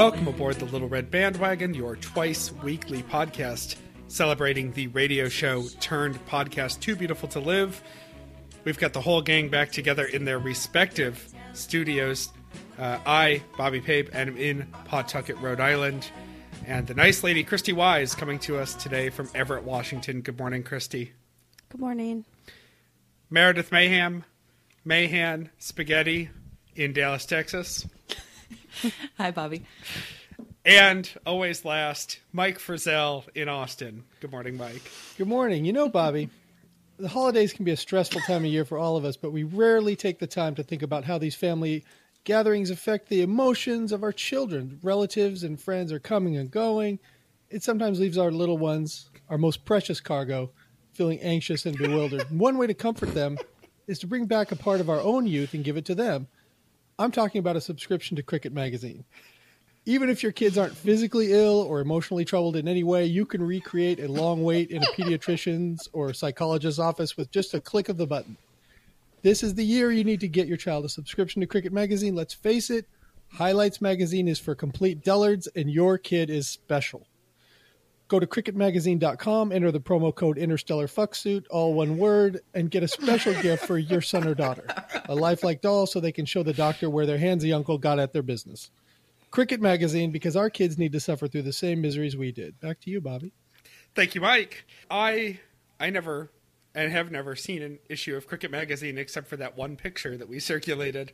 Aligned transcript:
Welcome 0.00 0.28
aboard 0.28 0.56
the 0.56 0.64
Little 0.64 0.88
Red 0.88 1.10
Bandwagon, 1.10 1.74
your 1.74 1.94
twice 1.94 2.52
weekly 2.62 3.02
podcast 3.02 3.76
celebrating 4.08 4.72
the 4.72 4.86
radio 4.86 5.28
show 5.28 5.68
turned 5.78 6.16
podcast 6.24 6.80
Too 6.80 6.96
Beautiful 6.96 7.28
to 7.28 7.38
Live. 7.38 7.82
We've 8.64 8.78
got 8.78 8.94
the 8.94 9.02
whole 9.02 9.20
gang 9.20 9.50
back 9.50 9.70
together 9.70 10.06
in 10.06 10.24
their 10.24 10.38
respective 10.38 11.28
studios. 11.52 12.32
Uh, 12.78 12.98
I, 13.04 13.42
Bobby 13.58 13.82
Pape, 13.82 14.14
am 14.14 14.38
in 14.38 14.66
Pawtucket, 14.86 15.36
Rhode 15.36 15.60
Island. 15.60 16.10
And 16.66 16.86
the 16.86 16.94
nice 16.94 17.22
lady, 17.22 17.44
Christy 17.44 17.74
Wise, 17.74 18.14
coming 18.14 18.38
to 18.38 18.56
us 18.56 18.74
today 18.74 19.10
from 19.10 19.28
Everett, 19.34 19.64
Washington. 19.64 20.22
Good 20.22 20.38
morning, 20.38 20.62
Christy. 20.62 21.12
Good 21.68 21.80
morning. 21.82 22.24
Meredith 23.28 23.70
Mayhem, 23.70 24.24
Mayhan 24.86 25.50
Spaghetti 25.58 26.30
in 26.74 26.94
Dallas, 26.94 27.26
Texas. 27.26 27.86
Hi, 29.18 29.30
Bobby. 29.30 29.64
And 30.64 31.10
always 31.24 31.64
last, 31.64 32.20
Mike 32.32 32.58
Frizzell 32.58 33.24
in 33.34 33.48
Austin. 33.48 34.04
Good 34.20 34.30
morning, 34.30 34.56
Mike. 34.56 34.90
Good 35.16 35.28
morning. 35.28 35.64
You 35.64 35.72
know, 35.72 35.88
Bobby, 35.88 36.28
the 36.98 37.08
holidays 37.08 37.52
can 37.52 37.64
be 37.64 37.70
a 37.70 37.76
stressful 37.76 38.20
time 38.22 38.44
of 38.44 38.50
year 38.50 38.64
for 38.64 38.78
all 38.78 38.96
of 38.96 39.04
us, 39.04 39.16
but 39.16 39.32
we 39.32 39.42
rarely 39.42 39.96
take 39.96 40.18
the 40.18 40.26
time 40.26 40.54
to 40.56 40.62
think 40.62 40.82
about 40.82 41.04
how 41.04 41.18
these 41.18 41.34
family 41.34 41.84
gatherings 42.24 42.70
affect 42.70 43.08
the 43.08 43.22
emotions 43.22 43.92
of 43.92 44.02
our 44.02 44.12
children. 44.12 44.78
Relatives 44.82 45.42
and 45.42 45.60
friends 45.60 45.92
are 45.92 45.98
coming 45.98 46.36
and 46.36 46.50
going. 46.50 46.98
It 47.48 47.62
sometimes 47.62 47.98
leaves 47.98 48.18
our 48.18 48.30
little 48.30 48.58
ones, 48.58 49.08
our 49.28 49.38
most 49.38 49.64
precious 49.64 50.00
cargo, 50.00 50.50
feeling 50.92 51.20
anxious 51.20 51.64
and 51.64 51.76
bewildered. 51.76 52.26
One 52.38 52.58
way 52.58 52.66
to 52.66 52.74
comfort 52.74 53.14
them 53.14 53.38
is 53.86 53.98
to 54.00 54.06
bring 54.06 54.26
back 54.26 54.52
a 54.52 54.56
part 54.56 54.80
of 54.80 54.90
our 54.90 55.00
own 55.00 55.26
youth 55.26 55.54
and 55.54 55.64
give 55.64 55.76
it 55.76 55.86
to 55.86 55.94
them. 55.94 56.28
I'm 57.00 57.10
talking 57.10 57.38
about 57.38 57.56
a 57.56 57.62
subscription 57.62 58.14
to 58.18 58.22
Cricket 58.22 58.52
Magazine. 58.52 59.06
Even 59.86 60.10
if 60.10 60.22
your 60.22 60.32
kids 60.32 60.58
aren't 60.58 60.76
physically 60.76 61.32
ill 61.32 61.62
or 61.62 61.80
emotionally 61.80 62.26
troubled 62.26 62.56
in 62.56 62.68
any 62.68 62.84
way, 62.84 63.06
you 63.06 63.24
can 63.24 63.42
recreate 63.42 64.00
a 64.00 64.12
long 64.12 64.44
wait 64.44 64.70
in 64.70 64.82
a 64.82 64.86
pediatrician's 64.88 65.88
or 65.94 66.12
psychologist's 66.12 66.78
office 66.78 67.16
with 67.16 67.30
just 67.30 67.54
a 67.54 67.60
click 67.60 67.88
of 67.88 67.96
the 67.96 68.06
button. 68.06 68.36
This 69.22 69.42
is 69.42 69.54
the 69.54 69.64
year 69.64 69.90
you 69.90 70.04
need 70.04 70.20
to 70.20 70.28
get 70.28 70.46
your 70.46 70.58
child 70.58 70.84
a 70.84 70.90
subscription 70.90 71.40
to 71.40 71.46
Cricket 71.46 71.72
Magazine. 71.72 72.14
Let's 72.14 72.34
face 72.34 72.68
it, 72.68 72.86
Highlights 73.32 73.80
Magazine 73.80 74.28
is 74.28 74.38
for 74.38 74.54
complete 74.54 75.02
dullards, 75.02 75.46
and 75.56 75.70
your 75.70 75.96
kid 75.96 76.28
is 76.28 76.48
special. 76.48 77.06
Go 78.10 78.18
to 78.18 78.26
cricketmagazine.com, 78.26 79.52
enter 79.52 79.70
the 79.70 79.80
promo 79.80 80.12
code 80.12 80.36
Interstellar 80.36 80.88
Fucksuit, 80.88 81.44
all 81.48 81.74
one 81.74 81.96
word, 81.96 82.40
and 82.54 82.68
get 82.68 82.82
a 82.82 82.88
special 82.88 83.32
gift 83.42 83.64
for 83.64 83.78
your 83.78 84.00
son 84.00 84.26
or 84.26 84.34
daughter. 84.34 84.66
A 85.08 85.14
lifelike 85.14 85.60
doll 85.60 85.86
so 85.86 86.00
they 86.00 86.10
can 86.10 86.26
show 86.26 86.42
the 86.42 86.52
doctor 86.52 86.90
where 86.90 87.06
their 87.06 87.18
handsy 87.18 87.54
uncle 87.54 87.78
got 87.78 88.00
at 88.00 88.12
their 88.12 88.24
business. 88.24 88.72
Cricket 89.30 89.60
Magazine, 89.60 90.10
because 90.10 90.34
our 90.34 90.50
kids 90.50 90.76
need 90.76 90.90
to 90.90 90.98
suffer 90.98 91.28
through 91.28 91.42
the 91.42 91.52
same 91.52 91.80
miseries 91.80 92.16
we 92.16 92.32
did. 92.32 92.58
Back 92.58 92.80
to 92.80 92.90
you, 92.90 93.00
Bobby. 93.00 93.32
Thank 93.94 94.16
you, 94.16 94.20
Mike. 94.20 94.64
I 94.90 95.38
I 95.78 95.90
never 95.90 96.32
and 96.74 96.90
have 96.90 97.12
never 97.12 97.36
seen 97.36 97.62
an 97.62 97.78
issue 97.88 98.16
of 98.16 98.26
Cricket 98.26 98.50
Magazine 98.50 98.98
except 98.98 99.28
for 99.28 99.36
that 99.36 99.56
one 99.56 99.76
picture 99.76 100.16
that 100.16 100.28
we 100.28 100.40
circulated. 100.40 101.12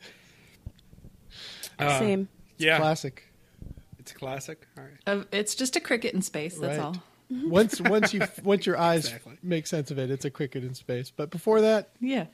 Uh, 1.78 1.98
Same. 1.98 2.28
Yeah, 2.56 2.78
Classic. 2.78 3.22
It's 4.06 4.12
a 4.12 4.18
classic. 4.18 4.66
All 4.78 4.84
right. 4.84 4.92
Uh, 5.20 5.24
it's 5.32 5.54
just 5.54 5.76
a 5.76 5.80
cricket 5.80 6.14
in 6.14 6.22
space. 6.22 6.56
That's 6.58 6.78
Right. 6.78 6.84
all. 6.84 6.96
Once 7.30 7.80
once 7.80 8.14
you 8.14 8.22
once 8.44 8.66
your 8.66 8.78
eyes 8.78 9.06
Exactly. 9.06 9.36
make 9.42 9.66
sense 9.66 9.90
of 9.90 9.98
it, 9.98 10.12
it's 10.12 10.24
a 10.24 10.30
cricket 10.30 10.62
in 10.62 10.74
space. 10.74 11.10
But 11.10 11.30
before 11.30 11.60
that, 11.62 11.88
Yeah. 12.00 12.26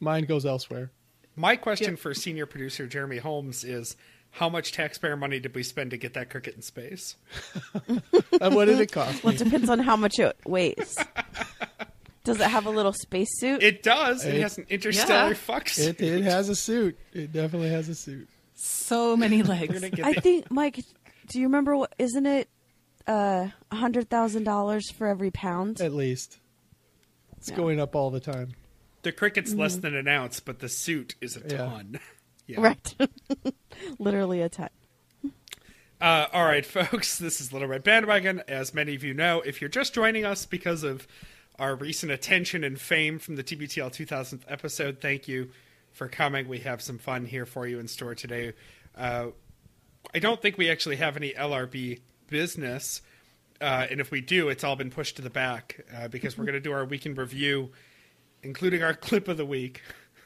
mind 0.00 0.28
goes 0.28 0.44
elsewhere. 0.44 0.90
My 1.34 1.56
question 1.56 1.96
for 1.96 2.12
senior 2.12 2.44
producer 2.44 2.86
Jeremy 2.86 3.16
Holmes 3.16 3.64
is 3.64 3.96
how 4.32 4.50
much 4.50 4.72
taxpayer 4.72 5.16
money 5.16 5.40
did 5.40 5.54
we 5.54 5.62
spend 5.62 5.92
to 5.92 5.96
get 5.96 6.12
that 6.12 6.28
cricket 6.28 6.54
in 6.56 6.60
space? 6.62 7.16
And 8.40 8.54
what 8.54 8.66
did 8.66 8.80
it 8.80 8.92
cost? 8.92 9.22
Well, 9.24 9.32
me? 9.32 9.40
it 9.40 9.44
depends 9.44 9.70
on 9.70 9.78
how 9.78 9.96
much 9.96 10.18
it 10.18 10.36
weighs. 10.44 10.98
Does 12.24 12.38
it 12.40 12.48
have 12.50 12.66
a 12.66 12.70
little 12.70 12.92
spacesuit? 12.92 13.62
It 13.62 13.82
does. 13.82 14.24
It, 14.24 14.34
It- 14.36 14.42
has 14.42 14.58
an 14.58 14.66
interstellar 14.68 15.28
Yeah. 15.28 15.34
fuck 15.34 15.66
It, 15.68 15.70
suit. 15.70 16.00
it 16.02 16.22
has 16.24 16.48
a 16.50 16.54
suit. 16.56 16.98
It 17.14 17.32
definitely 17.32 17.70
has 17.70 17.88
a 17.88 17.94
suit. 17.94 18.28
So 18.64 19.16
many 19.16 19.42
legs. 19.42 19.82
I 19.82 20.12
the- 20.12 20.20
think, 20.20 20.50
Mike. 20.50 20.84
Do 21.28 21.40
you 21.40 21.46
remember 21.46 21.76
what? 21.76 21.92
Isn't 21.98 22.26
it 22.26 22.48
uh, 23.08 23.48
a 23.70 23.74
hundred 23.76 24.08
thousand 24.08 24.44
dollars 24.44 24.88
for 24.92 25.08
every 25.08 25.30
pound? 25.32 25.80
At 25.80 25.92
least. 25.92 26.38
It's 27.38 27.50
Yeah. 27.50 27.56
going 27.56 27.80
up 27.80 27.96
all 27.96 28.10
the 28.10 28.20
time. 28.20 28.52
the 29.02 29.10
cricket's 29.10 29.52
less 29.52 29.74
than 29.74 29.96
an 29.96 30.06
ounce, 30.06 30.38
but 30.38 30.60
the 30.60 30.68
suit 30.68 31.16
is 31.20 31.36
a 31.36 31.40
Yeah. 31.40 31.56
ton. 31.56 31.98
Yeah. 32.46 32.60
Right. 32.60 32.94
Literally 33.98 34.42
a 34.42 34.48
ton. 34.48 34.68
Uh, 36.00 36.26
all 36.32 36.44
right, 36.44 36.66
folks, 36.66 37.16
this 37.18 37.40
is 37.40 37.52
Little 37.52 37.68
Red 37.68 37.82
Bandwagon. 37.84 38.42
As 38.48 38.74
many 38.74 38.94
of 38.96 39.02
you 39.04 39.14
know, 39.14 39.40
if 39.46 39.60
you're 39.60 39.70
just 39.70 39.94
joining 39.94 40.24
us 40.24 40.44
because 40.44 40.82
of 40.82 41.06
our 41.58 41.74
recent 41.76 42.10
attention 42.12 42.62
and 42.64 42.80
fame 42.80 43.18
from 43.20 43.36
the 43.36 43.44
TBTL 43.44 43.90
2000th 43.90 44.42
episode, 44.48 44.98
thank 45.00 45.26
you 45.28 45.50
for 45.92 46.08
coming. 46.08 46.48
We 46.48 46.58
have 46.60 46.82
some 46.82 46.98
fun 46.98 47.26
here 47.26 47.46
for 47.46 47.66
you 47.66 47.78
in 47.78 47.88
store 47.88 48.14
today. 48.14 48.52
Uh, 48.96 49.28
I 50.14 50.18
don't 50.18 50.40
think 50.40 50.58
we 50.58 50.70
actually 50.70 50.96
have 50.96 51.16
any 51.16 51.32
LRB 51.32 52.00
business. 52.28 53.02
Uh, 53.60 53.86
and 53.90 54.00
if 54.00 54.10
we 54.10 54.20
do, 54.20 54.48
it's 54.48 54.64
all 54.64 54.74
been 54.74 54.90
pushed 54.90 55.16
to 55.16 55.22
the 55.22 55.30
back 55.30 55.84
uh, 55.96 56.08
because 56.08 56.36
we're 56.36 56.44
going 56.46 56.54
to 56.54 56.60
do 56.60 56.72
our 56.72 56.84
weekend 56.84 57.16
review, 57.18 57.70
including 58.42 58.82
our 58.82 58.94
clip 59.08 59.28
of 59.28 59.36
the 59.36 59.46
week. 59.46 59.82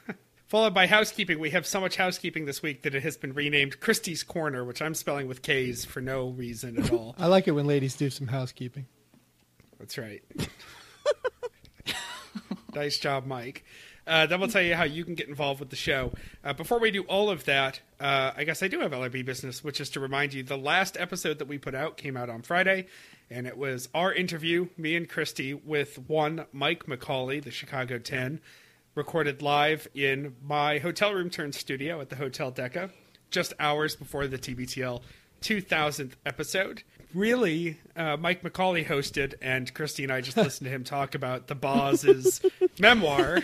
Followed 0.46 0.74
by 0.74 0.86
housekeeping. 0.86 1.38
We 1.38 1.50
have 1.50 1.66
so 1.66 1.80
much 1.80 1.96
housekeeping 1.96 2.46
this 2.46 2.62
week 2.62 2.82
that 2.82 2.94
it 2.94 3.02
has 3.02 3.16
been 3.16 3.34
renamed 3.34 3.80
Christie's 3.80 4.22
Corner, 4.22 4.64
which 4.64 4.80
I'm 4.80 4.94
spelling 4.94 5.26
with 5.26 5.42
K's 5.42 5.84
for 5.84 6.00
no 6.00 6.28
reason 6.28 6.78
at 6.78 6.92
all. 6.92 7.14
I 7.18 7.26
like 7.26 7.48
it 7.48 7.52
when 7.52 7.66
ladies 7.66 7.96
do 7.96 8.10
some 8.10 8.28
housekeeping. 8.28 8.86
That's 9.78 9.98
right. 9.98 10.22
nice 12.74 12.98
job, 12.98 13.26
Mike. 13.26 13.64
Uh, 14.06 14.26
then 14.26 14.38
we'll 14.38 14.48
tell 14.48 14.62
you 14.62 14.74
how 14.74 14.84
you 14.84 15.04
can 15.04 15.14
get 15.14 15.28
involved 15.28 15.58
with 15.60 15.70
the 15.70 15.76
show. 15.76 16.12
Uh, 16.44 16.52
before 16.52 16.78
we 16.78 16.90
do 16.90 17.02
all 17.02 17.28
of 17.28 17.44
that, 17.44 17.80
uh, 17.98 18.32
I 18.36 18.44
guess 18.44 18.62
I 18.62 18.68
do 18.68 18.80
have 18.80 18.92
LRB 18.92 19.24
business, 19.24 19.64
which 19.64 19.80
is 19.80 19.90
to 19.90 20.00
remind 20.00 20.32
you 20.32 20.42
the 20.42 20.56
last 20.56 20.96
episode 20.98 21.38
that 21.38 21.48
we 21.48 21.58
put 21.58 21.74
out 21.74 21.96
came 21.96 22.16
out 22.16 22.30
on 22.30 22.42
Friday, 22.42 22.86
and 23.30 23.46
it 23.46 23.58
was 23.58 23.88
our 23.94 24.12
interview, 24.12 24.68
me 24.76 24.94
and 24.96 25.08
Christy, 25.08 25.54
with 25.54 25.98
one 26.08 26.46
Mike 26.52 26.86
McCauley, 26.86 27.42
the 27.42 27.50
Chicago 27.50 27.98
10, 27.98 28.40
recorded 28.94 29.42
live 29.42 29.88
in 29.94 30.36
my 30.42 30.78
hotel 30.78 31.12
room 31.12 31.28
turned 31.28 31.54
studio 31.54 32.00
at 32.00 32.08
the 32.08 32.16
Hotel 32.16 32.52
Deca, 32.52 32.90
just 33.30 33.52
hours 33.58 33.96
before 33.96 34.26
the 34.28 34.38
TBTL 34.38 35.02
2000th 35.42 36.12
episode. 36.24 36.82
Really, 37.14 37.78
uh, 37.96 38.16
Mike 38.16 38.42
McCauley 38.42 38.86
hosted, 38.86 39.34
and 39.40 39.72
Christy 39.74 40.02
and 40.02 40.12
I 40.12 40.20
just 40.20 40.36
listened 40.36 40.66
to 40.66 40.70
him 40.70 40.84
talk 40.84 41.14
about 41.14 41.46
the 41.46 41.54
Boz's 41.54 42.40
memoir. 42.78 43.40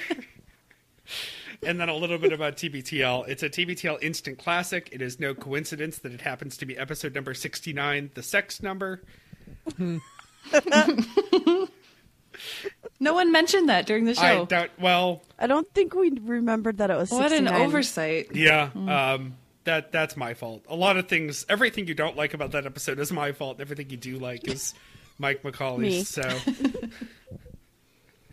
And 1.64 1.78
then 1.80 1.88
a 1.88 1.94
little 1.94 2.18
bit 2.18 2.32
about 2.32 2.56
TBTL. 2.56 3.28
It's 3.28 3.42
a 3.42 3.48
TBTL 3.50 4.02
instant 4.02 4.38
classic. 4.38 4.88
It 4.92 5.00
is 5.02 5.20
no 5.20 5.34
coincidence 5.34 5.98
that 5.98 6.12
it 6.12 6.20
happens 6.22 6.56
to 6.58 6.66
be 6.66 6.76
episode 6.76 7.14
number 7.14 7.34
69, 7.34 8.10
the 8.14 8.22
sex 8.22 8.62
number. 8.62 9.02
No 12.99 13.14
one 13.14 13.32
mentioned 13.32 13.69
that 13.69 13.87
during 13.87 14.04
the 14.04 14.12
I 14.12 14.34
show. 14.37 14.46
doubt, 14.46 14.70
well, 14.81 15.22
I 15.38 15.46
don't 15.46 15.70
think 15.75 15.94
we 15.94 16.10
remembered 16.22 16.78
that 16.78 16.90
it 16.90 16.96
was. 16.96 17.10
What 17.10 17.32
an 17.32 17.48
oversight. 17.48 18.28
yeah, 18.34 18.70
um, 18.75 19.34
that 19.64 19.93
that's 19.93 20.16
my 20.16 20.34
fault. 20.34 20.64
A 20.69 20.76
lot 20.76 20.96
of 20.96 21.08
things, 21.08 21.44
everything 21.48 21.87
you 21.88 21.94
don't 21.94 22.16
like 22.16 22.32
about 22.32 22.52
that 22.52 22.64
episode 22.64 22.98
is 23.00 23.12
my 23.12 23.32
fault. 23.32 23.60
Everything 23.60 23.90
you 23.90 23.96
do 23.96 24.19
like 24.19 24.48
is 24.48 24.75
Mike 25.19 25.43
McCauley's. 25.44 25.81
Me. 25.81 26.05
So, 26.05 26.38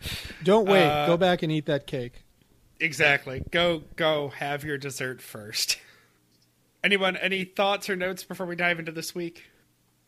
Don't 0.44 0.66
wait. 0.68 0.86
Uh, 0.86 1.06
Go 1.06 1.16
back 1.16 1.42
and 1.42 1.52
eat 1.52 1.66
that 1.66 1.86
cake. 1.86 2.22
Exactly. 2.80 3.42
Go, 3.50 3.82
go 3.96 4.28
have 4.28 4.64
your 4.64 4.78
dessert 4.78 5.20
first. 5.20 5.78
Anyone, 6.84 7.16
any 7.16 7.44
thoughts 7.44 7.90
or 7.90 7.96
notes 7.96 8.24
before 8.24 8.46
we 8.46 8.56
dive 8.56 8.78
into 8.78 8.90
this 8.92 9.14
week? 9.14 9.44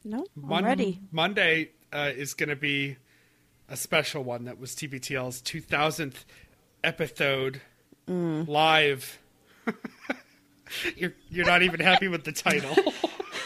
No, 0.04 0.24
I'm 0.36 0.48
Mon- 0.48 0.64
ready. 0.64 1.00
Monday 1.10 1.70
uh, 1.92 2.10
is 2.16 2.34
going 2.34 2.48
to 2.48 2.56
be 2.56 2.96
a 3.68 3.76
special 3.76 4.24
one 4.24 4.44
that 4.44 4.58
was 4.58 4.74
TBTL's 4.74 5.42
2000th 5.42 6.24
episode 6.82 7.60
Mm. 8.08 8.48
live. 8.48 9.20
you're 10.96 11.12
you're 11.30 11.46
not 11.46 11.62
even 11.62 11.78
happy 11.78 12.08
with 12.08 12.24
the 12.24 12.32
title. 12.32 12.74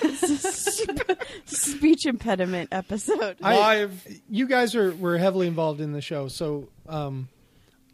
Speech 1.44 2.06
impediment 2.06 2.70
episode. 2.72 3.36
I- 3.42 3.56
live. 3.58 4.06
You 4.30 4.46
guys 4.48 4.74
are 4.74 4.94
were 4.94 5.18
heavily 5.18 5.46
involved 5.46 5.80
in 5.82 5.92
the 5.92 6.00
show, 6.00 6.28
so 6.28 6.68
um, 6.88 7.28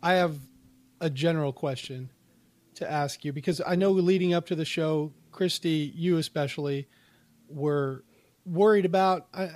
I 0.03 0.15
have 0.15 0.37
a 1.03 1.11
general 1.11 1.53
question 1.53 2.09
to 2.77 2.91
ask 2.91 3.25
you 3.25 3.33
because 3.33 3.61
I 3.67 3.75
know 3.75 3.91
leading 3.91 4.33
up 4.33 4.47
to 4.47 4.55
the 4.55 4.65
show, 4.65 5.13
Christy, 5.33 5.93
you 5.95 6.17
especially, 6.17 6.89
were 7.49 8.05
worried 8.47 8.87
about. 8.87 9.27
Uh, 9.35 9.49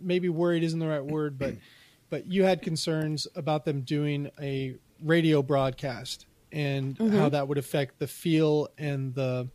maybe 0.00 0.28
worried 0.28 0.64
isn't 0.64 0.80
the 0.80 0.88
right 0.88 1.04
word, 1.04 1.38
but 1.38 1.54
but 2.10 2.26
you 2.26 2.42
had 2.42 2.62
concerns 2.62 3.28
about 3.36 3.64
them 3.64 3.82
doing 3.82 4.30
a 4.40 4.74
radio 5.02 5.42
broadcast 5.42 6.26
and 6.50 6.96
how 7.12 7.28
that 7.28 7.46
would 7.48 7.58
affect 7.58 7.98
the 7.98 8.06
feel 8.06 8.68
and 8.78 9.14
the 9.14 9.48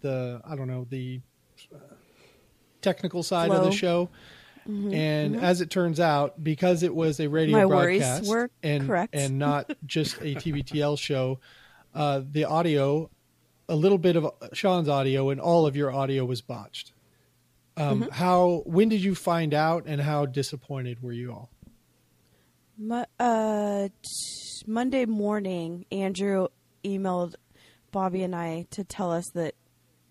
the 0.00 0.40
I 0.44 0.54
don't 0.54 0.68
know 0.68 0.86
the 0.88 1.20
technical 2.82 3.22
side 3.22 3.50
of 3.50 3.64
the 3.64 3.72
Flow. 3.72 4.10
Show. 4.66 4.92
And 4.92 5.36
as 5.36 5.60
it 5.60 5.70
turns 5.70 6.00
out, 6.00 6.42
because 6.42 6.82
it 6.82 6.94
was 6.94 7.20
a 7.20 7.28
radio 7.28 7.58
My 7.58 7.64
broadcast 7.66 8.30
and 8.62 8.86
correct. 8.86 9.14
and 9.14 9.38
not 9.38 9.70
just 9.86 10.16
a 10.18 10.34
TBTL 10.34 10.98
show, 10.98 11.40
uh, 11.94 12.22
the 12.30 12.44
audio, 12.44 13.10
a 13.68 13.76
little 13.76 13.98
bit 13.98 14.16
of 14.16 14.30
Sean's 14.52 14.88
audio 14.88 15.30
and 15.30 15.40
all 15.40 15.66
of 15.66 15.76
your 15.76 15.92
audio 15.92 16.24
was 16.24 16.40
botched. 16.40 16.92
Um, 17.76 18.08
How? 18.12 18.62
When 18.66 18.88
did 18.88 19.02
you 19.02 19.14
find 19.16 19.52
out, 19.52 19.84
and 19.86 20.00
how 20.00 20.26
disappointed 20.26 21.02
were 21.02 21.12
you 21.12 21.32
all? 21.32 21.50
Mo- 22.78 23.04
uh, 23.18 23.88
t- 23.88 24.64
Monday 24.66 25.06
morning, 25.06 25.84
Andrew 25.90 26.48
emailed 26.84 27.34
Bobby 27.92 28.22
and 28.22 28.34
I 28.34 28.66
to 28.70 28.84
tell 28.84 29.10
us 29.12 29.28
that 29.34 29.54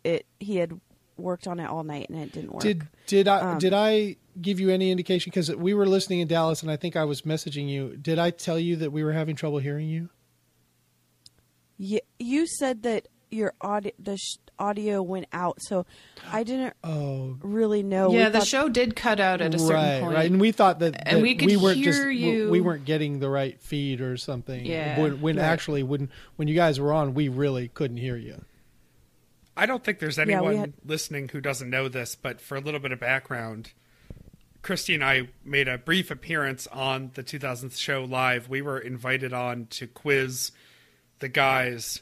it 0.04 0.26
he 0.40 0.58
had 0.58 0.80
worked 1.18 1.48
on 1.48 1.60
it 1.60 1.70
all 1.70 1.84
night 1.84 2.10
and 2.10 2.20
it 2.20 2.32
didn't 2.34 2.52
work. 2.54 2.62
Did 2.64 2.88
did 3.08 3.28
I 3.28 3.40
Um, 3.54 3.60
did 3.60 3.74
I 3.74 4.16
give 4.42 4.60
you 4.60 4.70
any 4.70 4.92
indication? 4.92 5.30
Because 5.30 5.56
we 5.56 5.74
were 5.74 5.86
listening 5.86 6.20
in 6.20 6.28
Dallas, 6.28 6.62
and 6.62 6.72
I 6.72 6.76
think 6.76 6.96
I 6.96 7.06
was 7.06 7.22
messaging 7.24 7.68
you. 7.70 7.96
Did 7.98 8.20
I 8.20 8.30
tell 8.32 8.60
you 8.60 8.76
that 8.78 8.92
we 8.92 9.04
were 9.04 9.14
having 9.14 9.36
trouble 9.36 9.60
hearing 9.60 9.88
you? 9.90 10.10
you, 11.78 12.00
you 12.20 12.46
said 12.48 12.84
that 12.84 13.08
your 13.32 13.54
audio 13.62 13.92
the 13.98 14.16
sh- 14.18 14.38
audio 14.60 15.02
went 15.02 15.26
out, 15.34 15.58
so 15.62 15.86
I 16.32 16.44
didn't 16.44 16.76
Oh, 16.84 17.38
really 17.42 17.82
know. 17.82 18.12
We 18.12 18.18
yeah, 18.20 18.30
the 18.30 18.40
thought- 18.40 18.48
show 18.48 18.70
did 18.70 18.96
cut 18.96 19.20
out 19.20 19.42
at 19.42 19.56
a 19.56 19.60
certain 19.60 19.76
right, 19.76 20.02
point. 20.02 20.14
right. 20.16 20.32
And 20.32 20.40
we 20.40 20.52
thought 20.52 20.80
that, 20.80 21.02
And 21.08 21.22
we 21.24 21.34
could 21.36 21.50
weren't 21.60 21.82
just 21.82 21.98
hear 22.00 22.10
we- 22.10 22.18
you. 22.18 22.50
we 22.52 22.62
weren't 22.62 22.86
getting 22.86 23.20
the 23.20 23.30
right 23.30 23.60
feed 23.60 24.02
or 24.02 24.18
something. 24.18 24.64
Yeah, 24.66 25.00
when, 25.00 25.20
when 25.22 25.36
right. 25.38 25.44
actually 25.46 25.82
when 25.84 26.10
when 26.36 26.48
you 26.48 26.54
guys 26.56 26.80
were 26.80 26.94
on, 26.94 27.16
we 27.16 27.28
really 27.28 27.70
couldn't 27.70 27.98
hear 27.98 28.16
you. 28.18 28.46
I 29.58 29.66
don't 29.66 29.84
think 29.84 30.00
there's 30.00 30.18
Yeah, 30.18 30.24
anyone 30.24 30.56
had- 30.56 30.74
listening 30.86 31.30
who 31.30 31.42
doesn't 31.42 31.70
know 31.70 31.88
this, 31.88 32.16
but 32.16 32.40
for 32.40 32.56
a 32.56 32.62
little 32.62 32.80
bit 32.80 32.92
of 32.92 33.00
background, 33.00 33.72
Christy 34.64 34.96
and 34.96 35.04
I 35.04 35.28
made 35.44 35.68
a 35.68 35.78
brief 35.78 36.10
appearance 36.10 36.68
on 36.68 37.12
the 37.14 37.24
2000th 37.24 37.78
show 37.78 38.06
live. 38.06 38.50
We 38.50 38.62
were 38.62 38.80
invited 38.80 39.34
on 39.34 39.68
to 39.72 39.88
quiz 39.88 40.52
the 41.20 41.28
guys 41.28 42.02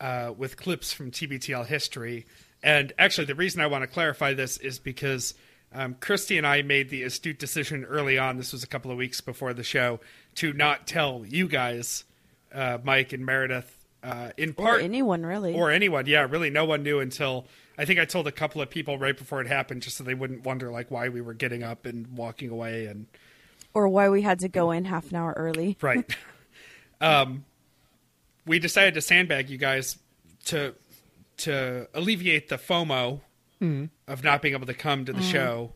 uh, 0.00 0.32
with 0.36 0.56
clips 0.56 0.92
from 0.92 1.12
TBTL 1.12 1.66
history. 1.66 2.26
And 2.62 2.92
actually, 2.98 3.26
the 3.26 3.36
reason 3.36 3.60
I 3.60 3.68
want 3.68 3.82
to 3.82 3.86
clarify 3.86 4.34
this 4.34 4.58
is 4.58 4.78
because 4.80 5.34
um, 5.72 5.94
Christy 6.00 6.36
and 6.36 6.46
I 6.46 6.62
made 6.62 6.90
the 6.90 7.04
astute 7.04 7.38
decision 7.38 7.84
early 7.84 8.18
on, 8.18 8.36
this 8.36 8.52
was 8.52 8.64
a 8.64 8.66
couple 8.66 8.90
of 8.90 8.96
weeks 8.96 9.20
before 9.20 9.54
the 9.54 9.62
show, 9.62 10.00
to 10.34 10.52
not 10.52 10.88
tell 10.88 11.24
you 11.26 11.46
guys, 11.46 12.04
uh, 12.52 12.78
Mike 12.82 13.12
and 13.12 13.24
Meredith, 13.24 13.80
uh, 14.02 14.30
in 14.36 14.50
or 14.50 14.64
part 14.64 14.82
anyone 14.82 15.24
really. 15.24 15.54
or 15.54 15.70
anyone 15.70 16.06
yeah 16.06 16.26
really 16.28 16.48
no 16.48 16.64
one 16.64 16.82
knew 16.82 17.00
until 17.00 17.46
i 17.80 17.84
think 17.84 17.98
i 17.98 18.04
told 18.04 18.26
a 18.26 18.32
couple 18.32 18.60
of 18.62 18.68
people 18.70 18.98
right 18.98 19.16
before 19.16 19.40
it 19.40 19.46
happened 19.46 19.82
just 19.82 19.96
so 19.96 20.04
they 20.04 20.14
wouldn't 20.14 20.44
wonder 20.44 20.70
like 20.70 20.90
why 20.90 21.08
we 21.08 21.20
were 21.20 21.34
getting 21.34 21.62
up 21.62 21.86
and 21.86 22.06
walking 22.16 22.50
away 22.50 22.86
and 22.86 23.06
or 23.74 23.88
why 23.88 24.08
we 24.08 24.22
had 24.22 24.38
to 24.40 24.48
go 24.48 24.70
in 24.72 24.84
half 24.84 25.10
an 25.10 25.16
hour 25.16 25.32
early. 25.36 25.76
right 25.82 26.16
um 27.00 27.44
we 28.46 28.58
decided 28.58 28.94
to 28.94 29.00
sandbag 29.00 29.48
you 29.50 29.56
guys 29.58 29.98
to 30.44 30.74
to 31.38 31.88
alleviate 31.94 32.48
the 32.48 32.56
fomo 32.56 33.20
of 34.08 34.22
not 34.24 34.40
being 34.42 34.54
able 34.54 34.66
to 34.66 34.74
come 34.74 35.04
to 35.04 35.12
the 35.12 35.22
show 35.22 35.72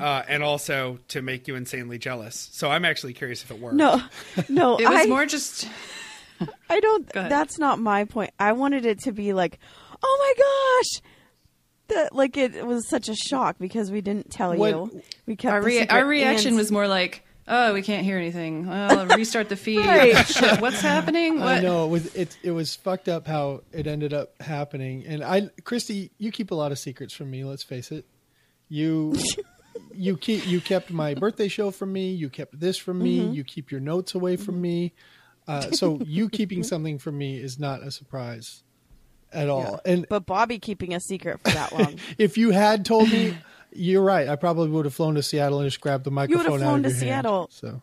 uh, 0.00 0.22
and 0.28 0.42
also 0.42 0.98
to 1.08 1.22
make 1.22 1.48
you 1.48 1.54
insanely 1.56 1.96
jealous 1.98 2.48
so 2.52 2.70
i'm 2.70 2.84
actually 2.84 3.12
curious 3.14 3.42
if 3.42 3.50
it 3.50 3.58
worked 3.58 3.76
No, 3.76 4.02
no, 4.48 4.76
It 4.80 4.88
was 4.88 5.06
I, 5.06 5.06
more 5.06 5.26
just 5.26 5.68
I 6.68 6.80
don't. 6.80 7.08
That's 7.12 7.58
not 7.58 7.78
my 7.78 8.04
point. 8.04 8.30
I 8.38 8.52
wanted 8.52 8.86
it 8.86 9.00
to 9.00 9.12
be 9.12 9.32
like, 9.32 9.58
oh 10.02 10.34
my 10.36 10.42
gosh, 10.82 11.02
that 11.90 12.14
like 12.14 12.36
it 12.36 12.66
was 12.66 12.88
such 12.88 13.08
a 13.08 13.14
shock 13.14 13.56
because 13.58 13.90
we 13.90 14.00
didn't 14.00 14.30
tell 14.30 14.54
What- 14.56 14.70
you. 14.70 15.02
We 15.26 15.36
kept 15.36 15.52
our, 15.52 15.62
rea- 15.62 15.86
our 15.88 16.04
reaction 16.06 16.48
and- 16.48 16.56
was 16.56 16.72
more 16.72 16.88
like, 16.88 17.24
"Oh, 17.46 17.72
we 17.74 17.82
can't 17.82 18.04
hear 18.04 18.16
anything. 18.18 18.66
Well, 18.66 19.06
restart 19.16 19.48
the 19.48 19.56
feed. 19.56 19.84
Right. 19.86 20.16
Shit, 20.26 20.60
what's 20.60 20.80
happening? 20.80 21.38
What?" 21.40 21.48
I 21.48 21.60
know 21.60 21.84
it 21.86 21.88
was 21.90 22.14
it 22.14 22.36
it 22.42 22.50
was 22.52 22.74
fucked 22.76 23.08
up 23.08 23.26
how 23.26 23.62
it 23.72 23.86
ended 23.86 24.12
up 24.12 24.40
happening. 24.42 25.04
And 25.06 25.22
I, 25.22 25.50
Christy, 25.64 26.10
you 26.18 26.32
keep 26.32 26.50
a 26.50 26.54
lot 26.54 26.72
of 26.72 26.78
secrets 26.78 27.14
from 27.14 27.30
me. 27.30 27.44
Let's 27.44 27.62
face 27.62 27.92
it. 27.92 28.04
You 28.68 29.14
you 29.94 30.16
keep 30.16 30.46
you 30.46 30.60
kept 30.60 30.90
my 30.90 31.14
birthday 31.14 31.48
show 31.48 31.70
from 31.70 31.92
me. 31.92 32.10
You 32.12 32.28
kept 32.28 32.58
this 32.58 32.76
from 32.76 32.98
me. 33.00 33.20
Mm-hmm. 33.20 33.32
You 33.34 33.44
keep 33.44 33.70
your 33.70 33.80
notes 33.80 34.14
away 34.14 34.36
from 34.36 34.60
me. 34.60 34.92
Uh, 35.48 35.70
so 35.72 35.98
you 36.04 36.28
keeping 36.28 36.62
something 36.62 36.98
from 36.98 37.18
me 37.18 37.36
is 37.36 37.58
not 37.58 37.82
a 37.82 37.90
surprise 37.90 38.62
at 39.32 39.48
all. 39.48 39.80
And 39.84 40.06
but 40.08 40.26
Bobby 40.26 40.58
keeping 40.58 40.94
a 40.94 41.00
secret 41.00 41.40
for 41.44 41.50
that 41.50 41.72
long. 41.72 41.96
if 42.18 42.36
you 42.38 42.50
had 42.50 42.84
told 42.84 43.10
me, 43.10 43.36
you're 43.72 44.02
right. 44.02 44.28
I 44.28 44.36
probably 44.36 44.68
would 44.70 44.84
have 44.84 44.94
flown 44.94 45.14
to 45.14 45.22
Seattle 45.22 45.60
and 45.60 45.66
just 45.70 45.80
grabbed 45.80 46.04
the 46.04 46.10
microphone. 46.10 46.44
you 46.44 46.50
microphone 46.50 46.52
would 46.52 46.60
have 46.60 46.68
out 46.68 46.72
flown 46.72 46.84
of 46.84 46.92
to 46.98 47.06
your 47.06 47.14
hand. 47.14 47.24
Seattle. 47.24 47.48
So 47.52 47.82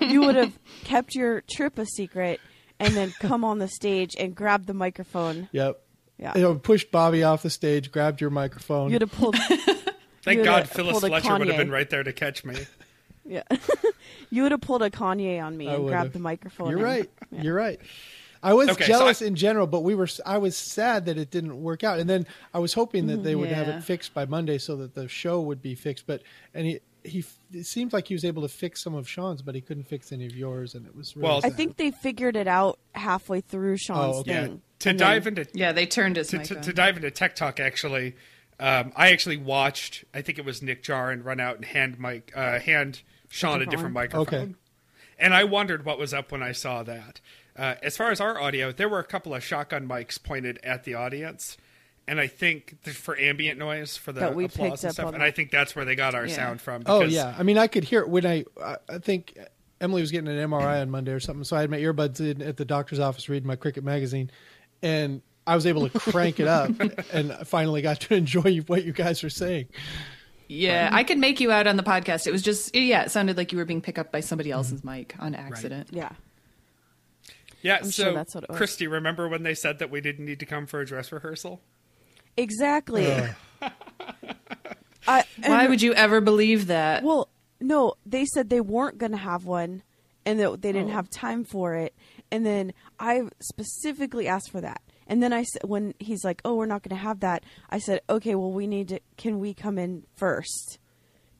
Exactly. 0.00 0.06
you 0.12 0.20
would 0.22 0.34
have 0.36 0.58
kept 0.84 1.14
your 1.14 1.42
trip 1.42 1.78
a 1.78 1.86
secret 1.86 2.40
and 2.80 2.94
then 2.94 3.12
come 3.20 3.44
on 3.44 3.58
the 3.58 3.68
stage 3.68 4.16
and 4.18 4.34
grab 4.34 4.66
the 4.66 4.74
microphone. 4.74 5.48
yep. 5.52 5.80
Yeah. 6.20 6.32
You 6.34 6.42
know, 6.42 6.54
pushed 6.56 6.90
Bobby 6.90 7.22
off 7.22 7.44
the 7.44 7.50
stage, 7.50 7.92
grabbed 7.92 8.20
your 8.20 8.30
microphone. 8.30 8.90
You'd 8.90 9.02
have 9.02 9.12
pulled. 9.12 9.36
thank 10.22 10.42
god 10.42 10.62
would've 10.62 10.70
phyllis 10.70 10.92
pulled 10.92 11.04
a 11.04 11.08
fletcher 11.08 11.38
would 11.38 11.46
have 11.48 11.56
been 11.56 11.70
right 11.70 11.88
there 11.88 12.02
to 12.02 12.12
catch 12.12 12.44
me 12.44 12.56
Yeah. 13.24 13.44
you 14.30 14.42
would 14.42 14.50
have 14.50 14.60
pulled 14.60 14.82
a 14.82 14.90
Kanye 14.90 15.40
on 15.40 15.56
me 15.56 15.68
I 15.68 15.74
and 15.74 15.84
would've. 15.84 15.92
grabbed 15.96 16.12
the 16.14 16.18
microphone. 16.18 16.70
You're 16.70 16.78
and- 16.78 16.86
right. 16.86 17.10
Yeah. 17.30 17.42
You're 17.42 17.54
right. 17.54 17.80
I 18.42 18.54
was 18.54 18.68
Okay, 18.68 18.84
so 18.84 18.88
jealous 18.88 19.22
I- 19.22 19.26
in 19.26 19.34
general, 19.34 19.66
but 19.66 19.80
we 19.80 19.94
were. 19.94 20.08
I 20.24 20.38
was 20.38 20.56
sad 20.56 21.06
that 21.06 21.18
it 21.18 21.30
didn't 21.30 21.60
work 21.62 21.82
out, 21.84 21.98
and 21.98 22.08
then 22.08 22.26
I 22.54 22.58
was 22.60 22.74
hoping 22.74 23.06
that 23.08 23.22
they 23.24 23.34
would 23.34 23.50
have 23.50 23.68
it 23.68 23.82
fixed 23.82 24.14
by 24.14 24.26
Monday 24.26 24.58
so 24.58 24.76
that 24.76 24.94
the 24.94 25.08
show 25.08 25.40
would 25.40 25.60
be 25.62 25.74
fixed. 25.74 26.06
But 26.06 26.22
and 26.54 26.66
he 26.66 26.80
he 27.04 27.24
it 27.52 27.64
seemed 27.66 27.92
like 27.92 28.06
he 28.08 28.14
was 28.14 28.24
able 28.24 28.42
to 28.42 28.48
fix 28.48 28.82
some 28.82 28.94
of 28.94 29.08
Sean's, 29.08 29.40
but 29.42 29.54
he 29.54 29.60
couldn't 29.60 29.84
fix 29.88 30.12
any 30.12 30.26
of 30.26 30.36
yours, 30.36 30.74
and 30.74 30.86
it 30.86 30.94
was 30.94 31.16
really 31.16 31.28
Well- 31.28 31.40
I 31.42 31.50
think 31.50 31.76
they 31.76 31.90
figured 31.90 32.36
it 32.36 32.46
out 32.46 32.78
halfway 32.94 33.40
through 33.40 33.76
Sean's 33.78 34.16
Oh, 34.16 34.20
okay. 34.20 34.30
yeah 34.32 34.48
to 34.80 34.90
And 34.90 34.98
dive 34.98 35.24
then- 35.24 35.38
into 35.38 35.50
Yeah, 35.58 35.72
they 35.72 35.86
turned 35.86 36.16
his 36.16 36.28
to, 36.28 36.38
mic 36.38 36.46
to, 36.48 36.56
on. 36.56 36.62
to 36.62 36.72
dive 36.72 36.96
into 36.96 37.10
tech 37.10 37.34
talk 37.34 37.58
actually 37.58 38.14
um, 38.60 38.92
i 38.94 39.10
actually 39.10 39.36
watched 39.36 40.04
i 40.14 40.20
think 40.22 40.38
it 40.38 40.44
was 40.44 40.62
nick 40.62 40.82
jarin 40.84 41.24
run 41.24 41.40
out 41.40 41.56
and 41.56 41.64
hand 41.64 41.98
mike 41.98 42.30
uh, 42.36 42.58
hand 42.60 43.02
sean 43.28 43.60
a 43.62 43.66
different 43.66 43.92
microphone 43.94 44.20
Okay. 44.22 44.54
and 45.18 45.34
i 45.34 45.42
wondered 45.44 45.84
what 45.84 45.98
was 45.98 46.12
up 46.14 46.30
when 46.30 46.42
i 46.44 46.52
saw 46.52 46.82
that 46.84 47.20
uh, 47.58 47.74
as 47.82 47.96
far 47.96 48.10
as 48.10 48.20
our 48.20 48.40
audio 48.40 48.72
there 48.72 48.88
were 48.88 48.98
a 49.00 49.04
couple 49.04 49.34
of 49.34 49.42
shotgun 49.44 49.86
mics 49.88 50.22
pointed 50.22 50.58
at 50.62 50.84
the 50.84 50.94
audience 50.94 51.56
and 52.06 52.20
i 52.20 52.26
think 52.26 52.76
th- 52.84 52.96
for 52.96 53.18
ambient 53.18 53.58
noise 53.58 53.96
for 53.96 54.12
the 54.12 54.20
That 54.20 54.34
we 54.34 54.44
applause 54.46 54.70
picked 54.70 54.82
and 54.84 54.88
up 54.90 54.94
stuff 54.94 55.06
on 55.06 55.14
and 55.14 55.22
that. 55.22 55.26
i 55.26 55.30
think 55.30 55.50
that's 55.50 55.74
where 55.76 55.84
they 55.84 55.94
got 55.96 56.14
our 56.14 56.26
Yeah. 56.26 56.34
sound 56.36 56.60
from 56.60 56.82
Oh 56.86 57.00
because- 57.00 57.12
yeah, 57.14 57.34
I 57.38 57.42
mean, 57.42 57.58
I 57.58 57.66
could 57.66 57.84
hear 57.84 58.00
it 58.00 58.08
when 58.08 58.24
I. 58.26 58.44
I- 58.62 58.76
I 58.88 58.98
think 58.98 59.36
Emily 59.80 60.00
was 60.00 60.10
getting 60.10 60.26
an 60.28 60.50
MRI 60.50 60.80
on 60.80 60.90
Monday 60.90 61.12
or 61.12 61.20
something, 61.20 61.44
so 61.44 61.56
I 61.56 61.60
had 61.60 61.70
my 61.70 61.78
earbuds 61.78 62.18
in 62.20 62.42
at 62.42 62.56
the 62.56 62.64
doctor's 62.64 62.98
office 62.98 63.28
reading 63.28 63.46
my 63.46 63.54
Cricket 63.56 63.84
magazine, 63.84 64.28
and 64.82 65.22
I 65.46 65.54
was 65.54 65.66
able 65.66 65.88
to 65.88 65.98
crank 66.00 66.40
it 66.40 66.48
up, 66.48 66.70
and 67.12 67.30
I 67.32 67.44
finally 67.44 67.80
got 67.80 68.00
to 68.00 68.14
enjoy 68.14 68.58
what 68.66 68.84
you 68.84 68.92
guys 68.92 69.22
were 69.22 69.30
saying. 69.30 69.66
yeah, 70.48 70.88
I 70.92 71.04
could 71.04 71.18
make 71.18 71.40
you 71.40 71.52
out 71.52 71.66
on 71.66 71.76
the 71.76 71.82
podcast. 71.82 72.26
It 72.26 72.32
was 72.32 72.42
just 72.42 72.74
yeah, 72.74 73.02
it 73.02 73.10
sounded 73.10 73.36
like 73.36 73.52
you 73.52 73.58
were 73.58 73.64
being 73.64 73.80
picked 73.82 73.98
up 73.98 74.10
by 74.10 74.20
somebody 74.20 74.50
else's 74.50 74.80
Mm-hmm. 74.80 74.88
mic 74.98 75.14
on 75.20 75.34
accident. 75.34 75.88
Yeah. 75.92 76.10
Yeah 77.62 77.78
I'm 77.80 77.90
so 77.90 78.04
sure 78.04 78.12
that's 78.14 78.34
what 78.34 78.44
it 78.44 78.50
was. 78.50 78.56
christy 78.58 78.86
remember 78.86 79.28
when 79.28 79.42
they 79.42 79.54
said 79.54 79.78
that 79.80 79.90
we 79.90 80.00
didn't 80.00 80.24
need 80.24 80.40
to 80.40 80.46
come 80.46 80.66
for 80.66 80.80
a 80.80 80.86
dress 80.86 81.10
rehearsal 81.12 81.60
Exactly. 82.36 83.04
I, 85.06 85.24
and- 85.42 85.52
Why 85.52 85.66
would 85.66 85.82
you 85.82 85.92
ever 85.94 86.20
believe 86.20 86.66
that? 86.68 87.02
Well, 87.02 87.28
no, 87.60 87.94
they 88.06 88.24
said 88.26 88.48
they 88.50 88.60
weren't 88.60 88.98
going 88.98 89.12
to 89.12 89.18
have 89.18 89.44
one 89.44 89.82
and 90.24 90.38
that 90.38 90.60
they 90.62 90.68
Oh. 90.68 90.72
didn't 90.72 90.90
have 90.90 91.08
time 91.10 91.44
for 91.44 91.74
it. 91.74 91.94
And 92.30 92.44
then 92.44 92.72
I 93.00 93.22
specifically 93.40 94.28
asked 94.28 94.50
for 94.52 94.60
that. 94.60 94.82
And 95.06 95.22
then 95.22 95.32
I 95.32 95.42
said, 95.44 95.62
when 95.64 95.94
he's 95.98 96.22
like, 96.24 96.42
oh, 96.44 96.54
we're 96.54 96.66
not 96.66 96.82
going 96.82 96.96
to 96.96 97.02
have 97.02 97.20
that, 97.20 97.42
I 97.70 97.78
said, 97.78 98.02
okay, 98.10 98.34
well, 98.34 98.52
we 98.52 98.66
need 98.66 98.88
to, 98.88 99.00
can 99.16 99.38
we 99.40 99.54
come 99.54 99.78
in 99.78 100.04
first? 100.14 100.78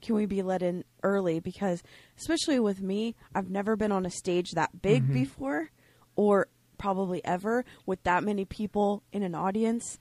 Can 0.00 0.14
we 0.14 0.24
be 0.26 0.42
let 0.42 0.62
in 0.62 0.84
early? 1.02 1.38
Because, 1.38 1.82
especially 2.18 2.58
with 2.58 2.80
me, 2.80 3.14
I've 3.34 3.50
never 3.50 3.76
been 3.76 3.92
on 3.92 4.06
a 4.06 4.10
stage 4.10 4.52
that 4.52 4.80
big 4.80 5.04
Mm-hmm. 5.04 5.12
before 5.14 5.70
or 6.18 6.48
probably 6.78 7.24
ever 7.24 7.64
with 7.86 8.02
that 8.02 8.24
many 8.24 8.44
people 8.44 9.04
in 9.12 9.22
an 9.22 9.34
audience 9.34 9.98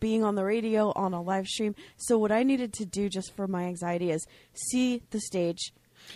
being 0.00 0.24
on 0.24 0.34
the 0.34 0.44
radio 0.44 0.92
on 0.96 1.14
a 1.14 1.22
live 1.22 1.46
stream. 1.46 1.76
So 1.96 2.18
what 2.18 2.32
I 2.32 2.42
needed 2.42 2.72
to 2.74 2.84
do 2.84 3.08
just 3.08 3.34
for 3.36 3.46
my 3.46 3.64
anxiety 3.66 4.10
is 4.10 4.26
see 4.52 5.02
the 5.10 5.20
stage, 5.20 5.72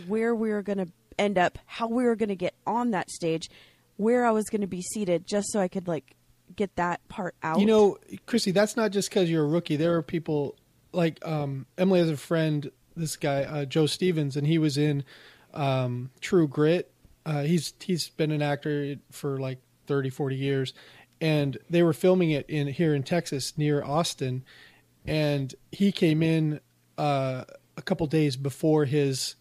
where 0.09 0.35
we 0.35 0.51
were 0.51 0.63
going 0.63 0.79
to 0.79 0.89
end 1.17 1.39
up, 1.39 1.59
how 1.65 1.87
we 1.87 2.03
were 2.03 2.17
going 2.17 2.29
to 2.29 2.37
get 2.37 2.55
on 2.67 2.91
that 2.91 3.09
stage, 3.09 3.49
where 3.97 4.27
I 4.27 4.33
was 4.33 4.47
going 4.47 4.63
to 4.63 4.67
be 4.67 4.83
seated, 4.83 5.29
just 5.29 5.53
so 5.53 5.61
I 5.61 5.69
could 5.69 5.87
like 5.87 6.17
get 6.57 6.75
that 6.75 7.07
part 7.07 7.37
out. 7.45 7.61
You 7.61 7.67
know, 7.67 7.99
Chrissy, 8.27 8.51
that's 8.51 8.77
not 8.77 8.91
just 8.91 9.09
because 9.09 9.31
you're 9.31 9.45
a 9.45 9.49
rookie. 9.49 9.77
There 9.77 9.95
are 9.95 10.03
people 10.03 10.57
like 10.93 11.25
um, 11.25 11.67
Emily 11.79 12.01
has 12.01 12.11
a 12.11 12.17
friend, 12.17 12.69
this 12.97 13.15
guy 13.15 13.45
uh, 13.45 13.65
Joe 13.65 13.87
Stevens, 13.87 14.37
and 14.37 14.45
he 14.45 14.59
was 14.59 14.77
in 14.77 15.05
um, 15.55 16.11
True 16.21 16.49
Grit. 16.49 16.91
Uh, 17.27 17.43
he's 17.43 17.75
he's 17.81 18.09
been 18.09 18.31
an 18.31 18.41
actor 18.41 18.97
for 19.11 19.39
like 19.39 19.59
30, 19.89 20.09
40 20.11 20.37
years, 20.37 20.73
and 21.21 21.59
they 21.69 21.83
were 21.83 21.93
filming 21.93 22.31
it 22.31 22.49
in 22.49 22.69
here 22.69 22.95
in 22.95 23.03
Texas 23.03 23.59
near 23.59 23.83
Austin. 23.85 24.45
and 25.07 25.55
he 25.73 25.93
came 25.93 26.23
in 26.23 26.61
uh, 26.99 27.45
a 27.77 27.83
couple 27.83 28.07
days 28.07 28.37
before 28.37 28.85
his 28.87 29.35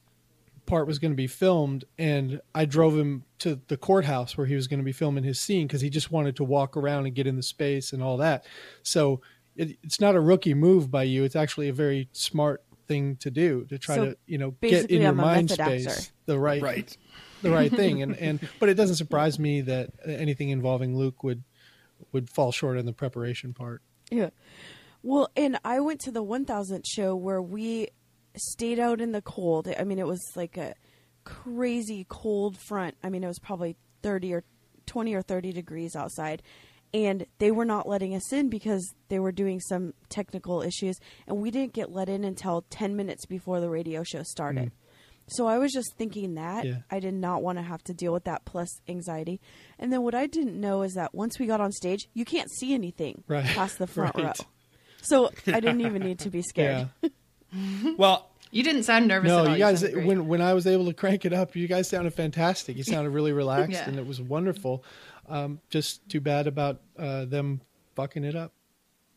part 0.66 0.88
was 0.88 0.98
going 1.00 1.12
to 1.12 1.16
be 1.16 1.28
filmed, 1.28 1.86
and 1.98 2.42
I 2.56 2.66
drove 2.66 2.98
him 2.98 3.24
to 3.40 3.60
the 3.68 3.78
courthouse 3.78 4.36
where 4.36 4.48
he 4.48 4.56
was 4.56 4.68
going 4.68 4.80
to 4.80 4.84
be 4.84 4.92
filming 4.92 5.24
his 5.24 5.40
scene 5.40 5.68
because 5.68 5.82
he 5.82 5.90
just 5.92 6.12
wanted 6.12 6.36
to 6.38 6.44
walk 6.44 6.76
around 6.76 7.06
and 7.06 7.14
get 7.16 7.28
in 7.28 7.36
the 7.36 7.44
space 7.44 7.94
and 7.94 8.02
all 8.02 8.18
that. 8.18 8.46
So 8.82 9.22
it, 9.56 9.78
it's 9.84 10.00
not 10.02 10.16
a 10.16 10.20
rookie 10.20 10.56
move 10.56 10.90
by 10.90 11.04
you; 11.04 11.24
it's 11.24 11.36
actually 11.36 11.70
a 11.70 11.74
very 11.74 12.10
smart 12.14 12.64
thing 12.88 13.16
to 13.18 13.32
do 13.32 13.66
to 13.66 13.78
try 13.80 13.96
So 13.96 14.06
to 14.06 14.18
you 14.28 14.38
know 14.40 14.56
get 14.62 14.90
in 14.92 15.02
your 15.02 15.12
I'm 15.12 15.20
a 15.20 15.24
mind 15.24 15.50
method 15.50 15.60
actor. 15.62 15.80
space 15.90 16.12
the 16.26 16.38
right 16.40 16.62
Right. 16.62 16.98
The 17.46 17.52
right 17.52 17.72
thing 17.72 18.02
and 18.02 18.16
and 18.18 18.40
but 18.60 18.70
it 18.70 18.74
doesn't 18.74 18.96
surprise 18.96 19.40
me 19.40 19.62
that 19.62 19.92
anything 20.06 20.50
involving 20.50 20.98
Luke 20.98 21.24
would 21.24 21.44
would 22.12 22.30
fall 22.30 22.52
short 22.52 22.78
on 22.78 22.86
the 22.86 22.94
preparation 22.94 23.54
part. 23.54 23.82
Yeah. 24.12 24.30
Well, 25.04 25.30
and 25.36 25.60
I 25.64 25.80
went 25.82 26.02
to 26.02 26.12
the 26.12 26.24
1000th 26.24 26.86
show 26.88 27.16
where 27.16 27.42
we 27.42 27.90
stayed 28.36 28.80
out 28.80 29.02
in 29.02 29.12
the 29.12 29.22
cold. 29.22 29.68
I 29.80 29.84
mean, 29.84 30.00
it 30.00 30.08
was 30.08 30.22
like 30.36 30.58
a 30.58 30.74
crazy 31.24 32.06
cold 32.10 32.58
front. 32.58 32.96
I 33.04 33.10
mean, 33.10 33.24
it 33.24 33.28
was 33.28 33.40
probably 33.40 33.78
30 34.02 34.34
or 34.34 34.44
20 34.86 35.14
or 35.14 35.22
30 35.22 35.52
degrees 35.52 35.96
outside. 35.96 36.42
And 36.94 37.26
they 37.40 37.52
were 37.52 37.66
not 37.66 37.88
letting 37.88 38.16
us 38.16 38.32
in 38.32 38.50
because 38.50 38.94
they 39.10 39.20
were 39.20 39.32
doing 39.32 39.60
some 39.60 39.94
technical 40.10 40.62
issues. 40.62 40.98
And 41.28 41.38
we 41.38 41.52
didn't 41.52 41.74
get 41.74 41.92
let 41.92 42.08
in 42.08 42.24
until 42.24 42.64
10 42.70 42.96
minutes 42.96 43.26
before 43.26 43.60
the 43.60 43.70
radio 43.70 44.04
show 44.04 44.24
started. 44.24 44.70
Hmm. 44.70 44.85
So 45.28 45.48
I 45.48 45.58
was 45.58 45.72
just 45.72 45.96
thinking 45.98 46.36
that 46.36 46.66
Yeah. 46.66 46.78
I 46.92 47.00
did 47.00 47.14
not 47.16 47.42
want 47.42 47.58
to 47.58 47.64
have 47.64 47.84
to 47.86 47.94
deal 47.94 48.14
with 48.14 48.26
that 48.26 48.46
plus 48.46 48.70
anxiety. 48.88 49.42
And 49.80 49.92
then 49.92 50.04
what 50.04 50.14
I 50.14 50.28
didn't 50.28 50.60
know 50.60 50.84
is 50.84 50.94
that 50.94 51.16
once 51.16 51.40
we 51.40 51.48
got 51.48 51.60
on 51.62 51.72
stage, 51.72 52.08
you 52.14 52.26
can't 52.26 52.50
see 52.52 52.74
anything 52.74 53.24
Right. 53.28 53.44
past 53.56 53.80
the 53.80 53.88
front 53.88 54.16
Right. 54.16 54.26
row. 54.26 54.46
So 55.02 55.32
I 55.48 55.60
didn't 55.60 55.82
even 55.82 56.02
need 56.04 56.20
to 56.20 56.30
be 56.30 56.42
scared. 56.48 56.90
Yeah. 57.02 57.10
Well, 57.98 58.30
You 58.52 58.64
didn't 58.64 58.84
sound 58.84 59.08
nervous 59.08 59.32
at 59.32 59.36
No, 59.44 59.50
all. 59.50 59.54
you 59.54 59.58
guys 59.60 59.80
sounded 59.80 59.94
great. 59.94 60.08
when 60.08 60.28
when 60.28 60.42
I 60.42 60.54
was 60.54 60.68
able 60.68 60.86
to 60.86 60.94
crank 60.94 61.26
it 61.26 61.34
up, 61.34 61.56
you 61.56 61.68
guys 61.68 61.90
sounded 61.90 62.14
fantastic. 62.14 62.76
You 62.78 62.84
sounded 62.84 63.12
really 63.12 63.32
relaxed 63.34 63.72
Yeah. 63.74 63.88
and 63.88 63.98
it 63.98 64.06
was 64.06 64.20
wonderful. 64.22 64.84
Um, 65.28 65.60
just 65.70 66.08
too 66.10 66.20
bad 66.22 66.46
about 66.48 66.82
uh, 67.00 67.26
them 67.26 67.62
fucking 67.96 68.24
it 68.26 68.36
up. 68.36 68.52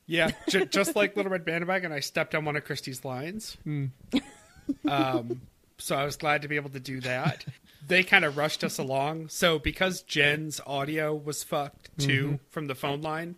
Yeah, 0.06 0.30
j- 0.48 0.64
just 0.66 0.96
like 0.96 1.16
Little 1.16 1.30
Red 1.32 1.44
Bandwagon, 1.44 1.92
I 1.92 2.00
stepped 2.00 2.34
on 2.34 2.44
one 2.46 2.56
of 2.56 2.64
Christy's 2.64 3.04
lines. 3.04 3.58
Um, 4.86 5.40
so 5.78 5.96
I 5.96 6.04
was 6.04 6.16
glad 6.16 6.42
to 6.42 6.48
be 6.48 6.56
able 6.56 6.70
to 6.70 6.80
do 6.80 7.00
that. 7.00 7.44
They 7.86 8.02
kind 8.02 8.26
of 8.26 8.36
rushed 8.36 8.64
us 8.64 8.76
along. 8.76 9.28
So 9.30 9.58
because 9.58 10.02
Jen's 10.02 10.60
audio 10.66 11.14
was 11.14 11.42
fucked 11.42 11.96
too 11.96 12.38
from 12.50 12.66
the 12.66 12.74
phone 12.74 13.00
line, 13.00 13.36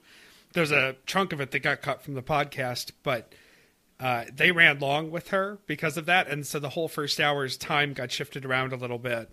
there's 0.55 0.73
a 0.73 0.97
chunk 1.07 1.33
of 1.33 1.41
it 1.41 1.53
that 1.53 1.61
got 1.61 1.83
cut 1.83 2.03
from 2.03 2.15
the 2.15 2.23
podcast, 2.23 2.91
but 3.05 3.33
uh, 4.01 4.25
they 4.35 4.51
ran 4.51 4.81
long 4.81 5.11
with 5.11 5.29
her 5.29 5.59
because 5.67 5.97
of 5.97 6.07
that, 6.07 6.27
and 6.27 6.45
so 6.47 6.59
the 6.59 6.71
whole 6.71 6.89
first 6.89 7.21
hour's 7.21 7.57
time 7.57 7.93
got 7.93 8.11
shifted 8.11 8.45
around 8.45 8.73
a 8.73 8.77
little 8.77 8.99
bit. 8.99 9.31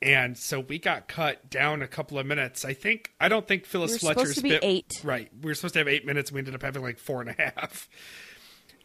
And 0.00 0.36
so 0.36 0.60
we 0.60 0.78
got 0.78 1.08
cut 1.08 1.50
down 1.50 1.82
a 1.82 1.88
couple 1.88 2.18
of 2.18 2.26
minutes. 2.26 2.64
I 2.64 2.72
think 2.72 3.12
I 3.20 3.28
don't 3.28 3.46
think 3.46 3.66
Phyllis 3.66 3.92
We 3.92 3.98
Fletcher's 3.98 4.34
supposed 4.34 4.36
to 4.36 4.42
be 4.42 4.48
bit 4.50 4.64
eight. 4.64 5.00
Right. 5.04 5.30
We 5.42 5.50
were 5.50 5.54
supposed 5.54 5.74
to 5.74 5.80
have 5.80 5.88
eight 5.88 6.06
minutes. 6.06 6.30
and 6.30 6.36
We 6.36 6.40
ended 6.40 6.54
up 6.54 6.62
having 6.62 6.82
like 6.82 6.98
four 6.98 7.20
and 7.20 7.30
a 7.30 7.34
half. 7.34 7.88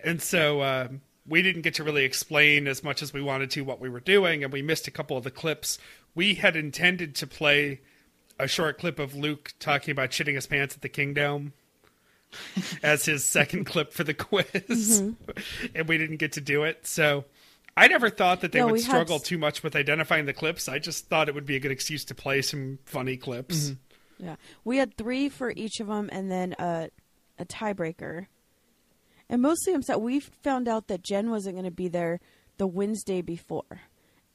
And 0.03 0.21
so 0.21 0.61
um, 0.61 1.01
we 1.27 1.41
didn't 1.41 1.61
get 1.61 1.75
to 1.75 1.83
really 1.83 2.03
explain 2.03 2.67
as 2.67 2.83
much 2.83 3.01
as 3.01 3.13
we 3.13 3.21
wanted 3.21 3.49
to 3.51 3.61
what 3.61 3.79
we 3.79 3.89
were 3.89 3.99
doing, 3.99 4.43
and 4.43 4.51
we 4.51 4.61
missed 4.61 4.87
a 4.87 4.91
couple 4.91 5.15
of 5.17 5.23
the 5.23 5.31
clips. 5.31 5.77
We 6.15 6.35
had 6.35 6.55
intended 6.55 7.15
to 7.15 7.27
play 7.27 7.81
a 8.39 8.47
short 8.47 8.77
clip 8.77 8.99
of 8.99 9.15
Luke 9.15 9.53
talking 9.59 9.91
about 9.91 10.09
shitting 10.11 10.35
his 10.35 10.47
pants 10.47 10.75
at 10.75 10.81
the 10.81 10.89
Kingdom 10.89 11.53
as 12.83 13.05
his 13.05 13.23
second 13.23 13.65
clip 13.65 13.93
for 13.93 14.03
the 14.03 14.13
quiz, 14.13 14.45
Mm-hmm. 14.53 15.67
and 15.75 15.87
we 15.87 15.97
didn't 15.97 16.17
get 16.17 16.33
to 16.33 16.41
do 16.41 16.63
it. 16.63 16.85
So 16.87 17.25
I 17.77 17.87
never 17.87 18.09
thought 18.09 18.41
that 18.41 18.51
they 18.51 18.59
No, 18.59 18.65
would 18.65 18.73
we 18.73 18.81
had 18.81 18.87
struggle 18.89 19.19
too 19.19 19.37
much 19.37 19.63
with 19.63 19.75
identifying 19.75 20.25
the 20.25 20.33
clips. 20.33 20.67
I 20.67 20.79
just 20.79 21.07
thought 21.07 21.29
it 21.29 21.35
would 21.35 21.45
be 21.45 21.55
a 21.55 21.59
good 21.59 21.71
excuse 21.71 22.03
to 22.05 22.15
play 22.15 22.41
some 22.41 22.79
funny 22.85 23.17
clips. 23.17 23.69
Mm-hmm. 23.69 24.25
Yeah, 24.25 24.35
we 24.63 24.77
had 24.77 24.95
three 24.97 25.29
for 25.29 25.51
each 25.55 25.79
of 25.79 25.87
them, 25.87 26.09
and 26.11 26.29
then 26.31 26.55
a 26.59 26.89
a 27.39 27.45
tiebreaker. 27.45 28.27
And 29.29 29.41
mostly, 29.41 29.73
I'm 29.73 29.81
sad. 29.81 29.97
We 29.97 30.19
found 30.19 30.67
out 30.67 30.87
that 30.87 31.03
Jen 31.03 31.29
wasn't 31.29 31.55
going 31.55 31.65
to 31.65 31.71
be 31.71 31.87
there 31.87 32.19
the 32.57 32.67
Wednesday 32.67 33.21
before, 33.21 33.81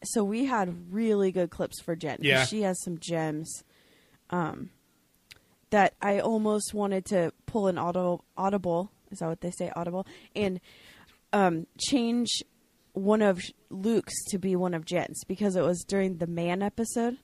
so 0.02 0.25
we 0.25 0.47
had 0.47 0.92
really 0.92 1.30
good 1.30 1.50
clips 1.50 1.80
for 1.80 1.95
Jen. 1.95 2.18
Yeah. 2.21 2.45
she 2.45 2.62
has 2.62 2.83
some 2.83 2.99
gems. 2.99 3.62
Um, 4.30 4.71
that 5.71 5.95
I 6.00 6.21
almost 6.21 6.75
wanted 6.75 7.04
to 7.07 7.33
pull 7.47 7.66
an 7.66 7.78
auto 7.78 8.25
audible. 8.37 8.90
Is 9.11 9.18
that 9.18 9.28
what 9.28 9.40
they 9.40 9.50
say? 9.50 9.71
Audible 9.75 10.07
and 10.35 10.61
um, 11.33 11.66
change 11.78 12.42
one 12.92 13.23
of 13.23 13.40
Luke's 13.71 14.14
to 14.30 14.38
be 14.38 14.57
one 14.57 14.75
of 14.75 14.85
Jen's 14.85 15.25
because 15.25 15.57
it 15.57 15.62
was 15.62 15.85
during 15.87 16.18
the 16.18 16.26
man 16.26 16.62
episode. 16.62 17.18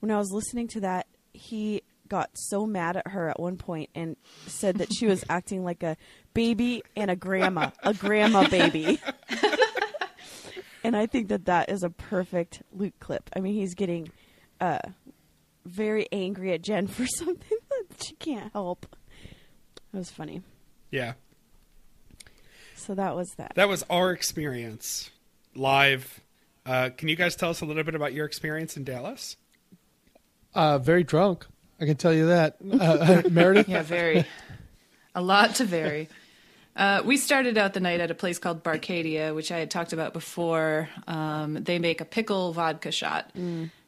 When 0.00 0.10
I 0.10 0.18
was 0.18 0.30
listening 0.32 0.68
to 0.68 0.80
that, 0.80 1.06
he 1.32 1.82
got 2.10 2.28
so 2.34 2.66
mad 2.66 2.98
at 2.98 3.08
her 3.08 3.30
at 3.30 3.40
one 3.40 3.56
point 3.56 3.88
and 3.94 4.16
said 4.46 4.76
that 4.78 4.92
she 4.92 5.06
was 5.06 5.24
acting 5.30 5.64
like 5.64 5.82
a 5.82 5.96
baby 6.34 6.82
and 6.94 7.10
a 7.10 7.16
grandma, 7.16 7.70
a 7.82 7.94
grandma 7.94 8.46
baby. 8.48 9.00
and 10.84 10.94
I 10.94 11.06
think 11.06 11.28
that 11.28 11.46
that 11.46 11.70
is 11.70 11.82
a 11.82 11.88
perfect 11.88 12.62
Luke 12.72 12.98
clip. 13.00 13.30
I 13.34 13.40
mean, 13.40 13.54
he's 13.54 13.74
getting 13.74 14.10
uh, 14.60 14.80
very 15.64 16.06
angry 16.12 16.52
at 16.52 16.60
Jen 16.60 16.86
for 16.86 17.06
something 17.06 17.58
that 17.70 18.02
she 18.02 18.14
can't 18.16 18.52
help. 18.52 18.84
It 19.94 19.96
was 19.96 20.10
funny. 20.10 20.42
Yeah. 20.90 21.14
So 22.74 22.94
that 22.94 23.14
was 23.14 23.30
that. 23.36 23.52
That 23.54 23.68
was 23.68 23.84
our 23.88 24.10
experience 24.10 25.10
live. 25.54 26.20
Uh, 26.66 26.90
can 26.96 27.08
you 27.08 27.16
guys 27.16 27.36
tell 27.36 27.50
us 27.50 27.60
a 27.60 27.64
little 27.64 27.84
bit 27.84 27.94
about 27.94 28.12
your 28.12 28.26
experience 28.26 28.76
in 28.76 28.84
Dallas? 28.84 29.36
Uh, 30.54 30.78
very 30.78 31.04
drunk. 31.04 31.46
I 31.80 31.86
can 31.86 31.96
tell 31.96 32.12
you 32.12 32.26
that. 32.26 32.56
Uh, 32.60 33.22
Meredith. 33.30 33.68
Yeah, 33.68 33.82
very. 33.82 34.24
a 35.14 35.22
lot 35.22 35.54
to 35.56 35.64
vary. 35.64 36.08
Uh, 36.76 37.02
we 37.04 37.16
started 37.16 37.58
out 37.58 37.74
the 37.74 37.80
night 37.80 38.00
at 38.00 38.10
a 38.10 38.14
place 38.14 38.38
called 38.38 38.62
Barcadia, 38.62 39.34
which 39.34 39.50
I 39.50 39.58
had 39.58 39.70
talked 39.70 39.92
about 39.92 40.12
before. 40.12 40.88
Um, 41.06 41.54
they 41.64 41.78
make 41.78 42.00
a 42.00 42.04
pickle 42.04 42.52
vodka 42.52 42.92
shot. 42.92 43.30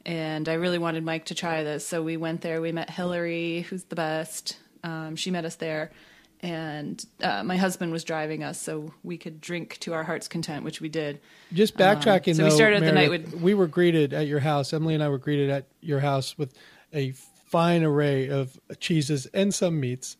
And 0.05 0.49
I 0.49 0.55
really 0.55 0.79
wanted 0.79 1.05
Mike 1.05 1.27
to 1.27 1.35
try 1.35 1.63
this. 1.63 1.87
So 1.87 2.03
we 2.03 2.17
went 2.17 2.41
there. 2.41 2.61
We 2.61 2.73
met 2.73 2.91
Hillary, 2.91 3.61
who's 3.63 3.85
the 3.85 3.95
best. 3.95 4.59
Um, 4.83 5.15
she 5.15 5.31
met 5.31 5.45
us 5.45 5.55
there. 5.57 5.93
And 6.41 7.03
uh, 7.23 7.45
my 7.45 7.57
husband 7.57 7.93
was 7.93 8.03
driving 8.03 8.43
us 8.43 8.61
so 8.61 8.93
we 9.05 9.17
could 9.17 9.41
drink 9.41 9.79
to 9.83 9.93
our 9.95 10.03
heart's 10.03 10.27
content, 10.27 10.65
which 10.65 10.81
we 10.81 10.89
did. 10.89 11.21
Just 11.53 11.77
backtracking, 11.77 12.31
Um, 12.31 12.35
so 12.35 12.45
we 12.45 12.51
though, 12.51 12.57
started 12.57 12.83
the 12.83 12.91
night 12.91 13.11
with- 13.11 13.35
we 13.35 13.55
were 13.55 13.69
greeted 13.69 14.13
at 14.13 14.27
your 14.27 14.41
house. 14.41 14.73
Emily 14.73 14.95
and 14.95 15.05
I 15.05 15.09
were 15.09 15.19
greeted 15.19 15.51
at 15.51 15.67
your 15.81 16.01
house 16.01 16.37
with 16.37 16.53
a 16.93 17.15
fine 17.53 17.85
array 17.85 18.29
of 18.31 18.59
cheeses 18.81 19.27
and 19.27 19.53
some 19.55 19.79
meats, 19.79 20.17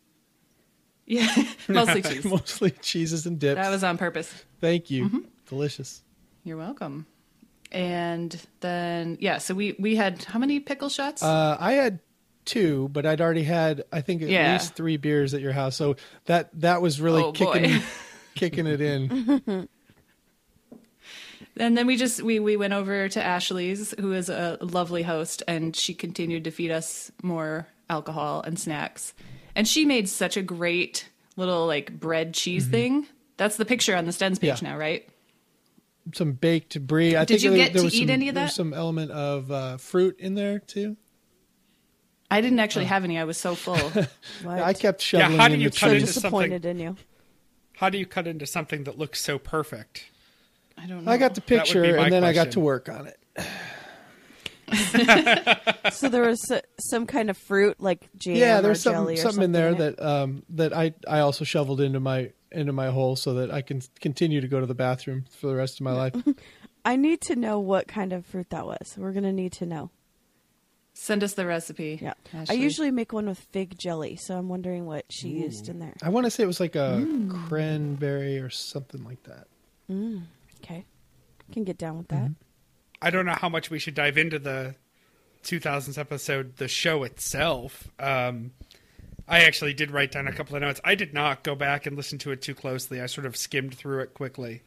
Yeah, 1.05 1.27
mostly 1.67 2.01
cheese. 2.03 2.23
mostly 2.23 2.71
cheeses 2.71 3.25
and 3.25 3.37
dips. 3.39 3.55
That 3.59 3.69
was 3.71 3.83
on 3.83 3.97
purpose. 3.97 4.31
Thank 4.61 4.89
you. 4.89 5.05
Mm-hmm. 5.05 5.19
Delicious. 5.49 6.01
You're 6.45 6.57
welcome. 6.57 7.05
And 7.71 8.39
then, 8.59 9.17
yeah, 9.19 9.39
so 9.39 9.55
we, 9.55 9.75
we 9.79 9.95
had 9.95 10.23
how 10.23 10.37
many 10.37 10.59
pickle 10.59 10.89
shots? 10.89 11.23
Uh, 11.23 11.57
I 11.59 11.73
had 11.73 11.99
two, 12.45 12.87
but 12.91 13.05
I'd 13.05 13.19
already 13.19 13.43
had 13.43 13.83
I 13.91 14.01
think 14.01 14.21
at 14.21 14.29
Yeah. 14.29 14.53
least 14.53 14.75
three 14.75 14.97
beers 14.97 15.33
at 15.33 15.41
your 15.41 15.53
house. 15.53 15.75
So 15.75 15.95
that 16.25 16.49
that 16.59 16.81
was 16.81 17.01
really 17.01 17.23
Oh, 17.23 17.31
kicking 17.31 17.81
kicking 18.35 18.67
it 18.67 18.79
in. 18.81 19.67
And 21.57 21.77
then 21.77 21.85
we 21.85 21.97
just 21.97 22.21
we 22.23 22.39
we 22.39 22.57
went 22.57 22.73
over 22.73 23.07
to 23.09 23.23
Ashley's, 23.23 23.93
who 23.99 24.13
is 24.13 24.29
a 24.29 24.57
lovely 24.61 25.03
host, 25.03 25.43
and 25.47 25.75
she 25.75 25.93
continued 25.93 26.43
to 26.45 26.51
feed 26.51 26.71
us 26.71 27.11
more 27.21 27.67
alcohol 27.89 28.41
and 28.41 28.57
snacks. 28.57 29.13
And 29.55 29.67
she 29.67 29.85
made 29.85 30.09
such 30.09 30.35
a 30.35 30.41
great 30.41 31.09
little 31.35 31.67
like 31.67 31.99
bread 31.99 32.33
cheese 32.33 32.65
thing. 32.67 33.05
That's 33.37 33.57
the 33.57 33.65
picture 33.65 33.95
on 33.95 34.05
the 34.05 34.11
Stens 34.11 34.39
page 34.41 34.61
Yeah. 34.61 34.69
now, 34.71 34.77
right? 34.77 35.07
Some 36.13 36.33
baked 36.33 36.85
brie. 36.85 37.15
I 37.15 37.23
Did 37.25 37.39
think 37.39 37.43
you 37.43 37.55
get 37.55 37.73
there 37.73 37.81
to 37.81 37.85
was 37.85 37.95
eat 37.95 37.99
some, 38.07 38.09
any 38.09 38.29
of 38.29 38.35
that? 38.35 38.51
some 38.51 38.73
element 38.73 39.11
of 39.11 39.51
uh, 39.51 39.77
fruit 39.77 40.19
in 40.19 40.33
there 40.35 40.59
too. 40.59 40.97
I 42.31 42.41
didn't 42.41 42.59
actually 42.59 42.85
have 42.85 43.03
any. 43.03 43.19
I 43.19 43.25
was 43.25 43.37
so 43.37 43.53
full. 43.53 43.77
What? 44.43 44.59
I 44.59 44.73
kept 44.73 45.01
Yeah, 45.13 45.19
shoveling 45.27 45.39
how 45.39 45.47
do 45.49 45.53
in 45.53 45.61
you 45.61 45.69
the 45.69 45.75
cut 45.77 45.79
so 45.89 45.93
into 45.93 46.05
cheese. 46.07 46.15
disappointed 46.15 46.65
in 46.65 46.79
you. 46.79 46.95
How 47.77 47.89
do 47.89 47.97
you 47.99 48.05
cut 48.07 48.27
into 48.27 48.45
something 48.47 48.83
that 48.85 48.97
looks 48.97 49.21
so 49.21 49.37
perfect? 49.37 50.05
I 50.77 50.85
don't 50.87 51.05
know. 51.05 51.11
I 51.11 51.17
got 51.17 51.35
the 51.35 51.41
picture, 51.41 51.83
and 51.83 52.11
then 52.11 52.23
I 52.23 52.33
got 52.33 52.51
to 52.51 52.59
work 52.59 52.89
on 52.89 53.07
it. 53.07 53.17
So 55.91 56.09
there 56.09 56.23
was 56.23 56.39
some 56.79 57.05
kind 57.05 57.29
of 57.29 57.37
fruit, 57.37 57.79
like 57.79 58.09
jam 58.17 58.35
yeah, 58.37 58.59
or 58.59 58.61
there's 58.63 58.83
jelly 58.83 59.17
something 59.17 59.17
or 59.17 59.21
something 59.31 59.43
in 59.43 59.51
there 59.51 59.69
in 59.69 59.77
that 59.77 60.01
um, 60.01 60.43
that 60.49 60.73
I 60.75 60.93
I 61.07 61.19
also 61.19 61.43
shoveled 61.45 61.79
into 61.81 61.99
my 61.99 62.31
into 62.51 62.73
my 62.73 62.87
hole 62.89 63.15
so 63.15 63.35
that 63.35 63.51
I 63.51 63.61
can 63.61 63.81
continue 63.99 64.41
to 64.41 64.47
go 64.47 64.59
to 64.59 64.65
the 64.65 64.73
bathroom 64.73 65.25
for 65.29 65.47
the 65.47 65.55
rest 65.55 65.79
of 65.79 65.83
my 65.83 65.91
life. 65.93 66.15
I 66.85 66.95
need 66.95 67.21
to 67.21 67.35
know 67.35 67.59
what 67.59 67.87
kind 67.87 68.13
of 68.13 68.25
fruit 68.25 68.49
that 68.49 68.65
was. 68.65 68.95
We're 68.97 69.11
gonna 69.11 69.33
need 69.33 69.51
to 69.53 69.65
know. 69.65 69.91
Send 70.95 71.23
us 71.23 71.33
the 71.33 71.45
recipe. 71.45 71.99
Yeah. 72.01 72.13
I 72.49 72.53
usually 72.53 72.91
make 72.91 73.13
one 73.13 73.25
with 73.27 73.39
fig 73.51 73.77
jelly, 73.77 74.15
so 74.15 74.37
I'm 74.37 74.47
wondering 74.47 74.85
what 74.85 75.05
she 75.09 75.29
used 75.29 75.67
in 75.69 75.79
there. 75.79 75.95
I 76.03 76.09
want 76.09 76.25
to 76.25 76.31
say 76.31 76.43
it 76.43 76.47
was 76.47 76.59
like 76.59 76.75
a 76.75 76.99
Mm. 77.03 77.47
cranberry 77.47 78.39
or 78.39 78.49
something 78.49 79.03
like 79.03 79.21
that. 79.23 79.47
Okay. 79.89 80.21
Can 81.53 81.63
get 81.63 81.77
down 81.77 81.97
with 81.97 82.07
that. 82.09 82.31
I 83.01 83.09
don't 83.09 83.25
know 83.25 83.37
how 83.39 83.49
much 83.49 83.69
we 83.69 83.79
should 83.79 83.93
dive 83.93 84.17
into 84.17 84.39
the 84.39 84.75
2000s 85.43 85.97
episode, 85.97 86.57
the 86.57 86.67
show 86.67 87.03
itself. 87.03 87.89
Um, 87.99 88.51
I 89.27 89.41
actually 89.41 89.73
did 89.73 89.91
write 89.91 90.11
down 90.11 90.27
a 90.27 90.33
couple 90.33 90.55
of 90.55 90.61
notes. 90.61 90.81
I 90.83 90.95
did 90.95 91.13
not 91.13 91.43
go 91.43 91.53
back 91.55 91.85
and 91.85 91.95
listen 91.95 92.17
to 92.19 92.31
it 92.31 92.41
too 92.41 92.55
closely. 92.55 92.99
I 93.01 93.05
sort 93.05 93.25
of 93.25 93.37
skimmed 93.37 93.75
through 93.75 94.01
it 94.01 94.13
quickly 94.13 94.63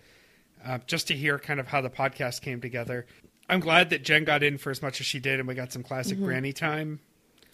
uh, 0.64 0.78
just 0.86 1.08
to 1.08 1.14
hear 1.14 1.38
kind 1.38 1.60
of 1.60 1.66
how 1.68 1.80
the 1.80 1.90
podcast 1.90 2.40
came 2.42 2.60
together. 2.60 3.06
I'm 3.48 3.60
glad 3.60 3.90
that 3.90 4.02
Jen 4.02 4.24
got 4.24 4.42
in 4.42 4.58
for 4.58 4.70
as 4.70 4.82
much 4.82 5.00
as 5.00 5.06
she 5.06 5.18
did 5.18 5.38
and 5.38 5.48
we 5.48 5.54
got 5.54 5.72
some 5.72 5.82
classic 5.82 6.18
granny 6.18 6.52
time. 6.52 7.00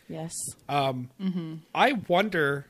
Yes. 0.08 0.34
Um 0.68 1.10
I 1.74 1.92
wonder 2.08 2.66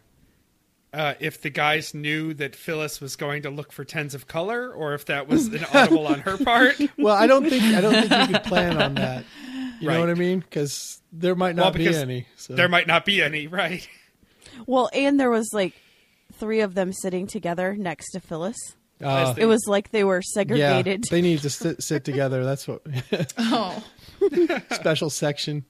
uh, 0.93 1.15
if 1.21 1.41
the 1.41 1.51
guys 1.51 1.95
knew 1.95 2.35
that 2.35 2.55
Phyllis 2.55 3.01
was 3.01 3.17
going 3.17 3.43
to 3.43 3.51
look 3.51 3.73
for 3.73 3.85
tens 3.85 4.15
of 4.15 4.27
color 4.27 4.71
or 4.73 4.95
if 4.95 5.07
that 5.07 5.27
was 5.29 5.47
an 5.49 5.65
audible 5.73 6.07
on 6.07 6.21
her 6.21 6.37
part. 6.37 6.77
Well, 6.99 7.17
I 7.17 7.27
don't 7.27 7.49
think 7.49 7.63
I 7.63 7.81
don't 7.81 7.95
think 8.09 8.29
you 8.29 8.35
could 8.35 8.45
plan 8.45 8.81
on 8.81 8.95
that. 8.97 9.25
You 9.81 9.89
know 9.89 10.01
what 10.01 10.11
I 10.11 10.15
mean? 10.15 10.41
Because 10.41 11.01
there 11.13 11.35
might 11.35 11.57
not 11.57 11.75
Well, 11.75 11.85
be 11.85 11.95
any. 11.95 12.27
So. 12.37 12.55
There 12.55 12.69
might 12.69 12.87
not 12.87 13.05
be 13.05 13.21
any, 13.23 13.47
right? 13.49 13.89
Well, 14.67 14.91
and 14.93 15.19
there 15.19 15.31
was 15.31 15.49
like 15.53 15.73
three 16.35 16.61
of 16.61 16.75
them 16.75 16.93
sitting 16.93 17.27
together 17.27 17.75
next 17.75 18.11
to 18.13 18.21
Phyllis. 18.21 18.57
Uh, 19.03 19.35
It 19.37 19.47
was 19.47 19.65
like 19.67 19.91
they 19.91 20.05
were 20.05 20.19
yeah, 20.19 20.35
segregated. 20.35 21.05
they 21.11 21.21
need 21.23 21.41
to 21.41 21.51
sit, 21.51 21.83
sit 21.83 22.05
together. 22.05 22.45
That's 22.45 22.69
what 22.69 22.83
Oh, 23.39 23.83
special 24.71 25.11
section. 25.11 25.65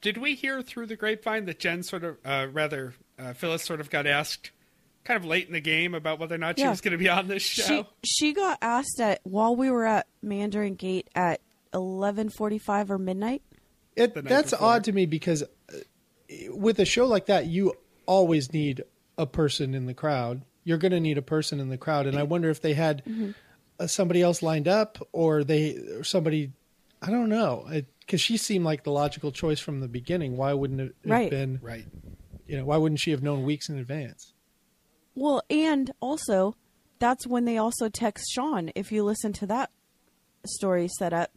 Did 0.00 0.16
we 0.18 0.34
hear 0.34 0.62
through 0.62 0.86
the 0.86 0.96
grapevine 0.96 1.44
that 1.44 1.60
Jen 1.60 1.84
sort 1.84 2.02
of, 2.02 2.16
uh, 2.24 2.48
rather, 2.52 2.94
uh, 3.18 3.32
Phyllis 3.34 3.62
sort 3.62 3.80
of 3.80 3.90
got 3.90 4.06
asked 4.06 4.50
kind 5.04 5.16
of 5.18 5.24
late 5.24 5.46
in 5.46 5.52
the 5.52 5.60
game 5.60 5.94
about 5.94 6.18
whether 6.20 6.34
or 6.34 6.38
not 6.38 6.58
she 6.58 6.66
was 6.66 6.80
going 6.80 6.92
to 6.92 6.98
be 6.98 7.08
on 7.08 7.26
this 7.28 7.42
show? 7.42 7.86
she 8.04 8.32
got 8.32 8.58
asked 8.62 9.00
at 9.00 9.20
while 9.24 9.56
we 9.56 9.70
were 9.70 9.84
at 9.84 10.06
Mandarin 10.22 10.74
Gate 10.74 11.08
at 11.14 11.40
eleven 11.74 12.28
forty 12.28 12.58
five 12.58 12.90
or 12.90 12.98
midnight. 12.98 13.42
It, 13.96 14.14
that's 14.24 14.52
before. 14.52 14.68
odd 14.68 14.84
to 14.84 14.92
me 14.92 15.06
because 15.06 15.42
uh, 15.42 15.76
with 16.50 16.78
a 16.80 16.84
show 16.84 17.06
like 17.06 17.26
that, 17.26 17.46
you 17.46 17.74
always 18.06 18.52
need 18.52 18.82
a 19.18 19.26
person 19.26 19.74
in 19.74 19.86
the 19.86 19.94
crowd. 19.94 20.42
You're 20.64 20.78
going 20.78 20.92
to 20.92 21.00
need 21.00 21.18
a 21.18 21.22
person 21.22 21.60
in 21.60 21.68
the 21.68 21.76
crowd, 21.76 22.06
and 22.06 22.16
I 22.18 22.22
wonder 22.22 22.48
if 22.48 22.62
they 22.62 22.72
had 22.74 23.02
uh, 23.78 23.86
somebody 23.86 24.22
else 24.22 24.42
lined 24.42 24.68
up 24.68 24.98
or 25.12 25.44
they 25.44 25.76
or 25.76 26.04
somebody. 26.04 26.52
I 27.02 27.10
don't 27.10 27.28
know 27.28 27.68
because 28.00 28.20
she 28.20 28.36
seemed 28.36 28.64
like 28.64 28.84
the 28.84 28.92
logical 28.92 29.32
choice 29.32 29.58
from 29.58 29.80
the 29.80 29.88
beginning. 29.88 30.36
Why 30.36 30.52
wouldn't 30.54 30.80
it 30.80 30.94
have 31.02 31.10
Right. 31.10 31.30
been? 31.30 31.58
Right. 31.60 31.84
You 32.52 32.58
know, 32.58 32.66
why 32.66 32.76
wouldn't 32.76 33.00
she 33.00 33.12
have 33.12 33.22
known 33.22 33.44
weeks 33.44 33.70
in 33.70 33.78
advance? 33.78 34.34
Well, 35.14 35.42
and 35.48 35.90
also 36.00 36.54
that's 36.98 37.26
when 37.26 37.46
they 37.46 37.56
also 37.56 37.88
text 37.88 38.26
Sean. 38.30 38.70
If 38.74 38.92
you 38.92 39.04
listen 39.04 39.32
to 39.32 39.46
that 39.46 39.70
story 40.44 40.86
set 40.98 41.14
up, 41.14 41.30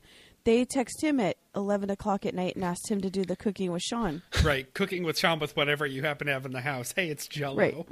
they 0.44 0.66
text 0.66 1.02
him 1.02 1.22
at 1.22 1.38
eleven 1.56 1.90
o'clock 1.90 2.26
at 2.26 2.36
night 2.36 2.56
and 2.58 2.66
asked 2.66 2.92
him 2.92 3.00
to 3.00 3.10
do 3.10 3.24
the 3.24 3.38
cooking 3.38 3.72
with 3.72 3.82
Sean. 3.82 4.24
Right. 4.44 4.72
Cooking 4.74 5.04
with 5.04 5.18
Sean 5.18 5.40
with 5.40 5.56
whatever 5.56 5.86
you 5.86 6.01
happen 6.01 6.28
to 6.28 6.34
have 6.34 6.46
in 6.46 6.51
the 6.51 6.60
house. 6.60 6.92
Hey, 6.94 7.08
it's 7.08 7.30
Jello. 7.30 7.56
Right. 7.56 7.88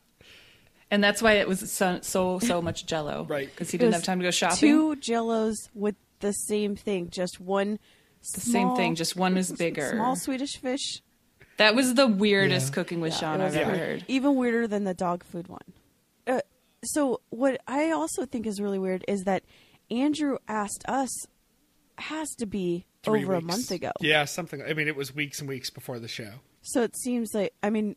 and 0.90 1.04
that's 1.04 1.20
why 1.20 1.34
it 1.34 1.46
was 1.46 1.70
so 1.70 1.98
so, 2.00 2.38
so 2.38 2.62
much 2.62 2.86
Jello, 2.86 3.24
Right. 3.28 3.50
Because 3.50 3.70
he 3.70 3.76
didn't 3.76 3.92
have 3.92 4.02
time 4.02 4.18
to 4.20 4.24
go 4.24 4.30
shopping. 4.30 4.56
Two 4.56 4.96
Jellos 4.96 5.56
with 5.74 5.96
the 6.20 6.32
same 6.32 6.74
thing, 6.74 7.10
just 7.10 7.38
one. 7.38 7.78
the 8.32 8.40
same 8.40 8.74
thing, 8.76 8.94
just 8.94 9.14
one 9.14 9.36
is 9.36 9.52
bigger. 9.52 9.90
Small 9.90 10.16
Swedish 10.16 10.56
fish. 10.56 11.02
That 11.58 11.74
was 11.74 11.94
the 11.94 12.06
weirdest 12.06 12.68
Yeah. 12.68 12.74
cooking 12.74 13.00
with 13.00 13.12
Yeah, 13.14 13.18
Sean 13.18 13.40
it 13.40 13.44
was 13.44 13.56
I've 13.56 13.62
ever 13.62 13.70
weird. 13.72 13.88
heard. 14.00 14.04
Even 14.08 14.34
weirder 14.36 14.66
than 14.66 14.84
the 14.84 14.94
dog 14.94 15.24
food 15.24 15.48
one. 15.48 15.62
Uh, 16.26 16.40
so 16.84 17.20
what 17.30 17.60
I 17.66 17.90
also 17.90 18.26
think 18.26 18.46
is 18.46 18.60
really 18.60 18.78
weird 18.78 19.04
is 19.08 19.24
that 19.24 19.42
Andrew 19.90 20.36
asked 20.48 20.84
us 20.88 21.08
has 21.98 22.28
to 22.38 22.46
be 22.46 22.84
Three 23.02 23.22
over 23.22 23.34
a 23.34 23.38
weeks. 23.38 23.46
month 23.46 23.70
ago. 23.70 23.92
Yeah, 24.00 24.24
something. 24.26 24.62
I 24.62 24.74
mean, 24.74 24.86
it 24.88 24.96
was 24.96 25.14
weeks 25.14 25.40
and 25.40 25.48
weeks 25.48 25.70
before 25.70 25.98
the 25.98 26.08
show. 26.08 26.32
So 26.62 26.82
it 26.82 26.94
seems 26.98 27.30
like 27.32 27.54
I 27.62 27.70
mean, 27.70 27.96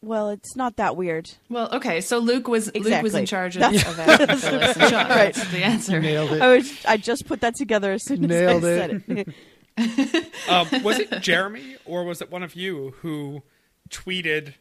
well, 0.00 0.30
it's 0.30 0.54
not 0.56 0.76
that 0.76 0.96
weird. 0.96 1.28
Well, 1.50 1.68
okay, 1.74 2.00
so 2.00 2.18
Luke 2.20 2.46
was 2.48 2.66
Luke 2.66 2.76
was 2.76 2.86
Exactly. 2.86 3.20
in 3.20 3.26
charge 3.26 3.56
of, 3.56 3.60
That's- 3.60 3.86
of 3.86 3.98
asking 3.98 4.36
Phyllis 4.38 4.76
and 4.76 4.90
Sean. 4.90 5.08
Right. 5.08 5.34
That's 5.34 5.50
the 5.50 5.64
answer. 5.64 6.00
Nailed 6.00 6.32
it. 6.32 6.40
I 6.40 6.56
was 6.56 6.72
I 6.86 6.96
just 6.96 7.26
put 7.26 7.40
that 7.42 7.54
together 7.56 7.92
as 7.92 8.04
soon 8.04 8.24
as 8.24 8.30
Nailed 8.30 8.64
I 8.64 8.68
it. 8.68 9.02
said 9.06 9.18
it. 9.18 9.28
Um, 10.48 10.68
was 10.82 10.98
it 10.98 11.20
Jeremy 11.20 11.76
or 11.84 12.04
was 12.04 12.22
it 12.22 12.30
one 12.30 12.42
of 12.42 12.54
you 12.54 12.94
who 13.00 13.42
tweeted 13.90 14.54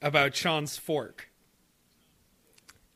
about 0.00 0.36
Sean's 0.36 0.76
fork? 0.76 1.28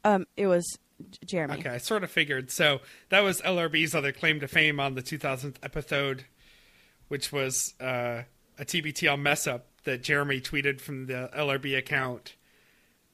um, 0.07 0.27
it 0.37 0.47
was 0.47 0.79
Jeremy. 1.25 1.59
Okay, 1.59 1.71
I 1.71 1.79
sort 1.79 2.05
of 2.05 2.11
figured. 2.11 2.51
So 2.53 2.81
that 3.09 3.21
was 3.21 3.41
LRB's 3.43 3.95
other 3.95 4.13
claim 4.13 4.39
to 4.41 4.49
fame 4.49 4.79
on 4.79 4.95
the 4.95 5.03
2000th 5.03 5.57
episode, 5.63 6.25
which 7.09 7.33
was 7.33 7.75
uh, 7.81 8.23
a 8.59 8.65
TBTL 8.65 9.21
mess 9.21 9.47
up 9.49 9.67
that 9.85 10.03
Jeremy 10.03 10.41
tweeted 10.41 10.81
from 10.81 11.07
the 11.07 11.29
LRB 11.37 11.77
account, 11.77 12.37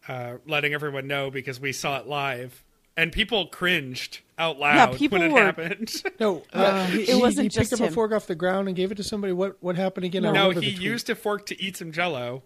uh, 0.06 0.34
letting 0.46 0.74
everyone 0.74 1.06
know 1.06 1.30
because 1.30 1.58
we 1.58 1.72
saw 1.72 1.98
it 1.98 2.06
live. 2.06 2.62
And 2.96 3.10
people 3.10 3.46
cringed 3.46 4.20
out 4.38 4.58
loud 4.58 4.74
yeah, 4.92 4.98
people 4.98 5.18
when 5.18 5.30
it 5.30 5.34
were- 5.34 5.40
happened. 5.40 5.90
No, 6.20 6.42
uh, 6.52 6.86
he, 6.86 7.02
it 7.10 7.20
wasn't 7.20 7.44
he 7.44 7.48
just 7.48 7.70
picked 7.70 7.80
up 7.80 7.88
a 7.88 7.92
fork 7.92 8.12
off 8.12 8.26
the 8.26 8.34
ground 8.34 8.68
and 8.68 8.76
gave 8.76 8.92
it 8.92 8.96
to 8.96 9.04
somebody. 9.04 9.32
What 9.32 9.56
what 9.62 9.76
happened 9.76 10.04
again? 10.04 10.26
I 10.26 10.32
no, 10.32 10.48
remember 10.48 10.60
he 10.60 10.70
used 10.70 11.08
a 11.08 11.14
fork 11.14 11.46
to 11.46 11.62
eat 11.62 11.76
some 11.76 11.92
jello. 11.92 12.42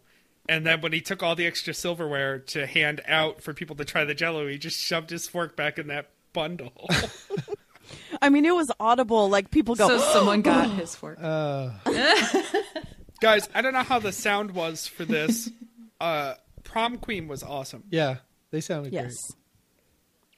And 0.48 0.64
then 0.64 0.80
when 0.80 0.92
he 0.92 1.00
took 1.00 1.24
all 1.24 1.34
the 1.34 1.44
extra 1.46 1.74
silverware 1.74 2.38
to 2.38 2.66
hand 2.66 3.00
out 3.08 3.42
for 3.42 3.52
people 3.52 3.74
to 3.76 3.84
try 3.84 4.04
the 4.04 4.14
jello, 4.14 4.46
he 4.46 4.58
just 4.58 4.78
shoved 4.78 5.10
his 5.10 5.26
fork 5.26 5.56
back 5.56 5.76
in 5.78 5.88
that 5.88 6.10
bundle. 6.32 6.88
I 8.22 8.28
mean, 8.28 8.44
it 8.44 8.54
was 8.54 8.70
audible. 8.78 9.28
Like 9.28 9.50
people 9.50 9.74
go, 9.74 9.88
So 9.88 9.98
someone 9.98 10.42
got 10.42 10.70
his 10.70 10.94
fork. 10.94 11.18
Uh, 11.20 11.70
Guys, 13.20 13.48
I 13.54 13.62
don't 13.62 13.72
know 13.72 13.82
how 13.82 13.98
the 13.98 14.12
sound 14.12 14.52
was 14.52 14.86
for 14.86 15.04
this. 15.04 15.50
Uh, 16.00 16.34
Prom 16.64 16.98
Queen 16.98 17.26
was 17.28 17.42
awesome. 17.42 17.84
yeah, 17.90 18.16
they 18.50 18.60
sounded 18.60 18.92
yes. 18.92 19.32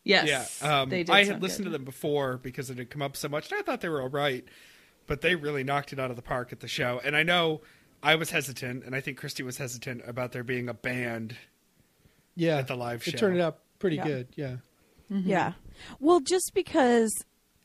Yes, 0.09 0.59
Yeah, 0.63 0.81
um, 0.81 0.89
they 0.89 1.05
did 1.05 1.11
I 1.11 1.19
had 1.19 1.27
sound 1.29 1.43
listened 1.43 1.65
good. 1.67 1.71
to 1.73 1.79
them 1.79 1.85
before 1.85 2.39
because 2.39 2.71
it 2.71 2.79
had 2.79 2.91
come 2.91 3.03
up 3.03 3.17
so 3.17 3.29
much, 3.29 3.51
and 3.53 3.59
I 3.61 3.63
thought 3.63 3.81
they 3.81 3.89
were 3.89 4.03
all 4.03 4.09
right. 4.09 4.45
But 5.07 5.21
they 5.21 5.37
really 5.37 5.63
knocked 5.65 5.93
it 5.93 5.99
out 6.01 6.11
of 6.11 6.17
the 6.17 6.23
park 6.23 6.53
at 6.53 6.61
the 6.61 6.69
show. 6.69 7.01
And 7.03 7.17
I 7.17 7.23
know 7.23 7.61
I 8.03 8.15
was 8.17 8.31
hesitant, 8.31 8.85
and 8.85 8.95
I 8.95 9.01
think 9.01 9.17
Christy 9.19 9.43
was 9.43 9.57
hesitant 9.57 10.03
about 10.07 10.33
there 10.33 10.45
being 10.45 10.69
a 10.69 10.75
band. 10.75 11.37
yeah. 12.35 12.59
At 12.59 12.67
the 12.69 12.77
live 12.77 13.03
show, 13.05 13.11
it 13.11 13.19
turned 13.19 13.41
out 13.41 13.59
pretty 13.79 13.97
Yeah. 13.97 14.05
good. 14.05 14.29
Yeah, 14.37 14.57
Yeah. 15.09 15.53
Well, 16.01 16.21
just 16.21 16.53
because 16.55 17.11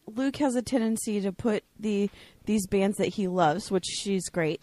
Luke 0.08 0.38
has 0.38 0.56
a 0.56 0.62
tendency 0.62 1.20
to 1.22 1.32
put 1.34 1.64
the 1.80 2.10
these 2.46 2.66
bands 2.68 2.98
that 2.98 3.08
he 3.16 3.28
loves, 3.28 3.70
which 3.72 3.86
she's 3.86 4.28
great, 4.30 4.62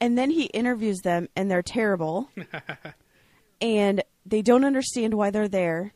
and 0.00 0.16
then 0.18 0.30
he 0.30 0.44
interviews 0.46 1.00
them 1.00 1.28
and 1.36 1.50
they're 1.50 1.62
terrible, 1.62 2.30
and 3.60 4.02
they 4.26 4.42
don't 4.42 4.64
understand 4.64 5.14
why 5.14 5.30
they're 5.30 5.48
there. 5.48 5.92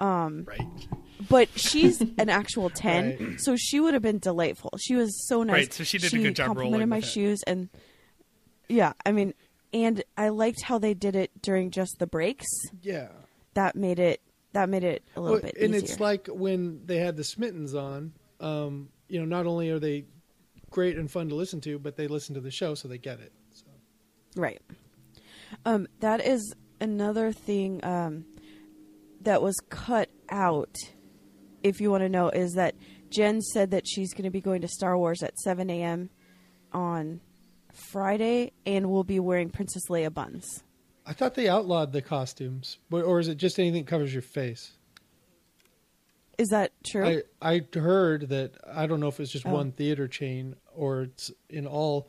Right. 0.00 0.60
But 1.28 1.48
she's 1.58 2.00
an 2.00 2.28
actual 2.30 2.70
ten, 2.74 3.16
Right. 3.20 3.40
so 3.40 3.54
she 3.56 3.78
would 3.80 3.92
have 3.94 4.02
been 4.02 4.18
delightful. 4.18 4.70
She 4.80 4.94
was 4.96 5.26
so 5.28 5.42
nice. 5.42 5.54
Right, 5.54 5.72
so 5.72 5.84
she 5.84 5.98
did 5.98 6.14
a 6.14 6.18
good 6.18 6.34
job 6.36 6.46
complimented 6.46 6.72
rolling 6.72 6.88
my 6.88 7.00
shoes 7.00 7.42
and 7.46 7.68
yeah, 8.68 8.92
I 9.04 9.12
mean, 9.12 9.34
and 9.72 10.02
I 10.16 10.28
liked 10.30 10.62
how 10.62 10.78
they 10.78 10.94
did 10.94 11.16
it 11.16 11.30
during 11.42 11.70
just 11.70 11.98
the 11.98 12.06
breaks. 12.06 12.46
yeah. 12.82 13.08
That 13.54 13.74
made 13.76 13.98
it 13.98 14.20
that 14.52 14.68
made 14.68 14.84
it 14.84 15.02
a 15.16 15.20
little 15.20 15.34
Well, 15.36 15.42
bit 15.42 15.56
and 15.56 15.74
easier. 15.74 15.78
it's 15.90 16.00
like 16.00 16.28
when 16.28 16.80
they 16.86 16.98
had 16.98 17.16
the 17.16 17.22
Smittens 17.24 17.74
on. 17.74 18.12
Um, 18.40 18.88
you 19.08 19.18
know, 19.18 19.26
not 19.26 19.46
only 19.46 19.70
are 19.70 19.78
they 19.80 20.04
great 20.70 20.96
and 20.96 21.10
fun 21.10 21.28
to 21.28 21.34
listen 21.34 21.60
to, 21.62 21.78
but 21.78 21.96
they 21.96 22.06
listen 22.08 22.34
to 22.36 22.40
the 22.40 22.50
show, 22.50 22.74
so 22.74 22.88
they 22.88 22.96
get 22.96 23.20
it. 23.20 23.32
So. 23.52 23.64
Right. 24.36 24.60
Um, 25.66 25.88
that 25.98 26.24
is 26.24 26.54
another 26.80 27.32
thing 27.32 27.84
um, 27.84 28.24
that 29.20 29.42
was 29.42 29.56
cut 29.68 30.08
out. 30.30 30.74
If 31.62 31.80
you 31.80 31.90
want 31.90 32.02
to 32.02 32.08
know, 32.08 32.28
is 32.30 32.54
that 32.54 32.74
Jen 33.10 33.40
said 33.42 33.70
that 33.72 33.86
she's 33.86 34.14
going 34.14 34.24
to 34.24 34.30
be 34.30 34.40
going 34.40 34.62
to 34.62 34.68
Star 34.68 34.96
Wars 34.96 35.22
at 35.22 35.38
7 35.38 35.68
a.m. 35.68 36.10
on 36.72 37.20
Friday, 37.72 38.52
and 38.64 38.90
will 38.90 39.04
be 39.04 39.20
wearing 39.20 39.50
Princess 39.50 39.82
Leia 39.88 40.12
buns. 40.12 40.62
I 41.06 41.12
thought 41.12 41.34
they 41.34 41.48
outlawed 41.48 41.92
the 41.92 42.02
costumes, 42.02 42.78
but, 42.88 43.04
or 43.04 43.18
is 43.20 43.28
it 43.28 43.36
just 43.36 43.58
anything 43.58 43.84
that 43.84 43.90
covers 43.90 44.12
your 44.12 44.22
face? 44.22 44.72
Is 46.38 46.48
that 46.48 46.72
true? 46.86 47.22
I 47.42 47.56
I 47.56 47.78
heard 47.78 48.30
that 48.30 48.52
I 48.72 48.86
don't 48.86 49.00
know 49.00 49.08
if 49.08 49.20
it's 49.20 49.30
just 49.30 49.44
Oh. 49.46 49.52
one 49.52 49.72
theater 49.72 50.08
chain 50.08 50.56
or 50.74 51.02
it's 51.02 51.30
in 51.50 51.66
all 51.66 52.08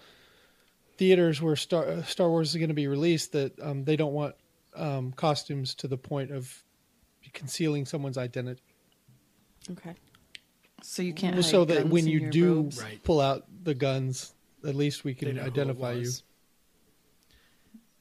theaters 0.98 1.42
where 1.42 1.58
Star 1.58 1.86
uh, 1.86 2.04
Star 2.04 2.30
Wars 2.30 2.52
is 2.52 2.56
going 2.56 2.70
to 2.70 2.74
be 2.74 2.88
released 2.88 3.34
that 3.34 3.60
um, 3.60 3.84
they 3.84 3.98
don't 3.98 4.14
want 4.14 4.36
um, 4.74 5.12
costumes 5.12 5.76
to 5.76 5.90
the 5.90 5.98
point 5.98 6.32
of 6.32 6.64
concealing 7.30 7.86
someone's 7.86 8.18
identity, 8.18 8.62
okay. 9.72 9.96
So 10.84 11.04
you 11.04 11.14
can't. 11.14 11.44
so 11.46 11.64
that 11.66 11.82
guns 11.82 11.92
when 11.92 12.08
you 12.08 12.30
do 12.32 12.56
robes. 12.56 12.84
Pull 13.04 13.22
out 13.22 13.46
the 13.64 13.76
guns, 13.76 14.34
at 14.68 14.76
least 14.76 15.04
we 15.04 15.14
can 15.14 15.36
know 15.36 15.42
who 15.42 15.48
it 15.48 15.52
identify 15.52 15.94
you. 15.94 16.10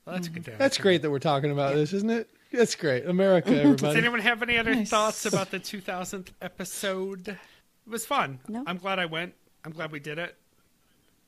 Well, 0.07 0.17
that's 0.17 0.29
a 0.29 0.31
good. 0.31 0.45
That's 0.59 0.79
great 0.79 1.03
that 1.03 1.11
we're 1.11 1.19
talking 1.19 1.51
about 1.51 1.75
this, 1.75 1.93
isn't 1.93 2.11
it? 2.11 2.31
That's 2.53 2.75
great. 2.75 3.07
America, 3.07 3.51
Everybody. 3.61 3.77
Does 3.95 3.97
anyone 3.97 4.21
have 4.21 4.43
any 4.43 4.59
other 4.59 4.75
Nice. 4.75 4.89
thoughts 4.91 5.27
about 5.27 5.51
the 5.51 5.61
2000th 5.61 6.29
episode? 6.43 7.29
It 7.29 7.37
was 7.87 8.07
fun. 8.07 8.41
No. 8.49 8.65
I'm 8.67 8.79
glad 8.79 8.99
I 8.99 9.07
went. 9.07 9.35
I'm 9.65 9.73
glad 9.73 9.93
we 9.93 10.01
did 10.01 10.19
it. 10.19 10.35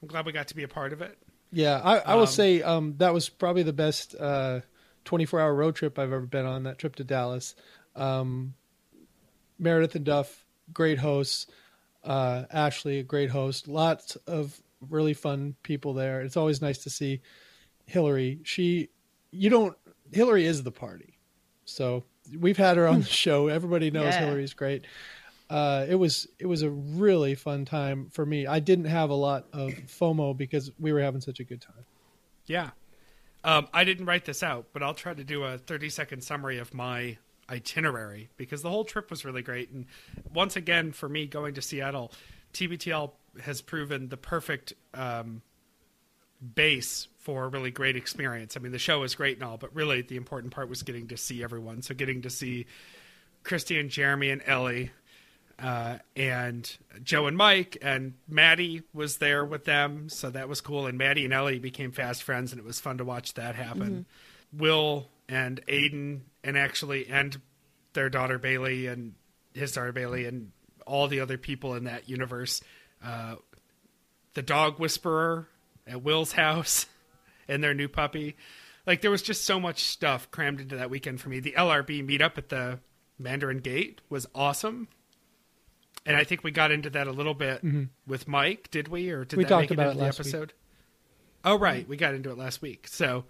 I'm 0.00 0.08
glad 0.08 0.26
we 0.26 0.32
got 0.32 0.48
to 0.48 0.56
be 0.56 0.62
a 0.64 0.68
part 0.68 0.92
of 0.92 1.00
it. 1.02 1.16
Yeah, 1.52 1.80
I, 1.84 1.98
I 1.98 2.14
will 2.14 2.22
Um, 2.22 2.26
say 2.26 2.62
um, 2.62 2.94
that 2.96 3.12
was 3.12 3.28
probably 3.28 3.62
the 3.62 3.72
best 3.74 4.16
uh, 4.18 4.60
24-hour 5.04 5.54
road 5.54 5.76
trip 5.76 5.98
I've 5.98 6.12
ever 6.12 6.26
been 6.26 6.46
on. 6.46 6.62
That 6.64 6.78
trip 6.78 6.96
to 6.96 7.04
Dallas. 7.04 7.54
Um, 7.96 8.54
Meredith 9.58 9.94
and 9.94 10.04
Duff, 10.04 10.44
great 10.72 10.98
hosts. 10.98 11.46
Uh, 12.04 12.44
Ashley, 12.50 12.98
a 12.98 13.02
great 13.02 13.30
host. 13.30 13.68
Lots 13.68 14.16
of 14.26 14.60
really 14.90 15.14
fun 15.14 15.54
people 15.62 15.94
there. 15.94 16.20
It's 16.22 16.36
always 16.36 16.60
nice 16.60 16.78
to 16.78 16.90
see 16.90 17.20
Hillary. 17.86 18.40
She, 18.42 18.88
you 19.30 19.50
don't. 19.50 19.76
Hillary 20.10 20.44
is 20.46 20.62
the 20.62 20.72
party. 20.72 21.18
So 21.64 22.04
we've 22.38 22.56
had 22.56 22.76
her 22.76 22.88
on 22.88 23.00
the 23.00 23.06
show. 23.06 23.48
Everybody 23.48 23.90
knows 23.90 24.14
Yeah. 24.14 24.24
Hillary's 24.26 24.54
great. 24.54 24.84
Uh, 25.48 25.84
it 25.88 25.94
was 25.94 26.26
it 26.38 26.46
was 26.46 26.62
a 26.62 26.70
really 26.70 27.34
fun 27.34 27.64
time 27.64 28.08
for 28.10 28.24
me. 28.24 28.46
I 28.46 28.58
didn't 28.58 28.86
have 28.86 29.10
a 29.10 29.14
lot 29.14 29.46
of 29.52 29.70
FOMO 29.86 30.36
because 30.36 30.72
we 30.80 30.92
were 30.92 31.00
having 31.00 31.20
such 31.20 31.40
a 31.40 31.44
good 31.44 31.60
time. 31.60 31.84
Yeah. 32.46 32.70
Um, 33.44 33.68
I 33.72 33.84
didn't 33.84 34.06
write 34.06 34.24
this 34.24 34.42
out, 34.42 34.66
but 34.72 34.82
I'll 34.82 34.94
try 34.94 35.14
to 35.14 35.24
do 35.24 35.44
a 35.44 35.58
30 35.58 35.90
second 35.90 36.24
summary 36.24 36.58
of 36.58 36.72
my 36.72 37.18
itinerary 37.52 38.30
because 38.36 38.62
the 38.62 38.70
whole 38.70 38.84
trip 38.84 39.10
was 39.10 39.24
really 39.24 39.42
great. 39.42 39.70
And 39.70 39.86
once 40.32 40.56
again, 40.56 40.92
for 40.92 41.08
me, 41.08 41.26
going 41.26 41.54
to 41.54 41.62
Seattle, 41.62 42.10
TBTL 42.54 43.12
has 43.42 43.60
proven 43.60 44.08
the 44.08 44.16
perfect 44.16 44.72
um, 44.94 45.42
base 46.54 47.08
for 47.18 47.44
a 47.44 47.48
really 47.48 47.70
great 47.70 47.94
experience. 47.94 48.56
I 48.56 48.60
mean, 48.60 48.72
the 48.72 48.78
show 48.78 49.02
is 49.02 49.14
great 49.14 49.36
and 49.36 49.44
all, 49.44 49.58
but 49.58 49.74
really 49.74 50.02
the 50.02 50.16
important 50.16 50.52
part 50.52 50.68
was 50.68 50.82
getting 50.82 51.08
to 51.08 51.16
see 51.16 51.44
everyone. 51.44 51.82
So 51.82 51.94
getting 51.94 52.22
to 52.22 52.30
see 52.30 52.66
Christy 53.44 53.78
and 53.78 53.90
Jeremy 53.90 54.30
and 54.30 54.42
Ellie. 54.46 54.90
Uh, 55.58 55.98
and 56.16 56.76
Joe 57.04 57.26
and 57.26 57.36
Mike 57.36 57.76
and 57.82 58.14
Maddie 58.26 58.82
was 58.92 59.18
there 59.18 59.44
with 59.44 59.64
them, 59.64 60.08
so 60.08 60.28
that 60.30 60.48
was 60.48 60.60
cool. 60.60 60.86
And 60.86 60.98
Maddie 60.98 61.24
and 61.24 61.32
Ellie 61.32 61.60
became 61.60 61.92
fast 61.92 62.24
friends, 62.24 62.50
and 62.50 62.58
it 62.58 62.64
was 62.64 62.80
fun 62.80 62.98
to 62.98 63.04
watch 63.04 63.34
that 63.34 63.54
happen. 63.54 64.06
Will 64.52 65.08
and 65.28 65.64
Aiden, 65.66 66.20
and 66.44 66.56
actually, 66.58 67.08
and 67.08 67.40
their 67.94 68.08
daughter 68.10 68.38
Bailey, 68.38 68.86
and 68.86 69.14
his 69.54 69.72
daughter 69.72 69.92
Bailey, 69.92 70.26
and 70.26 70.50
all 70.86 71.08
the 71.08 71.20
other 71.20 71.38
people 71.38 71.74
in 71.74 71.84
that 71.84 72.08
universe. 72.08 72.60
Uh, 73.04 73.36
the 74.34 74.42
dog 74.42 74.78
whisperer 74.78 75.48
at 75.86 76.02
Will's 76.02 76.32
house, 76.32 76.86
and 77.48 77.62
their 77.62 77.74
new 77.74 77.88
puppy. 77.88 78.36
Like 78.86 79.00
there 79.00 79.10
was 79.10 79.22
just 79.22 79.44
so 79.44 79.60
much 79.60 79.84
stuff 79.84 80.30
crammed 80.30 80.60
into 80.60 80.76
that 80.76 80.90
weekend 80.90 81.20
for 81.20 81.28
me. 81.28 81.38
The 81.40 81.54
LRB 81.56 82.04
meetup 82.08 82.36
at 82.38 82.48
the 82.48 82.80
Mandarin 83.18 83.58
Gate 83.58 84.00
was 84.08 84.26
awesome. 84.34 84.88
And 86.04 86.16
I 86.16 86.24
think 86.24 86.42
we 86.42 86.50
got 86.50 86.72
into 86.72 86.90
that 86.90 87.06
a 87.06 87.12
little 87.12 87.34
bit 87.34 87.62
with 88.08 88.26
Mike, 88.26 88.70
did 88.72 88.88
we? 88.88 89.10
Or 89.10 89.24
did 89.24 89.36
We 89.36 89.44
that 89.44 89.50
talked 89.50 89.60
make 89.62 89.70
it 89.70 89.74
about 89.74 89.90
into 89.92 89.98
it 89.98 89.98
the 90.00 90.04
last 90.06 90.18
week. 90.18 90.26
episode? 90.34 90.52
Oh, 91.44 91.56
right. 91.58 91.86
We 91.86 91.96
got 91.96 92.14
into 92.14 92.30
it 92.30 92.38
last 92.38 92.60
week. 92.60 92.88
So 92.88 93.24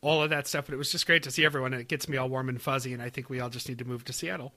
all 0.00 0.22
of 0.22 0.30
that 0.30 0.46
stuff, 0.46 0.66
but 0.66 0.74
it 0.74 0.78
was 0.78 0.92
just 0.92 1.06
great 1.06 1.22
to 1.24 1.30
see 1.30 1.44
everyone, 1.44 1.72
and 1.72 1.80
it 1.80 1.88
gets 1.88 2.08
me 2.08 2.16
all 2.16 2.28
warm 2.28 2.48
and 2.48 2.60
fuzzy. 2.60 2.92
And 2.92 3.02
I 3.02 3.10
think 3.10 3.28
we 3.30 3.40
all 3.40 3.50
just 3.50 3.68
need 3.68 3.78
to 3.78 3.84
move 3.84 4.04
to 4.04 4.12
Seattle. 4.12 4.52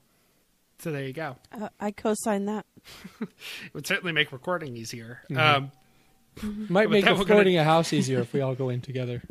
So 0.78 0.90
there 0.90 1.04
you 1.04 1.12
go. 1.12 1.36
Uh, 1.52 1.68
I 1.78 1.90
co-sign 1.90 2.46
that. 2.46 2.66
It 3.20 3.74
would 3.74 3.86
certainly 3.86 4.12
make 4.12 4.32
recording 4.32 4.76
easier. 4.76 5.20
Mm-hmm. 5.30 5.64
Um, 6.42 6.66
Might 6.70 6.88
make 6.90 7.04
recording 7.04 7.18
we're 7.18 7.34
affording 7.34 7.58
a 7.58 7.64
house 7.64 7.92
easier 7.92 8.20
if 8.20 8.32
we 8.32 8.40
all 8.40 8.54
go 8.54 8.70
in 8.70 8.80
together. 8.80 9.22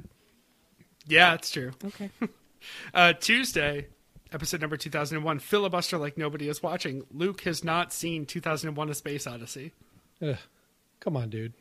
yeah, 1.07 1.33
it's 1.33 1.49
true. 1.49 1.71
Okay. 1.83 2.11
Uh, 2.93 3.13
Tuesday, 3.13 3.87
episode 4.31 4.61
number 4.61 4.77
2001, 4.77 5.39
Filibuster 5.39 5.97
Like 5.97 6.17
Nobody 6.17 6.47
Is 6.47 6.61
Watching. 6.61 7.03
Luke 7.11 7.41
has 7.41 7.63
not 7.63 7.91
seen 7.91 8.25
2001 8.25 8.89
A 8.89 8.93
Space 8.93 9.25
Odyssey. 9.25 9.73
Ugh. 10.21 10.37
Come 10.99 11.17
on, 11.17 11.29
dude. 11.29 11.53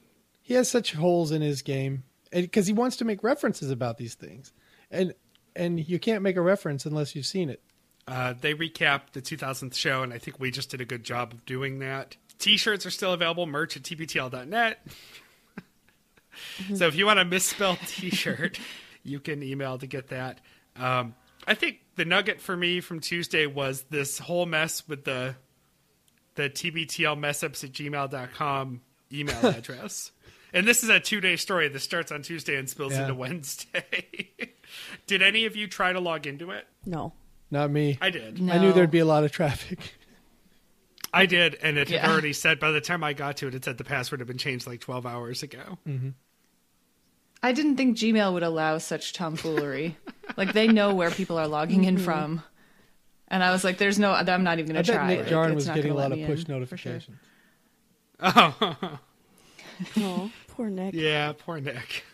He 0.42 0.54
has 0.54 0.68
such 0.68 0.92
holes 0.92 1.30
in 1.30 1.40
his 1.40 1.62
game 1.62 2.04
because 2.30 2.66
he 2.66 2.72
wants 2.72 2.96
to 2.96 3.04
make 3.04 3.22
references 3.22 3.70
about 3.70 3.98
these 3.98 4.14
things, 4.14 4.52
and 4.90 5.14
and 5.56 5.86
you 5.88 5.98
can't 5.98 6.22
make 6.22 6.36
a 6.36 6.40
reference 6.40 6.86
unless 6.86 7.14
you've 7.14 7.26
seen 7.26 7.50
it. 7.50 7.62
Uh, 8.06 8.32
they 8.40 8.54
recapped 8.54 9.12
the 9.12 9.20
2000th 9.20 9.74
show, 9.74 10.02
and 10.02 10.14
I 10.14 10.18
think 10.18 10.40
we 10.40 10.50
just 10.50 10.70
did 10.70 10.80
a 10.80 10.86
good 10.86 11.04
job 11.04 11.32
of 11.32 11.44
doing 11.44 11.80
that. 11.80 12.16
T-shirts 12.38 12.86
are 12.86 12.90
still 12.90 13.12
available. 13.12 13.46
Merch 13.46 13.76
at 13.76 13.82
tbtl.net. 13.82 14.86
so 16.74 16.86
if 16.86 16.94
you 16.94 17.04
want 17.04 17.18
a 17.18 17.24
misspelled 17.24 17.78
T-shirt, 17.86 18.58
you 19.02 19.20
can 19.20 19.42
email 19.42 19.76
to 19.76 19.86
get 19.86 20.08
that. 20.08 20.40
Um, 20.76 21.14
I 21.46 21.54
think 21.54 21.80
the 21.96 22.04
nugget 22.04 22.40
for 22.40 22.56
me 22.56 22.80
from 22.80 23.00
Tuesday 23.00 23.46
was 23.46 23.82
this 23.90 24.18
whole 24.18 24.46
mess 24.46 24.86
with 24.88 25.04
the 25.04 25.34
the 26.34 26.48
tbtl 26.48 27.18
messups 27.18 27.64
at 27.64 27.72
gmail.com 27.72 28.80
email 29.12 29.46
address. 29.46 30.12
And 30.52 30.66
this 30.66 30.82
is 30.82 30.90
a 30.90 31.00
two-day 31.00 31.36
story. 31.36 31.68
This 31.68 31.82
starts 31.82 32.12
on 32.12 32.22
Tuesday 32.22 32.56
and 32.56 32.68
spills 32.68 32.92
Yeah. 32.92 33.02
into 33.02 33.14
Wednesday. 33.14 34.30
did 35.06 35.22
any 35.22 35.46
of 35.46 35.56
you 35.56 35.66
try 35.66 35.92
to 35.92 36.00
log 36.00 36.26
into 36.26 36.50
it? 36.50 36.66
No. 36.84 37.12
Not 37.50 37.70
me. 37.70 37.98
I 38.00 38.10
did. 38.10 38.40
No. 38.40 38.52
I 38.52 38.58
knew 38.58 38.72
there'd 38.72 38.90
be 38.90 38.98
a 38.98 39.04
lot 39.04 39.24
of 39.24 39.32
traffic. 39.32 39.78
I 41.12 41.24
did, 41.26 41.54
and 41.62 41.78
it 41.78 41.88
had 41.88 42.08
already 42.08 42.34
said 42.34 42.60
by 42.60 42.70
the 42.70 42.82
time 42.82 43.02
I 43.02 43.14
got 43.14 43.38
to 43.38 43.48
it, 43.48 43.54
it 43.54 43.64
said 43.64 43.78
the 43.78 43.84
password 43.84 44.20
had 44.20 44.26
been 44.26 44.36
changed 44.36 44.66
like 44.66 44.80
12 44.80 45.06
hours 45.06 45.42
ago. 45.42 45.78
Mm-hmm. 45.86 46.10
I 47.42 47.52
didn't 47.52 47.76
think 47.76 47.96
Gmail 47.96 48.32
would 48.34 48.42
allow 48.42 48.78
such 48.78 49.12
tomfoolery. 49.12 49.96
like 50.36 50.52
they 50.52 50.68
know 50.68 50.94
where 50.94 51.10
people 51.10 51.38
are 51.38 51.48
logging 51.48 51.84
in 51.84 51.96
mm-hmm. 51.96 52.04
from. 52.04 52.42
And 53.28 53.44
I 53.44 53.52
was 53.52 53.62
like, 53.62 53.78
"There's 53.78 53.98
no. 53.98 54.12
I'm 54.12 54.42
not 54.42 54.58
even 54.58 54.72
going 54.72 54.84
to 54.84 54.90
bet 54.90 54.98
try." 54.98 55.08
Nick 55.08 55.18
Like, 55.20 55.28
Jarn 55.28 55.46
it's 55.48 55.54
was 55.54 55.68
getting 55.68 55.92
a 55.92 55.94
lot 55.94 56.12
of 56.12 56.18
push 56.18 56.28
in, 56.28 56.36
for 56.36 56.46
sure. 56.46 56.54
notifications. 56.54 57.18
Oh. 58.20 58.98
Oh, 59.98 60.30
poor 60.48 60.68
Nick. 60.70 60.94
Yeah, 60.94 61.32
poor 61.36 61.60
Nick. 61.60 62.04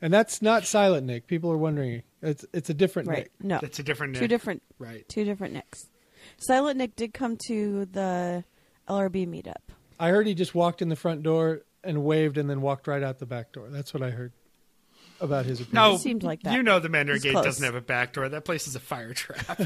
And 0.00 0.14
that's 0.14 0.40
not 0.40 0.64
Silent 0.64 1.06
Nick. 1.06 1.26
People 1.26 1.50
are 1.50 1.58
wondering. 1.58 2.04
It's 2.22 2.44
it's 2.52 2.70
a 2.70 2.74
different 2.74 3.08
Right. 3.08 3.18
Nick. 3.18 3.32
No. 3.42 3.58
That's 3.60 3.80
a 3.80 3.82
different 3.82 4.12
Nick. 4.12 4.20
Two 4.22 4.28
different. 4.28 4.62
Right. 4.78 5.04
Two 5.08 5.24
different 5.24 5.54
Nicks. 5.54 5.88
Silent 6.36 6.78
Nick 6.78 6.94
did 6.94 7.12
come 7.12 7.36
to 7.48 7.84
the 7.86 8.44
LRB 8.88 9.26
meetup. 9.26 9.72
I 9.98 10.10
heard 10.10 10.28
he 10.28 10.34
just 10.34 10.54
walked 10.54 10.82
in 10.82 10.88
the 10.88 10.94
front 10.94 11.24
door 11.24 11.62
and 11.82 12.04
waved 12.04 12.38
and 12.38 12.48
then 12.48 12.60
walked 12.60 12.86
right 12.86 13.02
out 13.02 13.18
the 13.18 13.26
back 13.26 13.50
door. 13.50 13.66
That's 13.70 13.92
what 13.92 14.04
I 14.04 14.10
heard 14.10 14.32
about 15.20 15.46
his 15.46 15.60
appearance. 15.60 15.74
No, 15.74 15.94
It 15.96 15.98
seemed 15.98 16.22
like 16.22 16.44
that. 16.44 16.54
You 16.54 16.62
know 16.62 16.78
the 16.78 16.88
Mandarin 16.88 17.20
Gate 17.20 17.32
close. 17.32 17.44
doesn't 17.44 17.64
have 17.64 17.74
a 17.74 17.80
back 17.80 18.12
door. 18.12 18.28
That 18.28 18.44
place 18.44 18.68
is 18.68 18.76
a 18.76 18.80
fire 18.80 19.12
trap. 19.14 19.60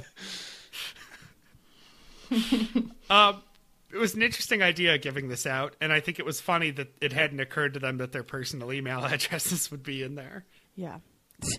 um, 3.11 3.43
it 3.93 3.99
was 3.99 4.15
an 4.15 4.23
interesting 4.23 4.63
idea 4.63 4.97
giving 4.99 5.29
this 5.29 5.47
out, 5.47 5.77
and 5.81 5.93
I 5.93 6.01
think 6.01 6.19
it 6.19 6.25
was 6.27 6.41
funny 6.41 6.71
that 6.73 6.89
it 7.01 7.13
hadn't 7.13 7.41
occurred 7.41 7.75
to 7.75 7.81
them 7.81 7.99
that 7.99 8.13
their 8.13 8.23
personal 8.23 8.73
email 8.73 9.05
addresses 9.05 9.71
would 9.71 9.83
be 9.83 10.03
in 10.03 10.15
there. 10.15 10.45
Yeah. 10.77 10.99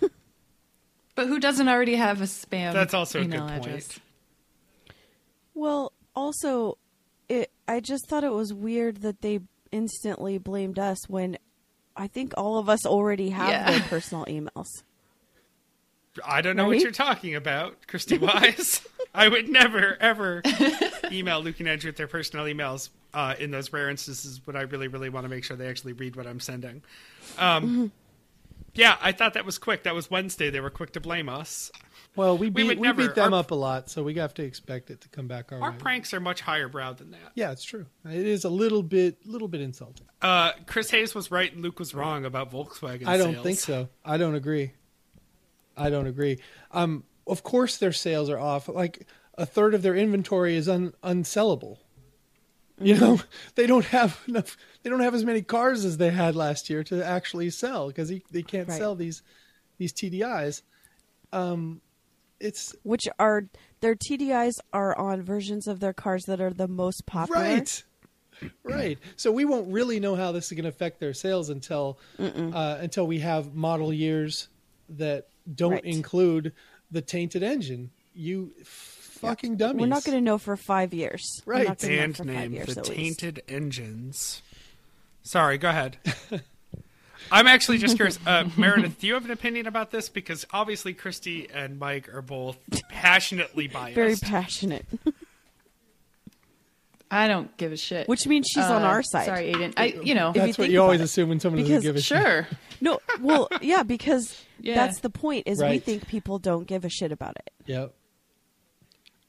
But 1.16 1.28
who 1.28 1.38
doesn't 1.38 1.68
already 1.68 1.94
have 1.94 2.20
a 2.20 2.24
spam? 2.24 2.72
That's 2.72 2.92
also 2.92 3.20
a 3.20 3.22
email 3.22 3.42
good 3.42 3.48
point. 3.50 3.66
address? 3.66 4.00
Well, 5.54 5.92
also, 6.16 6.76
it. 7.28 7.52
I 7.68 7.78
just 7.78 8.08
thought 8.08 8.24
it 8.24 8.32
was 8.32 8.52
weird 8.52 8.96
that 9.02 9.20
they 9.22 9.38
instantly 9.70 10.38
blamed 10.38 10.76
us 10.78 11.08
when 11.08 11.38
I 11.96 12.08
think 12.08 12.34
all 12.36 12.58
of 12.58 12.68
us 12.68 12.84
already 12.84 13.30
have 13.30 13.48
Yeah. 13.48 13.70
their 13.70 13.80
personal 13.82 14.24
emails. 14.24 14.66
I 16.24 16.40
don't 16.42 16.56
know 16.56 16.66
what 16.66 16.80
you're 16.80 16.90
talking 16.90 17.36
about, 17.36 17.86
Christy 17.86 18.18
Wise. 18.18 18.84
I 19.14 19.28
would 19.28 19.48
never, 19.48 19.96
ever 20.00 20.42
email 21.12 21.40
Luke 21.40 21.60
and 21.60 21.68
Andrew 21.68 21.88
with 21.88 21.96
their 21.96 22.08
personal 22.08 22.46
emails. 22.46 22.88
Uh, 23.12 23.32
in 23.38 23.52
those 23.52 23.72
rare 23.72 23.88
instances, 23.90 24.40
but 24.40 24.56
I 24.56 24.62
really, 24.62 24.88
really 24.88 25.08
want 25.08 25.22
to 25.24 25.28
make 25.28 25.44
sure 25.44 25.56
they 25.56 25.68
actually 25.68 25.92
read 25.92 26.16
what 26.16 26.26
I'm 26.26 26.40
sending. 26.40 26.82
Um, 27.38 27.92
Yeah, 28.74 28.96
I 29.00 29.12
thought 29.12 29.34
that 29.34 29.44
was 29.44 29.56
quick. 29.56 29.84
That 29.84 29.94
was 29.94 30.10
Wednesday. 30.10 30.50
They 30.50 30.58
were 30.58 30.68
quick 30.68 30.90
to 30.94 31.00
blame 31.00 31.28
us. 31.28 31.70
Well, 32.16 32.36
we 32.36 32.50
beat 32.50 32.64
would 32.64 32.78
we, 32.80 32.88
never- 32.88 33.06
beat 33.06 33.14
them 33.14 33.32
our- 33.32 33.38
up 33.38 33.52
a 33.52 33.54
lot, 33.54 33.88
so 33.88 34.02
we 34.02 34.14
have 34.14 34.34
to 34.34 34.42
expect 34.42 34.90
it 34.90 35.00
to 35.02 35.08
come 35.10 35.28
back 35.28 35.52
our, 35.52 35.60
Our 35.62 35.70
way. 35.70 35.76
pranks 35.78 36.12
are 36.12 36.18
much 36.18 36.40
higher 36.40 36.66
brow 36.66 36.92
than 36.92 37.12
that. 37.12 37.20
Yeah, 37.36 37.52
it's 37.52 37.62
true. 37.62 37.86
It 38.04 38.26
is 38.26 38.42
a 38.42 38.48
little 38.48 38.82
bit 38.82 39.24
little 39.24 39.46
bit 39.46 39.60
insulting. 39.60 40.08
Uh, 40.20 40.50
Chris 40.66 40.90
Hayes 40.90 41.14
was 41.14 41.30
right 41.30 41.52
and 41.52 41.62
Luke 41.62 41.78
was 41.78 41.94
wrong 41.94 42.24
about 42.24 42.50
Volkswagen. 42.50 43.06
I 43.06 43.16
don't 43.16 43.34
sales. 43.34 43.44
think 43.44 43.58
so. 43.60 43.88
I 44.04 44.16
don't 44.16 44.34
agree. 44.34 44.72
I 45.76 45.88
don't 45.90 46.08
agree. 46.08 46.40
Um, 46.72 47.04
of 47.26 47.42
course, 47.42 47.76
their 47.76 47.92
sales 47.92 48.28
are 48.30 48.38
off. 48.38 48.68
Like 48.68 49.06
a 49.36 49.46
third 49.46 49.74
of 49.74 49.82
their 49.82 49.94
inventory 49.96 50.56
is 50.56 50.68
un- 50.68 50.92
unsellable. 51.02 51.78
You 52.80 52.96
know, 52.98 53.20
they 53.54 53.66
don't 53.66 53.84
have 53.86 54.20
enough. 54.28 54.56
They 54.82 54.90
don't 54.90 55.00
have 55.00 55.14
as 55.14 55.24
many 55.24 55.42
cars 55.42 55.84
as 55.84 55.96
they 55.96 56.10
had 56.10 56.34
last 56.36 56.68
year 56.68 56.82
to 56.84 57.04
actually 57.04 57.50
sell 57.50 57.88
because 57.88 58.08
they 58.30 58.42
can't 58.42 58.68
Right. 58.68 58.78
sell 58.78 58.94
these 58.94 59.22
these 59.78 59.92
TDIs. 59.92 60.62
Um, 61.32 61.80
it's 62.40 62.74
Which 62.82 63.04
are 63.18 63.44
their 63.80 63.94
TDIs 63.94 64.54
are 64.72 64.96
on 64.98 65.22
versions 65.22 65.66
of 65.66 65.80
their 65.80 65.92
cars 65.92 66.24
that 66.26 66.40
are 66.40 66.52
the 66.52 66.68
most 66.68 67.06
popular. 67.06 67.40
right. 67.40 67.84
right. 68.64 68.98
So 69.16 69.30
we 69.32 69.44
won't 69.44 69.72
really 69.72 70.00
know 70.00 70.14
how 70.16 70.32
this 70.32 70.46
is 70.46 70.52
going 70.52 70.64
to 70.64 70.68
affect 70.68 71.00
their 71.00 71.14
sales 71.14 71.48
until 71.50 71.98
uh, 72.18 72.78
until 72.80 73.06
we 73.06 73.20
have 73.20 73.54
model 73.54 73.92
years 73.92 74.48
that 74.90 75.28
don't 75.54 75.72
Right. 75.72 75.84
include 75.84 76.52
the 76.94 77.02
tainted 77.02 77.42
engine. 77.42 77.90
You 78.14 78.52
fucking 78.62 79.56
dummies. 79.56 79.80
We're 79.80 79.86
not 79.86 80.04
going 80.04 80.16
to 80.16 80.22
know 80.24 80.38
for 80.38 80.56
five 80.56 80.94
years. 80.94 81.42
Right. 81.44 81.68
not 81.68 81.80
Band 81.80 82.24
name: 82.24 82.52
years 82.54 82.74
The 82.74 82.80
at 82.80 82.88
least. 82.88 83.20
Tainted 83.20 83.42
Engines. 83.48 84.40
Sorry, 85.22 85.58
go 85.58 85.68
ahead. 85.68 85.98
I'm 87.32 87.46
actually 87.46 87.78
just 87.78 87.96
curious, 87.96 88.18
uh, 88.26 88.48
Meredith. 88.56 89.00
Do 89.00 89.06
you 89.06 89.14
have 89.14 89.24
an 89.24 89.30
opinion 89.30 89.66
about 89.66 89.90
this? 89.90 90.08
Because 90.10 90.46
obviously, 90.52 90.92
Christy 90.92 91.48
and 91.52 91.78
Mike 91.78 92.12
are 92.12 92.20
both 92.22 92.58
passionately 92.90 93.66
biased. 93.66 93.94
Very 93.94 94.16
passionate, 94.16 94.84
I 97.10 97.28
don't 97.28 97.54
give 97.56 97.70
a 97.72 97.76
shit. 97.76 98.08
which 98.08 98.26
means 98.26 98.46
she's 98.52 98.64
on 98.64 98.82
Uh, 98.82 98.86
our 98.86 99.02
side. 99.02 99.26
Sorry, 99.26 99.52
Aiden. 99.52 99.74
I, 99.76 99.86
you 100.02 100.14
know, 100.14 100.30
If 100.30 100.36
you 100.36 100.42
That's 100.42 100.58
what 100.58 100.70
you 100.70 100.82
always 100.82 101.00
it. 101.00 101.04
assume 101.04 101.28
when 101.28 101.38
someone 101.40 101.62
Because- 101.62 101.84
doesn't 101.84 101.88
give 101.88 101.96
a 101.96 102.00
shit. 102.00 102.22
sure. 102.22 102.48
No, 102.80 102.98
well, 103.20 103.48
yeah, 103.62 103.82
because 103.82 104.42
Yeah. 104.60 104.74
that's 104.74 105.00
the 105.00 105.08
point. 105.08 105.46
Is 105.46 105.62
we 105.62 105.78
think 105.78 106.06
people 106.08 106.38
don't 106.38 106.66
give 106.66 106.84
a 106.84 106.90
shit 106.90 107.12
about 107.12 107.36
it. 107.36 107.50
Yep. 107.66 107.94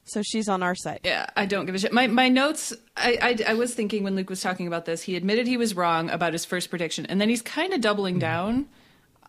So 0.04 0.22
she's 0.22 0.48
on 0.48 0.62
our 0.62 0.74
side. 0.74 1.00
Yeah, 1.04 1.26
I 1.36 1.46
don't 1.46 1.64
give 1.66 1.74
a 1.74 1.78
shit. 1.78 1.92
My 1.92 2.06
my 2.06 2.28
notes. 2.28 2.72
I, 2.96 3.18
I 3.46 3.52
I 3.52 3.54
was 3.54 3.74
thinking 3.74 4.02
when 4.04 4.14
Luke 4.14 4.28
was 4.30 4.40
talking 4.40 4.66
about 4.66 4.84
this, 4.84 5.02
he 5.02 5.16
admitted 5.16 5.46
he 5.46 5.56
was 5.56 5.74
wrong 5.74 6.10
about 6.10 6.32
his 6.32 6.44
first 6.44 6.70
prediction, 6.70 7.06
and 7.06 7.20
then 7.20 7.28
he's 7.28 7.42
kind 7.42 7.72
of 7.72 7.80
doubling 7.80 8.18
down 8.18 8.66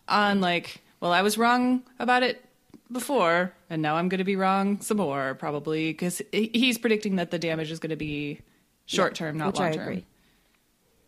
on 0.08 0.40
like, 0.40 0.82
well, 1.00 1.12
I 1.12 1.22
was 1.22 1.36
wrong 1.38 1.82
about 1.98 2.22
it 2.22 2.44
before, 2.90 3.52
and 3.70 3.82
now 3.82 3.96
I'm 3.96 4.08
going 4.08 4.18
to 4.18 4.24
be 4.24 4.36
wrong 4.36 4.80
some 4.80 4.96
more 4.98 5.34
probably 5.34 5.90
because 5.92 6.22
he's 6.32 6.78
predicting 6.78 7.16
that 7.16 7.30
the 7.30 7.38
damage 7.38 7.70
is 7.70 7.78
going 7.78 7.90
to 7.90 7.96
be 7.96 8.40
short 8.86 9.14
term, 9.14 9.36
not 9.38 9.48
which 9.48 9.60
I 9.60 9.64
long 9.64 9.72
term. 9.74 9.82
agree. 9.82 10.04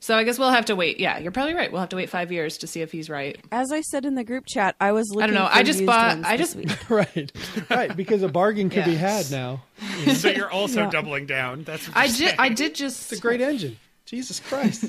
So 0.03 0.17
I 0.17 0.25
guess 0.25 0.39
we'll 0.39 0.51
have 0.51 0.65
to 0.67 0.77
wait. 0.77 0.99
Yeah, 0.99 1.19
you're 1.19 1.31
probably 1.31 1.53
right. 1.53 1.71
We'll 1.71 1.81
have 1.81 1.91
to 1.91 1.97
wait 1.97 2.09
five 2.09 2.33
years 2.33 2.57
to 2.59 2.67
see 2.67 2.81
if 2.81 2.91
he's 2.91 3.11
right. 3.11 3.39
As 3.53 3.71
I 3.71 3.83
said 3.83 4.07
in 4.07 4.15
the 4.15 4.25
group 4.25 4.47
chat, 4.47 4.75
I 4.81 4.93
was 4.93 5.07
looking. 5.11 5.25
I 5.25 5.27
don't 5.27 5.35
know. 5.35 5.47
For 5.51 5.55
I 5.55 5.63
just 5.63 5.85
bought- 5.85 6.25
I 6.25 6.37
just- 6.39 6.57
right. 6.89 7.31
Right. 7.69 7.95
Because 7.95 8.23
a 8.23 8.29
bargain 8.29 8.71
could 8.71 8.87
be 8.87 8.95
had 8.95 9.31
now. 9.31 9.63
So 10.15 10.31
you're 10.31 10.51
also 10.51 10.85
Yeah. 10.85 10.91
doubling 10.91 11.27
down. 11.27 11.65
That's 11.65 11.87
what 11.87 11.97
I 11.97 12.05
you're 12.05 12.13
did. 12.13 12.17
saying. 12.29 12.37
I 12.39 12.49
did 12.49 12.75
just. 12.75 13.13
It's 13.13 13.19
a 13.21 13.23
great 13.23 13.43
engine. 13.43 13.77
Jesus 14.07 14.41
Christ. 14.41 14.87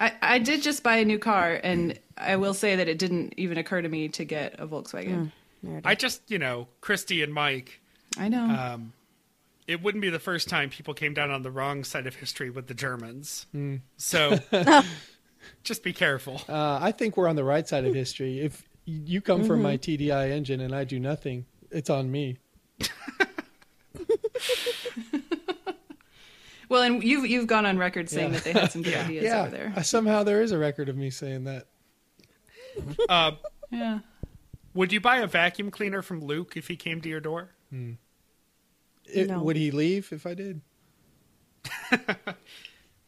I, 0.00 0.12
I 0.20 0.38
did 0.40 0.62
just 0.62 0.82
buy 0.82 0.96
a 0.96 1.04
new 1.04 1.18
car, 1.18 1.58
and 1.62 1.98
I 2.18 2.36
will 2.36 2.54
say 2.54 2.76
that 2.76 2.88
it 2.88 2.98
didn't 2.98 3.34
even 3.36 3.58
occur 3.58 3.82
to 3.82 3.88
me 3.88 4.08
to 4.08 4.24
get 4.24 4.58
a 4.58 4.66
Volkswagen. 4.66 5.32
Meredith. 5.62 5.86
I 5.86 5.94
just, 5.94 6.22
you 6.30 6.38
know, 6.38 6.68
Christy 6.80 7.22
and 7.22 7.32
Mike. 7.32 7.80
I 8.18 8.28
know. 8.28 8.44
Um, 8.44 8.92
it 9.66 9.82
wouldn't 9.82 10.02
be 10.02 10.10
the 10.10 10.18
first 10.18 10.48
time 10.48 10.70
people 10.70 10.94
came 10.94 11.12
down 11.12 11.30
on 11.30 11.42
the 11.42 11.50
wrong 11.50 11.82
side 11.84 12.06
of 12.06 12.14
history 12.14 12.50
with 12.50 12.68
the 12.68 12.74
Germans. 12.74 13.46
So 13.96 14.38
just 15.64 15.82
be 15.82 15.92
careful. 15.92 16.40
Uh, 16.48 16.78
I 16.80 16.92
think 16.92 17.16
we're 17.16 17.28
on 17.28 17.36
the 17.36 17.44
right 17.44 17.66
side 17.66 17.84
of 17.84 17.94
history. 17.94 18.40
If 18.40 18.62
you 18.84 19.20
come 19.20 19.44
from 19.44 19.62
my 19.62 19.76
TDI 19.76 20.30
engine 20.30 20.60
and 20.60 20.74
I 20.74 20.84
do 20.84 21.00
nothing, 21.00 21.46
it's 21.70 21.90
on 21.90 22.10
me. 22.10 22.38
well, 26.68 26.82
and 26.82 27.02
you've 27.02 27.26
you've 27.26 27.46
gone 27.46 27.66
on 27.66 27.78
record 27.78 28.08
saying 28.08 28.32
Yeah. 28.32 28.38
that 28.38 28.44
they 28.44 28.52
had 28.52 28.70
some 28.72 28.82
good 28.82 28.94
ideas 29.04 29.24
yeah. 29.24 29.40
over 29.42 29.50
there. 29.50 29.72
Uh, 29.76 29.82
somehow 29.82 30.22
there 30.22 30.42
is 30.42 30.52
a 30.52 30.58
record 30.58 30.88
of 30.88 30.96
me 30.96 31.10
saying 31.10 31.44
that. 31.44 31.66
Uh, 33.08 33.32
Yeah. 33.70 33.98
would 34.74 34.92
you 34.92 35.00
buy 35.00 35.18
a 35.18 35.26
vacuum 35.26 35.70
cleaner 35.70 36.02
from 36.02 36.20
Luke 36.24 36.56
if 36.56 36.68
he 36.68 36.76
came 36.76 37.00
to 37.00 37.08
your 37.08 37.20
door? 37.20 37.50
It, 39.06 39.28
No. 39.28 39.42
Would 39.42 39.56
he 39.56 39.70
leave 39.70 40.12
if 40.12 40.26
I 40.26 40.34
did? 40.34 40.60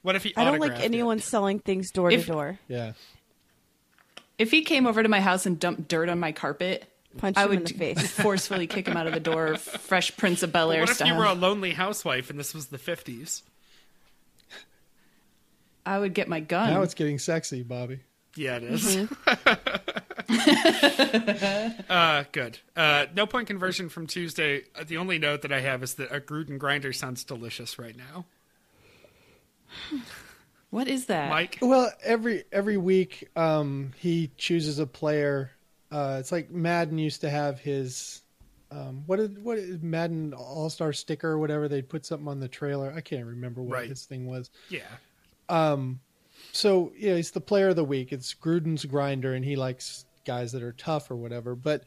What 0.03 0.15
if 0.15 0.23
he? 0.23 0.33
I 0.37 0.45
don't 0.45 0.53
like 0.61 0.71
autographed 0.71 0.83
it? 0.83 0.87
anyone 0.87 1.19
selling 1.19 1.59
things 1.59 1.91
door 1.91 2.11
If- 2.11 2.27
to 2.27 2.33
door. 2.33 2.59
Yeah. 2.69 2.93
If 4.39 4.53
he 4.53 4.63
came 4.63 4.87
over 4.87 5.03
to 5.03 5.09
my 5.09 5.21
house 5.21 5.45
and 5.45 5.59
dumped 5.59 5.89
dirt 5.89 6.09
on 6.09 6.21
my 6.21 6.31
carpet, 6.31 6.85
Punch 7.17 7.37
I 7.37 7.43
him 7.43 7.49
would 7.51 7.59
in 7.59 7.65
the 7.65 7.75
face. 7.75 8.11
forcefully 8.23 8.69
kick 8.69 8.87
him 8.87 8.97
out 8.97 9.09
of 9.09 9.13
the 9.13 9.19
door, 9.21 9.57
Fresh 9.57 10.17
Prince 10.17 10.45
of 10.45 10.53
Bel 10.53 10.71
Air 10.71 10.83
What 10.83 10.91
if 10.91 11.05
you 11.05 11.15
were 11.17 11.25
a 11.25 11.33
lonely 11.35 11.73
housewife 11.73 12.31
and 12.31 12.39
this 12.39 12.55
was 12.55 12.69
the 12.69 12.79
fifties? 12.79 13.43
I 15.85 15.99
would 15.99 16.15
get 16.15 16.29
my 16.29 16.39
gun. 16.41 16.73
Now 16.73 16.83
it's 16.83 16.95
getting 16.95 17.19
sexy, 17.19 17.63
Bobby. 17.65 18.01
Yeah, 18.37 18.57
it 18.57 18.63
is. 18.65 18.97
Mm-hmm. 18.97 19.81
uh, 21.91 22.25
good. 22.33 22.59
Uh, 22.77 23.07
no 23.15 23.27
point 23.27 23.47
conversion 23.49 23.89
from 23.89 24.07
Tuesday. 24.07 24.63
Uh, 24.79 24.85
the 24.87 24.99
only 24.99 25.19
note 25.19 25.43
that 25.43 25.53
I 25.53 25.61
have 25.61 25.83
is 25.83 25.95
that 25.95 26.15
a 26.15 26.21
Gruden 26.21 26.59
grinder 26.59 26.93
sounds 26.93 27.25
delicious 27.25 27.79
right 27.79 27.97
now. 27.97 28.27
what 30.71 30.89
is 30.89 31.07
that? 31.07 31.31
Mike, 31.31 31.59
Well, 31.61 31.91
every 32.03 32.45
every 32.53 32.77
week 32.77 33.29
um, 33.37 33.93
he 33.99 34.31
chooses 34.37 34.79
a 34.79 34.87
player. 34.87 35.51
Uh, 35.91 36.17
it's 36.21 36.33
like 36.33 36.51
Madden 36.51 36.99
used 36.99 37.23
to 37.23 37.31
have 37.31 37.59
his 37.61 38.23
um, 38.71 39.03
what 39.07 39.17
did 39.17 39.43
what 39.43 39.59
is 39.59 39.83
Madden 39.83 40.35
All 40.35 40.71
Star 40.71 40.93
sticker 40.93 41.31
or 41.31 41.39
whatever. 41.39 41.69
They'd 41.69 41.89
put 41.89 42.05
something 42.07 42.29
on 42.29 42.41
the 42.41 42.49
trailer. 42.49 42.93
I 42.95 43.01
can't 43.01 43.27
remember 43.27 43.63
what 43.63 43.75
Right. 43.75 43.89
his 43.89 44.05
thing 44.05 44.27
was. 44.27 44.51
yeah, 44.69 44.83
So 46.53 46.93
yeah, 46.97 47.17
he's 47.17 47.31
the 47.31 47.41
player 47.41 47.69
of 47.69 47.77
the 47.77 47.85
week. 47.85 48.13
It's 48.13 48.35
Gruden's 48.35 48.85
grinder, 48.85 49.35
and 49.35 49.45
he 49.45 49.57
likes 49.57 50.05
guys 50.25 50.53
that 50.53 50.63
are 50.63 50.73
tough 50.73 51.11
or 51.11 51.17
whatever. 51.17 51.55
But 51.55 51.85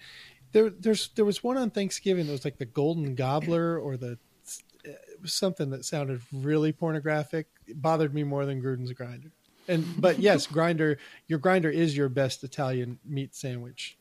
there, 0.51 0.69
there's 0.69 1.09
there 1.15 1.25
was 1.25 1.43
one 1.43 1.57
on 1.57 1.69
Thanksgiving 1.69 2.25
that 2.27 2.31
was 2.31 2.45
like 2.45 2.57
the 2.57 2.65
Golden 2.65 3.15
Gobbler 3.15 3.77
or 3.77 3.97
the 3.97 4.17
it 4.83 5.21
was 5.21 5.33
something 5.33 5.69
that 5.69 5.85
sounded 5.85 6.21
really 6.31 6.71
pornographic. 6.71 7.47
It 7.67 7.81
bothered 7.81 8.13
me 8.13 8.23
more 8.23 8.45
than 8.45 8.61
Gruden's 8.61 8.91
grinder. 8.93 9.31
And 9.67 9.85
but 9.99 10.19
yes, 10.19 10.47
grinder, 10.47 10.97
your 11.27 11.39
grinder 11.39 11.69
is 11.69 11.95
your 11.95 12.09
best 12.09 12.43
Italian 12.43 12.99
meat 13.05 13.35
sandwich. 13.35 13.97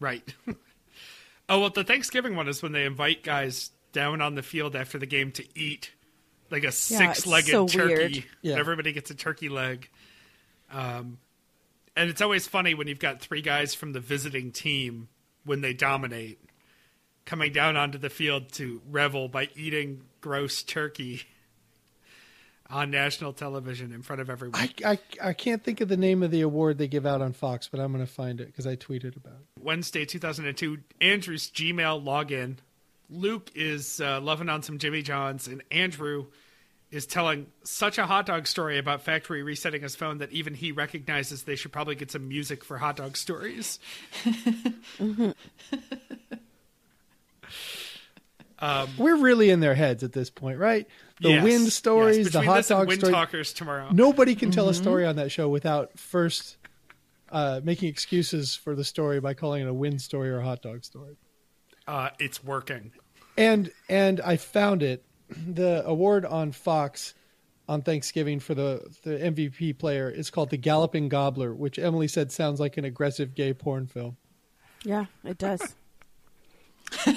right. 0.00 0.34
oh 1.48 1.60
well, 1.60 1.70
the 1.70 1.84
Thanksgiving 1.84 2.36
one 2.36 2.48
is 2.48 2.62
when 2.62 2.72
they 2.72 2.84
invite 2.84 3.22
guys 3.22 3.70
down 3.92 4.20
on 4.20 4.34
the 4.34 4.42
field 4.42 4.74
after 4.74 4.98
the 4.98 5.06
game 5.06 5.30
to 5.32 5.44
eat 5.58 5.92
like 6.50 6.64
a 6.64 6.72
six-legged 6.72 7.50
so 7.50 7.66
turkey. 7.66 8.26
Yeah. 8.42 8.56
Everybody 8.56 8.92
gets 8.92 9.10
a 9.10 9.14
turkey 9.14 9.48
leg. 9.48 9.88
Um, 10.74 11.18
and 11.96 12.10
it's 12.10 12.20
always 12.20 12.48
funny 12.48 12.74
when 12.74 12.88
you've 12.88 12.98
got 12.98 13.20
three 13.20 13.40
guys 13.40 13.74
from 13.74 13.92
the 13.92 14.00
visiting 14.00 14.50
team 14.50 15.08
when 15.44 15.60
they 15.60 15.72
dominate 15.72 16.40
coming 17.24 17.52
down 17.52 17.76
onto 17.76 17.96
the 17.96 18.10
field 18.10 18.52
to 18.52 18.82
revel 18.90 19.28
by 19.28 19.48
eating 19.54 20.02
gross 20.20 20.62
turkey 20.62 21.22
on 22.70 22.90
national 22.90 23.32
television 23.32 23.92
in 23.92 24.02
front 24.02 24.20
of 24.20 24.28
everyone. 24.28 24.60
I, 24.60 24.70
I 24.84 24.98
I 25.22 25.32
can't 25.32 25.62
think 25.62 25.80
of 25.80 25.88
the 25.88 25.96
name 25.96 26.22
of 26.22 26.30
the 26.32 26.40
award 26.40 26.78
they 26.78 26.88
give 26.88 27.06
out 27.06 27.22
on 27.22 27.32
Fox, 27.32 27.68
but 27.68 27.78
I'm 27.78 27.92
going 27.92 28.04
to 28.04 28.12
find 28.12 28.40
it 28.40 28.46
because 28.46 28.66
I 28.66 28.74
tweeted 28.74 29.16
about 29.16 29.34
it. 29.34 29.62
Wednesday, 29.62 30.04
2002, 30.04 30.78
Andrew's 31.00 31.50
Gmail 31.50 32.02
login. 32.02 32.56
Luke 33.10 33.50
is 33.54 34.00
uh, 34.00 34.20
loving 34.20 34.48
on 34.48 34.62
some 34.62 34.78
Jimmy 34.78 35.02
Johns, 35.02 35.46
and 35.46 35.62
Andrew 35.70 36.26
is 36.94 37.06
telling 37.06 37.46
such 37.64 37.98
a 37.98 38.06
hot 38.06 38.26
dog 38.26 38.46
story 38.46 38.78
about 38.78 39.02
Factory 39.02 39.42
resetting 39.42 39.82
his 39.82 39.96
phone 39.96 40.18
that 40.18 40.32
even 40.32 40.54
he 40.54 40.70
recognizes 40.72 41.42
they 41.42 41.56
should 41.56 41.72
probably 41.72 41.94
get 41.96 42.10
some 42.10 42.28
music 42.28 42.62
for 42.64 42.78
hot 42.78 42.96
dog 42.96 43.16
stories. 43.16 43.78
We're 48.96 49.16
really 49.16 49.50
in 49.50 49.60
their 49.60 49.74
heads 49.74 50.02
at 50.02 50.12
this 50.12 50.30
point, 50.30 50.58
right? 50.58 50.86
The 51.20 51.30
Yes, 51.30 51.44
wind 51.44 51.64
yes. 51.64 51.74
stories, 51.74 52.30
the 52.30 52.42
hot 52.42 52.56
this 52.56 52.70
and 52.70 52.78
dog 52.78 52.88
Wind 52.88 53.00
story. 53.00 53.12
Talkers 53.12 53.52
tomorrow. 53.52 53.88
Nobody 53.92 54.34
can 54.34 54.50
tell 54.50 54.68
a 54.68 54.74
story 54.74 55.04
on 55.04 55.16
that 55.16 55.30
show 55.30 55.48
without 55.48 55.98
first 55.98 56.56
uh, 57.30 57.60
making 57.64 57.88
excuses 57.88 58.54
for 58.54 58.74
the 58.74 58.84
story 58.84 59.20
by 59.20 59.34
calling 59.34 59.62
it 59.62 59.68
a 59.68 59.74
wind 59.74 60.00
story 60.00 60.30
or 60.30 60.38
a 60.40 60.44
hot 60.44 60.62
dog 60.62 60.84
story. 60.84 61.16
Uh, 61.86 62.10
it's 62.18 62.42
working. 62.42 62.92
And 63.36 63.72
and 63.88 64.20
I 64.20 64.36
found 64.36 64.82
it. 64.82 65.04
The 65.46 65.84
award 65.86 66.24
on 66.24 66.52
Fox 66.52 67.14
on 67.68 67.82
Thanksgiving 67.82 68.40
for 68.40 68.54
the 68.54 68.86
the 69.02 69.10
MVP 69.10 69.78
player 69.78 70.10
is 70.10 70.30
called 70.30 70.50
the 70.50 70.56
Galloping 70.56 71.08
Gobbler, 71.08 71.54
which 71.54 71.78
Emily 71.78 72.08
said 72.08 72.30
sounds 72.32 72.60
like 72.60 72.76
an 72.76 72.84
aggressive 72.84 73.34
gay 73.34 73.54
porn 73.54 73.86
film. 73.86 74.16
Yeah, 74.84 75.06
it 75.24 75.38
does. 75.38 75.74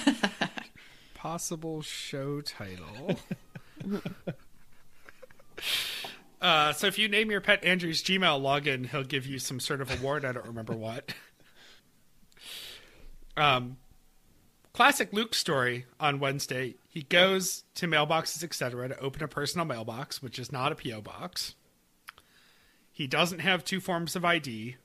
Possible 1.14 1.82
show 1.82 2.42
title. 2.42 3.18
uh, 6.42 6.74
so 6.74 6.88
if 6.88 6.98
you 6.98 7.10
name 7.10 7.30
your 7.30 7.42
pet 7.42 7.64
Andrew's 7.66 8.02
Gmail 8.02 8.42
login, 8.42 8.88
he'll 8.88 9.04
give 9.04 9.26
you 9.26 9.40
some 9.40 9.60
sort 9.60 9.82
of 9.82 10.00
award. 10.00 10.24
I 10.24 10.32
don't 10.32 10.46
remember 10.46 10.74
what. 10.74 11.14
Um, 13.36 13.78
classic 14.78 15.12
Luke 15.12 15.34
story 15.34 15.88
on 16.00 16.20
Wednesday. 16.20 16.76
He 16.88 17.02
goes 17.02 17.64
to 17.74 17.88
mailboxes, 17.88 18.44
etc., 18.44 18.90
to 18.90 19.00
open 19.00 19.24
a 19.24 19.28
personal 19.28 19.66
mailbox, 19.66 20.22
which 20.22 20.38
is 20.38 20.52
not 20.52 20.72
a 20.72 20.76
PO 20.76 21.02
box. 21.02 21.56
He 22.92 23.08
doesn't 23.08 23.40
have 23.40 23.66
two 23.66 23.80
forms 23.80 24.16
of 24.16 24.24
ID, 24.24 24.76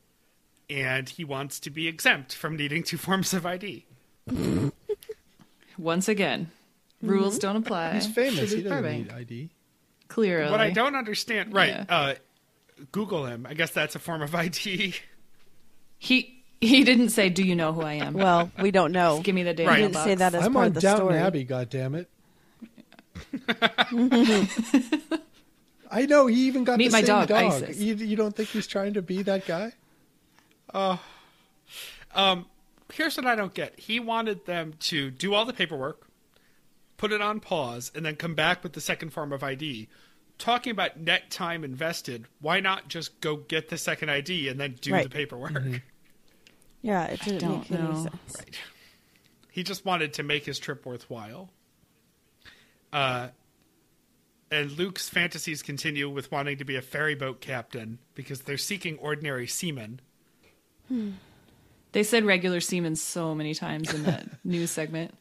and 0.71 1.11
he 1.11 1.25
wants 1.25 1.61
to 1.61 1.69
be 1.69 1.89
exempt 1.89 2.35
from 2.35 2.57
needing 2.57 2.83
two 2.83 2.97
forms 3.07 3.35
of 3.35 3.45
ID. 3.45 3.85
Once 5.79 6.09
again, 6.09 6.51
rules 7.03 7.39
don't 7.39 7.57
apply. 7.57 7.93
He's 7.93 8.07
famous. 8.07 8.51
to 8.51 8.57
He 8.57 8.63
doesn't 8.63 8.85
need 8.91 9.13
ID. 9.13 9.51
Clearly. 10.09 10.51
What 10.51 10.61
I 10.63 10.71
don't 10.71 10.97
understand, 10.97 11.53
right? 11.53 11.69
Yeah. 11.69 11.85
Uh, 11.91 12.15
Google 12.93 13.27
him. 13.27 13.47
I 13.47 13.53
guess 13.53 13.73
that's 13.73 13.95
a 13.95 13.99
form 13.99 14.23
of 14.23 14.35
ID. 14.35 14.95
He 15.99 16.42
he 16.63 16.85
didn't 16.85 17.11
say, 17.11 17.29
"Do 17.29 17.43
you 17.45 17.55
know 17.55 17.73
who 17.73 17.83
I 17.83 17.95
am?" 17.95 18.15
Well, 18.15 18.51
we 18.61 18.71
don't 18.71 18.93
know. 18.93 19.21
Give 19.23 19.35
me 19.35 19.43
the 19.43 19.53
damn 19.53 19.67
Right. 19.67 19.79
He 19.81 19.83
didn't 19.85 19.97
say 20.03 20.15
that 20.15 20.35
as 20.35 20.45
I'm 20.47 20.53
part 20.53 20.63
on 20.65 20.69
of 20.69 20.75
the 20.75 20.81
Downton 20.81 21.07
story. 21.09 21.19
Abbey. 21.19 21.45
God 21.45 21.69
damn 21.69 21.95
it! 21.95 22.09
I 25.91 26.07
know 26.07 26.27
he 26.27 26.47
even 26.47 26.65
got 26.65 26.79
Meet 26.79 26.89
the 26.89 26.93
my 26.93 27.01
same 27.01 27.07
dog, 27.07 27.29
dog. 27.29 27.53
Isis. 27.53 27.79
You, 27.79 27.95
you 27.95 28.17
don't 28.17 28.35
think 28.35 28.49
he's 28.49 28.67
trying 28.67 28.95
to 28.95 29.03
be 29.03 29.23
that 29.23 29.47
guy? 29.47 29.73
Um, 32.15 32.47
here's 32.93 33.17
what 33.17 33.27
I 33.27 33.35
don't 33.35 33.53
get. 33.53 33.79
He 33.79 34.01
wanted 34.01 34.47
them 34.47 34.75
to 34.81 35.11
do 35.11 35.35
all 35.35 35.45
the 35.45 35.53
paperwork, 35.53 36.07
put 36.97 37.13
it 37.13 37.21
on 37.21 37.41
pause, 37.41 37.93
and 37.95 38.07
then 38.07 38.17
come 38.17 38.35
back 38.35 38.63
with 38.63 38.73
the 38.73 38.81
second 38.81 39.11
form 39.11 39.33
of 39.33 39.43
ID. 39.43 39.89
Talking 40.39 40.71
about 40.73 40.99
net 40.99 41.31
time 41.31 41.63
invested, 41.63 42.27
why 42.41 42.61
not 42.61 42.89
just 42.89 43.21
go 43.21 43.37
get 43.37 43.69
the 43.69 43.77
second 43.79 44.09
ID 44.11 44.49
and 44.49 44.59
then 44.59 44.77
do 44.81 44.93
Right. 44.93 45.05
the 45.05 45.11
paperwork? 45.11 45.53
Mm-hmm. 45.53 45.77
Yeah, 46.83 47.05
it 47.05 47.21
didn't 47.21 47.39
don't 47.41 47.71
make 47.71 47.81
any 47.81 47.89
know. 47.89 48.03
sense. 48.03 48.37
Right. 48.39 48.59
He 49.51 49.63
just 49.63 49.85
wanted 49.85 50.15
to 50.15 50.23
make 50.23 50.45
his 50.45 50.59
trip 50.59 50.85
worthwhile. 50.85 51.51
Uh, 52.93 53.29
and 54.51 54.71
Luke's 54.73 55.09
fantasies 55.09 55.63
continue 55.63 56.11
with 56.11 56.31
wanting 56.31 56.59
to 56.59 56.65
be 56.65 56.77
a 56.77 56.83
ferry 56.83 57.15
boat 57.15 57.41
captain 57.41 57.99
because 58.15 58.43
they're 58.43 58.59
seeking 58.59 58.99
ordinary 58.99 59.47
seamen. 59.47 60.01
They 61.93 62.03
said 62.03 62.25
regular 62.25 62.61
seamen 62.61 62.97
so 62.97 63.35
many 63.35 63.55
times 63.55 63.95
in 63.95 64.03
that 64.03 64.27
news 64.45 64.71
segment. 64.71 65.15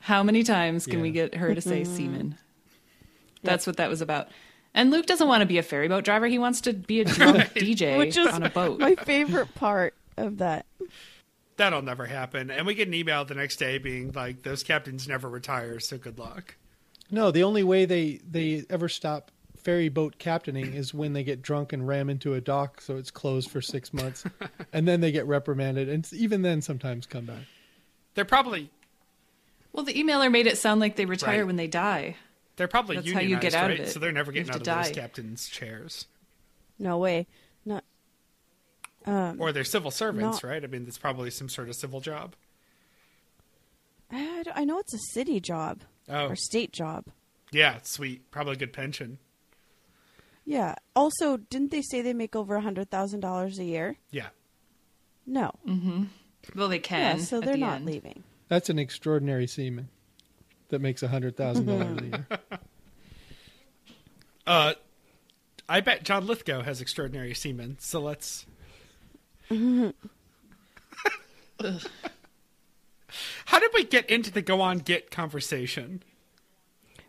How 0.00 0.22
many 0.22 0.42
times 0.42 0.86
can 0.86 1.00
we 1.00 1.10
get 1.12 1.34
her 1.36 1.54
to 1.54 1.60
say 1.60 1.84
seaman? 1.84 2.36
That's 3.42 3.66
what 3.66 3.76
that 3.76 3.88
was 3.88 4.00
about. 4.00 4.28
And 4.74 4.90
Luke 4.90 5.06
doesn't 5.06 5.26
want 5.28 5.40
to 5.42 5.46
be 5.46 5.58
a 5.58 5.62
ferry 5.62 5.88
boat 5.88 6.04
driver. 6.04 6.26
He 6.26 6.38
wants 6.38 6.60
to 6.62 6.72
be 6.72 7.00
a 7.00 7.04
drunk 7.06 7.38
DJ 7.54 7.98
Which 7.98 8.16
is 8.16 8.26
on 8.26 8.42
a 8.42 8.50
boat. 8.50 8.78
my 8.80 8.94
favorite 8.96 9.54
part 9.54 9.94
of 10.16 10.38
that. 10.38 10.66
That'll 11.56 11.82
never 11.82 12.06
happen. 12.06 12.50
And 12.50 12.66
we 12.66 12.74
get 12.74 12.88
an 12.88 12.94
email 12.94 13.24
the 13.24 13.34
next 13.34 13.56
day 13.56 13.78
being 13.78 14.12
like, 14.12 14.42
those 14.42 14.62
captains 14.62 15.08
never 15.08 15.28
retire, 15.28 15.80
so 15.80 15.96
good 15.96 16.18
luck. 16.18 16.56
No, 17.10 17.30
the 17.30 17.44
only 17.44 17.62
way 17.62 17.84
they 17.86 18.20
they 18.28 18.64
ever 18.68 18.88
stop 18.88 19.30
ferry 19.56 19.88
boat 19.88 20.18
captaining 20.18 20.74
is 20.74 20.92
when 20.94 21.12
they 21.12 21.24
get 21.24 21.42
drunk 21.42 21.72
and 21.72 21.86
ram 21.88 22.10
into 22.10 22.34
a 22.34 22.40
dock, 22.40 22.80
so 22.80 22.96
it's 22.96 23.10
closed 23.10 23.50
for 23.50 23.60
six 23.60 23.92
months, 23.94 24.24
and 24.72 24.86
then 24.86 25.00
they 25.00 25.10
get 25.12 25.26
reprimanded, 25.26 25.88
and 25.88 26.06
even 26.12 26.42
then 26.42 26.60
sometimes 26.62 27.06
come 27.06 27.24
back. 27.26 27.42
They're 28.14 28.24
probably 28.24 28.70
Well, 29.72 29.84
the 29.84 29.94
emailer 29.94 30.30
made 30.30 30.46
it 30.46 30.58
sound 30.58 30.80
like 30.80 30.96
they 30.96 31.04
retire 31.06 31.38
Right. 31.38 31.46
when 31.46 31.56
they 31.56 31.66
die. 31.68 32.16
they're 32.56 32.68
probably 32.68 32.96
That's 32.96 33.12
how 33.12 33.20
you 33.20 33.38
get 33.38 33.54
out 33.54 33.70
right? 33.70 33.80
of 33.80 33.86
it. 33.86 33.90
So 33.90 33.98
they're 33.98 34.12
never 34.12 34.30
getting 34.32 34.50
out 34.50 34.62
to 34.64 34.70
of 34.78 34.84
those 34.84 34.94
captains' 34.94 35.48
chairs. 35.48 36.06
No 36.78 36.98
way. 36.98 37.26
Not. 39.06 39.30
Um, 39.30 39.40
Or 39.40 39.52
they're 39.52 39.64
civil 39.64 39.90
servants, 39.90 40.42
No. 40.42 40.48
right? 40.48 40.62
I 40.62 40.66
mean, 40.66 40.84
it's 40.88 40.98
probably 40.98 41.30
some 41.30 41.48
sort 41.48 41.68
of 41.68 41.76
civil 41.76 42.00
job. 42.00 42.34
I, 44.10 44.42
I 44.54 44.64
know 44.64 44.78
it's 44.78 44.94
a 44.94 44.98
city 45.12 45.40
job 45.40 45.80
Oh, 46.08 46.26
or 46.28 46.36
state 46.36 46.72
job. 46.72 47.06
yeah, 47.50 47.78
sweet. 47.82 48.30
Probably 48.30 48.54
a 48.54 48.56
good 48.56 48.72
pension. 48.72 49.18
Yeah. 50.44 50.76
Also, 50.94 51.36
didn't 51.38 51.72
they 51.72 51.82
say 51.82 52.02
they 52.02 52.14
make 52.14 52.36
over 52.36 52.54
a 52.56 52.60
hundred 52.60 52.90
thousand 52.90 53.20
dollars 53.20 53.58
a 53.58 53.64
year? 53.64 53.96
Yeah. 54.10 54.28
No. 55.26 55.50
Mm-hmm. 55.66 56.04
Well, 56.54 56.68
they 56.68 56.78
can. 56.78 57.18
Yeah, 57.18 57.24
so 57.24 57.40
they're 57.40 57.54
the 57.54 57.58
not 57.58 57.76
end. 57.76 57.86
leaving. 57.86 58.22
That's 58.48 58.70
an 58.70 58.78
extraordinary 58.78 59.48
seaman 59.48 59.88
that 60.68 60.80
makes 60.80 61.02
a 61.02 61.08
hundred 61.08 61.36
thousand 61.36 61.66
dollars 61.66 61.98
a 62.00 62.04
year. 62.04 62.26
Uh, 64.46 64.74
I 65.68 65.80
bet 65.80 66.04
John 66.04 66.24
Lithgow 66.26 66.62
has 66.62 66.80
extraordinary 66.80 67.34
semen, 67.34 67.78
so 67.80 68.00
let's. 68.00 68.46
How 73.46 73.58
did 73.60 73.70
we 73.74 73.84
get 73.84 74.10
into 74.10 74.30
the 74.30 74.42
go 74.42 74.60
on 74.60 74.78
get 74.78 75.10
conversation? 75.10 76.02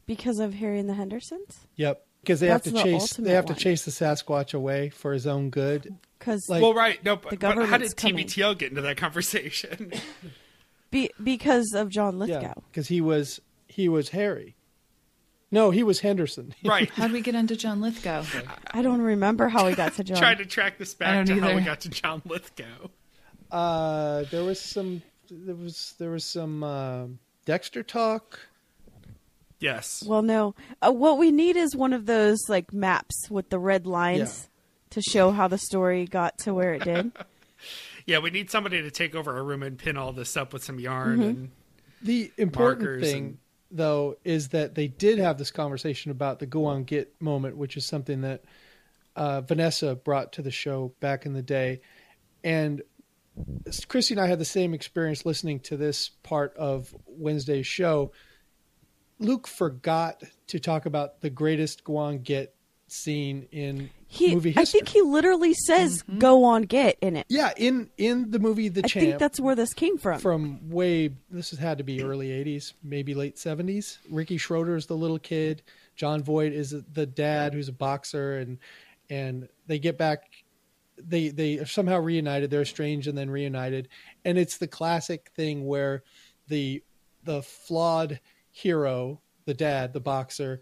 Because 0.06 0.40
of 0.40 0.54
Harry 0.56 0.80
and 0.80 0.88
the 0.88 0.94
Hendersons? 0.94 1.68
Yep, 1.76 2.06
because 2.22 2.40
they 2.40 2.48
That's 2.48 2.66
have 2.66 2.74
the 2.74 2.80
to 2.80 2.84
chase 2.86 3.02
ultimate 3.02 3.28
they 3.28 3.34
have 3.34 3.46
one. 3.46 3.56
to 3.56 3.60
chase 3.60 3.84
the 3.86 3.92
Sasquatch 3.92 4.54
away 4.54 4.90
for 4.90 5.12
his 5.14 5.28
own 5.28 5.50
good. 5.50 5.96
Because 6.20 6.48
Like- 6.48 6.62
well, 6.62 6.74
right, 6.74 7.04
no, 7.04 7.16
but, 7.18 7.32
but 7.40 7.42
how 7.42 7.56
government's 7.56 7.94
did 7.94 7.98
coming. 8.10 8.26
TBTL 8.28 8.58
get 8.58 8.70
into 8.70 8.82
that 8.82 8.98
conversation? 8.98 9.92
be, 10.92 11.10
because 11.22 11.74
of 11.74 11.90
John 11.90 12.20
Lithgow. 12.20 12.42
Yeah, 12.42 12.54
because 12.72 12.88
he 12.88 13.02
was 13.02 13.42
he 13.68 13.90
was 13.90 14.10
Harry. 14.10 14.56
No, 15.52 15.72
he 15.72 15.82
was 15.84 16.02
Henderson. 16.02 16.54
right. 16.66 16.90
How'd 16.90 17.12
we 17.12 17.22
get 17.22 17.36
into 17.36 17.56
John 17.56 17.80
Lithgow? 17.82 18.24
I 18.72 18.82
don't 18.82 19.02
remember 19.02 19.48
how 19.48 19.66
we 19.68 19.76
got 19.76 19.94
to 19.94 20.04
John. 20.04 20.18
Trying 20.18 20.38
to 20.40 20.46
track 20.46 20.78
this 20.78 20.96
I 21.00 21.06
back 21.06 21.26
don't 21.28 21.38
to 21.38 21.42
how 21.42 21.56
we 21.56 21.62
got 21.62 21.82
to 21.82 21.90
John 21.90 22.22
Lithgow. 22.26 22.90
Uh, 23.52 24.24
there 24.32 24.44
was 24.44 24.60
some 24.60 25.02
there 25.32 25.56
was 25.56 25.94
there 26.00 26.10
was 26.12 26.26
some 26.26 26.64
uh, 26.64 27.06
Dexter 27.46 27.82
talk. 27.84 28.40
Yes. 29.60 30.04
Well, 30.06 30.22
no. 30.22 30.54
Uh, 30.86 30.92
what 30.92 31.18
we 31.18 31.32
need 31.32 31.56
is 31.56 31.76
one 31.76 31.94
of 31.94 32.06
those 32.06 32.38
like 32.48 32.74
maps 32.74 33.30
with 33.30 33.50
the 33.50 33.58
red 33.58 33.88
lines 33.88 34.50
to 34.92 35.02
show 35.02 35.32
how 35.32 35.48
the 35.48 35.58
story 35.58 36.06
got 36.06 36.38
to 36.40 36.54
where 36.54 36.74
it 36.74 36.84
did. 36.84 37.12
Yeah, 38.06 38.20
we 38.20 38.30
need 38.30 38.50
somebody 38.50 38.82
to 38.82 38.90
take 38.90 39.16
over 39.16 39.38
a 39.38 39.44
room 39.44 39.62
and 39.64 39.78
pin 39.78 39.98
all 39.98 40.14
this 40.14 40.38
up 40.38 40.54
with 40.54 40.64
some 40.64 40.80
yarn 40.80 41.18
Mm-hmm. 41.20 41.24
and 41.24 41.52
The 42.02 42.32
important 42.38 42.82
Markers 42.86 43.04
thing, 43.04 43.26
and- 43.26 43.38
though, 43.72 44.18
is 44.24 44.50
that 44.50 44.76
they 44.76 44.88
did 44.88 45.20
have 45.20 45.38
this 45.38 45.52
conversation 45.52 46.12
about 46.12 46.40
the 46.40 46.46
go 46.46 46.66
on 46.66 46.84
get 46.84 47.22
moment, 47.22 47.58
which 47.58 47.78
is 47.78 47.86
something 47.86 48.22
that 48.22 48.44
uh, 49.16 49.42
Vanessa 49.42 49.96
brought 49.96 50.34
to 50.34 50.42
the 50.42 50.52
show 50.52 50.94
back 51.00 51.26
in 51.26 51.34
the 51.34 51.42
day. 51.42 51.82
And 52.44 52.82
Christy 53.88 54.14
and 54.14 54.22
I 54.22 54.28
had 54.28 54.40
the 54.40 54.46
same 54.46 54.74
experience 54.74 55.26
listening 55.26 55.60
to 55.62 55.78
this 55.78 56.10
part 56.24 56.56
of 56.56 56.96
Wednesday's 57.06 57.68
show. 57.68 58.12
Luke 59.20 59.48
forgot 59.48 60.24
to 60.48 60.60
talk 60.60 60.86
about 60.86 61.22
the 61.22 61.30
greatest 61.30 61.84
go 61.84 61.98
on 61.98 62.20
get 62.20 62.56
scene 62.88 63.48
in 63.52 63.90
He, 64.10 64.34
movie 64.34 64.54
I 64.56 64.64
think 64.64 64.88
he 64.88 65.02
literally 65.02 65.54
says 65.54 66.02
mm-hmm. 66.04 66.20
"go 66.20 66.46
on, 66.46 66.64
get" 66.64 66.98
in 67.02 67.18
it. 67.18 67.26
yeah, 67.30 67.52
in 67.58 67.90
in 67.98 68.32
the 68.32 68.40
movie 68.40 68.70
The 68.70 68.86
I 68.86 68.88
Champ. 68.88 69.06
think 69.06 69.20
that's 69.20 69.40
where 69.40 69.56
this 69.56 69.74
came 69.74 69.98
from. 69.98 70.20
from 70.20 70.70
way 70.70 71.10
this 71.30 71.50
has 71.50 71.60
had 71.60 71.78
to 71.80 71.84
be 71.84 72.02
early 72.02 72.30
80s 72.30 72.74
maybe 72.82 73.14
late 73.14 73.36
70s 73.36 73.98
ricky 74.10 74.38
schroder 74.38 74.76
is 74.78 74.86
the 74.86 74.96
little 74.96 75.20
kid 75.20 75.62
jon 75.96 76.24
voight 76.24 76.54
is 76.54 76.74
the 76.94 77.06
dad 77.06 77.54
who's 77.54 77.68
a 77.68 77.74
boxer 77.74 78.38
and 78.38 78.60
and 79.10 79.50
they 79.68 79.78
get 79.78 79.98
back 79.98 80.24
they 80.98 81.30
they 81.30 81.60
are 81.60 81.66
somehow 81.66 82.00
reunited 82.00 82.50
they're 82.50 82.62
estranged 82.62 83.08
and 83.08 83.18
then 83.18 83.30
reunited 83.30 83.90
and 84.24 84.38
it's 84.38 84.58
the 84.58 84.68
classic 84.68 85.32
thing 85.36 85.66
where 85.66 86.04
the 86.48 86.82
the 87.24 87.42
flawed 87.42 88.20
hero 88.52 89.20
the 89.46 89.54
dad 89.54 89.92
the 89.94 90.00
boxer 90.00 90.62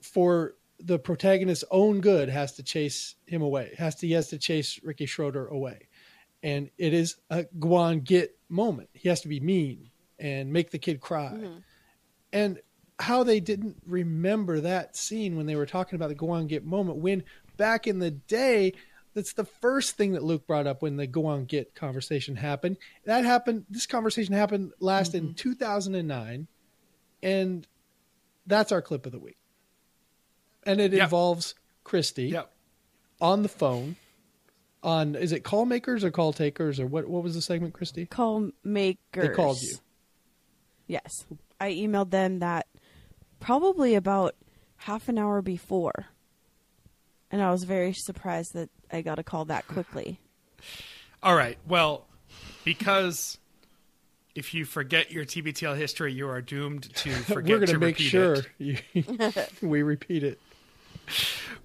for 0.00 0.54
the 0.84 0.98
protagonist's 0.98 1.64
own 1.70 2.00
good 2.00 2.28
has 2.28 2.52
to 2.52 2.62
chase 2.62 3.14
him 3.26 3.42
away 3.42 3.74
has 3.78 3.94
to 3.94 4.06
he 4.06 4.12
has 4.12 4.28
to 4.28 4.38
chase 4.38 4.80
ricky 4.82 5.06
schroder 5.06 5.46
away 5.46 5.88
and 6.44 6.70
it 6.76 6.92
is 6.92 7.16
a 7.30 7.46
go 7.58 7.74
on 7.74 8.00
get 8.00 8.38
moment. 8.50 8.90
He 8.92 9.08
has 9.08 9.22
to 9.22 9.28
be 9.28 9.40
mean 9.40 9.90
and 10.18 10.52
make 10.52 10.70
the 10.70 10.78
kid 10.78 11.00
cry. 11.00 11.32
Mm-hmm. 11.34 11.58
And 12.34 12.60
how 12.98 13.24
they 13.24 13.40
didn't 13.40 13.78
remember 13.86 14.60
that 14.60 14.94
scene 14.94 15.36
when 15.36 15.46
they 15.46 15.56
were 15.56 15.66
talking 15.66 15.96
about 15.96 16.10
the 16.10 16.14
go 16.14 16.30
on 16.30 16.46
get 16.46 16.64
moment 16.64 16.98
when 16.98 17.24
back 17.56 17.86
in 17.86 17.98
the 17.98 18.10
day 18.10 18.72
that's 19.14 19.32
the 19.32 19.44
first 19.44 19.96
thing 19.96 20.12
that 20.12 20.22
Luke 20.22 20.46
brought 20.46 20.66
up 20.66 20.82
when 20.82 20.96
the 20.96 21.06
go 21.06 21.26
on 21.26 21.44
get 21.44 21.74
conversation 21.74 22.36
happened. 22.36 22.76
That 23.04 23.24
happened 23.24 23.64
this 23.70 23.86
conversation 23.86 24.34
happened 24.34 24.72
last 24.80 25.14
in 25.14 25.28
mm-hmm. 25.28 25.34
2009 25.34 26.46
and 27.22 27.66
that's 28.46 28.70
our 28.70 28.82
clip 28.82 29.06
of 29.06 29.12
the 29.12 29.18
week. 29.18 29.38
And 30.66 30.80
it 30.80 30.92
Yep. 30.92 31.02
involves 31.04 31.54
Christy 31.84 32.28
Yep. 32.28 32.50
on 33.20 33.42
the 33.42 33.48
phone 33.48 33.96
on 34.82 35.14
is 35.14 35.32
it 35.32 35.44
call 35.44 35.64
makers 35.64 36.04
or 36.04 36.10
call 36.10 36.32
takers 36.32 36.78
or 36.78 36.86
what 36.86 37.08
what 37.08 37.22
was 37.22 37.34
the 37.34 37.40
segment 37.40 37.72
christy 37.72 38.04
Call 38.04 38.50
makers. 38.62 38.98
they 39.14 39.28
called 39.30 39.62
you 39.62 39.76
Yes, 40.86 41.24
I 41.58 41.70
emailed 41.72 42.10
them 42.10 42.40
that 42.40 42.66
probably 43.40 43.94
about 43.94 44.34
half 44.76 45.08
an 45.08 45.16
hour 45.16 45.40
before, 45.40 46.06
and 47.30 47.40
I 47.40 47.50
was 47.50 47.64
very 47.64 47.94
surprised 47.94 48.52
that 48.52 48.68
I 48.92 49.00
got 49.00 49.18
a 49.18 49.22
call 49.22 49.46
that 49.46 49.66
quickly. 49.66 50.20
All 51.22 51.34
right. 51.34 51.56
Well, 51.66 52.06
because 52.64 53.38
if 54.34 54.52
you 54.52 54.66
forget 54.66 55.10
your 55.10 55.24
TBTL 55.24 55.76
history, 55.78 56.12
you 56.12 56.28
are 56.28 56.42
doomed 56.42 56.94
to 56.96 57.10
forget 57.24 57.52
we're 57.52 57.58
going 57.60 57.66
to 57.68 57.72
to 57.72 57.78
make 57.78 57.96
repeat 57.96 58.10
sure 58.10 58.34
it. 58.34 58.46
you, 58.58 59.06
we 59.62 59.82
repeat 59.82 60.22
it 60.22 60.38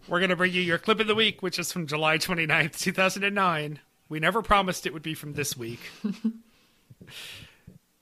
We're 0.07 0.19
going 0.19 0.29
to 0.31 0.35
bring 0.35 0.53
you 0.53 0.61
your 0.61 0.77
clip 0.77 0.99
of 0.99 1.07
the 1.07 1.15
week, 1.15 1.41
which 1.41 1.59
is 1.59 1.71
from 1.71 1.85
July 1.87 2.17
29th, 2.17 2.77
2009. 2.79 3.79
We 4.09 4.19
never 4.19 4.41
promised 4.41 4.85
it 4.87 4.93
would 4.93 5.03
be 5.03 5.13
from 5.13 5.33
this 5.33 5.55
week. 5.55 5.79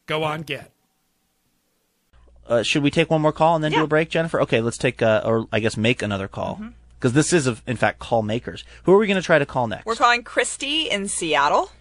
Go 0.06 0.24
on, 0.24 0.44
get. 0.44 0.72
uh, 2.48 2.64
should 2.64 2.82
we 2.82 2.90
take 2.92 3.12
one 3.12 3.22
more 3.22 3.34
call 3.34 3.56
and 3.56 3.64
then 3.64 3.74
do 3.74 3.84
a 3.84 3.88
break, 3.88 4.10
Jennifer? 4.10 4.40
Okay, 4.42 4.62
let's 4.62 4.78
take, 4.78 5.02
uh, 5.02 5.22
or 5.26 5.48
I 5.52 5.60
guess 5.60 5.76
make 5.76 6.02
another 6.02 6.30
call. 6.30 6.56
Mm-hmm. 6.56 6.70
Because 6.98 7.14
this 7.14 7.34
is, 7.34 7.46
of- 7.46 7.62
in 7.68 7.76
fact, 7.76 8.00
call 8.00 8.24
makers. 8.24 8.64
Who 8.84 8.94
are 8.94 8.98
we 8.98 9.06
going 9.06 9.20
to 9.20 9.26
try 9.26 9.38
to 9.38 9.46
call 9.46 9.68
next? 9.68 9.86
We're 9.86 9.96
calling 9.96 10.24
Christy 10.24 10.90
in 10.90 11.08
Seattle. 11.10 11.72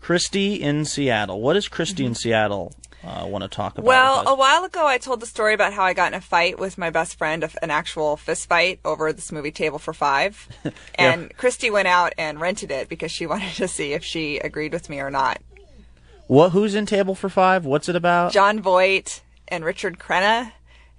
Christy 0.00 0.54
in 0.54 0.84
Seattle. 0.84 1.40
What 1.40 1.54
does 1.54 1.68
Christy 1.68 2.04
in 2.04 2.14
Seattle 2.14 2.72
uh, 3.04 3.26
want 3.26 3.42
to 3.42 3.48
talk 3.48 3.74
about? 3.78 3.84
Well, 3.84 4.28
a 4.28 4.34
while 4.34 4.64
ago, 4.64 4.86
I 4.86 4.98
told 4.98 5.20
the 5.20 5.26
story 5.26 5.54
about 5.54 5.72
how 5.72 5.82
I 5.82 5.92
got 5.92 6.12
in 6.12 6.18
a 6.18 6.20
fight 6.20 6.58
with 6.58 6.78
my 6.78 6.90
best 6.90 7.18
friend, 7.18 7.44
an 7.60 7.70
actual 7.70 8.16
fist 8.16 8.48
fight 8.48 8.78
over 8.84 9.12
this 9.12 9.32
movie 9.32 9.50
Table 9.50 9.78
for 9.78 9.92
Five. 9.92 10.48
And 10.94 11.36
Christy 11.36 11.70
went 11.70 11.88
out 11.88 12.12
and 12.16 12.40
rented 12.40 12.70
it 12.70 12.88
because 12.88 13.10
she 13.10 13.26
wanted 13.32 13.54
to 13.54 13.66
see 13.66 13.92
if 13.92 14.04
she 14.04 14.38
agreed 14.38 14.72
with 14.72 14.88
me 14.88 15.00
or 15.00 15.10
not. 15.10 15.40
what? 16.28 16.50
Who's 16.52 16.74
in 16.74 16.86
Table 16.86 17.14
for 17.14 17.28
Five? 17.28 17.64
What's 17.64 17.88
it 17.88 17.96
about? 17.96 18.32
Jon 18.32 18.60
Voight 18.60 19.22
and 19.48 19.64
Richard 19.64 19.98
Crenna, 19.98 20.52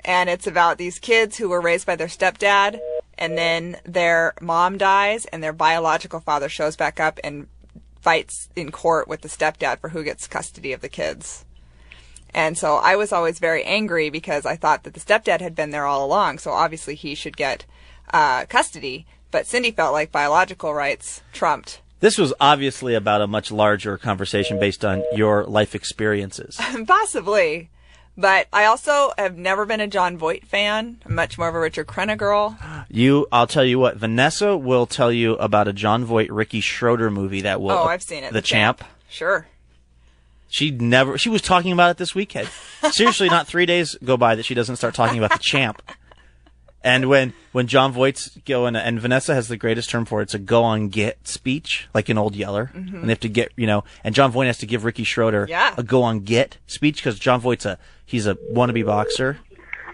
and 0.04 0.30
it's 0.30 0.46
about 0.48 0.78
these 0.78 1.00
kids 1.00 1.38
who 1.38 1.50
were 1.50 1.62
raised 1.62 1.86
by 1.88 1.96
their 1.96 2.08
stepdad, 2.08 2.80
and 3.18 3.38
then 3.38 3.78
their 3.86 4.34
mom 4.42 4.78
dies, 4.78 5.26
and 5.28 5.42
their 5.42 5.54
biological 5.54 6.20
father 6.20 6.50
shows 6.50 6.76
back 6.76 7.00
up 7.00 7.20
and 7.24 7.48
fights 8.02 8.50
in 8.56 8.70
court 8.70 9.08
with 9.08 9.22
the 9.22 9.30
stepdad 9.30 9.80
for 9.80 9.90
who 9.90 10.04
gets 10.04 10.28
custody 10.28 10.74
of 10.74 10.82
the 10.82 10.90
kids. 10.90 11.46
And 12.34 12.58
so 12.58 12.76
I 12.78 12.96
was 12.96 13.12
always 13.12 13.40
very 13.40 13.64
angry 13.64 14.10
because 14.10 14.46
I 14.46 14.56
thought 14.56 14.84
that 14.84 14.94
the 14.94 15.00
stepdad 15.00 15.42
had 15.42 15.56
been 15.56 15.70
there 15.72 15.86
all 15.86 16.06
along, 16.06 16.40
so 16.40 16.52
obviously 16.52 16.96
he 16.96 17.16
should 17.16 17.38
get 17.38 17.66
uh, 18.12 18.46
custody. 18.46 19.06
But 19.32 19.48
Cindy 19.48 19.72
felt 19.72 19.94
like 19.94 20.12
biological 20.12 20.74
rights 20.74 21.22
trumped. 21.32 21.82
This 22.00 22.18
was 22.18 22.34
obviously 22.40 22.96
about 22.96 23.22
a 23.22 23.28
much 23.28 23.52
larger 23.52 23.98
conversation 23.98 24.60
based 24.60 24.84
on 24.84 25.04
your 25.14 25.46
life 25.46 25.74
experiences. 25.74 26.60
Possibly. 26.88 27.70
But 28.18 28.48
I 28.54 28.66
also 28.66 29.12
have 29.18 29.38
never 29.38 29.66
been 29.66 29.80
a 29.80 29.88
Jon 29.88 30.18
Voight 30.18 30.46
fan. 30.46 31.02
I'm 31.06 31.16
much 31.16 31.38
more 31.38 31.48
of 31.48 31.56
a 31.56 31.60
Richard 31.60 31.88
Crenna 31.88 32.18
girl. 32.18 32.58
You, 32.90 33.26
I'll 33.32 33.48
tell 33.48 33.64
you 33.64 33.80
what. 33.80 33.98
Vanessa 33.98 34.56
will 34.56 34.86
tell 34.86 35.12
you 35.12 35.34
about 35.38 35.68
a 35.68 35.74
Jon 35.74 36.06
Voight, 36.06 36.30
Ricky 36.30 36.60
Schroder 36.60 37.10
movie 37.10 37.42
that 37.42 37.60
will. 37.60 37.72
Oh, 37.72 37.86
I've 37.86 38.04
seen 38.04 38.24
it. 38.24 38.32
The, 38.32 38.42
Champ. 38.42 38.84
Sure. 39.10 39.48
She 40.54 40.70
never. 40.70 41.18
She 41.18 41.30
was 41.30 41.42
talking 41.42 41.72
about 41.72 41.90
it 41.90 41.98
this 41.98 42.14
weekend. 42.14 42.48
Seriously, 42.92 43.28
not 43.28 43.48
three 43.48 43.66
days 43.66 43.98
go 44.04 44.18
by 44.18 44.36
that 44.36 44.46
she 44.46 44.54
doesn't 44.54 44.76
start 44.76 44.94
talking 44.94 45.18
about 45.18 45.32
the 45.32 45.40
Champ. 45.42 45.82
And 46.84 47.10
when 47.10 47.34
when 47.54 47.66
Jon 47.66 47.92
Voight's 47.92 48.38
going, 48.46 48.76
and 48.76 49.02
Vanessa 49.02 49.34
has 49.34 49.48
the 49.48 49.58
greatest 49.58 49.90
term 49.90 50.06
for 50.06 50.20
it, 50.20 50.26
it's 50.26 50.36
a 50.36 50.40
go 50.40 50.64
on 50.64 50.90
get 50.90 51.28
speech, 51.28 51.88
like 51.96 52.08
an 52.10 52.20
old 52.20 52.36
yeller, 52.36 52.70
mm-hmm. 52.72 52.98
and 52.98 53.06
they 53.06 53.14
have 53.14 53.20
to 53.22 53.30
get 53.30 53.52
you 53.56 53.66
know, 53.66 53.84
and 54.04 54.14
Jon 54.14 54.30
Voight 54.30 54.46
has 54.46 54.60
to 54.60 54.68
give 54.68 54.86
Ricky 54.86 55.04
Schroder 55.04 55.48
Yeah. 55.50 55.74
a 55.76 55.82
go 55.82 56.04
on 56.04 56.20
get 56.20 56.58
speech 56.68 56.98
because 56.98 57.18
Jon 57.18 57.40
Voight's 57.40 57.66
a 57.66 57.80
he's 58.06 58.28
a 58.28 58.36
wannabe 58.54 58.86
boxer. 58.86 59.40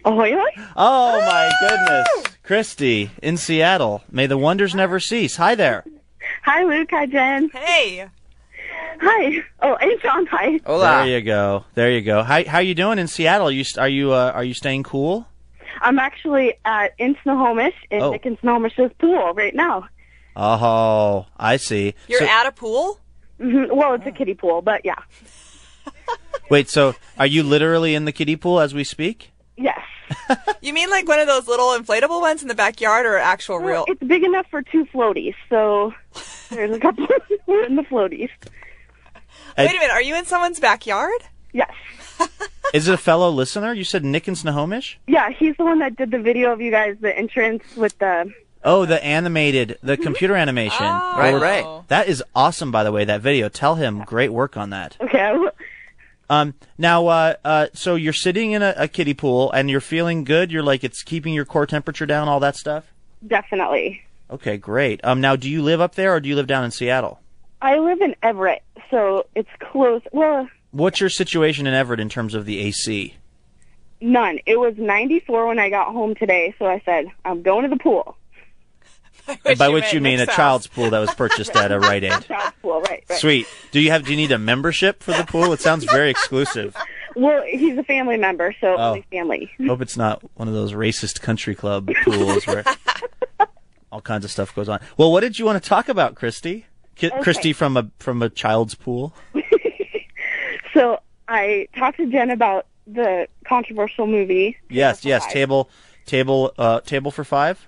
Oh, 0.03 0.12
ahoy, 0.12 0.34
ahoy. 0.34 0.49
Oh 0.76 1.22
my 1.22 1.51
goodness, 1.62 2.36
Christy 2.43 3.12
in 3.24 3.38
Seattle. 3.38 4.03
May 4.12 4.28
the 4.28 4.38
wonders 4.38 4.76
never 4.76 4.99
cease. 4.99 5.38
Hi 5.38 5.55
there. 5.55 5.86
Hi, 6.43 6.64
Luke. 6.64 6.89
Hi, 6.91 7.05
Jen. 7.05 7.49
Hey. 7.53 8.10
Hi. 9.02 9.44
Oh, 9.62 9.76
and 9.76 10.02
John. 10.02 10.26
Hi. 10.28 10.60
There 10.66 11.08
you 11.08 11.22
go. 11.22 11.66
There 11.76 11.92
you 11.92 12.02
go. 12.02 12.24
How 12.24 12.44
how 12.46 12.60
you 12.60 12.76
doing 12.76 13.00
in 13.00 13.08
Seattle? 13.08 13.48
Are 13.48 13.52
you 13.52 13.64
are 13.78 13.88
you 13.90 14.12
uh, 14.14 14.32
are 14.36 14.44
you 14.44 14.54
staying 14.54 14.84
cool? 14.84 15.26
I'm 15.82 16.00
actually 16.00 16.56
at 16.66 16.94
in 16.98 17.16
Snohomish 17.24 17.74
in 17.90 18.02
Oh. 18.02 18.12
Nick 18.12 18.26
and 18.26 18.38
Snohomish's 18.42 18.92
pool 19.00 19.34
right 19.34 19.56
now. 19.56 19.88
Oh, 20.36 21.26
I 21.38 21.58
see. 21.58 21.96
You're 22.08 22.20
So- 22.20 22.26
at 22.28 22.46
a 22.48 22.52
pool? 22.52 23.00
hmm 23.40 23.66
Well, 23.72 23.94
it's 23.94 24.06
a 24.06 24.12
kiddie 24.12 24.34
pool, 24.36 24.62
but 24.62 24.82
yeah. 24.84 24.96
Wait, 26.50 26.68
so 26.70 26.96
are 27.18 27.28
you 27.28 27.44
literally 27.44 27.96
in 27.96 28.06
the 28.06 28.12
kiddie 28.12 28.36
pool 28.36 28.60
as 28.60 28.74
we 28.74 28.84
speak? 28.84 29.32
Yes. 29.60 29.80
You 30.62 30.74
mean 30.74 30.89
like 30.89 31.07
one 31.07 31.20
of 31.20 31.28
those 31.28 31.47
little 31.47 31.68
inflatable 31.70 32.20
ones 32.22 32.41
in 32.41 32.47
the 32.47 32.55
backyard 32.55 33.05
or 33.05 33.18
actual 33.18 33.57
Well, 33.60 33.66
real? 33.68 33.86
it's 33.88 34.01
big 34.03 34.24
enough 34.24 34.45
for 34.49 34.62
two 34.62 34.86
floaties, 34.86 35.36
so 35.49 35.93
there's 36.49 36.76
a 36.76 36.80
couple 36.80 37.07
we're 37.47 37.64
in 37.66 37.76
the 37.76 37.84
floaties. 37.84 38.30
Wait 39.57 39.70
a 39.70 39.74
minute, 39.74 39.91
are 39.91 40.01
you 40.01 40.16
in 40.16 40.26
someone's 40.26 40.60
backyard? 40.60 41.12
Yes. 41.53 41.72
Is 42.74 42.88
it 42.88 42.93
a 42.93 42.97
fellow 42.97 43.30
listener? 43.30 43.74
You 43.74 43.84
said 43.84 44.03
Nick 44.05 44.28
and 44.28 44.38
Snohomish? 44.38 44.99
Yeah, 45.07 45.30
he's 45.32 45.55
the 45.57 45.64
one 45.66 45.80
that 45.80 45.95
did 45.95 46.12
the 46.12 46.20
video 46.20 46.51
of 46.51 46.62
you 46.62 46.72
guys, 46.72 46.97
the 46.99 47.16
entrance 47.18 47.64
with 47.76 47.97
the. 47.99 48.32
Oh, 48.64 48.86
the 48.86 49.03
animated, 49.03 49.78
the 49.82 49.93
Mm-hmm. 49.93 50.03
computer 50.03 50.36
animation. 50.36 50.86
Oh. 50.86 51.16
Right, 51.18 51.34
right. 51.36 51.84
That 51.88 52.07
is 52.10 52.24
awesome, 52.36 52.72
by 52.72 52.84
the 52.84 52.91
way. 52.91 53.05
That 53.05 53.22
video. 53.22 53.47
Tell 53.49 53.76
him, 53.76 54.03
great 54.05 54.32
work 54.34 54.57
on 54.57 54.70
that. 54.72 54.97
Okay. 55.01 55.20
I 55.22 55.34
will- 55.34 55.51
Um, 56.30 56.54
now, 56.78 57.08
uh, 57.08 57.34
uh, 57.44 57.68
so 57.74 57.96
you're 57.96 58.14
sitting 58.14 58.52
in 58.52 58.62
a, 58.62 58.74
a 58.78 58.88
kiddie 58.88 59.14
pool 59.14 59.52
and 59.52 59.70
you're 59.70 59.82
feeling 59.82 60.24
good. 60.24 60.52
You're 60.52 60.64
like 60.64 60.84
it's 60.84 61.02
keeping 61.04 61.34
your 61.34 61.46
core 61.46 61.66
temperature 61.66 62.06
down, 62.06 62.28
all 62.28 62.40
that 62.42 62.56
stuff. 62.56 62.94
Definitely. 63.26 64.02
Okay, 64.30 64.58
great. 64.58 65.00
Um, 65.04 65.22
now, 65.22 65.36
do 65.36 65.50
you 65.50 65.62
live 65.64 65.82
up 65.82 65.96
there 65.96 66.14
or 66.14 66.20
do 66.20 66.30
you 66.30 66.36
live 66.36 66.48
down 66.48 66.64
in 66.64 66.72
Seattle? 66.72 67.20
I 67.62 67.78
live 67.80 68.00
in 68.02 68.16
Everett, 68.22 68.62
so 68.92 69.26
it's 69.36 69.50
close. 69.60 70.02
Well, 70.12 70.48
What's 70.72 71.00
your 71.00 71.10
situation 71.10 71.66
in 71.66 71.74
Everett 71.74 72.00
in 72.00 72.10
terms 72.10 72.36
of 72.36 72.46
the 72.46 72.60
AC? 72.60 73.16
none. 74.02 74.40
It 74.46 74.58
was 74.58 74.76
94 74.78 75.48
when 75.48 75.60
I 75.60 75.70
got 75.70 75.92
home 75.92 76.16
today, 76.16 76.54
so 76.58 76.66
I 76.66 76.82
said, 76.86 77.08
I'm 77.26 77.42
going 77.42 77.64
to 77.64 77.70
the 77.70 77.82
pool. 77.84 78.16
By 79.58 79.70
which 79.70 79.94
you 79.94 80.02
mean 80.02 80.20
a 80.20 80.24
Nick's 80.26 80.36
child's 80.36 80.68
pool 80.68 80.90
that 80.90 81.00
was 81.00 81.14
purchased 81.14 81.56
at 81.56 81.72
a 81.72 81.80
Rite 81.80 82.04
Aid. 82.04 82.22
Child's 82.24 82.54
pool, 82.62 82.82
right, 82.82 83.04
right. 83.10 83.20
Sweet. 83.20 83.48
Do 83.72 83.80
you 83.80 83.92
have? 83.92 84.04
Do 84.06 84.12
you 84.12 84.18
need 84.18 84.32
a 84.32 84.38
membership 84.40 85.02
for 85.04 85.12
the 85.14 85.24
pool? 85.24 85.52
It 85.54 85.60
sounds 85.62 85.84
very 85.86 86.10
exclusive. 86.10 86.76
Well, 87.16 87.42
he's 87.44 87.76
a 87.76 87.84
family 87.84 88.18
member, 88.18 88.56
so 88.62 88.76
Oh. 88.78 88.90
only 88.90 89.04
family. 89.12 89.50
Hope 89.66 89.82
it's 89.82 89.98
not 89.98 90.22
one 90.36 90.48
of 90.48 90.54
those 90.54 90.74
racist 90.74 91.22
country 91.22 91.56
club 91.56 91.90
pools 92.04 92.46
where 92.46 92.64
all 93.92 94.00
kinds 94.00 94.24
of 94.24 94.32
stuff 94.32 94.54
goes 94.56 94.70
on. 94.70 94.80
Well, 94.96 95.12
what 95.12 95.22
did 95.22 95.40
you 95.40 95.44
want 95.44 95.62
to 95.62 95.68
talk 95.68 95.90
about, 95.90 96.14
Christy? 96.14 96.68
Ki- 96.96 97.10
Christy 97.22 97.52
from 97.52 97.76
a 97.76 97.90
from 97.98 98.22
a 98.22 98.30
child's 98.30 98.76
pool. 98.76 99.16
So 100.74 101.00
I 101.28 101.68
talked 101.76 101.98
to 101.98 102.06
Jen 102.10 102.30
about 102.30 102.68
the 102.86 103.28
controversial 103.46 104.06
movie. 104.08 104.58
Yes, 104.70 105.04
yes. 105.04 105.24
Five. 105.26 105.34
Table, 105.34 105.70
table, 106.06 106.54
uh, 106.60 106.82
table 106.82 107.10
for 107.12 107.24
five. 107.24 107.66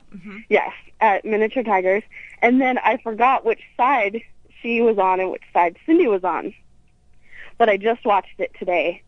Yes, 0.50 0.72
at 1.02 1.26
Miniature 1.26 1.64
Tigers. 1.64 2.04
And 2.42 2.62
then 2.62 2.78
I 2.78 2.98
forgot 2.98 3.44
which 3.44 3.62
side 3.76 4.22
she 4.62 4.82
was 4.82 4.98
on 4.98 5.20
and 5.20 5.32
which 5.32 5.44
side 5.52 5.78
Cindy 5.86 6.08
was 6.08 6.24
on. 6.24 6.54
But 7.58 7.70
I 7.70 7.78
just 7.78 8.06
watched 8.06 8.40
it 8.40 8.52
today. 8.58 9.02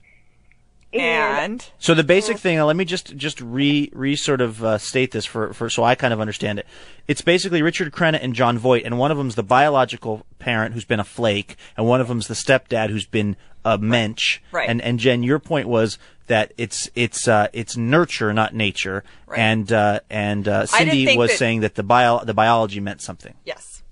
And 0.94 1.68
So 1.80 1.96
the 1.96 2.04
basic 2.04 2.38
thing. 2.38 2.62
Let 2.62 2.76
me 2.76 2.86
just 2.86 3.16
just 3.18 3.42
re 3.42 3.90
re 3.94 4.16
sort 4.16 4.42
of 4.42 4.64
uh, 4.64 4.78
state 4.78 5.10
this 5.10 5.26
for 5.26 5.52
for 5.54 5.68
so 5.68 5.84
I 5.84 5.96
kind 5.96 6.14
of 6.14 6.20
understand 6.20 6.60
it. 6.60 6.68
It's 7.08 7.22
basically 7.22 7.64
Richard 7.64 7.92
Crenna 7.92 8.20
and 8.22 8.36
Jon 8.36 8.60
Voight, 8.60 8.84
and 8.86 9.00
one 9.00 9.10
of 9.10 9.18
them's 9.18 9.34
the 9.34 9.42
biological 9.42 10.24
parent 10.38 10.76
who's 10.76 10.86
been 10.86 11.00
a 11.00 11.04
flake, 11.04 11.56
and 11.76 11.88
one 11.88 12.00
of 12.00 12.10
them's 12.10 12.28
the 12.28 12.36
stepdad 12.36 12.92
who's 12.92 13.08
been 13.08 13.36
a 13.66 13.80
mensch. 13.80 14.40
Right. 14.52 14.70
And 14.70 14.82
and 14.84 15.00
Jen, 15.00 15.24
your 15.24 15.40
point 15.40 15.68
was 15.68 15.98
that 16.28 16.54
it's 16.58 16.90
it's 16.96 17.28
uh, 17.28 17.48
it's 17.54 17.76
nurture, 17.78 18.34
not 18.34 18.54
nature. 18.56 19.04
Right. 19.28 19.40
And 19.40 19.72
uh, 19.72 20.00
and 20.10 20.48
uh, 20.48 20.66
Cindy 20.66 21.18
was 21.18 21.32
that- 21.32 21.38
saying 21.38 21.62
that 21.62 21.76
the 21.76 21.84
bio 21.84 22.24
the 22.24 22.34
biology 22.34 22.80
meant 22.80 23.02
something. 23.02 23.34
yes. 23.46 23.84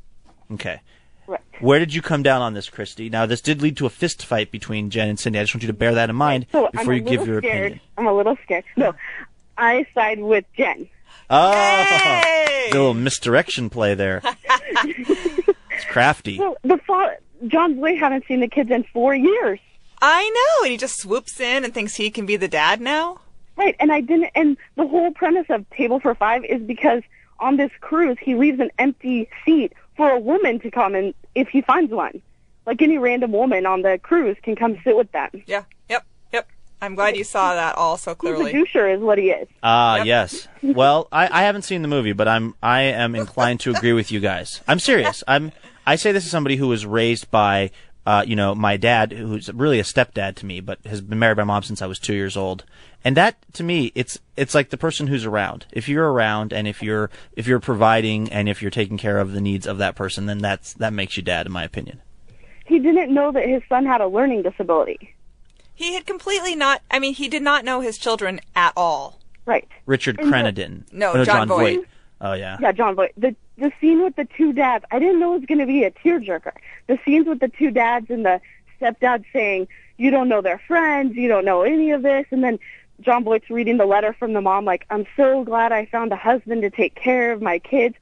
Okay. 0.51 0.81
Right. 1.27 1.39
Where 1.61 1.79
did 1.79 1.93
you 1.93 2.01
come 2.01 2.23
down 2.23 2.41
on 2.41 2.53
this, 2.55 2.67
Christy? 2.69 3.09
Now, 3.09 3.25
this 3.25 3.39
did 3.39 3.61
lead 3.61 3.77
to 3.77 3.85
a 3.85 3.89
fist 3.89 4.25
fight 4.25 4.51
between 4.51 4.89
Jen 4.89 5.07
and 5.07 5.17
Cindy. 5.17 5.39
I 5.39 5.43
just 5.43 5.55
want 5.55 5.63
you 5.63 5.67
to 5.67 5.73
bear 5.73 5.93
that 5.95 6.09
in 6.09 6.15
mind 6.17 6.45
So 6.51 6.69
before 6.73 6.93
you 6.93 6.99
give 6.99 7.25
your 7.25 7.39
scared. 7.39 7.57
opinion. 7.73 7.79
I'm 7.97 8.07
a 8.07 8.13
little 8.13 8.37
scared. 8.43 8.65
No, 8.75 8.93
I 9.57 9.85
side 9.93 10.19
with 10.19 10.43
Jen. 10.57 10.89
Oh, 11.29 12.21
the 12.71 12.77
little 12.77 12.93
misdirection 12.93 13.69
play 13.69 13.93
there. 13.95 14.21
it's 14.83 15.85
crafty. 15.89 16.37
Well, 16.37 16.57
the 16.63 16.77
fa- 16.85 17.17
John 17.47 17.75
Boy 17.79 17.95
haven't 17.95 18.25
seen 18.27 18.41
the 18.41 18.47
kids 18.49 18.69
in 18.69 18.83
four 18.91 19.15
years. 19.15 19.59
I 20.01 20.29
know, 20.29 20.63
and 20.65 20.71
he 20.71 20.77
just 20.77 20.99
swoops 20.99 21.39
in 21.39 21.63
and 21.63 21.73
thinks 21.73 21.95
he 21.95 22.09
can 22.09 22.25
be 22.25 22.35
the 22.37 22.47
dad 22.47 22.81
now. 22.81 23.19
Right, 23.55 23.75
and 23.79 23.91
I 23.91 24.01
didn't. 24.01 24.31
And 24.35 24.57
the 24.75 24.87
whole 24.87 25.11
premise 25.11 25.45
of 25.49 25.69
Table 25.71 25.99
for 25.99 26.15
Five 26.15 26.43
is 26.45 26.61
because 26.61 27.03
on 27.39 27.57
this 27.57 27.71
cruise 27.81 28.17
he 28.21 28.35
leaves 28.35 28.59
an 28.59 28.71
empty 28.79 29.29
seat 29.45 29.73
for 29.97 30.09
a 30.09 30.19
woman 30.19 30.59
to 30.61 30.71
come 30.71 30.95
and 30.95 31.13
if 31.35 31.49
he 31.49 31.61
finds 31.61 31.91
one, 31.91 32.21
like 32.65 32.81
any 32.81 32.97
random 32.97 33.31
woman 33.31 33.65
on 33.65 33.81
the 33.81 33.99
cruise 33.99 34.37
can 34.43 34.55
come 34.55 34.79
sit 34.83 34.95
with 34.95 35.11
them. 35.11 35.29
Yeah. 35.45 35.63
Yep. 35.89 36.05
Yep. 36.33 36.47
I'm 36.81 36.95
glad 36.95 37.15
you 37.17 37.23
saw 37.23 37.53
that 37.55 37.75
all 37.77 37.97
so 37.97 38.11
He's 38.11 38.13
a 38.13 38.15
clearly. 38.15 38.53
doucher, 38.53 38.95
is 38.95 39.01
what 39.01 39.17
he 39.17 39.29
is. 39.31 39.47
Ah, 39.63 39.97
Yep. 39.97 40.05
yes. 40.05 40.47
Well, 40.63 41.07
I, 41.11 41.27
I 41.27 41.43
haven't 41.43 41.63
seen 41.63 41.81
the 41.83 41.87
movie, 41.87 42.13
but 42.13 42.27
I'm 42.27 42.55
I 42.63 42.81
am 42.83 43.15
inclined 43.15 43.59
to 43.61 43.71
agree 43.71 43.93
with 43.93 44.11
you 44.11 44.19
guys. 44.19 44.61
I'm 44.67 44.79
serious. 44.79 45.23
I'm 45.27 45.51
I 45.85 45.95
say 45.95 46.11
this 46.11 46.25
as 46.25 46.31
somebody 46.31 46.55
who 46.57 46.67
was 46.67 46.85
raised 46.85 47.29
by 47.31 47.71
uh, 48.05 48.23
you 48.27 48.35
know, 48.35 48.55
my 48.55 48.77
dad, 48.77 49.11
who's 49.11 49.51
really 49.53 49.79
a 49.79 49.83
stepdad 49.83 50.35
to 50.35 50.45
me, 50.45 50.59
but 50.59 50.79
has 50.85 51.01
been 51.01 51.19
married 51.19 51.37
by 51.37 51.43
mom 51.43 51.63
since 51.63 51.81
I 51.81 51.85
was 51.87 51.99
two 51.99 52.13
years 52.15 52.35
old. 52.35 52.63
And 53.03 53.17
that, 53.17 53.37
to 53.53 53.63
me, 53.63 53.91
it's 53.95 54.19
it's 54.37 54.53
like 54.53 54.69
the 54.69 54.77
person 54.77 55.07
who's 55.07 55.25
around. 55.25 55.65
If 55.71 55.89
you're 55.89 56.11
around, 56.11 56.53
and 56.53 56.67
if 56.67 56.83
you're 56.83 57.09
if 57.35 57.47
you're 57.47 57.59
providing, 57.59 58.31
and 58.31 58.47
if 58.47 58.61
you're 58.61 58.71
taking 58.71 58.97
care 58.97 59.17
of 59.19 59.31
the 59.33 59.41
needs 59.41 59.65
of 59.65 59.77
that 59.79 59.95
person, 59.95 60.25
then 60.27 60.37
that's 60.39 60.73
that 60.73 60.93
makes 60.93 61.17
you 61.17 61.23
dad, 61.23 61.45
in 61.47 61.51
my 61.51 61.63
opinion. 61.63 62.01
He 62.65 62.79
didn't 62.79 63.13
know 63.13 63.31
that 63.31 63.47
his 63.47 63.63
son 63.67 63.85
had 63.85 64.01
a 64.01 64.07
learning 64.07 64.43
disability. 64.43 65.15
He 65.73 65.93
had 65.95 66.05
completely 66.05 66.55
not. 66.55 66.81
I 66.91 66.99
mean, 66.99 67.15
he 67.15 67.27
did 67.27 67.41
not 67.41 67.65
know 67.65 67.81
his 67.81 67.97
children 67.97 68.39
at 68.55 68.73
all. 68.77 69.19
Right. 69.45 69.67
Richard 69.87 70.19
And 70.19 70.27
the- 70.27 70.31
Crenna. 70.31 70.83
No, 70.93 71.13
Oh, 71.13 71.25
Jon 71.25 71.47
Voight. 71.47 71.79
Oh 72.21 72.33
yeah. 72.33 72.57
Yeah, 72.61 72.71
Jon 72.71 72.95
Voight. 72.95 73.13
The 73.17 73.35
the 73.57 73.71
scene 73.79 74.01
with 74.03 74.15
the 74.15 74.25
two 74.37 74.53
dads, 74.53 74.85
I 74.91 74.99
didn't 74.99 75.19
know 75.19 75.33
it 75.35 75.39
was 75.39 75.45
going 75.45 75.59
to 75.59 75.65
be 75.65 75.83
a 75.83 75.91
tearjerker. 75.91 76.53
The 76.87 76.97
scenes 77.05 77.27
with 77.27 77.39
the 77.39 77.47
two 77.49 77.71
dads 77.71 78.09
and 78.09 78.25
the 78.25 78.41
stepdad 78.79 79.23
saying, 79.33 79.67
"You 79.97 80.09
don't 80.11 80.29
know 80.29 80.41
their 80.41 80.59
friends, 80.67 81.15
you 81.15 81.27
don't 81.27 81.45
know 81.45 81.61
any 81.63 81.91
of 81.91 82.01
this," 82.01 82.25
and 82.31 82.43
then 82.43 82.59
Jon 83.01 83.23
Voight's 83.23 83.49
reading 83.49 83.77
the 83.77 83.85
letter 83.85 84.13
from 84.13 84.33
the 84.33 84.41
mom, 84.41 84.65
like, 84.65 84.85
"I'm 84.89 85.05
so 85.15 85.43
glad 85.43 85.71
I 85.71 85.85
found 85.85 86.11
a 86.11 86.15
husband 86.15 86.61
to 86.63 86.69
take 86.69 86.95
care 86.95 87.31
of 87.31 87.41
my 87.41 87.59
kids." 87.59 87.95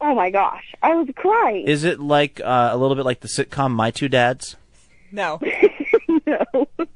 Oh 0.00 0.14
my 0.14 0.30
gosh, 0.30 0.74
I 0.82 0.94
was 0.94 1.08
crying. 1.16 1.66
Is 1.66 1.84
it 1.84 1.98
like 1.98 2.40
uh, 2.44 2.68
a 2.72 2.76
little 2.76 2.96
bit 2.96 3.06
like 3.06 3.20
the 3.20 3.28
sitcom 3.28 3.70
My 3.72 3.90
Two 3.90 4.08
Dads? 4.10 4.56
No, 5.12 5.40
no. 6.26 6.68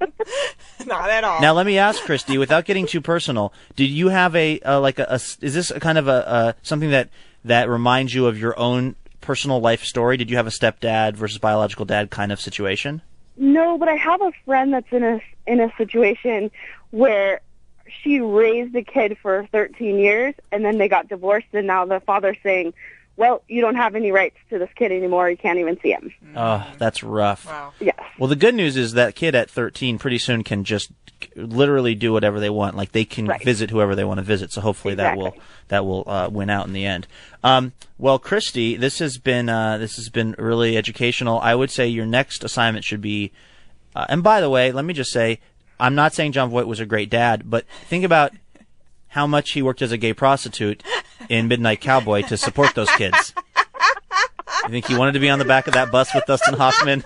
not 0.86 1.08
at 1.10 1.24
all. 1.24 1.40
Now 1.40 1.54
let 1.54 1.64
me 1.64 1.78
ask 1.78 2.02
Christy, 2.02 2.36
without 2.36 2.64
getting 2.66 2.86
too 2.86 3.00
personal, 3.00 3.52
did 3.76 3.86
you 3.88 4.08
have 4.08 4.34
a 4.36 4.60
uh, 4.60 4.80
like 4.80 4.98
a, 4.98 5.04
a 5.04 5.14
s- 5.14 5.38
is 5.40 5.54
this 5.54 5.70
a 5.70 5.80
kind 5.80 5.96
of 5.96 6.08
a 6.08 6.28
uh, 6.28 6.52
something 6.62 6.90
that 6.90 7.08
that 7.44 7.68
reminds 7.68 8.14
you 8.14 8.26
of 8.26 8.38
your 8.38 8.58
own 8.58 8.96
personal 9.20 9.60
life 9.60 9.84
story? 9.84 10.16
Did 10.16 10.30
you 10.30 10.36
have 10.36 10.46
a 10.46 10.50
stepdad 10.50 11.14
versus 11.14 11.38
biological 11.38 11.84
dad 11.84 12.10
kind 12.10 12.32
of 12.32 12.40
situation? 12.40 13.02
No, 13.36 13.78
but 13.78 13.88
I 13.88 13.94
have 13.94 14.20
a 14.20 14.32
friend 14.44 14.72
that's 14.72 14.92
in 14.92 15.02
a 15.02 15.20
in 15.46 15.60
a 15.60 15.72
situation 15.76 16.50
where 16.90 17.40
she 18.02 18.20
raised 18.20 18.74
a 18.76 18.82
kid 18.82 19.18
for 19.18 19.46
13 19.50 19.98
years 19.98 20.34
and 20.52 20.64
then 20.64 20.78
they 20.78 20.88
got 20.88 21.08
divorced 21.08 21.48
and 21.52 21.66
now 21.66 21.84
the 21.84 22.00
father's 22.00 22.36
saying, 22.42 22.72
"Well, 23.20 23.42
you 23.48 23.60
don't 23.60 23.76
have 23.76 23.94
any 23.94 24.10
rights 24.12 24.36
to 24.48 24.58
this 24.58 24.70
kid 24.74 24.90
anymore. 24.92 25.30
You 25.30 25.36
can't 25.36 25.58
even 25.58 25.78
see 25.80 25.90
him." 25.92 26.12
Oh, 26.34 26.66
that's 26.78 27.02
rough. 27.02 27.44
Wow. 27.46 27.72
Yes. 27.78 27.98
Well, 28.18 28.28
the 28.28 28.34
good 28.36 28.54
news 28.54 28.76
is 28.76 28.94
that 28.94 29.14
kid 29.14 29.34
at 29.34 29.50
13 29.50 29.98
pretty 29.98 30.18
soon 30.18 30.42
can 30.42 30.64
just 30.64 30.90
literally 31.36 31.94
do 31.94 32.12
whatever 32.14 32.40
they 32.40 32.48
want. 32.48 32.76
Like 32.76 32.92
they 32.92 33.04
can 33.04 33.26
Right. 33.26 33.44
visit 33.44 33.68
whoever 33.68 33.94
they 33.94 34.04
want 34.04 34.18
to 34.18 34.24
visit. 34.24 34.52
So 34.52 34.62
hopefully 34.62 34.94
that 34.94 35.18
will 35.18 35.36
that 35.68 35.84
will 35.84 36.04
uh, 36.08 36.28
win 36.30 36.48
out 36.48 36.66
in 36.66 36.72
the 36.72 36.86
end. 36.86 37.06
Um, 37.44 37.72
well, 37.98 38.18
Christy, 38.18 38.74
this 38.76 38.98
has 39.00 39.18
been 39.18 39.48
uh, 39.50 39.76
this 39.78 39.96
has 39.96 40.08
been 40.08 40.34
really 40.38 40.76
educational. 40.78 41.38
I 41.40 41.54
would 41.54 41.70
say 41.70 41.86
your 41.88 42.06
next 42.06 42.42
assignment 42.42 42.84
should 42.86 43.02
be. 43.02 43.32
Uh, 43.94 44.06
and 44.08 44.22
by 44.22 44.40
the 44.40 44.48
way, 44.48 44.72
let 44.72 44.84
me 44.84 44.94
just 44.94 45.12
say, 45.12 45.40
I'm 45.78 45.94
not 45.94 46.14
saying 46.14 46.32
Jon 46.32 46.48
Voight 46.48 46.66
was 46.68 46.80
a 46.80 46.86
great 46.86 47.10
dad, 47.10 47.50
but 47.50 47.66
think 47.88 48.04
about 48.04 48.32
how 49.08 49.26
much 49.26 49.50
he 49.50 49.60
worked 49.62 49.82
as 49.82 49.90
a 49.92 49.98
gay 49.98 50.14
prostitute 50.14 50.82
in 51.28 51.48
Midnight 51.48 51.80
Cowboy 51.80 52.22
to 52.22 52.36
support 52.36 52.74
those 52.74 52.90
kids. 52.92 53.34
You 54.64 54.70
think 54.70 54.86
he 54.86 54.96
wanted 54.96 55.12
to 55.12 55.20
be 55.20 55.30
on 55.30 55.38
the 55.38 55.44
back 55.44 55.66
of 55.66 55.74
that 55.74 55.90
bus 55.90 56.14
with 56.14 56.24
Dustin 56.26 56.54
Hoffman? 56.54 57.04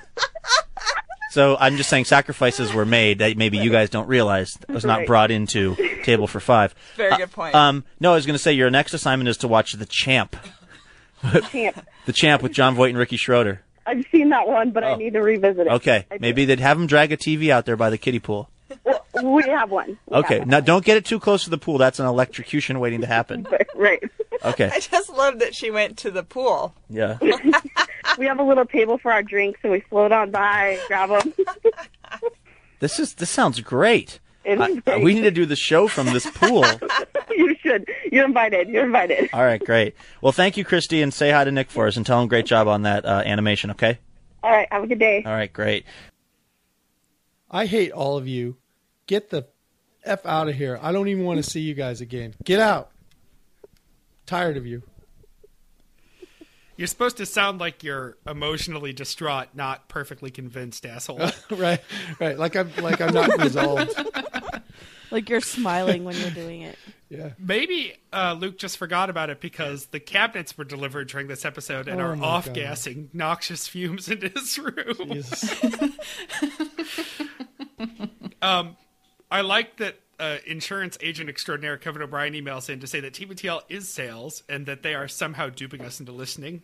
So 1.31 1.57
I'm 1.59 1.77
just 1.77 1.91
saying 1.91 2.05
sacrifices 2.05 2.73
were 2.73 2.85
made 2.87 3.19
that 3.19 3.37
maybe 3.37 3.59
you 3.59 3.71
guys 3.71 3.91
don't 3.91 4.07
realize 4.07 4.57
was 4.69 4.85
not 4.85 4.99
Right. 4.99 5.07
brought 5.07 5.31
into 5.33 5.75
Table 6.05 6.29
for 6.29 6.39
Five. 6.39 6.75
Very 6.97 7.17
good 7.17 7.33
point. 7.33 7.55
Um, 7.57 7.85
no, 7.99 8.13
I 8.13 8.15
was 8.15 8.25
going 8.25 8.35
to 8.35 8.43
say 8.43 8.53
your 8.53 8.71
next 8.71 8.95
assignment 8.95 9.29
is 9.29 9.37
to 9.39 9.49
watch 9.49 9.73
The 9.73 9.87
Champ, 9.87 10.37
Champ. 11.51 11.85
The 12.07 12.13
Champ 12.13 12.43
with 12.43 12.53
Jon 12.53 12.75
Voight 12.75 12.91
and 12.91 12.99
Ricky 12.99 13.17
Schroder. 13.17 13.63
I've 13.87 14.05
seen 14.13 14.29
that 14.29 14.47
one, 14.47 14.71
but 14.71 14.85
Oh. 14.85 14.93
I 14.93 14.97
need 14.97 15.15
to 15.15 15.21
revisit 15.23 15.67
it. 15.67 15.73
Okay, 15.73 16.07
maybe 16.21 16.45
they'd 16.45 16.61
have 16.61 16.79
him 16.79 16.87
drag 16.87 17.13
a 17.13 17.17
TV 17.17 17.49
out 17.51 17.65
there 17.67 17.77
by 17.77 17.91
the 17.91 17.99
kiddie 17.99 18.19
pool. 18.21 18.49
Well, 18.85 19.04
we 19.23 19.43
have 19.45 19.71
one. 19.71 19.99
We 20.09 20.17
Okay, 20.19 20.39
have 20.41 20.49
now 20.49 20.61
don't 20.61 20.85
get 20.85 20.97
it 20.97 21.05
too 21.05 21.21
close 21.21 21.45
to 21.45 21.51
the 21.51 21.59
pool. 21.59 21.79
That's 21.79 21.99
an 22.01 22.07
electrocution 22.07 22.81
waiting 22.81 23.01
to 23.03 23.07
happen. 23.07 23.47
right. 23.75 24.03
Okay, 24.45 24.71
I 24.73 24.81
just 24.81 25.11
love 25.11 25.39
that 25.39 25.55
she 25.55 25.71
went 25.71 25.99
to 25.99 26.11
the 26.11 26.23
pool. 26.23 26.75
yeah. 26.89 27.19
We 28.19 28.27
have 28.27 28.39
a 28.39 28.43
little 28.45 28.67
table 28.67 28.99
for 28.99 29.11
our 29.11 29.23
drinks, 29.23 29.59
and 29.63 29.73
we 29.73 29.81
float 29.81 30.13
on 30.13 30.31
by, 30.31 30.79
grab 30.89 31.09
them. 31.09 31.33
This 32.81 32.99
is 33.01 33.15
this 33.15 33.31
sounds 33.31 33.61
great. 33.61 34.21
It 34.45 34.61
I- 34.61 34.75
great. 34.75 35.03
we 35.03 35.15
need 35.15 35.23
to 35.23 35.31
do 35.31 35.47
the 35.47 35.57
show 35.57 35.89
from 35.89 36.07
this 36.09 36.27
pool. 36.31 36.65
you 37.31 37.57
should. 37.63 37.89
You're 38.13 38.27
invited. 38.27 38.69
You're 38.69 38.85
invited. 38.85 39.31
All 39.33 39.43
right, 39.43 39.63
great. 39.65 39.95
Well, 40.21 40.33
thank 40.33 40.57
you, 40.59 40.65
Christy, 40.67 41.01
and 41.01 41.15
say 41.15 41.31
hi 41.31 41.45
to 41.45 41.51
Nick 41.51 41.71
for 41.71 41.87
us 41.87 41.97
and 41.97 42.05
tell 42.05 42.21
him 42.21 42.29
great 42.29 42.45
job 42.47 42.69
on 42.69 42.83
that 42.83 43.07
uh, 43.07 43.23
animation. 43.25 43.71
Okay. 43.71 43.99
All 44.43 44.51
right. 44.51 44.69
Have 44.71 44.85
a 44.85 44.87
good 44.87 44.99
day. 44.99 45.23
All 45.25 45.33
right, 45.33 45.51
great. 45.51 45.87
I 47.51 47.65
hate 47.67 47.91
all 47.93 48.19
of 48.19 48.29
you. 48.29 48.57
Get 49.07 49.31
the 49.31 49.47
f 50.05 50.25
out 50.27 50.49
of 50.49 50.55
here. 50.55 50.79
I 50.83 50.93
don't 50.93 51.09
even 51.09 51.25
want 51.25 51.43
to 51.43 51.49
see 51.49 51.61
you 51.61 51.75
guys 51.75 52.01
again. 52.01 52.35
Get 52.45 52.61
out. 52.61 52.91
Tired 54.27 54.57
of 54.57 54.67
you. 54.67 54.83
You're 56.77 56.89
supposed 56.89 57.19
to 57.19 57.27
sound 57.27 57.61
like 57.61 57.85
you're 57.85 58.17
emotionally 58.27 58.93
distraught, 58.93 59.49
not 59.55 59.89
perfectly 59.89 60.31
convinced, 60.31 60.85
asshole. 60.85 61.21
right, 61.51 61.81
right. 62.19 62.37
Like 62.39 62.57
I'm 62.57 62.71
like 62.81 63.01
I'm 63.01 63.15
not 63.15 63.39
resolved. 63.43 63.93
Like 65.11 65.29
you're 65.29 65.41
smiling 65.41 66.03
when 66.03 66.17
you're 66.17 66.31
doing 66.31 66.63
it. 66.63 66.77
Yeah. 67.09 67.31
Maybe 67.39 67.95
uh, 68.13 68.37
Luke 68.37 68.59
just 68.59 68.79
forgot 68.79 69.11
about 69.11 69.31
it 69.31 69.41
because 69.41 69.87
the 69.87 70.01
cabinets 70.01 70.59
were 70.59 70.65
delivered 70.65 71.07
during 71.09 71.29
this 71.29 71.45
episode 71.45 71.87
and 71.87 72.01
Oh 72.01 72.05
are 72.05 72.17
off 72.21 72.53
gassing 72.53 73.11
noxious 73.13 73.69
fumes 73.69 74.09
into 74.09 74.29
his 74.29 74.59
room. 74.59 75.13
Jesus. 75.13 75.55
I 79.35 79.41
like 79.41 79.79
that 79.79 79.99
uh, 80.21 80.37
insurance 80.47 80.97
agent 81.01 81.29
extraordinaire 81.29 81.77
Kevin 81.77 82.03
O'Brien 82.03 82.35
emails 82.35 82.71
in 82.71 82.79
to 82.79 82.87
say 82.87 83.01
that 83.01 83.15
TBTL 83.15 83.63
is 83.69 83.89
sales 83.89 84.45
and 84.49 84.65
that 84.67 84.85
they 84.85 84.95
are 84.95 85.09
somehow 85.09 85.49
duping 85.49 85.81
us 85.81 85.99
into 85.99 86.13
listening 86.13 86.63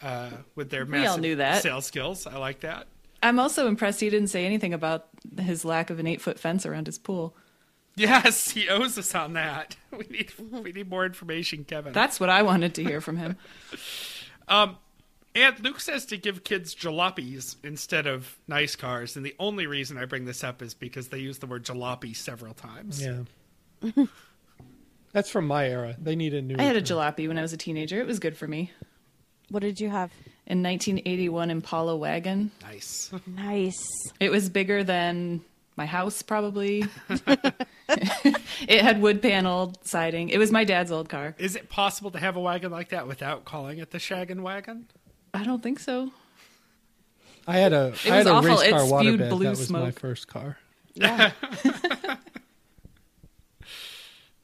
uh, 0.00 0.30
with 0.54 0.70
their 0.70 0.82
all 0.82 0.88
massive 0.88 1.20
knew 1.20 1.34
that. 1.34 1.60
sales 1.60 1.84
skills. 1.84 2.28
I 2.28 2.36
like 2.36 2.60
that. 2.60 2.86
I'm 3.24 3.40
also 3.40 3.66
impressed 3.66 3.98
he 3.98 4.08
didn't 4.08 4.28
say 4.28 4.46
anything 4.46 4.72
about 4.72 5.08
his 5.40 5.64
lack 5.64 5.90
of 5.90 5.98
an 5.98 6.06
eight 6.06 6.20
foot 6.20 6.38
fence 6.38 6.64
around 6.64 6.86
his 6.86 6.96
pool. 6.96 7.34
Yes, 7.96 8.50
he 8.52 8.68
owes 8.68 8.96
us 8.96 9.12
on 9.16 9.32
that. 9.32 9.74
We 9.90 10.06
need 10.10 10.32
we 10.52 10.70
need 10.70 10.88
more 10.88 11.04
information, 11.04 11.64
Kevin. 11.64 11.92
That's 11.92 12.20
what 12.20 12.28
I 12.28 12.42
wanted 12.42 12.74
to 12.74 12.84
hear 12.84 13.00
from 13.00 13.16
him. 13.16 13.36
And 15.38 15.60
Luke 15.60 15.78
says 15.78 16.04
to 16.06 16.16
give 16.16 16.42
kids 16.42 16.74
jalopies 16.74 17.54
instead 17.62 18.08
of 18.08 18.36
nice 18.48 18.74
cars, 18.74 19.16
and 19.16 19.24
the 19.24 19.36
only 19.38 19.68
reason 19.68 19.96
I 19.96 20.04
bring 20.04 20.24
this 20.24 20.42
up 20.42 20.62
is 20.62 20.74
because 20.74 21.08
they 21.08 21.18
use 21.18 21.38
the 21.38 21.46
word 21.46 21.64
jalopy 21.64 22.16
several 22.16 22.54
times. 22.54 23.00
Yeah. 23.00 23.22
That's 25.12 25.30
from 25.30 25.46
my 25.46 25.68
era. 25.68 25.94
They 25.96 26.16
need 26.16 26.34
a 26.34 26.42
new. 26.42 26.56
I 26.58 26.62
had 26.62 26.74
a 26.74 26.82
jalopy 26.82 27.28
when 27.28 27.38
I 27.38 27.42
was 27.42 27.52
a 27.52 27.56
teenager. 27.56 28.00
It 28.00 28.06
was 28.06 28.18
good 28.18 28.36
for 28.36 28.48
me. 28.48 28.72
What 29.48 29.60
did 29.60 29.80
you 29.80 29.88
have? 29.90 30.10
In 30.46 30.60
1981 30.62 31.50
Impala 31.50 31.96
wagon. 31.96 32.50
Nice. 32.62 33.12
Nice. 33.26 33.80
It 34.18 34.30
was 34.30 34.48
bigger 34.48 34.82
than 34.82 35.42
my 35.76 35.86
house, 35.86 36.20
probably. 36.22 36.84
it 37.08 38.82
had 38.82 39.00
wood 39.00 39.22
paneled 39.22 39.78
siding. 39.86 40.30
It 40.30 40.38
was 40.38 40.50
my 40.50 40.64
dad's 40.64 40.90
old 40.90 41.08
car. 41.08 41.36
Is 41.38 41.54
it 41.54 41.68
possible 41.68 42.10
to 42.10 42.18
have 42.18 42.36
a 42.36 42.40
wagon 42.40 42.72
like 42.72 42.88
that 42.88 43.06
without 43.06 43.44
calling 43.44 43.78
it 43.78 43.92
the 43.92 43.98
Shaggin' 43.98 44.40
Wagon? 44.40 44.88
I 45.34 45.44
don't 45.44 45.62
think 45.62 45.78
so. 45.78 46.10
I 47.46 47.56
had 47.58 47.72
a 47.72 47.76
a. 47.76 47.86
I 47.86 47.90
was 47.90 48.00
had 48.02 48.26
a 48.26 48.30
awful. 48.30 48.50
race 48.50 48.62
It 48.62 48.70
car 48.70 48.86
spewed 48.86 49.20
waterbed. 49.20 49.28
blue 49.30 49.44
That 49.44 49.50
was 49.58 49.70
my 49.70 49.90
first 49.90 50.28
car. 50.28 50.58
Yeah. 50.94 51.32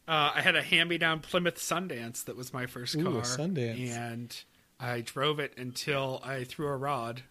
Uh, 0.07 0.33
I 0.35 0.43
had 0.43 0.55
a 0.55 0.63
hand-me-down 0.63 1.21
Plymouth 1.21 1.57
Sundance 1.57 2.25
that 2.27 2.37
was 2.37 2.53
my 2.53 2.67
first 2.67 2.95
Ooh, 2.95 3.01
a 3.01 3.05
car, 3.13 3.23
Sundance. 3.23 3.91
and 3.91 4.37
I 4.79 5.01
drove 5.01 5.39
it 5.39 5.55
until 5.57 6.21
I 6.23 6.45
threw 6.45 6.67
a 6.67 6.77
rod. 6.77 7.23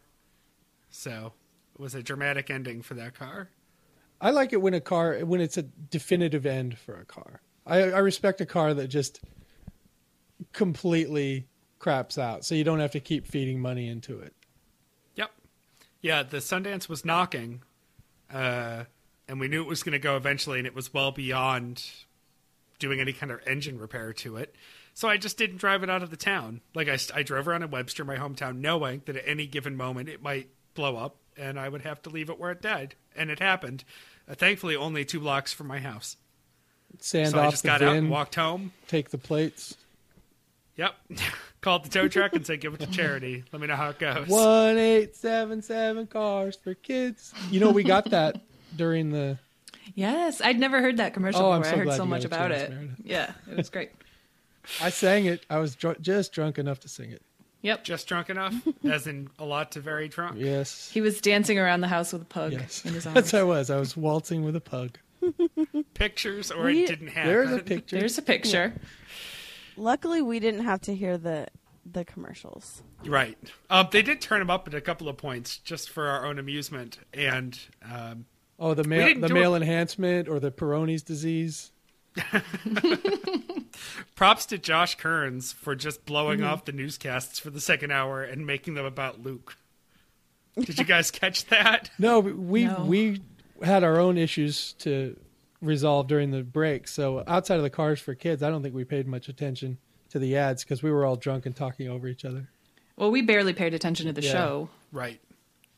So 0.89 1.33
it 1.75 1.79
was 1.79 1.93
a 1.93 2.01
dramatic 2.01 2.49
ending 2.49 2.81
for 2.81 2.95
that 2.95 3.13
car. 3.13 3.49
I 4.19 4.31
like 4.31 4.53
it 4.53 4.61
when 4.61 4.73
a 4.73 4.81
car 4.81 5.19
when 5.19 5.39
it's 5.39 5.57
a 5.57 5.61
definitive 5.61 6.47
end 6.47 6.79
for 6.79 6.95
a 6.99 7.05
car. 7.05 7.41
I, 7.67 7.91
I 7.91 7.99
respect 7.99 8.41
a 8.41 8.45
car 8.47 8.73
that 8.73 8.87
just 8.87 9.21
completely 10.51 11.45
craps 11.83 12.17
out, 12.17 12.45
so 12.45 12.55
you 12.55 12.63
don't 12.63 12.79
have 12.79 12.91
to 12.91 12.99
keep 13.01 13.27
feeding 13.27 13.59
money 13.59 13.89
into 13.89 14.17
it. 14.17 14.33
Yep. 15.15 15.31
Yeah, 16.01 16.23
the 16.23 16.37
Sundance 16.37 16.87
was 16.87 17.03
knocking, 17.03 17.61
uh, 18.33 18.85
and 19.27 19.37
we 19.37 19.49
knew 19.49 19.61
it 19.61 19.67
was 19.67 19.83
going 19.83 19.91
to 19.91 19.99
go 19.99 20.15
eventually, 20.15 20.59
and 20.59 20.65
it 20.65 20.73
was 20.73 20.93
well 20.93 21.11
beyond 21.11 21.83
doing 22.79 23.01
any 23.01 23.11
kind 23.11 23.33
of 23.33 23.45
engine 23.45 23.77
repair 23.77 24.13
to 24.13 24.37
it. 24.37 24.55
So 24.93 25.09
I 25.09 25.17
just 25.17 25.37
didn't 25.37 25.57
drive 25.57 25.83
it 25.83 25.89
out 25.89 26.01
of 26.01 26.09
the 26.09 26.15
town. 26.15 26.61
Like 26.73 26.87
I, 26.87 26.97
I 27.13 27.21
drove 27.21 27.49
around 27.49 27.63
in 27.63 27.69
Webster, 27.69 28.05
my 28.05 28.15
hometown, 28.15 28.59
knowing 28.59 29.01
that 29.05 29.17
at 29.17 29.23
any 29.27 29.45
given 29.45 29.75
moment 29.75 30.07
it 30.07 30.23
might 30.23 30.47
blow 30.75 30.95
up, 30.95 31.17
and 31.35 31.59
I 31.59 31.67
would 31.67 31.81
have 31.81 32.01
to 32.03 32.09
leave 32.09 32.29
it 32.29 32.39
where 32.39 32.51
it 32.51 32.61
died. 32.61 32.95
And 33.13 33.29
it 33.29 33.39
happened. 33.39 33.83
Uh, 34.29 34.35
thankfully, 34.35 34.77
only 34.77 35.03
two 35.03 35.19
blocks 35.19 35.51
from 35.51 35.67
my 35.67 35.79
house. 35.79 36.15
Sand 36.99 37.31
so 37.31 37.41
I 37.41 37.49
just 37.49 37.65
got 37.65 37.81
out 37.81 37.97
and 37.97 38.09
walked 38.09 38.35
home. 38.35 38.71
take 38.87 39.09
the 39.09 39.17
plates. 39.17 39.75
Yep. 40.77 40.95
Called 41.61 41.85
the 41.85 41.89
tow 41.89 42.07
truck 42.07 42.33
and 42.33 42.45
say, 42.45 42.57
"Give 42.57 42.73
it 42.73 42.79
to 42.81 42.87
charity. 42.87 43.43
Let 43.53 43.61
me 43.61 43.67
know 43.67 43.75
how 43.75 43.89
it 43.89 43.99
goes." 43.99 44.27
One 44.27 44.77
eight 44.77 45.15
seven 45.15 45.61
seven 45.61 46.07
cars 46.07 46.57
for 46.61 46.73
kids. 46.73 47.33
You 47.51 47.59
know 47.61 47.69
we 47.71 47.83
got 47.83 48.09
that 48.09 48.41
during 48.75 49.11
the. 49.11 49.37
Yes, 49.95 50.41
I'd 50.41 50.59
never 50.59 50.81
heard 50.81 50.97
that 50.97 51.13
commercial 51.13 51.41
Oh, 51.45 51.57
before. 51.59 51.63
so 51.65 51.75
I 51.75 51.83
heard 51.85 51.93
so 51.93 52.05
much 52.05 52.25
about 52.25 52.51
it. 52.51 52.69
Meredith. 52.71 52.95
Yeah, 53.03 53.31
it 53.49 53.57
was 53.57 53.69
great. 53.69 53.91
I 54.81 54.89
sang 54.89 55.25
it. 55.25 55.45
I 55.49 55.59
was 55.59 55.75
dr- 55.75 56.01
just 56.01 56.31
drunk 56.33 56.57
enough 56.57 56.79
to 56.81 56.87
sing 56.89 57.11
it. 57.11 57.21
Yep. 57.61 57.83
Just 57.85 58.07
drunk 58.07 58.29
enough, 58.29 58.53
as 58.83 59.07
in 59.07 59.29
a 59.39 59.45
lot 59.45 59.71
to 59.73 59.79
very 59.79 60.07
drunk. 60.09 60.35
Yes. 60.37 60.89
He 60.91 60.99
was 61.01 61.21
dancing 61.21 61.57
around 61.59 61.79
the 61.81 61.87
house 61.87 62.11
with 62.11 62.21
a 62.23 62.25
pug 62.25 62.51
Yes. 62.53 62.83
in 62.83 62.93
his 62.93 63.05
arms. 63.05 63.13
That's 63.15 63.31
how 63.31 63.39
I 63.39 63.43
was. 63.43 63.69
I 63.69 63.77
was 63.77 63.95
waltzing 63.95 64.43
with 64.43 64.55
a 64.57 64.61
pug. 64.61 64.97
Pictures, 65.93 66.51
or 66.51 66.65
We- 66.65 66.83
it 66.83 66.87
didn't 66.87 67.07
happen. 67.09 67.29
There's 67.31 67.51
a 67.51 67.59
picture. 67.59 67.99
There's 67.99 68.17
a 68.17 68.21
picture. 68.21 68.73
Luckily, 69.77 70.21
we 70.21 70.39
didn't 70.39 70.63
have 70.65 70.81
to 70.81 70.95
hear 70.95 71.17
the 71.17 71.47
the 71.91 72.05
commercials. 72.05 72.81
Right. 73.05 73.37
Um, 73.69 73.89
they 73.91 74.01
did 74.01 74.21
turn 74.21 74.39
them 74.39 74.49
up 74.49 74.67
at 74.67 74.73
a 74.73 74.79
couple 74.81 75.09
of 75.09 75.17
points 75.17 75.57
just 75.57 75.89
for 75.89 76.07
our 76.07 76.25
own 76.25 76.39
amusement, 76.39 76.97
and 77.13 77.59
um, 77.91 78.25
Oh, 78.59 78.73
the 78.73 78.83
male 78.85 79.19
the 79.19 79.29
male 79.33 79.53
it- 79.55 79.61
enhancement 79.63 80.27
or 80.29 80.39
the 80.39 80.51
Peyronie's 80.51 81.01
disease. 81.03 81.71
props 84.15 84.45
to 84.47 84.57
Josh 84.57 84.95
Kerns 84.95 85.51
for 85.51 85.75
just 85.75 86.05
blowing 86.05 86.39
Mm-hmm. 86.39 86.47
off 86.47 86.65
the 86.65 86.71
newscasts 86.71 87.39
for 87.39 87.49
the 87.49 87.59
second 87.61 87.91
hour 87.91 88.23
and 88.23 88.45
making 88.45 88.75
them 88.75 88.85
about 88.85 89.21
Luke. 89.23 89.57
Did 90.59 90.77
you 90.77 90.85
guys 90.85 91.11
catch 91.11 91.45
that? 91.45 91.89
No, 91.97 92.19
we 92.19 92.65
No. 92.65 92.85
we 92.85 93.21
had 93.63 93.83
our 93.83 93.99
own 93.99 94.17
issues 94.17 94.73
to 94.73 95.17
resolve 95.63 96.07
during 96.07 96.31
the 96.31 96.43
break. 96.43 96.87
So 96.87 97.23
outside 97.27 97.57
of 97.57 97.63
the 97.63 97.69
cars 97.69 97.99
for 97.99 98.13
kids, 98.15 98.43
I 98.43 98.49
don't 98.49 98.61
think 98.61 98.75
we 98.75 98.83
paid 98.83 99.07
much 99.07 99.29
attention 99.29 99.77
to 100.09 100.19
the 100.19 100.35
ads 100.37 100.63
because 100.63 100.83
we 100.83 100.91
were 100.91 101.05
all 101.05 101.15
drunk 101.15 101.45
and 101.45 101.55
talking 101.55 101.87
over 101.87 102.07
each 102.07 102.25
other. 102.25 102.49
Well, 102.95 103.09
we 103.11 103.21
barely 103.21 103.53
paid 103.53 103.73
attention 103.73 104.05
to 104.07 104.13
the 104.13 104.21
Yeah. 104.21 104.31
show. 104.31 104.69
Right. 104.91 105.19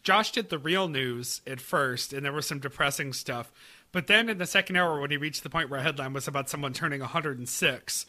Josh 0.03 0.31
did 0.31 0.49
the 0.49 0.59
real 0.59 0.87
news 0.87 1.41
at 1.47 1.61
first, 1.61 2.13
and 2.13 2.25
there 2.25 2.33
was 2.33 2.45
some 2.45 2.59
depressing 2.59 3.13
stuff. 3.13 3.51
But 3.91 4.07
then 4.07 4.27
in 4.29 4.37
the 4.37 4.45
second 4.45 4.75
hour, 4.75 4.99
when 4.99 5.09
he 5.11 5.17
reached 5.17 5.43
the 5.43 5.49
point 5.49 5.69
where 5.69 5.79
a 5.79 5.83
headline 5.83 6.13
was 6.13 6.27
about 6.27 6.49
someone 6.49 6.73
turning 6.73 7.01
106, 7.01 8.05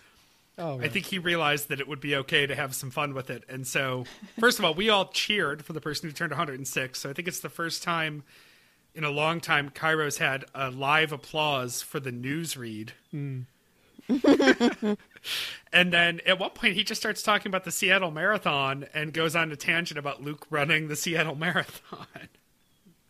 Oh, 0.59 0.81
I 0.81 0.89
think 0.89 1.05
he 1.07 1.19
realized 1.19 1.69
that 1.69 1.81
it 1.81 1.87
would 1.87 2.01
be 2.01 2.17
okay 2.17 2.47
to 2.47 2.55
have 2.55 2.75
some 2.75 2.91
fun 2.91 3.13
with 3.13 3.29
it. 3.29 3.45
And 3.47 3.67
so, 3.67 4.05
first 4.41 4.59
of 4.59 4.65
all, 4.65 4.73
we 4.73 4.89
all 4.89 5.09
cheered 5.09 5.63
for 5.63 5.75
the 5.75 5.83
person 5.83 6.09
who 6.09 6.15
turned 6.15 6.33
106. 6.33 6.99
So 6.99 7.11
I 7.11 7.13
think 7.13 7.29
it's 7.29 7.41
the 7.41 7.51
first 7.51 7.83
time 7.83 8.23
in 8.97 9.05
a 9.05 9.11
long 9.11 9.41
time 9.41 9.69
KIRO's 9.69 10.19
had 10.19 10.47
a 10.55 10.71
live 10.71 11.13
applause 11.13 11.83
for 11.83 12.01
the 12.01 12.11
news 12.11 12.57
read. 12.57 12.95
and 13.13 13.47
then 15.93 16.21
at 16.25 16.39
one 16.39 16.51
point, 16.51 16.75
he 16.75 16.83
just 16.83 17.01
starts 17.01 17.23
talking 17.23 17.51
about 17.51 17.65
the 17.65 17.71
Seattle 17.71 18.11
Marathon 18.11 18.87
and 18.95 19.13
goes 19.13 19.37
on 19.37 19.53
a 19.53 19.57
tangent 19.57 19.99
about 19.99 20.23
Luke 20.23 20.47
running 20.49 20.89
the 20.89 20.97
Seattle 20.97 21.35
Marathon. 21.35 22.07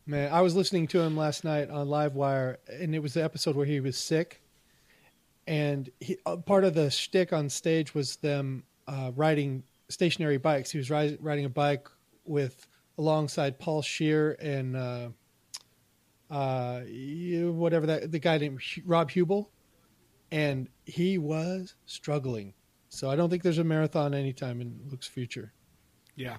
Man, 0.06 0.32
I 0.32 0.40
was 0.40 0.56
listening 0.56 0.88
to 0.88 1.00
him 1.00 1.16
last 1.16 1.44
night 1.44 1.70
on 1.70 1.86
Livewire, 1.86 2.56
and 2.68 2.94
it 2.94 3.00
was 3.00 3.14
the 3.14 3.22
episode 3.22 3.54
where 3.54 3.66
he 3.66 3.80
was 3.80 3.96
sick. 3.96 4.40
And 5.46 5.88
he, 6.00 6.16
uh, 6.26 6.36
part 6.36 6.64
of 6.64 6.74
the 6.74 6.90
shtick 6.90 7.32
on 7.32 7.48
stage 7.48 7.94
was 7.94 8.16
them 8.16 8.64
uh, 8.88 9.12
riding 9.14 9.62
stationary 9.88 10.38
bikes. 10.38 10.72
He 10.72 10.78
was 10.78 10.90
ri- 10.90 11.18
riding 11.20 11.44
a 11.44 11.48
bike 11.48 11.88
with 12.24 12.66
alongside 12.98 13.60
Paul 13.60 13.82
Scheer 13.82 14.32
and 14.40 14.76
uh, 14.76 15.08
uh, 16.30 16.80
whatever 16.80 17.86
that 17.86 18.12
the 18.12 18.18
guy 18.18 18.38
named 18.38 18.60
Rob 18.84 19.10
Huebel, 19.10 19.50
and 20.30 20.68
he 20.84 21.18
was 21.18 21.74
struggling. 21.86 22.54
So 22.88 23.10
I 23.10 23.16
don't 23.16 23.30
think 23.30 23.42
there's 23.42 23.58
a 23.58 23.64
marathon 23.64 24.14
anytime 24.14 24.60
in 24.60 24.80
Luke's 24.88 25.08
future. 25.08 25.52
Yeah. 26.14 26.38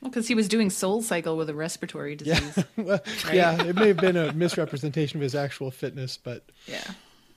Well, 0.00 0.10
because 0.10 0.26
he 0.26 0.34
was 0.34 0.48
doing 0.48 0.70
Soul 0.70 1.00
Cycle 1.00 1.36
with 1.36 1.48
a 1.48 1.54
respiratory 1.54 2.16
disease. 2.16 2.64
Well, 2.76 3.00
Yeah, 3.32 3.62
it 3.62 3.76
may 3.76 3.88
have 3.88 3.98
been 3.98 4.16
a 4.16 4.32
misrepresentation 4.34 5.18
of 5.18 5.22
his 5.22 5.36
actual 5.36 5.70
fitness, 5.70 6.16
but 6.16 6.50
yeah. 6.66 6.82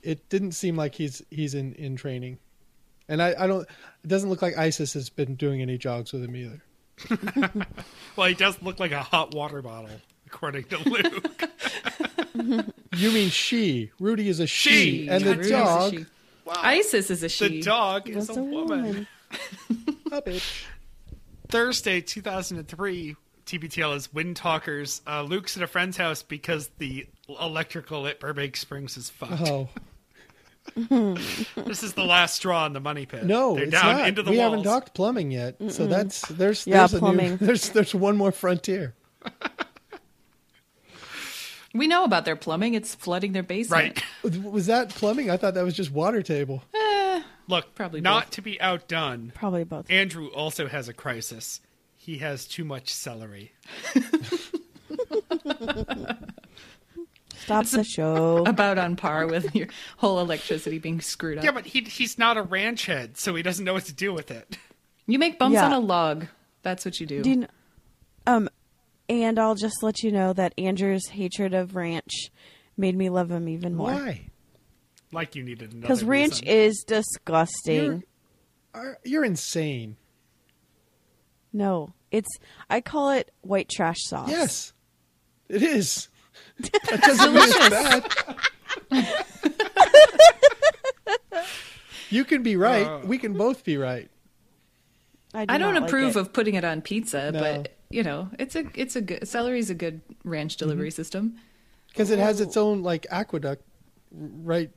it 0.02 0.28
didn't 0.28 0.52
seem 0.52 0.76
like 0.76 0.94
he's 0.94 1.22
he's 1.30 1.54
in 1.54 1.74
in 1.74 1.94
training, 1.94 2.38
and 3.08 3.22
I, 3.22 3.34
I 3.38 3.46
don't. 3.46 3.62
It 3.62 4.08
doesn't 4.08 4.28
look 4.28 4.42
like 4.42 4.58
ISIS 4.58 4.94
has 4.94 5.08
been 5.08 5.36
doing 5.36 5.62
any 5.62 5.78
jogs 5.78 6.12
with 6.12 6.24
him 6.24 6.34
either. 6.34 6.62
Well, 8.16 8.28
he 8.28 8.34
does 8.34 8.60
look 8.62 8.80
like 8.80 8.92
a 8.92 9.02
hot 9.02 9.34
water 9.34 9.60
bottle, 9.60 9.90
according 10.26 10.64
to 10.64 10.78
Luke. 10.88 11.42
You 12.96 13.10
mean 13.12 13.30
she? 13.30 13.90
Rudy 13.98 14.28
is 14.28 14.40
a 14.40 14.46
she, 14.46 14.70
She. 15.04 15.08
and 15.08 15.22
the 15.24 15.30
Rudy's 15.36 15.48
a 15.48 15.52
dog 15.52 15.92
she. 15.92 16.06
ISIS 16.48 17.10
is 17.10 17.22
a 17.22 17.28
she. 17.28 17.48
the 17.48 17.62
dog 17.62 18.08
is 18.08 18.28
Was 18.28 18.36
a 18.36 18.40
a 18.40 18.42
woman. 18.44 18.84
woman. 18.86 19.06
a 20.12 20.22
bitch. 20.22 20.64
Thursday, 21.48 22.00
2003, 22.00 23.16
TBTL 23.46 23.96
is 23.96 24.12
Wind 24.14 24.36
Talkers. 24.36 25.02
Uh, 25.06 25.22
Luke's 25.22 25.56
at 25.56 25.62
a 25.62 25.66
friend's 25.66 25.96
house 25.96 26.22
because 26.22 26.70
the 26.78 27.06
electrical 27.40 28.06
at 28.06 28.20
Burbank 28.20 28.56
Springs 28.56 28.96
is 28.96 29.10
fucked. 29.10 29.42
Oh 29.48 29.68
This 30.76 31.82
is 31.82 31.94
the 31.94 32.04
last 32.04 32.34
straw 32.36 32.66
in 32.66 32.72
the 32.72 32.80
money 32.80 33.06
pit. 33.06 33.24
no, 33.24 33.54
They're 33.54 33.64
it's 33.64 33.72
down 33.72 33.96
not. 33.98 34.08
into 34.08 34.22
the 34.22 34.30
we 34.30 34.38
walls. 34.38 34.50
haven't 34.50 34.64
talked 34.64 34.94
plumbing 34.94 35.30
yet, 35.30 35.56
so 35.70 35.86
that's 35.86 36.22
there's 36.28 36.66
Yeah, 36.66 36.78
there's 36.78 36.94
a 36.94 36.98
plumbing. 36.98 37.30
new 37.32 37.36
there's 37.46 37.70
there's 37.70 37.94
one 37.94 38.16
more 38.16 38.32
frontier. 38.32 38.94
We 41.76 41.86
know 41.86 42.04
about 42.04 42.24
their 42.24 42.36
plumbing. 42.36 42.74
It's 42.74 42.94
flooding 42.94 43.32
their 43.32 43.42
basement. 43.42 44.02
Right. 44.24 44.42
Was 44.42 44.66
that 44.66 44.90
plumbing? 44.90 45.30
I 45.30 45.36
thought 45.36 45.54
that 45.54 45.64
was 45.64 45.74
just 45.74 45.90
water 45.90 46.22
table. 46.22 46.62
Look, 47.48 47.74
Probably 47.74 48.00
not 48.00 48.24
both. 48.24 48.30
to 48.32 48.42
be 48.42 48.60
outdone, 48.60 49.32
Probably 49.34 49.62
both. 49.64 49.88
Andrew 49.90 50.26
also 50.28 50.66
has 50.66 50.88
a 50.88 50.92
crisis. 50.92 51.60
He 51.96 52.18
has 52.18 52.44
too 52.46 52.64
much 52.64 52.92
celery. 52.92 53.52
Stop 57.38 57.66
the 57.66 57.84
show. 57.84 58.44
About 58.46 58.78
on 58.78 58.96
par 58.96 59.26
with 59.26 59.54
your 59.54 59.68
whole 59.98 60.18
electricity 60.20 60.78
being 60.78 61.00
screwed 61.00 61.38
up. 61.38 61.44
Yeah, 61.44 61.52
but 61.52 61.66
he, 61.66 61.82
he's 61.82 62.18
not 62.18 62.36
a 62.36 62.42
ranch 62.42 62.86
head, 62.86 63.16
so 63.16 63.34
he 63.34 63.42
doesn't 63.42 63.64
know 63.64 63.74
what 63.74 63.84
to 63.84 63.92
do 63.94 64.12
with 64.12 64.30
it. 64.32 64.58
you 65.06 65.18
make 65.18 65.38
bumps 65.38 65.54
Yeah. 65.54 65.66
on 65.66 65.72
a 65.72 65.78
log. 65.78 66.26
That's 66.62 66.84
what 66.84 66.98
you 66.98 67.06
do. 67.06 67.22
Do 67.22 67.30
you 67.30 67.36
kn- 67.36 67.44
um, 67.44 67.50
and 69.08 69.38
I'll 69.38 69.54
just 69.54 69.82
let 69.82 70.02
you 70.02 70.10
know 70.12 70.32
that 70.32 70.52
Andrew's 70.58 71.08
hatred 71.08 71.54
of 71.54 71.76
ranch 71.76 72.30
made 72.76 72.96
me 72.96 73.08
love 73.10 73.30
him 73.30 73.48
even 73.48 73.74
more. 73.74 73.92
Why? 73.92 74.30
Like 75.12 75.34
you 75.36 75.42
needed 75.42 75.72
another 75.72 75.80
Because 75.82 76.04
ranch 76.04 76.40
reason. 76.42 76.48
is 76.48 76.84
disgusting. 76.86 77.84
You're, 77.84 78.02
are, 78.74 78.98
you're 79.04 79.24
insane. 79.24 79.96
No, 81.52 81.94
it's 82.10 82.28
I 82.68 82.80
call 82.80 83.10
it 83.10 83.30
white 83.42 83.68
trash 83.68 83.98
sauce. 84.00 84.28
Yes, 84.28 84.72
it 85.48 85.62
is. 85.62 86.08
That 86.58 87.00
doesn't 87.02 87.34
mean 87.34 87.42
it's 87.46 87.68
bad. 88.90 89.16
you 92.10 92.24
can 92.24 92.42
be 92.42 92.56
right. 92.56 92.86
Uh. 92.86 93.00
we 93.04 93.18
can 93.18 93.34
both 93.34 93.64
be 93.64 93.76
right. 93.76 94.10
I, 95.34 95.44
do 95.44 95.54
I 95.54 95.58
don't 95.58 95.74
not 95.74 95.82
like 95.82 95.90
approve 95.90 96.16
of 96.16 96.32
putting 96.32 96.54
it 96.54 96.64
on 96.64 96.80
pizza, 96.82 97.30
No. 97.32 97.40
but 97.40 97.75
you 97.90 98.02
know, 98.02 98.28
it's 98.38 98.56
a 98.56 98.64
it's 98.74 98.96
a 98.96 99.00
good 99.00 99.26
celery's 99.28 99.70
a 99.70 99.74
good 99.74 100.00
ranch 100.24 100.56
delivery 100.56 100.88
Mm-hmm. 100.88 100.94
system. 100.96 101.36
because 101.88 102.10
it 102.10 102.18
has 102.18 102.40
its 102.40 102.56
own 102.56 102.82
like 102.82 103.06
aqueduct 103.10 103.62
right 104.12 104.70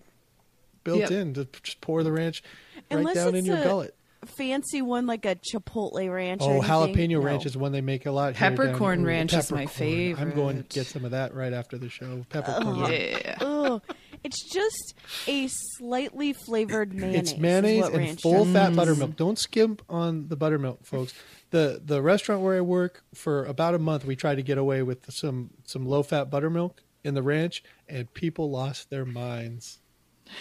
built 0.83 0.99
Yep. 1.01 1.11
in 1.11 1.33
to 1.35 1.47
just 1.63 1.81
pour 1.81 2.03
the 2.03 2.11
ranch 2.11 2.41
right 2.75 2.83
Unless 2.99 3.15
down 3.15 3.35
in 3.35 3.45
your 3.45 3.57
a 3.57 3.63
gullet. 3.63 3.95
fancy 4.25 4.81
one 4.81 5.05
like 5.07 5.25
a 5.25 5.35
Chipotle 5.35 6.13
ranch. 6.13 6.41
or 6.41 6.45
Oh, 6.45 6.61
anything. 6.61 7.09
jalapeno 7.09 7.19
No. 7.19 7.21
ranch 7.21 7.45
is 7.45 7.55
one 7.57 7.71
they 7.71 7.81
make 7.81 8.05
a 8.05 8.11
lot. 8.11 8.35
here 8.35 8.49
down- 8.49 8.57
Peppercorn 8.57 9.01
ooh, 9.01 9.07
ranch 9.07 9.33
is 9.33 9.51
my 9.51 9.65
peppercorn. 9.65 10.15
I'm 10.17 10.35
going 10.35 10.57
to 10.63 10.63
get 10.69 10.87
some 10.87 11.05
of 11.05 11.11
that 11.11 11.33
right 11.33 11.53
after 11.53 11.77
the 11.77 11.89
show. 11.89 12.25
Peppercorn. 12.29 12.81
ranch. 12.81 12.91
Yeah. 13.25 13.37
Ugh. 13.41 13.81
It's 14.23 14.43
just 14.51 14.95
a 15.27 15.47
slightly 15.77 16.33
flavored 16.33 16.93
mayonnaise. 16.93 17.31
It's 17.31 17.39
mayonnaise 17.39 17.87
and 17.87 18.19
full 18.19 18.43
does. 18.43 18.53
fat 18.53 18.75
buttermilk. 18.75 19.15
Don't 19.15 19.39
skimp 19.39 19.81
on 19.89 20.27
the 20.27 20.35
buttermilk, 20.35 20.85
folks. 20.85 21.13
The 21.51 21.81
the 21.83 22.01
restaurant 22.01 22.41
where 22.41 22.57
I 22.57 22.61
work 22.61 23.03
for 23.13 23.45
about 23.45 23.73
a 23.73 23.79
month, 23.79 24.05
we 24.05 24.15
tried 24.15 24.35
to 24.35 24.43
get 24.43 24.57
away 24.57 24.83
with 24.83 25.11
some 25.11 25.51
some 25.65 25.85
low 25.85 26.03
fat 26.03 26.29
buttermilk 26.29 26.83
in 27.03 27.13
the 27.13 27.23
ranch, 27.23 27.63
and 27.87 28.13
people 28.13 28.51
lost 28.51 28.89
their 28.89 29.05
minds. 29.05 29.79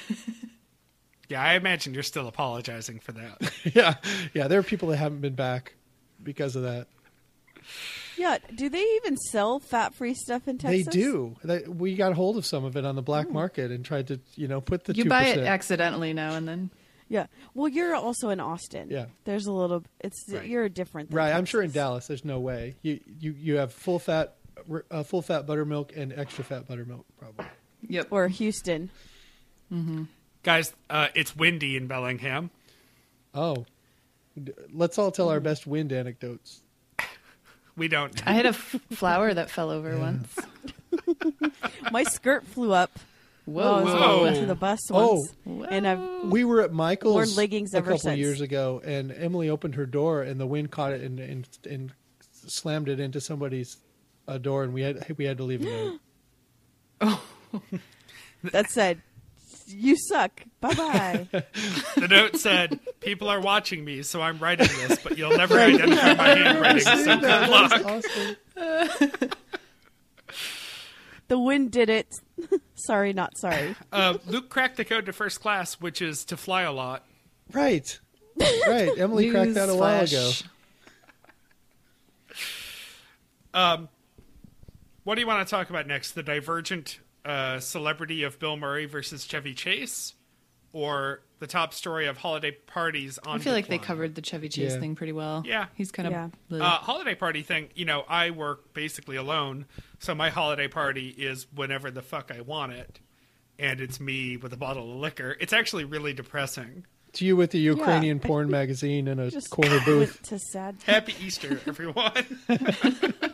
Yeah, 1.28 1.42
I 1.42 1.54
imagine 1.54 1.92
you're 1.92 2.02
still 2.02 2.26
apologizing 2.26 3.00
for 3.00 3.12
that. 3.12 3.52
yeah, 3.74 3.94
yeah. 4.32 4.48
There 4.48 4.58
are 4.58 4.62
people 4.62 4.88
that 4.88 4.96
haven't 4.96 5.20
been 5.20 5.34
back 5.34 5.74
because 6.22 6.56
of 6.56 6.62
that. 6.62 6.86
Yeah. 8.16 8.38
Do 8.54 8.68
they 8.70 8.82
even 8.96 9.16
sell 9.16 9.58
fat-free 9.58 10.14
stuff 10.14 10.48
in 10.48 10.56
Texas? 10.56 10.86
They 10.86 10.90
do. 10.90 11.36
They, 11.44 11.60
we 11.64 11.96
got 11.96 12.14
hold 12.14 12.38
of 12.38 12.46
some 12.46 12.64
of 12.64 12.76
it 12.76 12.84
on 12.84 12.96
the 12.96 13.02
black 13.02 13.26
oh. 13.28 13.32
market 13.32 13.70
and 13.70 13.84
tried 13.84 14.08
to, 14.08 14.20
you 14.36 14.48
know, 14.48 14.60
put 14.60 14.84
the 14.84 14.94
You 14.94 15.04
2%. 15.04 15.08
buy 15.08 15.24
it 15.24 15.38
accidentally 15.40 16.14
now 16.14 16.34
and 16.34 16.48
then. 16.48 16.70
Yeah. 17.08 17.26
Well, 17.54 17.68
you're 17.68 17.94
also 17.94 18.28
in 18.28 18.38
Austin. 18.40 18.88
Yeah. 18.90 19.06
There's 19.24 19.46
a 19.46 19.52
little. 19.52 19.82
It's 20.00 20.24
Right. 20.28 20.46
you're 20.46 20.64
a 20.64 20.70
different. 20.70 21.10
Than 21.10 21.16
right. 21.16 21.32
I'm 21.32 21.44
sure 21.46 21.62
in 21.62 21.70
Dallas, 21.70 22.06
there's 22.06 22.24
no 22.24 22.38
way 22.40 22.76
you 22.82 23.00
you 23.20 23.34
you 23.38 23.56
have 23.56 23.72
full 23.72 23.98
fat, 23.98 24.34
uh, 24.90 25.02
full 25.02 25.22
fat 25.22 25.46
buttermilk 25.46 25.96
and 25.96 26.12
extra 26.12 26.44
fat 26.44 26.68
buttermilk, 26.68 27.06
probably. 27.18 27.46
Yep. 27.88 28.08
or 28.10 28.28
Houston. 28.28 28.90
Mm-hmm. 29.72 30.04
Guys, 30.42 30.72
uh, 30.90 31.08
it's 31.14 31.34
windy 31.36 31.76
in 31.76 31.86
Bellingham. 31.86 32.50
Oh, 33.34 33.66
let's 34.72 34.98
all 34.98 35.10
tell 35.10 35.28
our 35.30 35.40
best 35.40 35.66
wind 35.66 35.92
anecdotes. 35.92 36.62
We 37.76 37.86
don't. 37.88 38.26
I 38.26 38.32
had 38.32 38.46
a 38.46 38.50
f- 38.50 38.76
flower 38.92 39.32
that 39.32 39.50
fell 39.50 39.70
over 39.70 39.96
once. 39.98 40.36
My 41.92 42.02
skirt 42.02 42.44
flew 42.46 42.72
up. 42.72 42.98
Whoa. 43.48 43.82
Well, 43.82 43.96
Whoa. 43.96 44.20
I 44.20 44.22
went 44.24 44.36
to 44.36 44.46
the 44.46 44.54
bus 44.54 44.80
Oh. 44.90 45.24
once, 45.44 45.66
and 45.70 45.86
I've 45.88 46.30
We 46.30 46.44
were 46.44 46.60
at 46.60 46.72
Michael's 46.72 47.14
Worn 47.14 47.34
leggings 47.36 47.72
a 47.72 47.80
couple 47.80 47.98
since. 47.98 48.18
years 48.18 48.40
ago, 48.42 48.82
and 48.84 49.10
Emily 49.10 49.48
opened 49.48 49.76
her 49.76 49.86
door, 49.86 50.22
and 50.22 50.38
the 50.38 50.46
wind 50.46 50.70
caught 50.70 50.92
it 50.92 51.00
and 51.02 51.18
and, 51.18 51.48
and 51.68 51.92
slammed 52.46 52.88
it 52.88 53.00
into 53.00 53.20
somebody's 53.20 53.78
uh, 54.26 54.36
door, 54.38 54.64
and 54.64 54.72
we 54.74 54.82
had 54.82 55.14
we 55.16 55.24
had 55.24 55.38
to 55.38 55.44
leave 55.44 55.62
a 55.66 55.98
note. 57.00 57.20
that 58.52 58.70
said, 58.70 59.00
"You 59.66 59.96
suck. 59.96 60.42
Bye 60.60 60.74
bye." 60.74 61.28
The 61.96 62.08
note 62.08 62.36
said, 62.36 62.78
"People 63.00 63.28
are 63.28 63.40
watching 63.40 63.82
me, 63.84 64.02
so 64.02 64.20
I'm 64.20 64.38
writing 64.38 64.68
this, 64.86 64.98
but 65.02 65.16
you'll 65.16 65.36
never 65.36 65.58
identify 65.58 66.14
my 66.14 66.28
handwriting. 66.36 66.82
So 66.82 66.96
good 67.04 67.20
That 67.22 67.48
luck." 67.50 67.70
was 67.84 68.04
awesome. 68.60 69.30
the 71.28 71.38
wind 71.38 71.70
did 71.70 71.88
it. 71.88 72.14
Sorry, 72.78 73.12
not 73.12 73.36
sorry. 73.36 73.74
Uh, 73.92 74.18
Luke 74.26 74.48
cracked 74.48 74.76
the 74.76 74.84
code 74.84 75.06
to 75.06 75.12
first 75.12 75.40
class, 75.40 75.74
which 75.80 76.00
is 76.02 76.24
to 76.26 76.36
fly 76.36 76.62
a 76.62 76.72
lot. 76.72 77.04
Right, 77.52 77.98
right. 78.38 78.90
Emily 78.98 79.30
cracked 79.30 79.54
that 79.54 79.68
a 79.68 79.74
while 79.74 80.04
ago. 80.04 80.30
Newsflash. 83.54 83.88
What 85.08 85.14
do 85.14 85.22
you 85.22 85.26
want 85.26 85.48
to 85.48 85.50
talk 85.50 85.70
about 85.70 85.86
next? 85.86 86.12
The 86.12 86.22
divergent 86.22 87.00
uh, 87.24 87.60
celebrity 87.60 88.24
of 88.24 88.38
Bill 88.38 88.58
Murray 88.58 88.84
versus 88.84 89.24
Chevy 89.24 89.54
Chase, 89.54 90.12
or 90.72 91.20
the 91.40 91.46
top 91.46 91.72
story 91.72 92.06
of 92.06 92.16
holiday 92.18 92.50
parties 92.50 93.18
on? 93.26 93.40
I 93.40 93.42
feel 93.42 93.52
like 93.52 93.68
they 93.68 93.78
covered 93.78 94.14
the 94.14 94.22
Chevy 94.22 94.48
Chase 94.48 94.72
Yeah. 94.74 94.80
thing 94.80 94.94
pretty 94.94 95.12
well. 95.12 95.42
Yeah. 95.46 95.66
He's 95.74 95.90
kind 95.90 96.06
of. 96.08 96.32
Yeah. 96.50 96.58
Uh, 96.64 96.70
holiday 96.78 97.14
party 97.14 97.42
thing, 97.42 97.68
you 97.74 97.84
know, 97.84 98.04
I 98.08 98.30
work 98.30 98.72
basically 98.74 99.16
alone, 99.16 99.66
so 99.98 100.14
my 100.14 100.30
holiday 100.30 100.68
party 100.68 101.08
is 101.10 101.46
whenever 101.54 101.90
the 101.90 102.02
fuck 102.02 102.30
I 102.36 102.40
want 102.40 102.72
it, 102.72 103.00
and 103.58 103.80
it's 103.80 104.00
me 104.00 104.36
with 104.36 104.52
a 104.52 104.56
bottle 104.56 104.90
of 104.92 104.96
liquor. 104.98 105.36
It's 105.40 105.52
actually 105.52 105.84
really 105.84 106.12
depressing. 106.12 106.84
To 107.14 107.24
you 107.24 107.36
with 107.36 107.52
the 107.52 107.58
Ukrainian 107.58 108.18
Yeah. 108.18 108.26
porn 108.26 108.50
magazine 108.50 109.08
in 109.08 109.18
a 109.18 109.30
Just 109.30 109.48
corner 109.50 109.80
booth. 109.84 110.14
went 110.16 110.22
to 110.24 110.38
sad. 110.38 110.76
Happy 110.84 111.14
Easter, 111.24 111.60
everyone. 111.66 112.12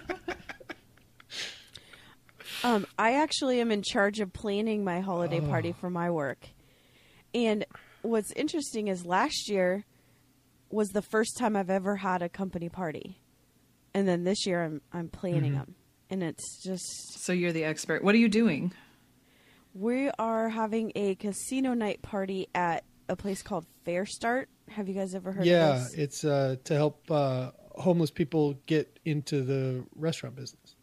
Um, 2.62 2.86
I 2.98 3.12
actually 3.16 3.60
am 3.60 3.70
in 3.70 3.82
charge 3.82 4.20
of 4.20 4.32
planning 4.32 4.84
my 4.84 5.00
holiday 5.00 5.40
party 5.40 5.72
for 5.72 5.90
my 5.90 6.10
work. 6.10 6.48
And 7.34 7.64
what's 8.02 8.30
interesting 8.32 8.88
is 8.88 9.04
last 9.04 9.48
year 9.48 9.84
was 10.70 10.88
the 10.90 11.02
first 11.02 11.36
time 11.38 11.56
I've 11.56 11.70
ever 11.70 11.96
had 11.96 12.22
a 12.22 12.28
company 12.28 12.68
party. 12.68 13.20
And 13.92 14.08
then 14.08 14.24
this 14.24 14.46
year 14.46 14.62
I'm 14.64 14.80
I'm 14.92 15.08
planning 15.08 15.54
them. 15.54 15.74
And 16.10 16.22
it's 16.22 16.62
just 16.62 16.84
so 17.24 17.32
you're 17.32 17.52
the 17.52 17.64
expert. 17.64 18.02
What 18.04 18.14
are 18.14 18.18
you 18.18 18.28
doing? 18.28 18.72
we 19.76 20.08
are 20.20 20.48
having 20.50 20.92
a 20.94 21.16
casino 21.16 21.74
night 21.74 22.00
party 22.00 22.46
at 22.54 22.84
a 23.08 23.16
place 23.16 23.42
called 23.42 23.66
FareStart. 23.84 24.46
Have 24.68 24.88
you 24.88 24.94
guys 24.94 25.16
ever 25.16 25.32
heard 25.32 25.40
of 25.42 25.46
Yeah, 25.46 25.72
this? 25.78 25.94
it's 25.94 26.24
uh, 26.24 26.54
to 26.62 26.74
help 26.74 27.10
uh, 27.10 27.50
homeless 27.74 28.12
people 28.12 28.54
get 28.66 29.00
into 29.04 29.42
the 29.42 29.84
restaurant 29.96 30.36
business. 30.36 30.76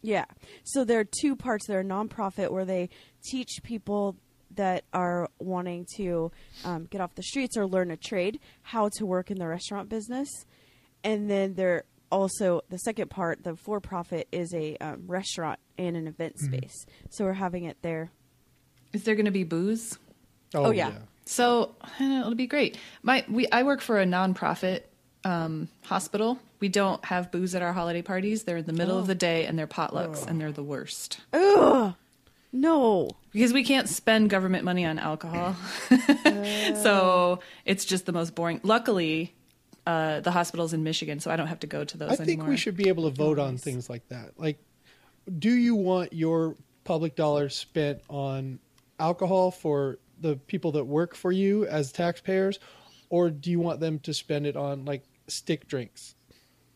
Yeah. 0.00 0.24
So 0.64 0.84
there 0.84 1.00
are 1.00 1.04
two 1.20 1.36
parts. 1.36 1.66
They're 1.66 1.80
a 1.80 1.84
nonprofit 1.84 2.50
where 2.50 2.64
they 2.64 2.88
teach 3.24 3.60
people 3.62 4.16
that 4.56 4.84
are 4.92 5.28
wanting 5.38 5.86
to 5.96 6.30
um, 6.64 6.86
get 6.86 7.00
off 7.00 7.14
the 7.14 7.22
streets 7.22 7.56
or 7.56 7.66
learn 7.66 7.90
a 7.90 7.96
trade 7.96 8.40
how 8.62 8.88
to 8.96 9.06
work 9.06 9.30
in 9.30 9.38
the 9.38 9.46
restaurant 9.46 9.88
business. 9.88 10.28
And 11.02 11.30
then 11.30 11.54
they're 11.54 11.84
also 12.10 12.62
the 12.70 12.78
second 12.78 13.10
part, 13.10 13.42
the 13.44 13.56
for 13.56 13.80
profit, 13.80 14.28
is 14.32 14.54
a 14.54 14.76
um, 14.78 15.04
restaurant 15.06 15.58
and 15.78 15.96
an 15.96 16.06
event 16.06 16.38
space. 16.38 16.86
So 17.10 17.24
we're 17.24 17.32
having 17.32 17.64
it 17.64 17.78
there. 17.82 18.10
Is 18.92 19.04
there 19.04 19.14
going 19.14 19.24
to 19.26 19.32
be 19.32 19.44
booze? 19.44 19.98
Oh, 20.54 20.70
yeah. 20.70 20.92
So 21.26 21.74
eh, 21.98 22.20
it'll 22.20 22.34
be 22.34 22.46
great. 22.46 22.78
My 23.02 23.24
we 23.28 23.48
I 23.50 23.62
work 23.62 23.80
for 23.80 24.00
a 24.00 24.04
nonprofit 24.04 24.82
um, 25.24 25.68
hospital. 25.84 26.38
We 26.60 26.68
don't 26.68 27.04
have 27.04 27.32
booze 27.32 27.54
at 27.54 27.62
our 27.62 27.72
holiday 27.72 28.02
parties. 28.02 28.44
They're 28.44 28.58
in 28.58 28.66
the 28.66 28.72
middle 28.72 28.98
of 28.98 29.06
the 29.06 29.14
day 29.14 29.46
and 29.46 29.58
they're 29.58 29.66
potlucks 29.66 30.26
and 30.26 30.40
they're 30.40 30.52
the 30.52 30.62
worst 30.62 31.20
Ugh. 31.32 31.94
No. 32.52 33.10
Because 33.34 33.52
we 33.52 33.64
can't 33.64 33.88
spend 33.88 34.30
government 34.30 34.64
money 34.64 34.86
on 34.86 34.98
alcohol. 35.00 35.56
so 36.76 37.40
it's 37.64 37.84
just 37.84 38.06
the 38.06 38.12
most 38.12 38.36
boring. 38.36 38.60
Luckily, 38.62 39.34
uh, 39.86 40.20
the 40.20 40.30
hospital's 40.30 40.72
in 40.72 40.84
Michigan, 40.84 41.18
so 41.18 41.32
I 41.32 41.36
don't 41.36 41.48
have 41.48 41.58
to 41.60 41.66
go 41.66 41.84
to 41.84 41.96
those 41.98 42.12
I 42.12 42.16
think 42.16 42.28
anymore. 42.28 42.48
we 42.48 42.56
should 42.56 42.76
be 42.76 42.88
able 42.88 43.10
to 43.10 43.14
vote 43.14 43.40
on 43.40 43.58
things 43.58 43.90
like 43.90 44.08
that. 44.08 44.38
Like, 44.38 44.58
do 45.38 45.50
you 45.50 45.74
want 45.74 46.12
your 46.12 46.54
public 46.84 47.16
dollars 47.16 47.56
spent 47.56 48.02
on 48.08 48.60
alcohol 49.00 49.50
for 49.50 49.98
the 50.20 50.36
people 50.36 50.70
that 50.72 50.84
work 50.84 51.16
for 51.16 51.32
you 51.32 51.66
as 51.66 51.90
taxpayers, 51.90 52.60
or 53.10 53.30
do 53.30 53.50
you 53.50 53.58
want 53.58 53.80
them 53.80 53.98
to 54.00 54.14
spend 54.14 54.46
it 54.46 54.56
on 54.56 54.84
like 54.84 55.02
stick 55.26 55.66
drinks? 55.66 56.14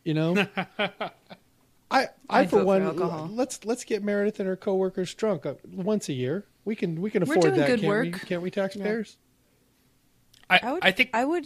You 0.03 0.15
know, 0.15 0.47
I 1.91 2.09
I 2.29 2.41
I'd 2.41 2.51
for 2.51 2.63
vote 2.65 2.83
for 2.95 3.07
one 3.07 3.37
let's 3.37 3.65
let's 3.65 3.85
get 3.85 4.03
Meredith 4.03 4.41
and 4.41 4.49
her 4.49 4.57
coworkers 4.57 5.15
drunk 5.15 5.47
uh, 5.47 5.55
once 5.73 6.09
a 6.09 6.13
year. 6.13 6.45
We 6.65 6.77
can 6.77 7.01
we 7.01 7.11
can 7.11 7.25
We're 7.25 7.39
afford 7.39 7.55
that, 7.55 7.81
can't 7.81 7.83
we? 7.83 8.11
Can't 8.13 8.43
we, 8.43 8.51
taxpayers? 8.51 9.17
I, 10.51 10.61
I 10.63 10.73
would. 10.73 10.85
I 10.85 10.91
think 10.93 11.11
I 11.15 11.25
would. 11.25 11.45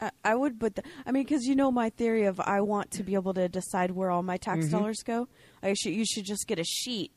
I- 0.00 0.10
I 0.24 0.34
would, 0.36 0.60
but 0.60 0.76
the, 0.76 0.82
I 1.06 1.10
mean, 1.10 1.24
because 1.24 1.44
you 1.44 1.56
know 1.56 1.72
my 1.72 1.90
theory 1.90 2.24
of 2.26 2.38
I 2.38 2.60
want 2.60 2.92
to 2.92 3.02
be 3.02 3.14
able 3.14 3.34
to 3.34 3.48
decide 3.48 3.90
where 3.90 4.10
all 4.10 4.22
my 4.22 4.36
tax 4.36 4.66
Mm-hmm. 4.66 4.76
dollars 4.76 5.02
go. 5.04 5.26
I 5.62 5.74
should. 5.74 5.92
You 5.92 6.04
should 6.04 6.24
just 6.24 6.46
get 6.46 6.60
a 6.60 6.64
sheet 6.64 7.10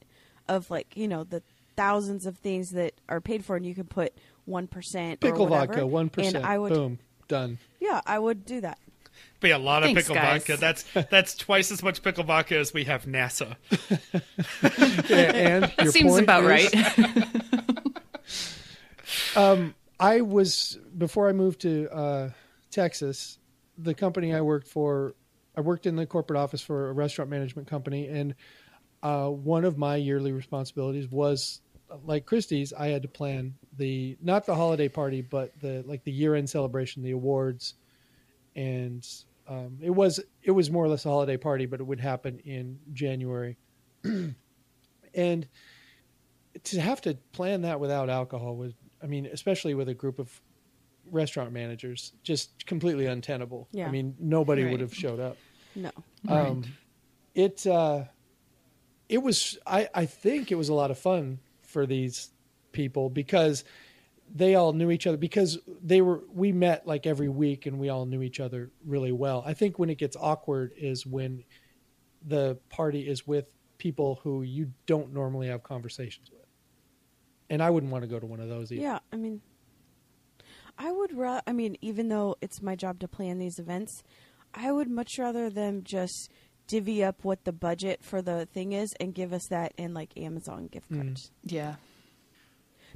of 0.48 0.72
like 0.72 0.98
you 0.98 1.08
know 1.08 1.24
the 1.24 1.44
thousands 1.78 2.26
of 2.26 2.38
things 2.40 2.70
that 2.72 2.94
are 3.08 3.22
paid 3.22 3.46
for, 3.46 3.56
and 3.56 3.66
you 3.68 3.76
can 3.76 3.86
put 3.86 4.14
one 4.46 4.66
percent 4.66 5.20
Pickle 5.20 5.44
or 5.46 5.50
whatever. 5.50 5.74
vodka, 5.74 5.86
one 5.86 6.10
percent. 6.10 6.38
And 6.38 6.46
I 6.46 6.58
would. 6.58 6.74
Boom, 6.74 6.98
done. 7.28 7.60
Yeah, 7.80 8.02
I 8.08 8.18
would 8.18 8.46
do 8.46 8.62
that. 8.62 8.80
Be 9.40 9.50
a 9.52 9.58
lot 9.58 9.82
of 9.82 9.88
Thanks, 9.88 10.04
pickle 10.04 10.16
guys. 10.16 10.46
vodka. 10.46 10.58
That's 10.58 10.86
that's 11.10 11.36
twice 11.36 11.72
as 11.72 11.82
much 11.82 12.04
pickle 12.04 12.24
vodka 12.24 12.58
as 12.58 12.74
we 12.74 12.84
have 12.86 13.06
NASA. 13.06 13.56
Yeah, 15.10 15.18
and 15.18 15.74
your 15.82 15.92
Seems 15.92 16.12
point 16.12 16.24
about 16.24 16.44
is- 16.44 16.74
right. 19.36 19.74
I 20.00 20.22
was 20.22 20.80
before 20.98 21.30
I 21.30 21.32
moved 21.32 21.62
to 21.62 21.88
uh, 21.94 22.30
Texas. 22.72 23.38
The 23.78 23.94
company 23.94 24.34
I 24.34 24.42
worked 24.42 24.68
for, 24.68 25.14
I 25.56 25.62
worked 25.62 25.86
in 25.86 25.96
the 25.96 26.06
corporate 26.06 26.40
office 26.40 26.62
for 26.62 26.90
a 26.90 26.94
restaurant 26.94 27.30
management 27.30 27.68
company, 27.68 28.08
and 28.08 28.34
uh, 29.04 29.28
one 29.28 29.64
of 29.66 29.78
my 29.78 29.96
yearly 29.96 30.32
responsibilities 30.32 31.08
was, 31.10 31.62
like 32.06 32.26
Christy's, 32.26 32.74
I 32.74 32.88
had 32.88 33.02
to 33.04 33.08
plan 33.08 33.54
the 33.78 34.18
not 34.22 34.46
the 34.46 34.56
holiday 34.56 34.88
party, 34.90 35.22
but 35.22 35.60
the 35.60 35.84
like 35.86 36.04
the 36.04 36.12
year 36.12 36.36
end 36.36 36.50
celebration, 36.50 37.04
the 37.04 37.12
awards, 37.12 37.76
and 38.56 39.08
um, 39.48 39.78
it 39.82 39.90
was 39.90 40.20
it 40.44 40.52
was 40.52 40.70
more 40.72 40.84
or 40.86 40.88
less 40.90 41.06
a 41.06 41.10
holiday 41.10 41.38
party, 41.38 41.66
but 41.66 41.80
it 41.80 41.84
would 41.84 42.00
happen 42.00 42.40
in 42.40 42.80
January, 42.94 43.58
and 45.14 45.48
to 46.64 46.82
have 46.82 47.02
to 47.02 47.16
plan 47.32 47.62
that 47.62 47.80
without 47.80 48.10
alcohol 48.10 48.56
was 48.56 48.74
I 49.04 49.08
mean, 49.08 49.26
especially 49.26 49.74
with 49.74 49.90
a 49.90 49.94
group 49.94 50.20
of 50.20 50.42
restaurant 51.10 51.52
managers, 51.52 52.14
just 52.24 52.66
completely 52.68 53.08
untenable. 53.08 53.68
Yeah. 53.72 53.88
I 53.88 53.92
mean, 53.92 54.16
nobody 54.20 54.64
Right. 54.64 54.72
would 54.72 54.82
have 54.82 54.94
showed 54.94 55.20
up. 55.20 55.38
No. 55.76 55.90
Um, 56.28 56.64
it 57.34 57.66
uh, 57.66 58.04
it 59.10 59.18
was 59.20 59.58
I, 59.66 59.90
I 59.94 60.06
think 60.06 60.52
it 60.52 60.56
was 60.56 60.70
a 60.70 60.74
lot 60.74 60.92
of 60.92 60.98
fun 61.00 61.40
for 61.64 61.86
these 61.86 62.30
people 62.74 63.10
because 63.10 63.64
they 64.34 64.56
all 64.56 64.74
knew 64.74 64.92
each 64.92 65.08
other 65.08 65.18
because 65.18 65.58
they 65.84 66.02
were 66.02 66.24
we 66.34 66.52
met 66.52 66.88
like 66.88 67.06
every 67.06 67.30
week 67.30 67.66
and 67.66 67.80
we 67.80 67.90
all 67.90 68.06
knew 68.06 68.22
each 68.22 68.40
other 68.40 68.72
really 68.86 69.12
well. 69.12 69.44
I 69.46 69.54
think 69.54 69.78
when 69.78 69.90
it 69.90 69.98
gets 69.98 70.16
awkward 70.20 70.72
is 70.78 71.06
when 71.06 71.44
the 72.26 72.58
party 72.70 73.08
is 73.08 73.28
with 73.28 73.46
people 73.78 74.20
who 74.24 74.44
you 74.44 74.72
don't 74.86 75.14
normally 75.14 75.48
have 75.48 75.64
conversations 75.64 76.30
with. 76.32 76.40
And 77.50 77.62
I 77.62 77.70
wouldn't 77.70 77.92
want 77.92 78.04
to 78.04 78.08
go 78.08 78.20
to 78.20 78.26
one 78.26 78.40
of 78.40 78.48
those 78.48 78.72
either. 78.72 78.82
Yeah, 78.82 79.00
I 79.12 79.18
mean, 79.18 79.42
I 80.78 80.92
would. 80.92 81.14
Ra- 81.14 81.42
I 81.46 81.52
mean, 81.52 81.76
even 81.82 82.08
though 82.08 82.38
it's 82.42 82.62
my 82.62 82.76
job 82.76 83.00
to 83.00 83.08
plan 83.08 83.40
these 83.40 83.60
events, 83.60 84.04
I 84.54 84.72
would 84.72 84.90
much 84.90 85.18
rather 85.20 85.50
them 85.50 85.82
just 85.84 86.30
divvy 86.68 87.04
up 87.04 87.26
what 87.26 87.44
the 87.44 87.52
budget 87.52 88.04
for 88.04 88.22
the 88.22 88.48
thing 88.54 88.72
is 88.72 88.94
and 89.00 89.14
give 89.14 89.34
us 89.34 89.46
that 89.50 89.74
in 89.78 89.94
like 89.94 90.18
Amazon 90.18 90.68
gift 90.68 90.88
hmm. 90.88 91.02
cards. 91.02 91.32
yeah. 91.44 91.76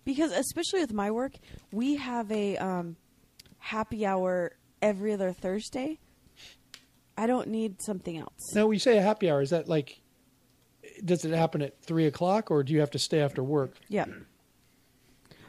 Because 0.06 0.32
especially 0.32 0.82
with 0.82 0.93
my 0.93 1.12
work, 1.12 1.34
we 1.72 1.95
have 1.95 2.32
a 2.32 2.58
um, 2.58 2.95
happy 3.58 4.06
hour 4.06 4.53
every 4.82 5.12
other 5.14 5.34
Thursday. 5.34 5.99
I 7.18 7.28
don't 7.28 7.47
need 7.47 7.82
something 7.82 8.18
else. 8.18 8.53
Now, 8.53 8.68
when 8.68 8.74
you 8.76 8.80
say 8.80 8.97
a 8.97 9.01
happy 9.01 9.30
hour, 9.30 9.41
is 9.41 9.49
that 9.49 9.68
like, 9.68 9.99
does 11.03 11.26
it 11.26 11.34
happen 11.34 11.62
at 11.62 11.82
three 11.82 12.06
o'clock 12.06 12.51
or 12.51 12.64
do 12.64 12.74
you 12.74 12.80
have 12.82 12.91
to 12.91 12.99
stay 12.99 13.20
after 13.20 13.43
work? 13.43 13.74
Yeah. 13.89 14.06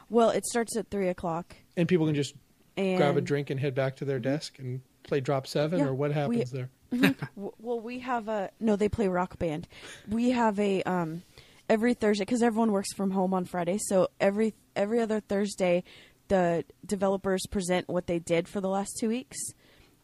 Well, 0.09 0.31
it 0.31 0.47
starts 0.47 0.77
at 0.77 0.89
three 0.91 1.09
o'clock. 1.09 1.55
And 1.77 1.89
people 1.89 2.07
can 2.07 2.15
just 2.15 2.35
And 2.77 2.97
grab 2.97 3.17
a 3.17 3.21
drink 3.21 3.51
and 3.51 3.59
head 3.61 3.75
back 3.75 3.97
to 3.97 4.05
their 4.05 4.19
desk 4.21 4.59
and 4.59 4.81
play 5.03 5.21
drop 5.21 5.47
seven 5.47 5.81
Yeah, 5.81 5.87
or 5.87 5.95
what 5.95 6.11
we- 6.11 6.15
happens 6.15 6.51
there? 6.51 6.71
Well 7.37 7.81
we 7.81 7.99
have 7.99 8.29
a 8.29 8.51
no 8.61 8.77
they 8.77 8.89
play 8.89 9.09
rock 9.09 9.41
band 9.41 9.67
we 10.09 10.31
have 10.31 10.59
a 10.61 10.85
um 10.85 11.25
every 11.69 11.95
Thursday 11.95 12.25
because 12.25 12.43
everyone 12.43 12.73
works 12.73 12.93
from 12.93 13.11
home 13.11 13.35
on 13.35 13.45
Friday. 13.45 13.79
So 13.79 14.09
every 14.21 14.55
every 14.75 15.01
other 15.01 15.21
Thursday, 15.21 15.85
the 16.29 16.65
developers 16.85 17.47
present 17.51 17.89
what 17.89 18.07
they 18.07 18.19
did 18.19 18.49
for 18.49 18.61
the 18.61 18.69
last 18.69 18.97
two 18.99 19.09
weeks, 19.09 19.39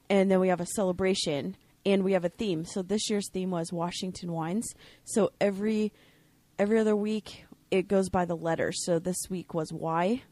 and 0.09 0.31
then 0.31 0.41
we 0.41 0.49
have 0.49 0.61
a 0.61 0.67
celebration 0.67 1.57
and 1.85 2.05
we 2.05 2.13
have 2.13 2.25
a 2.25 2.29
theme. 2.29 2.65
So 2.65 2.83
this 2.83 3.11
year's 3.11 3.29
theme 3.31 3.51
was 3.51 3.73
Washington 3.73 4.33
wines. 4.33 4.69
So 5.05 5.31
every 5.41 5.93
every 6.59 6.79
other 6.79 6.97
week 6.97 7.45
it 7.71 7.89
goes 7.89 8.09
by 8.09 8.25
the 8.25 8.37
letter. 8.37 8.73
So 8.73 8.99
this 8.99 9.17
week 9.31 9.55
was 9.55 9.73
Y, 9.73 10.23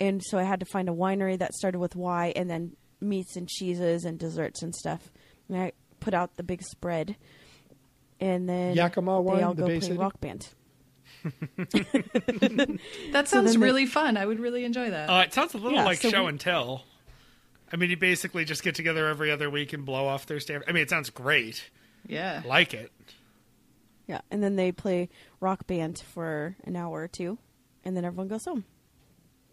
and 0.00 0.22
so 0.22 0.38
I 0.38 0.44
had 0.44 0.60
to 0.60 0.66
find 0.66 0.88
a 0.88 0.92
winery 0.92 1.38
that 1.38 1.54
started 1.54 1.78
with 1.78 1.96
Y, 1.96 2.32
and 2.36 2.48
then 2.48 2.76
meats 3.00 3.36
and 3.36 3.48
cheeses 3.48 4.04
and 4.04 4.18
desserts 4.18 4.62
and 4.62 4.74
stuff. 4.74 5.12
And 5.48 5.58
I 5.58 5.72
put 6.00 6.14
out 6.14 6.36
the 6.36 6.42
big 6.42 6.62
spread, 6.62 7.16
and 8.22 8.48
then 8.48 8.74
Yakima 8.76 9.20
wine, 9.20 9.36
they 9.38 9.42
all 9.42 9.54
the 9.54 9.62
go 9.62 9.66
Bay 9.68 9.78
play 9.80 9.88
City? 9.88 9.98
rock 9.98 10.20
band. 10.20 10.48
That 13.12 13.28
sounds 13.28 13.52
then 13.52 13.60
they- 13.60 13.66
really 13.66 13.86
fun. 13.86 14.16
I 14.16 14.24
would 14.26 14.40
really 14.40 14.64
enjoy 14.64 14.90
that. 14.90 15.08
Uh, 15.10 15.22
it 15.26 15.32
sounds 15.34 15.54
a 15.54 15.58
little 15.58 15.78
Yeah, 15.78 15.84
like 15.84 15.98
so 15.98 16.10
show 16.10 16.22
we- 16.24 16.28
and 16.30 16.40
tell. 16.40 16.84
I 17.72 17.76
mean, 17.76 17.88
you 17.90 17.96
basically 17.96 18.44
just 18.44 18.62
get 18.62 18.74
together 18.74 19.06
every 19.08 19.30
other 19.30 19.48
week 19.48 19.72
and 19.72 19.84
blow 19.86 20.06
off 20.06 20.26
their 20.26 20.40
stand. 20.40 20.62
I 20.68 20.72
mean, 20.72 20.82
it 20.82 20.90
sounds 20.90 21.08
great. 21.10 21.70
yeah. 22.06 22.42
I 22.44 22.46
like 22.48 22.74
it. 22.74 22.92
Yeah, 24.06 24.20
and 24.30 24.42
then 24.42 24.56
they 24.56 24.72
play 24.72 25.08
rock 25.40 25.66
band 25.66 25.98
for 26.12 26.56
an 26.64 26.76
hour 26.76 27.02
or 27.02 27.08
two, 27.08 27.38
and 27.84 27.96
then 27.96 28.04
everyone 28.04 28.28
goes 28.28 28.44
home. 28.44 28.64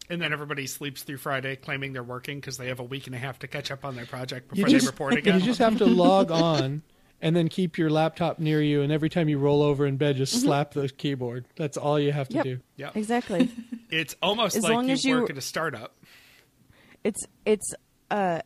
And 0.09 0.19
then 0.21 0.33
everybody 0.33 0.65
sleeps 0.67 1.03
through 1.03 1.17
Friday, 1.17 1.55
claiming 1.55 1.93
they're 1.93 2.01
working 2.03 2.39
because 2.39 2.57
they 2.57 2.67
have 2.67 2.79
a 2.79 2.83
week 2.83 3.05
and 3.05 3.15
a 3.15 3.19
half 3.19 3.39
to 3.39 3.47
catch 3.47 3.69
up 3.71 3.85
on 3.85 3.95
their 3.95 4.07
project 4.07 4.47
You 4.53 4.65
before 4.65 4.69
just, 4.69 4.85
they 4.85 4.89
report 4.89 5.13
again. 5.17 5.39
you 5.39 5.45
just 5.45 5.59
have 5.59 5.77
to 5.77 5.85
log 5.85 6.31
on 6.31 6.81
and 7.21 7.35
then 7.35 7.47
keep 7.49 7.77
your 7.77 7.89
laptop 7.89 8.39
near 8.39 8.61
you, 8.61 8.81
and 8.81 8.91
every 8.91 9.09
time 9.09 9.27
you 9.29 9.37
roll 9.39 9.61
over 9.61 9.85
in 9.85 9.97
bed, 9.97 10.15
just 10.17 10.41
slap 10.41 10.71
the 10.73 10.87
keyboard. 10.89 11.45
That's 11.55 11.77
all 11.77 11.99
you 11.99 12.11
have 12.11 12.29
to 12.29 12.35
Yep. 12.35 12.43
do. 12.43 12.59
yeah 12.77 12.91
Exactly. 12.95 13.49
It's 13.91 14.15
almost 14.21 14.55
As 14.55 14.63
like 14.63 14.73
long 14.73 14.87
you 14.87 14.93
as 14.93 15.03
you- 15.03 15.15
work 15.19 15.29
at 15.31 15.37
a 15.37 15.41
startup. 15.41 15.95
it's 17.03 17.25
it's 17.45 17.73
uh 18.11 18.41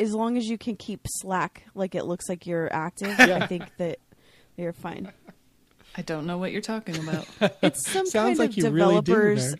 as 0.00 0.12
long 0.14 0.36
as 0.38 0.48
you 0.48 0.56
can 0.58 0.74
keep 0.76 1.06
Slack 1.06 1.64
like 1.74 1.94
it 1.94 2.04
looks 2.04 2.28
like 2.28 2.46
you're 2.46 2.72
active, 2.72 3.14
Yeah. 3.18 3.38
I 3.42 3.46
think 3.46 3.64
that 3.76 3.98
you're 4.56 4.72
fine. 4.72 5.12
I 5.96 6.02
don't 6.02 6.26
know 6.26 6.38
what 6.38 6.52
you're 6.52 6.60
talking 6.62 6.96
about. 6.96 7.26
It's 7.62 7.86
some 7.86 8.06
Sounds 8.06 8.12
kind 8.12 8.38
like 8.38 8.50
of 8.50 8.56
you 8.58 8.70
really 8.70 9.00
developers. 9.00 9.54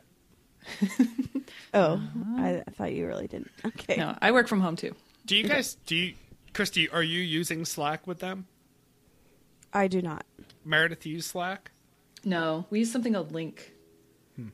didn't. 0.80 1.48
oh, 1.74 2.00
I, 2.36 2.62
I 2.66 2.70
thought 2.72 2.92
you 2.92 3.06
really 3.06 3.26
didn't. 3.26 3.50
Okay. 3.64 3.96
no, 3.96 4.16
I 4.20 4.32
work 4.32 4.48
from 4.48 4.60
home 4.60 4.76
too. 4.76 4.94
Do 5.26 5.36
you 5.36 5.44
guys, 5.48 5.76
do 5.86 5.96
you, 5.96 6.14
Christy, 6.52 6.88
are 6.88 7.02
you 7.02 7.20
using 7.20 7.64
Slack 7.64 8.06
with 8.06 8.18
them? 8.20 8.46
I 9.72 9.86
do 9.88 10.02
not. 10.02 10.24
Meredith, 10.64 11.06
you 11.06 11.14
use 11.14 11.26
Slack? 11.26 11.70
No, 12.24 12.66
we 12.70 12.80
use 12.80 12.90
something 12.92 13.14
called 13.14 13.32
Lync. 13.32 13.58
Hmm. 14.36 14.48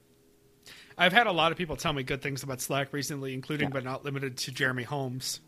I've 0.99 1.13
had 1.13 1.27
a 1.27 1.33
lot 1.33 1.53
of 1.53 1.59
people 1.59 1.77
tell 1.77 1.93
me 1.93 2.03
good 2.03 2.23
things 2.23 2.43
about 2.43 2.61
Slack 2.61 2.93
recently, 2.93 3.35
including 3.35 3.69
Yeah. 3.69 3.73
but 3.73 3.85
not 3.85 4.05
limited 4.05 4.37
to 4.39 4.53
Jeremy 4.53 4.83
Holmes. 4.85 5.41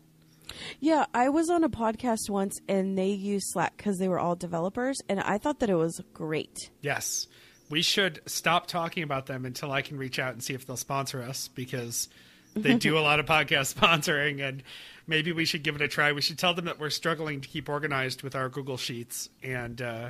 Yeah, 0.79 1.05
I 1.13 1.29
was 1.29 1.49
on 1.51 1.63
a 1.63 1.69
podcast 1.69 2.29
once 2.29 2.59
and 2.67 2.97
they 2.97 3.09
used 3.09 3.47
Slack 3.49 3.77
because 3.77 3.99
they 3.99 4.09
were 4.09 4.19
all 4.19 4.35
developers, 4.35 4.97
and 5.07 5.19
I 5.19 5.37
thought 5.37 5.59
that 5.59 5.69
it 5.69 5.75
was 5.75 6.01
great. 6.13 6.71
Yes. 6.81 7.27
We 7.69 7.83
should 7.83 8.19
stop 8.25 8.65
talking 8.65 9.03
about 9.03 9.27
them 9.27 9.45
until 9.45 9.71
I 9.71 9.83
can 9.83 9.97
reach 9.99 10.17
out 10.17 10.33
and 10.33 10.43
see 10.43 10.55
if 10.55 10.65
they'll 10.65 10.75
sponsor 10.75 11.21
us 11.21 11.47
because 11.49 12.09
they 12.55 12.73
do 12.73 12.97
a 12.97 13.01
lot 13.01 13.19
of 13.19 13.27
podcast 13.27 13.75
sponsoring 13.79 14.41
and 14.41 14.63
maybe 15.09 15.31
we 15.33 15.43
should 15.45 15.63
give 15.63 15.75
it 15.75 15.81
a 15.81 15.87
try. 15.87 16.11
We 16.13 16.21
should 16.21 16.37
tell 16.37 16.53
them 16.53 16.65
that 16.65 16.79
we're 16.79 16.89
struggling 16.89 17.41
to 17.41 17.47
keep 17.49 17.67
organized 17.67 18.21
with 18.23 18.35
our 18.35 18.47
Google 18.47 18.77
Sheets 18.77 19.29
and 19.43 19.81
uh, 19.81 20.09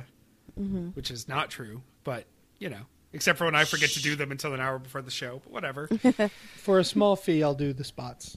which 0.94 1.10
is 1.10 1.26
not 1.26 1.50
true, 1.50 1.82
but 2.04 2.26
you 2.58 2.68
know, 2.68 2.82
except 3.12 3.38
for 3.38 3.46
when 3.46 3.54
I 3.56 3.64
forget 3.64 3.90
to 3.90 4.02
do 4.02 4.14
them 4.14 4.30
until 4.30 4.52
an 4.54 4.60
hour 4.60 4.78
before 4.78 5.02
the 5.02 5.10
show, 5.10 5.40
but 5.44 5.52
whatever. 5.52 5.88
For 6.58 6.78
a 6.78 6.84
small 6.84 7.16
fee, 7.16 7.42
I'll 7.42 7.54
do 7.54 7.72
the 7.72 7.84
spots. 7.84 8.36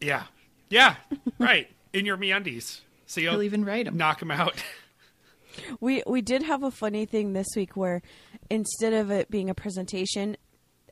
yeah. 0.00 0.24
Yeah. 0.70 0.96
Right. 1.38 1.68
In 1.92 2.06
your 2.06 2.16
MeUndies. 2.16 2.80
So 3.06 3.20
He'll 3.20 3.32
you'll 3.34 3.42
even 3.42 3.64
write 3.64 3.84
them. 3.86 3.96
knock 3.96 4.20
them 4.20 4.30
out. 4.30 4.62
We 5.80 6.02
we 6.06 6.20
did 6.20 6.42
have 6.42 6.62
a 6.62 6.70
funny 6.70 7.06
thing 7.06 7.32
this 7.32 7.46
week 7.56 7.76
where 7.78 8.02
instead 8.50 8.92
of 8.92 9.10
it 9.10 9.30
being 9.30 9.48
a 9.48 9.54
presentation, 9.54 10.36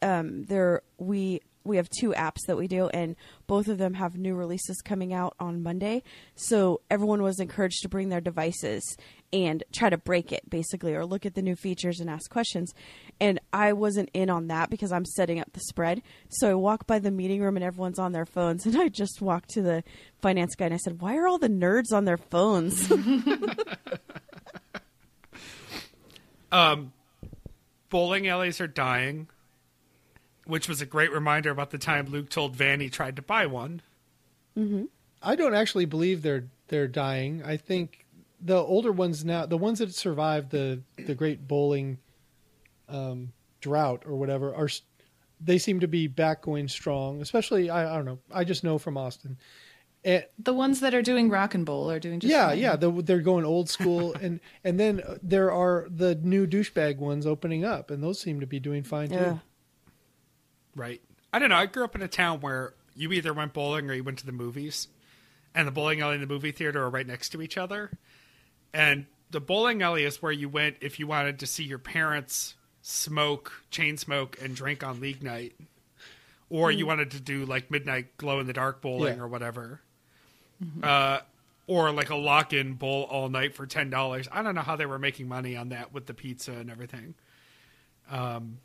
um, 0.00 0.44
there 0.46 0.80
we 0.96 1.42
we 1.64 1.76
have 1.76 1.88
two 1.90 2.10
apps 2.10 2.46
that 2.46 2.56
we 2.56 2.68
do, 2.68 2.88
and 2.88 3.16
both 3.46 3.68
of 3.68 3.78
them 3.78 3.94
have 3.94 4.16
new 4.16 4.34
releases 4.34 4.80
coming 4.82 5.12
out 5.12 5.34
on 5.40 5.62
Monday. 5.62 6.02
So 6.34 6.80
everyone 6.90 7.22
was 7.22 7.40
encouraged 7.40 7.82
to 7.82 7.88
bring 7.88 8.08
their 8.08 8.20
devices 8.20 8.96
and 9.32 9.64
try 9.72 9.90
to 9.90 9.98
break 9.98 10.32
it, 10.32 10.48
basically, 10.48 10.94
or 10.94 11.04
look 11.04 11.26
at 11.26 11.34
the 11.34 11.42
new 11.42 11.56
features 11.56 12.00
and 12.00 12.08
ask 12.08 12.30
questions. 12.30 12.72
And 13.20 13.40
I 13.52 13.72
wasn't 13.72 14.10
in 14.14 14.30
on 14.30 14.46
that 14.48 14.70
because 14.70 14.92
I'm 14.92 15.04
setting 15.04 15.40
up 15.40 15.52
the 15.52 15.60
spread. 15.60 16.02
So 16.28 16.50
I 16.50 16.54
walk 16.54 16.86
by 16.86 16.98
the 16.98 17.10
meeting 17.10 17.40
room 17.40 17.56
and 17.56 17.64
everyone's 17.64 17.98
on 17.98 18.12
their 18.12 18.26
phones, 18.26 18.66
and 18.66 18.76
I 18.76 18.88
just 18.88 19.20
walked 19.20 19.50
to 19.50 19.62
the 19.62 19.82
finance 20.20 20.54
guy 20.54 20.66
and 20.66 20.74
I 20.74 20.78
said, 20.78 21.00
"Why 21.00 21.16
are 21.16 21.26
all 21.26 21.38
the 21.38 21.48
nerds 21.48 21.92
on 21.92 22.04
their 22.04 22.18
phones?" 22.18 22.92
Um, 26.54 26.92
bowling 27.90 28.28
alleys 28.28 28.60
are 28.60 28.68
dying, 28.68 29.26
which 30.46 30.68
was 30.68 30.80
a 30.80 30.86
great 30.86 31.12
reminder 31.12 31.50
about 31.50 31.70
the 31.70 31.78
time 31.78 32.06
Luke 32.06 32.28
told 32.28 32.56
Van 32.56 32.80
he 32.80 32.90
tried 32.90 33.16
to 33.16 33.22
buy 33.22 33.46
one. 33.46 33.82
I 35.22 35.36
don't 35.36 35.54
actually 35.54 35.86
believe 35.86 36.22
they're 36.22 36.46
they're 36.68 36.88
dying. 36.88 37.42
I 37.44 37.56
think 37.56 38.06
the 38.40 38.56
older 38.56 38.92
ones 38.92 39.24
now, 39.24 39.46
the 39.46 39.58
ones 39.58 39.78
that 39.78 39.92
survived 39.94 40.50
the 40.50 40.82
the 40.96 41.14
great 41.14 41.48
bowling 41.48 41.98
um, 42.88 43.32
drought 43.60 44.04
or 44.06 44.14
whatever, 44.16 44.54
are 44.54 44.68
they 45.40 45.58
seem 45.58 45.80
to 45.80 45.88
be 45.88 46.06
back 46.06 46.42
going 46.42 46.68
strong. 46.68 47.20
Especially, 47.20 47.70
I, 47.70 47.92
I 47.92 47.96
don't 47.96 48.04
know. 48.04 48.18
I 48.32 48.44
just 48.44 48.64
know 48.64 48.78
from 48.78 48.96
Austin. 48.96 49.38
And, 50.04 50.26
The 50.38 50.52
ones 50.52 50.80
that 50.80 50.94
are 50.94 51.02
doing 51.02 51.30
rock 51.30 51.54
and 51.54 51.64
bowl 51.64 51.90
are 51.90 51.98
doing 51.98 52.20
just 52.20 52.30
yeah, 52.30 52.48
fine. 52.48 52.58
yeah, 52.58 52.76
they're, 52.76 53.02
they're 53.02 53.20
going 53.20 53.44
old 53.44 53.70
school, 53.70 54.14
and 54.20 54.40
and 54.62 54.78
then 54.78 55.00
uh, 55.00 55.16
there 55.22 55.50
are 55.50 55.86
the 55.88 56.14
new 56.16 56.46
douchebag 56.46 56.98
ones 56.98 57.26
opening 57.26 57.64
up, 57.64 57.90
and 57.90 58.02
those 58.02 58.20
seem 58.20 58.40
to 58.40 58.46
be 58.46 58.60
doing 58.60 58.82
fine 58.82 59.08
too. 59.08 59.40
Right. 60.76 61.00
I 61.32 61.38
don't 61.38 61.48
know. 61.50 61.56
I 61.56 61.66
grew 61.66 61.84
up 61.84 61.94
in 61.94 62.02
a 62.02 62.08
town 62.08 62.40
where 62.40 62.74
you 62.94 63.12
either 63.12 63.32
went 63.32 63.52
bowling 63.52 63.90
or 63.90 63.94
you 63.94 64.04
went 64.04 64.18
to 64.18 64.26
the 64.26 64.32
movies, 64.32 64.88
and 65.54 65.66
the 65.66 65.72
bowling 65.72 66.00
alley 66.00 66.14
and 66.14 66.22
the 66.22 66.26
movie 66.26 66.52
theater 66.52 66.82
are 66.82 66.90
right 66.90 67.06
next 67.06 67.30
to 67.30 67.42
each 67.42 67.56
other. 67.58 67.90
And 68.72 69.06
the 69.30 69.40
bowling 69.40 69.82
alley 69.82 70.04
is 70.04 70.20
where 70.22 70.32
you 70.32 70.48
went 70.48 70.76
if 70.80 70.98
you 70.98 71.06
wanted 71.06 71.38
to 71.40 71.46
see 71.46 71.64
your 71.64 71.78
parents 71.78 72.54
smoke, 72.82 73.52
chain 73.70 73.96
smoke, 73.96 74.38
and 74.42 74.54
drink 74.54 74.84
on 74.84 75.00
league 75.00 75.22
night, 75.22 75.54
or 76.50 76.70
you 76.70 76.86
wanted 76.86 77.10
to 77.12 77.20
do 77.20 77.44
like 77.46 77.70
midnight 77.70 78.16
glow 78.16 78.38
in 78.40 78.46
the 78.46 78.52
dark 78.52 78.80
bowling 78.82 79.16
Yeah. 79.16 79.22
or 79.22 79.28
whatever. 79.28 79.80
Uh, 80.82 81.18
or 81.66 81.90
like 81.92 82.10
a 82.10 82.14
lock 82.16 82.52
in 82.52 82.74
bowl 82.74 83.02
all 83.04 83.28
night 83.28 83.54
for 83.54 83.66
ten 83.66 83.90
dollars. 83.90 84.28
I 84.30 84.42
don't 84.42 84.54
know 84.54 84.60
how 84.62 84.76
they 84.76 84.86
were 84.86 84.98
making 84.98 85.28
money 85.28 85.56
on 85.56 85.70
that 85.70 85.92
with 85.92 86.06
the 86.06 86.14
pizza 86.14 86.52
and 86.52 86.70
everything. 86.70 87.14
Um, 88.10 88.58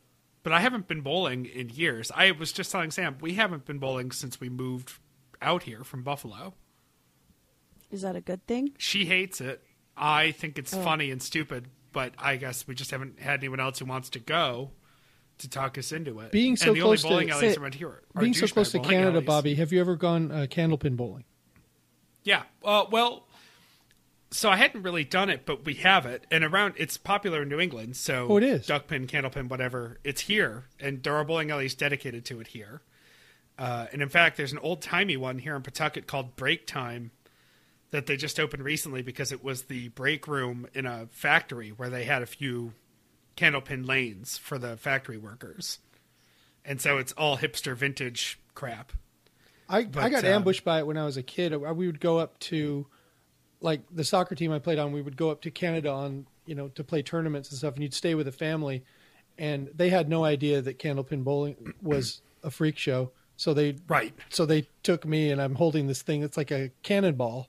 but 0.43 0.53
I 0.53 0.59
haven't 0.61 0.87
been 0.87 1.01
bowling 1.01 1.45
in 1.45 1.69
years. 1.69 2.11
I 2.15 2.31
was 2.31 2.51
just 2.51 2.71
telling 2.71 2.91
Sam 2.91 3.17
we 3.21 3.33
haven't 3.35 3.65
been 3.65 3.79
bowling 3.79 4.11
since 4.11 4.39
we 4.39 4.49
moved 4.49 4.93
out 5.41 5.63
here 5.63 5.83
from 5.83 6.03
Buffalo. 6.03 6.53
Is 7.91 8.01
that 8.03 8.15
a 8.15 8.21
good 8.21 8.45
thing? 8.45 8.73
She 8.77 9.05
hates 9.05 9.41
it. 9.41 9.63
I 9.97 10.31
think 10.31 10.57
it's 10.57 10.73
funny 10.73 11.11
and 11.11 11.21
stupid, 11.21 11.67
but 11.91 12.13
I 12.17 12.35
guess 12.37 12.67
we 12.67 12.75
just 12.75 12.91
haven't 12.91 13.19
had 13.19 13.39
anyone 13.39 13.59
else 13.59 13.79
who 13.79 13.85
wants 13.85 14.09
to 14.11 14.19
go 14.19 14.71
to 15.39 15.49
talk 15.49 15.77
us 15.77 15.91
into 15.91 16.19
it. 16.19 16.31
Being 16.31 16.55
so 16.55 16.67
and 16.67 16.75
the 16.77 16.81
close 16.81 17.01
to- 17.01 17.07
only 17.07 17.25
bowling 17.25 17.31
alleys 17.31 17.55
so- 17.55 17.61
around 17.61 17.75
here 17.75 18.01
are 18.15 18.21
Being 18.21 18.33
so 18.33 18.47
close 18.47 18.71
to 18.73 18.79
Canada, 18.79 19.17
alleys. 19.17 19.25
Bobby, 19.25 19.55
have 19.55 19.71
you 19.73 19.79
ever 19.79 19.95
gone 19.95 20.31
uh, 20.31 20.45
candlepin 20.49 20.95
bowling? 20.95 21.23
Yeah. 22.23 22.43
Uh, 22.63 22.85
well, 22.91 23.27
so 24.31 24.49
I 24.49 24.57
hadn't 24.57 24.83
really 24.83 25.03
done 25.03 25.29
it, 25.29 25.45
but 25.45 25.65
we 25.65 25.75
have 25.75 26.05
it, 26.05 26.25
and 26.31 26.43
around 26.43 26.75
it's 26.77 26.97
popular 26.97 27.41
in 27.43 27.49
New 27.49 27.59
England. 27.59 27.95
So 27.97 28.27
Oh, 28.29 28.37
it 28.37 28.43
is? 28.43 28.65
duckpin, 28.67 29.07
candlepin, 29.07 29.49
whatever. 29.49 29.99
It's 30.03 30.21
here, 30.21 30.65
and 30.79 31.01
there 31.03 31.15
are 31.15 31.23
bowling 31.25 31.51
alleys 31.51 31.75
dedicated 31.75 32.25
to 32.25 32.39
it 32.39 32.47
here. 32.47 32.81
Uh, 33.57 33.87
and 33.91 34.01
in 34.01 34.09
fact, 34.09 34.37
there's 34.37 34.53
an 34.53 34.59
old 34.59 34.81
timey 34.81 35.17
one 35.17 35.37
here 35.39 35.55
in 35.55 35.61
Pawtucket 35.61 36.07
called 36.07 36.35
Break 36.35 36.65
Time 36.65 37.11
that 37.91 38.05
they 38.05 38.15
just 38.15 38.39
opened 38.39 38.63
recently 38.63 39.01
because 39.01 39.31
it 39.31 39.43
was 39.43 39.63
the 39.63 39.89
break 39.89 40.27
room 40.27 40.67
in 40.73 40.85
a 40.85 41.07
factory 41.11 41.69
where 41.69 41.89
they 41.89 42.03
had 42.05 42.21
a 42.21 42.25
few 42.27 42.73
candlepin 43.35 43.85
lanes 43.87 44.37
for 44.37 44.57
the 44.57 44.77
factory 44.77 45.17
workers. 45.17 45.79
And 46.63 46.79
so 46.79 46.97
it's 46.99 47.11
all 47.13 47.37
hipster 47.37 47.75
vintage 47.75 48.39
crap. 48.53 48.93
I, 49.67 49.79
I 49.79 50.09
got 50.09 50.23
um, 50.23 50.31
ambushed 50.31 50.63
by 50.63 50.79
it 50.79 50.87
when 50.87 50.97
I 50.97 51.05
was 51.05 51.17
a 51.17 51.23
kid. 51.23 51.53
Uh, 51.53 51.57
We 51.73 51.87
would 51.87 51.99
go 51.99 52.19
up 52.19 52.37
to, 52.41 52.85
like 53.61 53.81
the 53.93 54.03
soccer 54.03 54.35
team 54.35 54.51
I 54.51 54.59
played 54.59 54.79
on. 54.79 54.91
We 54.91 55.01
would 55.01 55.17
go 55.17 55.29
up 55.31 55.41
to 55.41 55.51
Canada 55.51 55.91
on 55.91 56.25
you 56.45 56.55
know 56.55 56.69
to 56.69 56.83
play 56.83 57.01
tournaments 57.01 57.49
and 57.49 57.57
stuff, 57.57 57.73
and 57.75 57.83
you'd 57.83 57.93
stay 57.93 58.15
with 58.15 58.27
a 58.27 58.31
family, 58.31 58.83
and 59.37 59.69
they 59.75 59.89
had 59.89 60.09
no 60.09 60.23
idea 60.23 60.61
that 60.61 60.79
candlepin 60.79 61.23
bowling 61.23 61.73
was 61.81 62.21
a 62.43 62.51
freak 62.51 62.77
show. 62.77 63.11
So 63.37 63.53
they 63.53 63.75
Right. 63.87 64.13
so 64.29 64.45
they 64.45 64.67
took 64.83 65.05
me, 65.05 65.31
and 65.31 65.41
I'm 65.41 65.55
holding 65.55 65.87
this 65.87 66.01
thing. 66.01 66.23
It's 66.23 66.37
like 66.37 66.51
a 66.51 66.71
cannonball, 66.83 67.47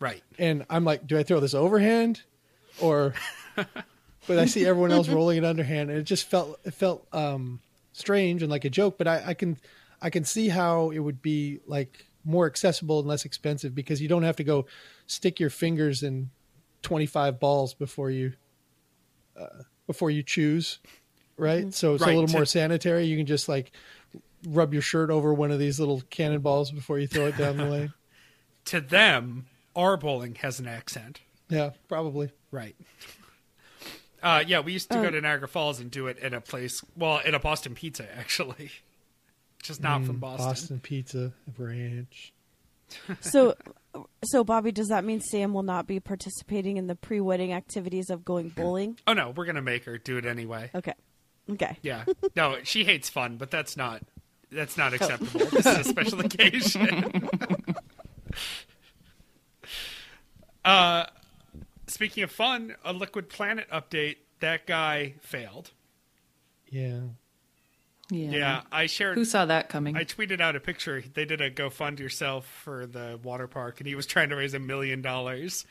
Right. 0.00 0.22
and 0.38 0.64
I'm 0.68 0.84
like, 0.84 1.06
do 1.06 1.18
I 1.18 1.22
throw 1.22 1.40
this 1.40 1.54
overhand, 1.54 2.22
or 2.80 3.14
but 3.56 4.38
I 4.38 4.46
see 4.46 4.66
everyone 4.66 4.90
else 4.90 5.08
rolling 5.08 5.38
it 5.38 5.44
underhand, 5.44 5.90
and 5.90 5.98
it 5.98 6.04
just 6.04 6.28
felt 6.28 6.58
it 6.64 6.74
felt 6.74 7.06
um, 7.12 7.60
strange 7.92 8.42
and 8.42 8.50
like 8.50 8.64
a 8.64 8.70
joke. 8.70 8.98
But 8.98 9.06
I, 9.06 9.22
I 9.28 9.34
can 9.34 9.56
I 10.02 10.10
can 10.10 10.24
see 10.24 10.48
how 10.48 10.90
it 10.90 10.98
would 10.98 11.22
be 11.22 11.60
like 11.66 12.06
more 12.24 12.46
accessible 12.46 12.98
and 13.00 13.08
less 13.08 13.24
expensive 13.24 13.74
because 13.74 14.00
you 14.00 14.08
don't 14.08 14.22
have 14.22 14.36
to 14.36 14.44
go 14.44 14.66
stick 15.06 15.38
your 15.40 15.50
fingers 15.50 16.02
in 16.02 16.30
twenty 16.82 17.06
five 17.06 17.38
balls 17.40 17.74
before 17.74 18.10
you 18.10 18.32
uh, 19.38 19.62
before 19.86 20.10
you 20.10 20.22
choose, 20.22 20.78
right? 21.36 21.72
So 21.74 21.94
it's 21.94 22.02
Right, 22.02 22.14
a 22.14 22.18
little 22.20 22.34
more 22.34 22.44
sanitary. 22.46 23.06
You 23.06 23.16
can 23.16 23.26
just 23.26 23.48
like 23.48 23.72
rub 24.48 24.72
your 24.72 24.82
shirt 24.82 25.10
over 25.10 25.32
one 25.34 25.50
of 25.50 25.58
these 25.58 25.78
little 25.80 26.02
cannonballs 26.10 26.70
before 26.70 26.98
you 26.98 27.06
throw 27.06 27.26
it 27.26 27.36
down 27.36 27.56
the 27.56 27.64
lane. 27.66 27.92
To 28.66 28.80
them, 28.80 29.44
our 29.76 29.98
bowling 29.98 30.36
has 30.36 30.58
an 30.58 30.66
accent. 30.66 31.20
Yeah, 31.50 31.72
probably. 31.86 32.30
Right. 32.50 32.74
Uh, 34.22 34.42
yeah, 34.46 34.60
we 34.60 34.72
used 34.72 34.90
to 34.90 35.02
go 35.02 35.10
to 35.10 35.20
Niagara 35.20 35.48
Falls 35.48 35.80
and 35.80 35.90
do 35.90 36.06
it 36.06 36.18
at 36.20 36.32
a 36.32 36.40
place, 36.40 36.82
well, 36.96 37.20
at 37.26 37.34
a 37.34 37.38
Boston 37.38 37.74
Pizza, 37.74 38.06
actually. 38.16 38.70
Just 39.64 39.82
not 39.82 40.04
from 40.04 40.18
Boston. 40.18 40.46
Boston 40.46 40.80
pizza 40.80 41.32
ranch. 41.58 42.32
So, 43.22 43.54
so 44.22 44.44
Bobby, 44.44 44.70
does 44.70 44.88
that 44.88 45.04
mean 45.04 45.20
Sam 45.20 45.52
will 45.54 45.62
not 45.64 45.86
be 45.86 45.98
participating 45.98 46.76
in 46.76 46.86
the 46.86 46.94
pre-wedding 46.94 47.52
activities 47.52 48.08
of 48.10 48.24
going 48.24 48.50
bowling? 48.50 48.98
Oh, 49.06 49.14
no, 49.14 49.30
we're 49.30 49.46
going 49.46 49.56
to 49.56 49.62
make 49.62 49.84
her 49.86 49.96
do 49.98 50.16
it 50.18 50.26
anyway. 50.26 50.70
Okay, 50.74 50.92
okay. 51.50 51.76
Yeah. 51.82 52.04
No, 52.36 52.58
she 52.62 52.84
hates 52.84 53.08
fun, 53.08 53.36
but 53.36 53.50
that's 53.50 53.76
not 53.76 54.02
that's 54.52 54.76
not 54.76 54.92
acceptable. 54.92 55.46
This 55.46 55.66
is 55.66 55.78
a 55.78 55.84
special 55.84 56.20
occasion. 56.24 57.28
uh 60.64 61.06
speaking 61.86 62.22
of 62.22 62.30
fun, 62.30 62.76
a 62.84 62.92
Liquid 62.92 63.28
Planet 63.28 63.68
update, 63.72 64.16
that 64.40 64.66
guy 64.66 65.14
failed. 65.20 65.70
Yeah. 66.68 67.00
Yeah. 68.10 68.30
Yeah, 68.30 68.62
I 68.70 68.86
shared 68.86 69.16
Who 69.16 69.24
saw 69.24 69.46
that 69.46 69.68
coming? 69.68 69.96
I 69.96 70.04
tweeted 70.04 70.40
out 70.40 70.56
a 70.56 70.60
picture. 70.60 71.02
They 71.14 71.24
did 71.24 71.40
a 71.40 71.48
go 71.50 71.70
fund 71.70 71.98
yourself 71.98 72.46
for 72.62 72.86
the 72.86 73.18
water 73.22 73.46
park, 73.46 73.80
and 73.80 73.86
he 73.86 73.94
was 73.94 74.06
trying 74.06 74.28
to 74.28 74.36
raise 74.36 74.52
a 74.52 74.58
million 74.58 75.00
dollars, 75.00 75.64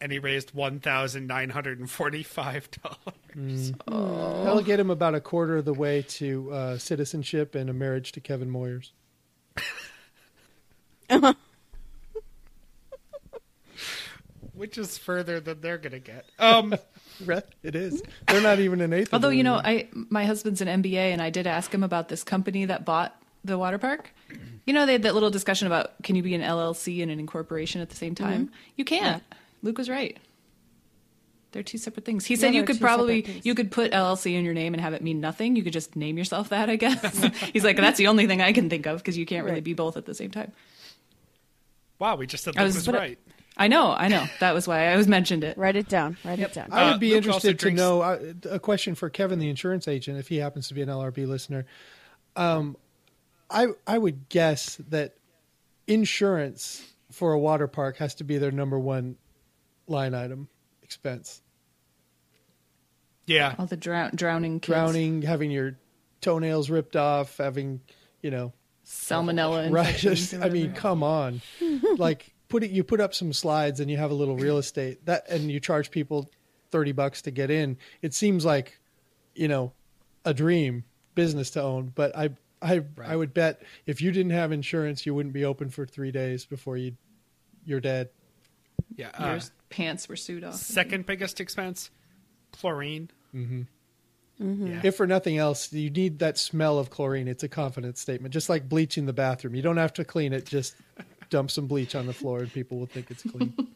and 0.00 0.10
he 0.10 0.18
raised 0.18 0.54
one 0.54 0.80
thousand 0.80 1.26
nine 1.26 1.50
hundred 1.50 1.78
and 1.78 1.90
forty-five 1.90 2.68
dollars. 2.82 3.72
That'll 3.86 4.62
get 4.62 4.80
him 4.80 4.90
about 4.90 5.14
a 5.14 5.20
quarter 5.20 5.58
of 5.58 5.64
the 5.66 5.74
way 5.74 6.02
to 6.02 6.50
uh, 6.52 6.78
citizenship 6.78 7.54
and 7.54 7.68
a 7.68 7.74
marriage 7.74 8.12
to 8.12 8.20
Kevin 8.20 8.50
Moyers. 8.50 8.92
which 14.56 14.78
is 14.78 14.98
further 14.98 15.38
than 15.40 15.60
they're 15.60 15.78
gonna 15.78 15.98
get. 16.00 16.24
Um, 16.38 16.74
It 17.62 17.74
is. 17.74 18.02
They're 18.28 18.42
not 18.42 18.58
even 18.58 18.80
an 18.82 18.92
eighth. 18.92 19.14
Although 19.14 19.28
the 19.30 19.36
you 19.36 19.42
know. 19.42 19.54
I 19.54 19.88
my 19.92 20.24
husband's 20.26 20.60
an 20.60 20.82
MBA, 20.82 20.96
and 21.12 21.22
I 21.22 21.30
did 21.30 21.46
ask 21.46 21.72
him 21.72 21.82
about 21.82 22.08
this 22.08 22.22
company 22.22 22.66
that 22.66 22.84
bought 22.84 23.16
the 23.44 23.56
water 23.56 23.78
park. 23.78 24.10
You 24.66 24.74
know, 24.74 24.84
they 24.84 24.92
had 24.92 25.02
that 25.04 25.14
little 25.14 25.30
discussion 25.30 25.66
about 25.66 26.02
can 26.02 26.14
you 26.16 26.22
be 26.22 26.34
an 26.34 26.42
LLC 26.42 27.00
and 27.02 27.10
an 27.10 27.18
incorporation 27.18 27.80
at 27.80 27.88
the 27.88 27.96
same 27.96 28.14
time? 28.14 28.50
You 28.76 28.84
can't. 28.84 29.22
Luke 29.62 29.78
was 29.78 29.88
right. 29.88 30.18
They're 31.52 31.62
two 31.62 31.78
separate 31.78 32.04
things. 32.04 32.26
He 32.26 32.36
said 32.36 32.54
you 32.54 32.64
could 32.64 32.80
probably 32.80 33.40
you 33.42 33.54
could 33.54 33.70
put 33.70 33.92
LLC 33.92 34.34
in 34.34 34.44
your 34.44 34.52
name 34.52 34.74
and 34.74 34.80
have 34.82 34.92
it 34.92 35.00
mean 35.00 35.20
nothing. 35.20 35.56
You 35.56 35.62
could 35.62 35.72
just 35.72 35.96
name 35.96 36.18
yourself 36.18 36.50
that, 36.50 36.68
I 36.68 36.76
guess. 36.76 37.22
He's 37.54 37.64
like, 37.64 37.76
that's 37.78 37.96
the 37.96 38.08
only 38.08 38.26
thing 38.26 38.42
I 38.42 38.52
can 38.52 38.68
think 38.68 38.84
of 38.86 38.98
because 38.98 39.16
you 39.16 39.24
can't 39.24 39.44
really 39.44 39.56
Right. 39.56 39.64
be 39.64 39.72
both 39.74 39.96
at 39.96 40.04
the 40.04 40.14
same 40.14 40.30
time. 40.30 40.52
wow, 41.98 42.16
we 42.16 42.26
just 42.26 42.44
said 42.44 42.56
I 42.56 42.60
that 42.60 42.66
was- 42.66 42.74
was, 42.76 42.86
but 42.86 42.94
I- 42.96 42.98
right. 42.98 43.18
I 43.56 43.68
know, 43.68 43.92
I 43.92 44.08
know. 44.08 44.26
That 44.40 44.52
was 44.54 44.68
why 44.68 44.86
I 44.86 44.92
always 44.92 45.08
mentioned 45.08 45.42
it. 45.42 45.56
Write 45.56 45.76
it 45.76 45.88
down. 45.88 46.16
Write 46.24 46.40
it 46.40 46.52
down. 46.52 46.68
I 46.72 46.82
Uh, 46.88 46.90
would 46.92 47.00
be 47.00 47.08
Luke 47.14 47.16
also 47.26 47.48
interested 47.48 47.58
to 47.58 47.62
drinks- 47.64 47.78
know 47.78 48.02
uh, 48.02 48.18
a 48.50 48.58
question 48.58 48.94
for 48.94 49.08
Kevin, 49.08 49.38
the 49.38 49.48
insurance 49.48 49.88
agent, 49.88 50.18
if 50.18 50.28
he 50.28 50.36
happens 50.36 50.68
to 50.68 50.74
be 50.74 50.82
an 50.82 50.88
LRB 50.90 51.26
listener. 51.26 51.64
Um, 52.36 52.76
I 53.48 53.68
I 53.86 53.96
would 53.96 54.28
guess 54.28 54.76
that 54.90 55.14
insurance 55.86 56.84
for 57.10 57.32
a 57.32 57.38
water 57.38 57.66
park 57.66 57.96
has 57.98 58.14
to 58.16 58.24
be 58.24 58.36
their 58.38 58.50
number 58.50 58.78
one 58.78 59.16
line 59.86 60.14
item 60.14 60.48
expense. 60.82 61.40
Yeah, 63.26 63.54
All 63.58 63.66
the 63.66 63.76
drown, 63.76 64.12
drowning 64.14 64.60
kids, 64.60 64.66
Drowning, 64.72 65.22
having 65.22 65.50
your 65.50 65.76
toenails 66.20 66.70
ripped 66.70 66.94
off, 66.94 67.38
having 67.38 67.80
you 68.22 68.30
know 68.30 68.52
salmonella 68.84 69.72
right. 69.72 69.96
Just, 69.96 70.34
I 70.40 70.48
mean, 70.48 70.72
come 70.74 71.02
on, 71.02 71.40
like 71.98 72.32
put 72.48 72.62
it. 72.62 72.70
You 72.70 72.84
put 72.84 73.00
up 73.00 73.14
some 73.14 73.32
slides 73.32 73.80
and 73.80 73.90
you 73.90 73.96
have 73.96 74.10
a 74.10 74.14
little 74.14 74.36
real 74.36 74.58
estate 74.58 75.04
that, 75.06 75.28
and 75.28 75.50
you 75.50 75.60
charge 75.60 75.90
people 75.90 76.30
thirty 76.70 76.92
bucks 76.92 77.22
to 77.22 77.30
get 77.30 77.50
in. 77.50 77.76
It 78.02 78.14
seems 78.14 78.44
like, 78.44 78.78
you 79.34 79.48
know, 79.48 79.72
a 80.24 80.34
dream 80.34 80.84
business 81.14 81.50
to 81.50 81.62
own. 81.62 81.92
But 81.94 82.16
I, 82.16 82.30
I, 82.60 82.82
I 83.04 83.14
would 83.16 83.32
bet 83.34 83.62
if 83.86 84.00
you 84.02 84.10
didn't 84.12 84.32
have 84.32 84.52
insurance, 84.52 85.06
you 85.06 85.14
wouldn't 85.14 85.32
be 85.34 85.44
open 85.44 85.70
for 85.70 85.86
three 85.86 86.10
days 86.10 86.44
before 86.44 86.76
you, 86.76 86.96
you're 87.64 87.80
dead. 87.80 88.10
yeah. 88.96 89.10
Uh, 89.18 89.26
Your 89.32 89.40
pants 89.70 90.08
were 90.08 90.16
sewed 90.16 90.44
off. 90.44 90.54
second 90.54 91.06
biggest 91.06 91.40
expense, 91.40 91.90
chlorine. 92.52 93.10
Mm-hmm. 93.34 93.62
Yeah. 94.38 94.80
If 94.84 94.96
for 94.96 95.06
nothing 95.06 95.38
else, 95.38 95.72
you 95.72 95.88
need 95.88 96.18
that 96.18 96.36
smell 96.36 96.78
of 96.78 96.90
chlorine. 96.90 97.26
It's 97.26 97.42
a 97.42 97.48
confidence 97.48 98.00
statement, 98.00 98.34
just 98.34 98.48
like 98.50 98.68
bleaching 98.68 99.06
the 99.06 99.14
bathroom. 99.14 99.54
You 99.54 99.62
don't 99.62 99.78
have 99.78 99.94
to 99.94 100.04
clean 100.04 100.32
it. 100.34 100.44
Just 100.44 100.74
dump 101.30 101.50
some 101.50 101.66
bleach 101.66 101.94
on 101.94 102.06
the 102.06 102.12
floor, 102.12 102.40
and 102.40 102.52
people 102.52 102.78
will 102.78 102.86
think 102.86 103.10
it's 103.10 103.22
clean. 103.22 103.54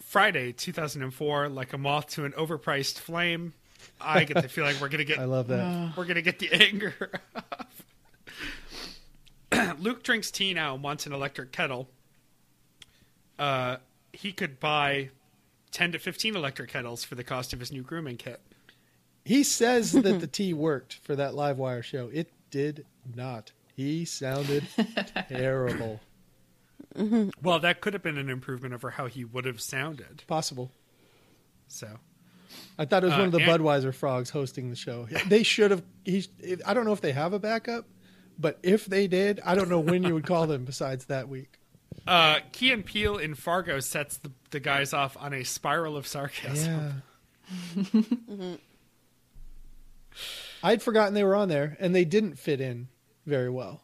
Friday, 0.00 0.52
2004, 0.52 1.48
like 1.48 1.72
a 1.72 1.78
moth 1.78 2.08
to 2.08 2.24
an 2.24 2.32
overpriced 2.32 2.98
flame. 2.98 3.54
I 4.00 4.24
get 4.24 4.42
the 4.42 4.48
feeling 4.48 4.74
we're 4.80 4.88
gonna 4.88 5.04
get 5.04 5.20
I 5.20 5.24
love 5.24 5.46
that. 5.48 5.92
we're 5.96 6.04
gonna 6.04 6.22
get 6.22 6.38
the 6.40 6.52
anger. 6.52 7.10
Luke 9.78 10.02
drinks 10.02 10.30
tea 10.30 10.52
now 10.52 10.74
and 10.74 10.82
wants 10.82 11.06
an 11.06 11.12
electric 11.12 11.52
kettle. 11.52 11.88
Uh, 13.38 13.76
he 14.12 14.32
could 14.32 14.58
buy 14.60 15.10
ten 15.70 15.92
to 15.92 15.98
fifteen 15.98 16.34
electric 16.36 16.70
kettles 16.70 17.04
for 17.04 17.14
the 17.14 17.24
cost 17.24 17.52
of 17.52 17.60
his 17.60 17.70
new 17.70 17.82
grooming 17.82 18.16
kit. 18.16 18.40
He 19.24 19.44
says 19.44 19.92
that 19.92 20.20
the 20.20 20.26
tea 20.26 20.52
worked 20.54 20.94
for 20.94 21.14
that 21.14 21.34
live 21.34 21.58
wire 21.58 21.82
show. 21.82 22.10
It 22.12 22.32
did 22.50 22.84
not. 23.14 23.52
He 23.74 24.04
sounded 24.04 24.66
terrible. 25.28 26.00
Well, 27.40 27.60
that 27.60 27.80
could 27.80 27.92
have 27.92 28.02
been 28.02 28.18
an 28.18 28.28
improvement 28.28 28.74
over 28.74 28.90
how 28.90 29.06
he 29.06 29.24
would 29.24 29.44
have 29.44 29.60
sounded. 29.60 30.24
Possible. 30.26 30.72
So, 31.68 31.86
I 32.78 32.84
thought 32.84 33.04
it 33.04 33.06
was 33.06 33.14
Uh, 33.14 33.18
one 33.18 33.26
of 33.26 33.32
the 33.32 33.38
and- 33.38 33.48
Budweiser 33.62 33.94
frogs 33.94 34.28
hosting 34.30 34.70
the 34.70 34.76
show. 34.76 35.06
They 35.28 35.44
should 35.44 35.70
have. 35.70 35.84
He. 36.04 36.26
I 36.66 36.74
don't 36.74 36.84
know 36.84 36.92
if 36.92 37.00
they 37.00 37.12
have 37.12 37.32
a 37.32 37.38
backup, 37.38 37.86
but 38.40 38.58
if 38.64 38.86
they 38.86 39.06
did, 39.06 39.40
I 39.44 39.54
don't 39.54 39.68
know 39.68 39.78
when 39.78 40.02
you 40.02 40.14
would 40.14 40.26
call 40.26 40.48
them 40.48 40.64
besides 40.64 41.04
that 41.04 41.28
week. 41.28 41.60
uh, 42.08 42.40
Key 42.50 42.72
and 42.72 42.84
Peele 42.84 43.18
in 43.18 43.36
Fargo 43.36 43.78
sets 43.78 44.16
the, 44.16 44.32
the 44.50 44.58
guys 44.58 44.92
off 44.92 45.16
on 45.20 45.32
a 45.32 45.44
spiral 45.44 45.96
of 45.96 46.08
sarcasm. 46.08 47.02
Yeah. 47.84 48.56
I'd 50.62 50.82
forgotten 50.82 51.14
they 51.14 51.24
were 51.24 51.36
on 51.36 51.48
there, 51.48 51.76
and 51.80 51.94
they 51.94 52.04
didn't 52.04 52.38
fit 52.38 52.60
in 52.60 52.88
very 53.26 53.50
well 53.50 53.82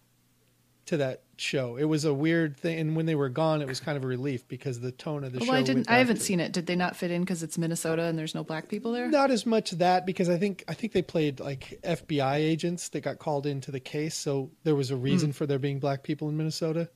to 0.86 0.96
that 0.98 1.22
show. 1.36 1.76
It 1.76 1.84
was 1.84 2.04
a 2.04 2.14
weird 2.14 2.56
thing, 2.56 2.78
and 2.78 2.96
when 2.96 3.06
they 3.06 3.14
were 3.14 3.28
gone, 3.28 3.60
it 3.60 3.68
was 3.68 3.80
kind 3.80 3.96
of 3.96 4.04
a 4.04 4.06
relief 4.06 4.46
because 4.48 4.80
the 4.80 4.92
tone 4.92 5.24
of 5.24 5.32
the 5.32 5.40
show. 5.40 5.46
Well, 5.46 5.58
I 5.58 5.62
didn't. 5.62 5.90
I 5.90 5.98
haven't 5.98 6.16
to- 6.16 6.22
seen 6.22 6.40
it. 6.40 6.52
Did 6.52 6.66
they 6.66 6.76
not 6.76 6.96
fit 6.96 7.10
in 7.10 7.22
because 7.22 7.42
it's 7.42 7.58
Minnesota 7.58 8.04
and 8.04 8.18
there's 8.18 8.34
no 8.34 8.44
black 8.44 8.68
people 8.68 8.92
there? 8.92 9.08
Not 9.08 9.30
as 9.30 9.44
much 9.46 9.72
that 9.72 10.06
because 10.06 10.28
I 10.28 10.38
think 10.38 10.64
I 10.68 10.74
think 10.74 10.92
they 10.92 11.02
played 11.02 11.40
like 11.40 11.78
FBI 11.82 12.36
agents 12.36 12.88
that 12.90 13.00
got 13.00 13.18
called 13.18 13.46
into 13.46 13.70
the 13.70 13.80
case, 13.80 14.14
so 14.14 14.50
there 14.64 14.74
was 14.74 14.90
a 14.90 14.96
reason 14.96 15.30
hmm. 15.30 15.34
for 15.34 15.46
there 15.46 15.58
being 15.58 15.78
black 15.78 16.02
people 16.02 16.28
in 16.28 16.36
Minnesota 16.36 16.88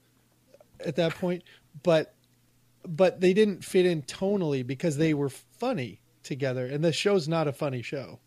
at 0.85 0.97
that 0.97 1.15
point. 1.17 1.43
But 1.83 2.15
but 2.87 3.21
they 3.21 3.35
didn't 3.35 3.65
fit 3.65 3.87
in 3.87 4.03
tonally 4.03 4.67
because 4.67 4.97
they 4.97 5.15
were 5.15 5.29
funny 5.29 6.01
together, 6.23 6.67
and 6.67 6.85
the 6.85 6.93
show's 6.93 7.29
not 7.29 7.49
a 7.49 7.53
funny 7.53 7.83
show. 7.83 8.21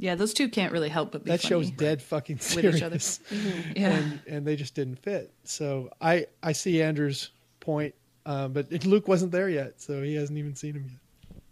Yeah, 0.00 0.14
those 0.14 0.32
two 0.32 0.48
can't 0.48 0.72
really 0.72 0.88
help 0.90 1.10
but 1.12 1.24
be 1.24 1.30
That 1.32 1.40
funny. 1.40 1.48
show's 1.48 1.70
dead 1.72 2.00
fucking 2.00 2.36
with 2.36 2.64
each 2.64 2.82
other. 2.82 2.98
serious, 3.00 3.20
Yeah. 3.76 3.88
and 3.96 4.20
and 4.28 4.46
they 4.46 4.54
just 4.56 4.74
didn't 4.74 4.96
fit. 5.00 5.32
So 5.44 5.90
I 6.00 6.26
I 6.42 6.52
see 6.52 6.80
Andrew's 6.82 7.30
point, 7.60 7.94
uh, 8.24 8.46
but 8.48 8.70
Luke 8.86 9.08
wasn't 9.08 9.32
there 9.32 9.48
yet, 9.48 9.80
so 9.80 10.02
he 10.02 10.14
hasn't 10.14 10.38
even 10.38 10.54
seen 10.54 10.74
him 10.74 10.84
yet. 10.88 11.42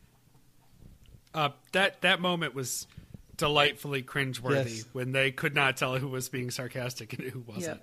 Uh, 1.35 1.49
that 1.73 2.01
that 2.03 2.21
moment 2.21 2.55
was 2.55 2.87
delightfully 3.37 4.03
cringeworthy 4.03 4.77
Yes. 4.77 4.85
when 4.93 5.13
they 5.13 5.31
could 5.33 5.55
not 5.55 5.77
tell 5.77 5.99
who 5.99 6.09
was 6.09 6.29
being 6.29 6.51
sarcastic 6.51 7.13
and 7.19 7.29
who 7.29 7.41
wasn't. 7.41 7.81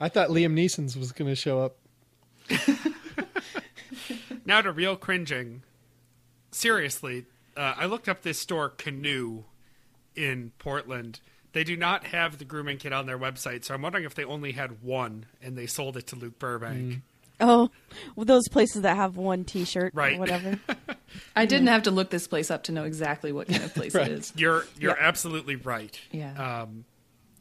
I 0.00 0.08
thought 0.08 0.28
Liam 0.30 0.52
Neeson's 0.54 0.96
was 0.96 1.12
going 1.12 1.30
to 1.30 1.36
show 1.36 1.60
up. 1.60 1.76
Now 4.44 4.60
to 4.60 4.72
real 4.72 4.96
cringing. 4.96 5.62
Seriously, 6.50 7.26
uh, 7.56 7.74
I 7.76 7.86
looked 7.86 8.08
up 8.08 8.22
this 8.22 8.38
store 8.38 8.68
Canoe 8.70 9.44
in 10.16 10.52
Portland. 10.58 11.20
They 11.52 11.64
do 11.64 11.76
not 11.76 12.04
have 12.06 12.38
the 12.38 12.44
grooming 12.44 12.78
kit 12.78 12.92
on 12.92 13.06
their 13.06 13.18
website, 13.18 13.64
so 13.64 13.74
I'm 13.74 13.82
wondering 13.82 14.04
if 14.04 14.14
they 14.14 14.24
only 14.24 14.52
had 14.52 14.82
one 14.82 15.26
and 15.42 15.56
they 15.56 15.66
sold 15.66 15.96
it 15.96 16.06
to 16.08 16.16
Luke 16.16 16.38
Burbank. 16.38 17.02
Oh, 17.40 17.70
well, 18.14 18.24
those 18.24 18.48
places 18.48 18.82
that 18.82 18.96
have 18.96 19.16
one 19.16 19.44
T-shirt 19.44 19.92
Right. 19.94 20.16
or 20.16 20.20
whatever. 20.20 20.58
I 21.36 21.44
didn't 21.44 21.66
have 21.66 21.82
to 21.84 21.90
look 21.90 22.08
this 22.08 22.26
place 22.28 22.50
up 22.50 22.62
to 22.64 22.72
know 22.72 22.84
exactly 22.84 23.32
what 23.32 23.48
kind 23.48 23.64
of 23.64 23.74
place 23.74 23.94
Right. 23.94 24.06
it 24.10 24.18
is. 24.18 24.32
You're 24.36 24.64
you're 24.78 24.96
Yeah. 24.96 25.06
absolutely 25.06 25.56
right. 25.56 25.98
Yeah. 26.12 26.62
Um, 26.62 26.84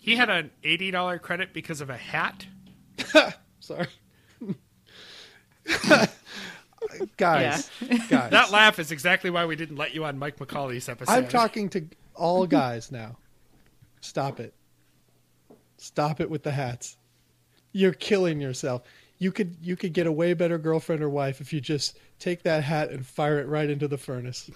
he 0.01 0.15
had 0.15 0.29
an 0.29 0.49
eighty 0.63 0.91
dollar 0.91 1.19
credit 1.19 1.53
because 1.53 1.79
of 1.81 1.89
a 1.89 1.97
hat. 1.97 2.45
Sorry. 3.59 3.87
Guys, 7.17 7.69
guys. 8.09 8.31
That 8.31 8.51
laugh 8.51 8.79
is 8.79 8.91
exactly 8.91 9.29
why 9.29 9.45
we 9.45 9.55
didn't 9.55 9.77
let 9.77 9.93
you 9.93 10.05
on 10.05 10.17
Mike 10.17 10.37
McCauley's 10.37 10.89
episode. 10.89 11.11
I'm 11.11 11.27
talking 11.27 11.69
to 11.69 11.85
all 12.15 12.45
guys 12.47 12.91
now. 12.91 13.17
Stop 14.01 14.39
it. 14.39 14.53
Stop 15.77 16.21
it 16.21 16.29
with 16.29 16.43
the 16.43 16.51
hats. 16.51 16.97
You're 17.71 17.93
killing 17.93 18.41
yourself. 18.41 18.83
You 19.17 19.31
could 19.31 19.55
you 19.61 19.75
could 19.75 19.93
get 19.93 20.07
a 20.07 20.11
way 20.11 20.33
better 20.33 20.57
girlfriend 20.57 21.03
or 21.03 21.09
wife 21.09 21.41
if 21.41 21.53
you 21.53 21.61
just 21.61 21.97
take 22.19 22.43
that 22.43 22.63
hat 22.63 22.89
and 22.89 23.05
fire 23.05 23.39
it 23.39 23.47
right 23.47 23.69
into 23.69 23.87
the 23.87 23.97
furnace. 23.97 24.49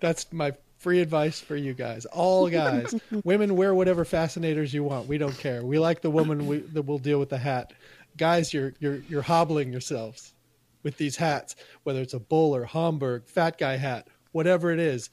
That's 0.00 0.30
my 0.32 0.52
free 0.84 1.00
advice 1.00 1.40
for 1.40 1.56
you 1.56 1.72
guys. 1.72 2.04
All 2.04 2.50
guys. 2.50 2.94
Women 3.24 3.56
wear 3.56 3.74
whatever 3.74 4.04
fascinators 4.04 4.74
you 4.74 4.84
want. 4.84 5.08
We 5.08 5.16
don't 5.16 5.36
care. 5.38 5.64
We 5.64 5.78
like 5.78 6.02
the 6.02 6.10
woman 6.10 6.46
we, 6.46 6.58
that 6.58 6.82
will 6.82 6.98
deal 6.98 7.18
with 7.18 7.30
the 7.30 7.38
hat. 7.38 7.72
Guys, 8.16 8.52
you're 8.54 8.74
you're 8.78 8.96
you're 9.08 9.22
hobbling 9.22 9.72
yourselves 9.72 10.34
with 10.82 10.96
these 10.98 11.16
hats, 11.16 11.56
whether 11.82 12.00
it's 12.00 12.14
a 12.14 12.20
Bowler, 12.20 12.64
Homburg, 12.64 13.26
fat 13.26 13.58
guy 13.58 13.76
hat, 13.76 14.08
whatever 14.32 14.70
it 14.70 14.78
is, 14.78 15.10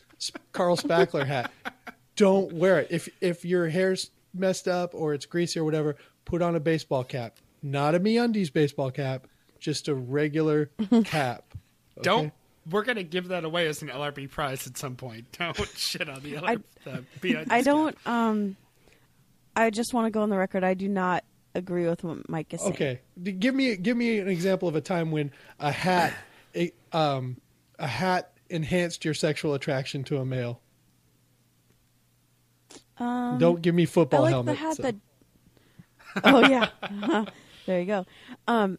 Carl 0.51 0.77
Spackler 0.77 1.25
hat. 1.25 1.51
Don't 2.15 2.53
wear 2.53 2.79
it. 2.79 2.87
If 2.91 3.09
if 3.21 3.43
your 3.45 3.67
hair's 3.69 4.11
messed 4.33 4.67
up 4.67 4.93
or 4.93 5.13
it's 5.13 5.25
greasy 5.25 5.59
or 5.59 5.63
whatever, 5.63 5.95
put 6.25 6.41
on 6.41 6.55
a 6.55 6.59
baseball 6.59 7.03
cap. 7.03 7.37
Not 7.63 7.95
a 7.95 7.99
MeUndies 7.99 8.51
baseball 8.53 8.91
cap, 8.91 9.27
just 9.59 9.87
a 9.87 9.95
regular 9.95 10.65
cap. 11.05 11.45
okay? 11.97 12.03
Don't. 12.03 12.33
We're 12.69 12.83
gonna 12.83 13.01
give 13.03 13.29
that 13.29 13.43
away 13.43 13.67
as 13.67 13.81
an 13.81 13.87
LRB 13.87 14.29
prize 14.29 14.67
at 14.67 14.77
some 14.77 14.95
point. 14.95 15.25
Don't 15.39 15.57
shit 15.75 16.07
on 16.07 16.21
the 16.21 16.37
I- 16.37 16.57
LRB. 16.85 17.03
the 17.21 17.45
I 17.49 17.61
don't. 17.63 17.97
Um, 18.05 18.55
I 19.55 19.69
just 19.71 19.93
want 19.93 20.05
to 20.05 20.11
go 20.11 20.21
on 20.21 20.29
the 20.29 20.37
record. 20.37 20.63
I 20.63 20.75
do 20.75 20.87
not 20.87 21.23
agree 21.55 21.87
with 21.87 22.03
what 22.03 22.29
Mike 22.29 22.53
is 22.53 22.61
saying. 22.61 22.73
Okay, 22.73 22.99
give 23.39 23.55
me 23.55 23.75
give 23.75 23.97
me 23.97 24.19
an 24.19 24.27
example 24.27 24.67
of 24.67 24.75
a 24.75 24.81
time 24.81 25.11
when 25.11 25.31
a 25.59 25.71
hat, 25.71 26.13
a, 26.55 26.71
um, 26.91 27.37
a 27.79 27.87
hat 27.87 28.31
enhanced 28.49 29.05
your 29.05 29.13
sexual 29.13 29.53
attraction 29.53 30.03
to 30.05 30.17
a 30.17 30.25
male. 30.25 30.61
Um, 32.97 33.37
Don't 33.39 33.61
give 33.61 33.73
me 33.73 33.83
I 33.83 33.87
football 33.87 34.21
like 34.21 34.31
helmet. 34.31 34.55
the 34.55 34.61
hat 34.61 34.75
so- 34.77 34.83
that. 34.83 34.95
Oh 36.23 36.47
yeah, 36.47 36.67
there 37.65 37.79
you 37.79 37.85
go. 37.85 38.05
Um, 38.47 38.77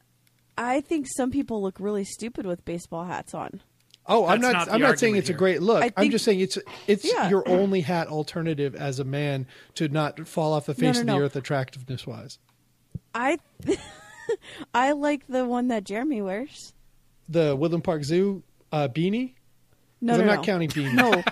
I 0.58 0.82
think 0.82 1.06
some 1.08 1.30
people 1.30 1.62
look 1.62 1.80
really 1.80 2.04
stupid 2.04 2.44
with 2.46 2.64
baseball 2.64 3.04
hats 3.04 3.32
on. 3.34 3.62
Oh, 4.06 4.26
I'm 4.26 4.40
not. 4.40 4.52
not 4.52 4.70
I'm 4.70 4.80
not 4.80 4.98
saying 4.98 5.12
argument 5.14 5.18
it's 5.18 5.30
a 5.30 5.34
great 5.34 5.62
look. 5.62 5.82
I 5.82 5.92
I'm 5.96 6.10
just 6.10 6.24
saying 6.24 6.40
it's 6.40 6.58
it's 6.86 7.04
Yeah. 7.04 7.30
your 7.30 7.48
only 7.48 7.80
hat 7.80 8.08
alternative 8.08 8.74
as 8.74 8.98
a 8.98 9.04
man 9.04 9.46
to 9.76 9.88
not 9.88 10.26
fall 10.28 10.52
off 10.52 10.66
the 10.66 10.74
face 10.74 10.96
no, 10.96 11.00
of 11.00 11.06
the 11.06 11.12
no. 11.12 11.20
earth 11.20 11.36
attractiveness 11.36 12.06
wise. 12.06 12.38
I 13.14 13.38
I 14.74 14.92
like 14.92 15.26
the 15.28 15.44
one 15.44 15.68
that 15.68 15.84
Jeremy 15.84 16.22
wears. 16.22 16.74
The 17.28 17.54
Woodland 17.56 17.84
Park 17.84 18.04
Zoo 18.04 18.42
uh, 18.72 18.88
beanie. 18.88 19.34
No, 20.00 20.14
'Cause 20.14 20.18
no, 20.18 20.22
I'm 20.24 20.26
no. 20.28 20.34
not 20.36 20.44
counting 20.44 20.68
beanie. 20.68 20.94
No, 20.94 21.22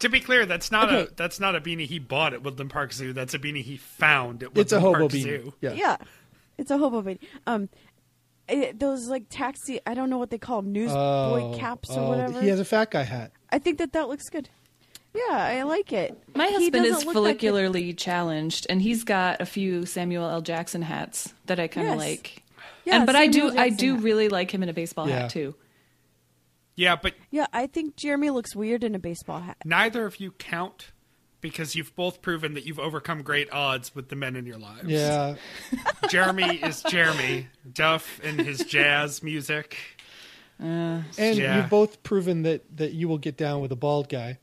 To 0.00 0.08
be 0.08 0.20
clear, 0.20 0.46
that's 0.46 0.70
not 0.72 0.88
Okay. 0.92 1.10
a 1.12 1.14
that's 1.14 1.38
not 1.40 1.54
a 1.54 1.60
beanie 1.60 1.86
he 1.86 1.98
bought 1.98 2.32
at 2.32 2.42
Woodland 2.42 2.70
Park 2.70 2.92
Zoo. 2.92 3.12
That's 3.12 3.34
a 3.34 3.38
beanie 3.38 3.62
he 3.62 3.76
found 3.76 4.42
at 4.42 4.50
Woodland 4.50 4.58
it's 4.64 4.72
a 4.72 4.80
hobo 4.80 4.98
Park 5.00 5.12
beanie. 5.12 5.22
Zoo. 5.22 5.54
Yeah. 5.60 5.72
yeah, 5.74 5.96
it's 6.58 6.70
a 6.70 6.78
hobo 6.78 7.02
beanie. 7.02 7.18
Um, 7.46 7.68
it, 8.48 8.80
those 8.80 9.08
like 9.08 9.24
taxi. 9.28 9.78
I 9.86 9.94
don't 9.94 10.08
know 10.10 10.18
what 10.18 10.30
they 10.30 10.38
call 10.38 10.58
'em, 10.58 10.72
newsboy 10.72 10.96
Oh, 11.52 11.54
caps 11.58 11.90
oh, 11.92 12.02
or 12.04 12.08
whatever. 12.08 12.40
He 12.40 12.48
has 12.48 12.58
a 12.60 12.64
fat 12.64 12.90
guy 12.90 13.02
hat. 13.02 13.32
I 13.50 13.58
think 13.58 13.78
that 13.78 13.92
that 13.92 14.08
looks 14.08 14.28
good. 14.30 14.48
Yeah, 15.14 15.22
I 15.36 15.62
like 15.64 15.92
it. 15.92 16.16
My 16.34 16.46
He 16.46 16.52
husband 16.54 16.86
is 16.86 17.04
look 17.04 17.16
like 17.16 17.40
the- 17.40 17.46
follicularly 17.48 17.96
challenged, 17.96 18.66
and 18.70 18.80
he's 18.80 19.02
got 19.04 19.40
a 19.40 19.46
few 19.46 19.84
Samuel 19.86 20.28
L. 20.28 20.40
Jackson 20.40 20.82
hats 20.82 21.34
that 21.46 21.58
I 21.58 21.66
kind 21.66 21.88
of 21.88 21.94
Yes. 21.94 21.98
like. 21.98 22.42
Yeah, 22.84 22.96
and 22.98 23.06
but 23.06 23.16
I 23.16 23.30
Samuel 23.30 23.50
do, 23.50 23.58
I 23.58 23.68
do 23.70 23.94
hat. 23.94 24.04
really 24.04 24.28
like 24.28 24.52
him 24.52 24.62
in 24.62 24.68
a 24.68 24.72
baseball 24.72 25.08
Yeah. 25.08 25.22
hat 25.22 25.30
too. 25.30 25.54
Yeah, 26.76 26.96
but 26.96 27.14
Yeah, 27.30 27.46
I 27.52 27.66
think 27.66 27.96
Jeremy 27.96 28.30
looks 28.30 28.54
weird 28.56 28.84
in 28.84 28.94
a 28.94 28.98
baseball 28.98 29.40
hat. 29.40 29.56
neither 29.64 30.06
of 30.06 30.18
you 30.20 30.30
count 30.32 30.92
because 31.40 31.74
you've 31.74 31.94
both 31.96 32.22
proven 32.22 32.54
that 32.54 32.64
you've 32.64 32.78
overcome 32.78 33.22
great 33.22 33.50
odds 33.52 33.94
with 33.94 34.08
the 34.10 34.16
men 34.16 34.36
in 34.36 34.46
your 34.46 34.58
lives. 34.58 34.88
Yeah. 34.88 35.34
Jeremy 36.08 36.56
is 36.62 36.82
Jeremy 36.84 37.48
Duff 37.70 38.20
and 38.22 38.40
his 38.40 38.64
jazz 38.64 39.22
music. 39.22 39.76
Uh, 40.62 41.02
and 41.18 41.36
Yeah. 41.38 41.56
you've 41.56 41.70
both 41.70 42.02
proven 42.02 42.42
that 42.42 42.76
that 42.76 42.92
you 42.92 43.08
will 43.08 43.18
get 43.18 43.36
down 43.36 43.60
with 43.60 43.72
a 43.72 43.76
bald 43.76 44.08
guy. 44.08 44.38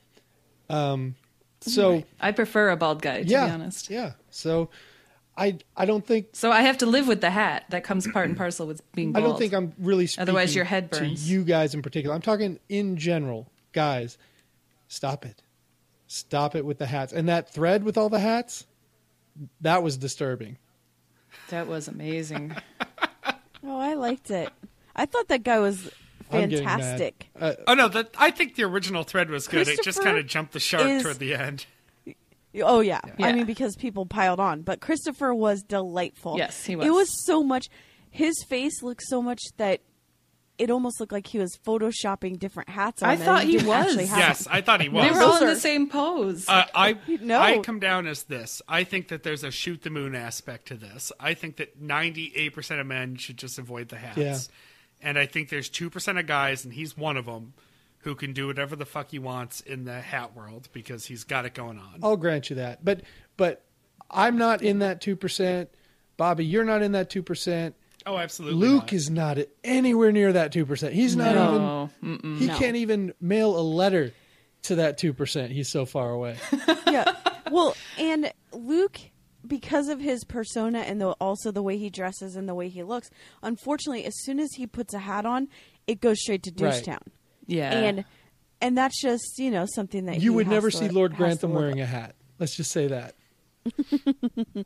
Um, 0.69 1.15
so 1.61 2.03
I 2.19 2.31
prefer 2.31 2.69
a 2.69 2.77
bald 2.77 3.01
guy, 3.01 3.23
to 3.23 3.27
yeah, 3.27 3.45
be 3.47 3.51
honest. 3.51 3.89
yeah. 3.89 4.13
So 4.29 4.69
I 5.37 5.57
I 5.75 5.85
don't 5.85 6.05
think 6.05 6.27
So 6.33 6.51
I 6.51 6.61
have 6.61 6.77
to 6.79 6.85
live 6.85 7.07
with 7.07 7.21
the 7.21 7.29
hat. 7.29 7.65
That 7.69 7.83
comes 7.83 8.07
part 8.07 8.27
and 8.27 8.37
parcel 8.43 8.67
with 8.67 8.81
being 8.93 9.15
I 9.15 9.21
don't 9.21 9.37
think 9.37 9.53
I'm 9.53 9.73
really 9.79 10.07
speaking 10.07 10.21
Otherwise 10.23 10.55
your 10.55 10.65
head 10.65 10.89
burns. 10.89 10.99
to 10.99 11.05
burns. 11.07 11.31
you 11.31 11.43
guys 11.43 11.73
in 11.73 11.81
particular. 11.81 12.13
I'm 12.15 12.21
talking 12.21 12.59
in 12.69 12.97
general, 12.97 13.49
guys. 13.73 14.17
Stop 14.87 15.25
it, 15.25 15.43
stop 16.07 16.55
it 16.55 16.63
with 16.65 16.77
the 16.77 16.85
hats 16.85 17.11
and 17.13 17.27
that 17.27 17.49
thread 17.51 17.83
with 17.83 17.97
all 17.97 18.09
the 18.09 18.19
hats. 18.19 18.65
That 19.61 19.83
was 19.83 19.97
disturbing. 19.97 20.57
That 21.49 21.67
was 21.67 21.87
amazing. 21.87 22.55
Oh, 23.63 23.79
I 23.79 23.95
liked 23.95 24.29
it. 24.31 24.49
I 24.95 25.05
thought 25.07 25.27
that 25.29 25.43
guy 25.43 25.59
was 25.59 25.77
I'm 25.83 25.89
getting 25.89 25.91
mad. 25.91 26.06
Fantastic. 26.29 27.27
Uh, 27.39 27.53
Oh 27.67 27.73
no, 27.73 27.87
that 27.87 28.09
I 28.17 28.31
think 28.31 28.55
the 28.55 28.63
original 28.63 29.03
thread 29.03 29.29
was 29.29 29.47
good. 29.47 29.67
It 29.67 29.83
just 29.83 30.01
kind 30.03 30.17
of 30.17 30.25
jumped 30.27 30.53
the 30.53 30.59
shark 30.59 30.87
is- 30.87 31.03
toward 31.03 31.19
the 31.19 31.33
end. 31.35 31.65
Oh 32.63 32.79
yeah. 32.79 33.01
Yeah. 33.19 33.27
I 33.27 33.33
mean 33.33 33.45
because 33.45 33.75
people 33.75 34.05
piled 34.05 34.39
on, 34.39 34.61
but 34.61 34.79
Christopher 34.81 35.33
was 35.33 35.61
delightful. 35.63 36.37
Yes, 36.37 36.65
he 36.65 36.75
was. 36.75 36.87
It 36.87 36.89
was. 36.91 37.07
was 37.09 37.25
so 37.25 37.43
much. 37.43 37.67
His 38.09 38.33
face 38.47 38.81
looked 38.81 39.03
so 39.03 39.21
much 39.21 39.41
that 39.57 39.81
it 40.57 40.71
almost 40.71 40.99
looked 40.99 41.11
like 41.11 41.27
he 41.27 41.37
was 41.37 41.55
photoshopping 41.67 42.39
different 42.39 42.67
hats 42.69 43.03
on. 43.03 43.09
I 43.09 43.15
thought 43.15 43.43
he 43.43 43.51
didn't 43.51 43.67
was. 43.67 43.85
actually 43.85 44.07
have 44.07 44.17
Yes. 44.17 44.47
I 44.49 44.61
thought 44.61 44.81
he 44.81 44.89
was. 44.89 45.05
they 45.05 45.11
were 45.11 45.23
all 45.23 45.37
in 45.37 45.45
the 45.47 45.55
same 45.55 45.87
pose. 45.87 46.49
Uh, 46.49 46.65
I 46.73 46.97
No. 47.21 47.39
I 47.39 47.59
come 47.59 47.79
down 47.79 48.07
as 48.07 48.23
this. 48.23 48.59
I 48.67 48.83
think 48.83 49.09
that 49.09 49.21
there's 49.21 49.43
a 49.43 49.51
shoot 49.51 49.83
the 49.83 49.91
moon 49.91 50.15
aspect 50.15 50.69
to 50.69 50.75
this. 50.75 51.11
I 51.19 51.35
think 51.35 51.57
that 51.57 51.79
98% 51.79 52.79
of 52.79 52.87
men 52.87 53.17
should 53.17 53.37
just 53.37 53.59
avoid 53.59 53.89
the 53.89 53.97
hats. 53.97 54.17
Yeah. 54.17 54.37
And 55.01 55.17
I 55.17 55.25
think 55.25 55.49
there's 55.49 55.69
2% 55.69 56.19
of 56.19 56.25
guys, 56.25 56.65
and 56.65 56.73
he's 56.73 56.97
one 56.97 57.17
of 57.17 57.25
them, 57.25 57.53
who 57.99 58.15
can 58.15 58.33
do 58.33 58.47
whatever 58.47 58.75
the 58.75 58.85
fuck 58.85 59.09
he 59.11 59.19
wants 59.19 59.61
in 59.61 59.85
the 59.85 59.99
hat 60.01 60.35
world 60.35 60.69
because 60.73 61.05
he's 61.05 61.23
got 61.23 61.45
it 61.45 61.53
going 61.53 61.77
on. 61.77 61.99
I'll 62.01 62.17
grant 62.17 62.49
you 62.49 62.55
that, 62.57 62.83
but 62.85 63.01
but 63.35 63.63
I'm 64.09 64.37
not 64.37 64.61
in 64.61 64.79
that 64.79 65.01
two 65.01 65.15
percent. 65.15 65.69
Bobby, 66.15 66.45
you're 66.45 66.63
not 66.63 66.81
in 66.81 66.93
that 66.93 67.09
two 67.09 67.21
percent. 67.21 67.75
Oh, 68.05 68.17
absolutely. 68.17 68.59
Luke 68.65 68.83
not. 68.83 68.93
is 68.93 69.09
not 69.09 69.37
anywhere 69.63 70.11
near 70.13 70.31
that 70.33 70.51
two 70.53 70.65
percent. 70.65 70.93
He's 70.93 71.15
not 71.15 71.35
No, 71.35 71.89
even. 72.01 72.37
He 72.37 72.47
can't 72.47 72.77
even 72.77 73.13
mail 73.19 73.59
a 73.59 73.61
letter 73.61 74.13
to 74.63 74.75
that 74.75 74.97
two 74.97 75.11
percent. 75.13 75.51
He's 75.51 75.67
so 75.67 75.85
far 75.85 76.11
away. 76.11 76.37
yeah. 76.87 77.13
Well, 77.51 77.75
and 77.99 78.31
Luke, 78.53 78.99
because 79.47 79.87
of 79.87 79.99
his 79.99 80.23
persona 80.23 80.79
and 80.79 80.99
the, 81.01 81.09
also 81.13 81.51
the 81.51 81.61
way 81.63 81.77
he 81.77 81.89
dresses 81.89 82.35
and 82.35 82.47
the 82.47 82.53
way 82.55 82.69
he 82.69 82.83
looks, 82.83 83.09
unfortunately, 83.41 84.05
as 84.05 84.13
soon 84.23 84.39
as 84.39 84.53
he 84.53 84.67
puts 84.67 84.93
a 84.93 84.99
hat 84.99 85.25
on, 85.25 85.47
it 85.87 86.01
goes 86.01 86.19
straight 86.21 86.43
to 86.43 86.51
Right. 86.51 86.73
douche 86.73 86.81
town. 86.85 87.01
yeah. 87.45 87.71
And 87.71 88.05
and 88.61 88.77
that's 88.77 88.99
just 89.01 89.37
you 89.37 89.51
know 89.51 89.65
something 89.75 90.05
that 90.05 90.15
you 90.15 90.21
he 90.21 90.29
would 90.31 90.45
has 90.47 90.51
never 90.53 90.71
to- 90.71 90.77
see 90.77 90.89
Lord 90.89 91.11
has 91.13 91.17
Grantham 91.17 91.51
live 91.53 91.59
wearing 91.61 91.81
a 91.81 91.85
hat. 91.85 92.15
Let's 92.39 92.55
just 92.55 92.71
say 92.71 92.87
that. 92.87 93.15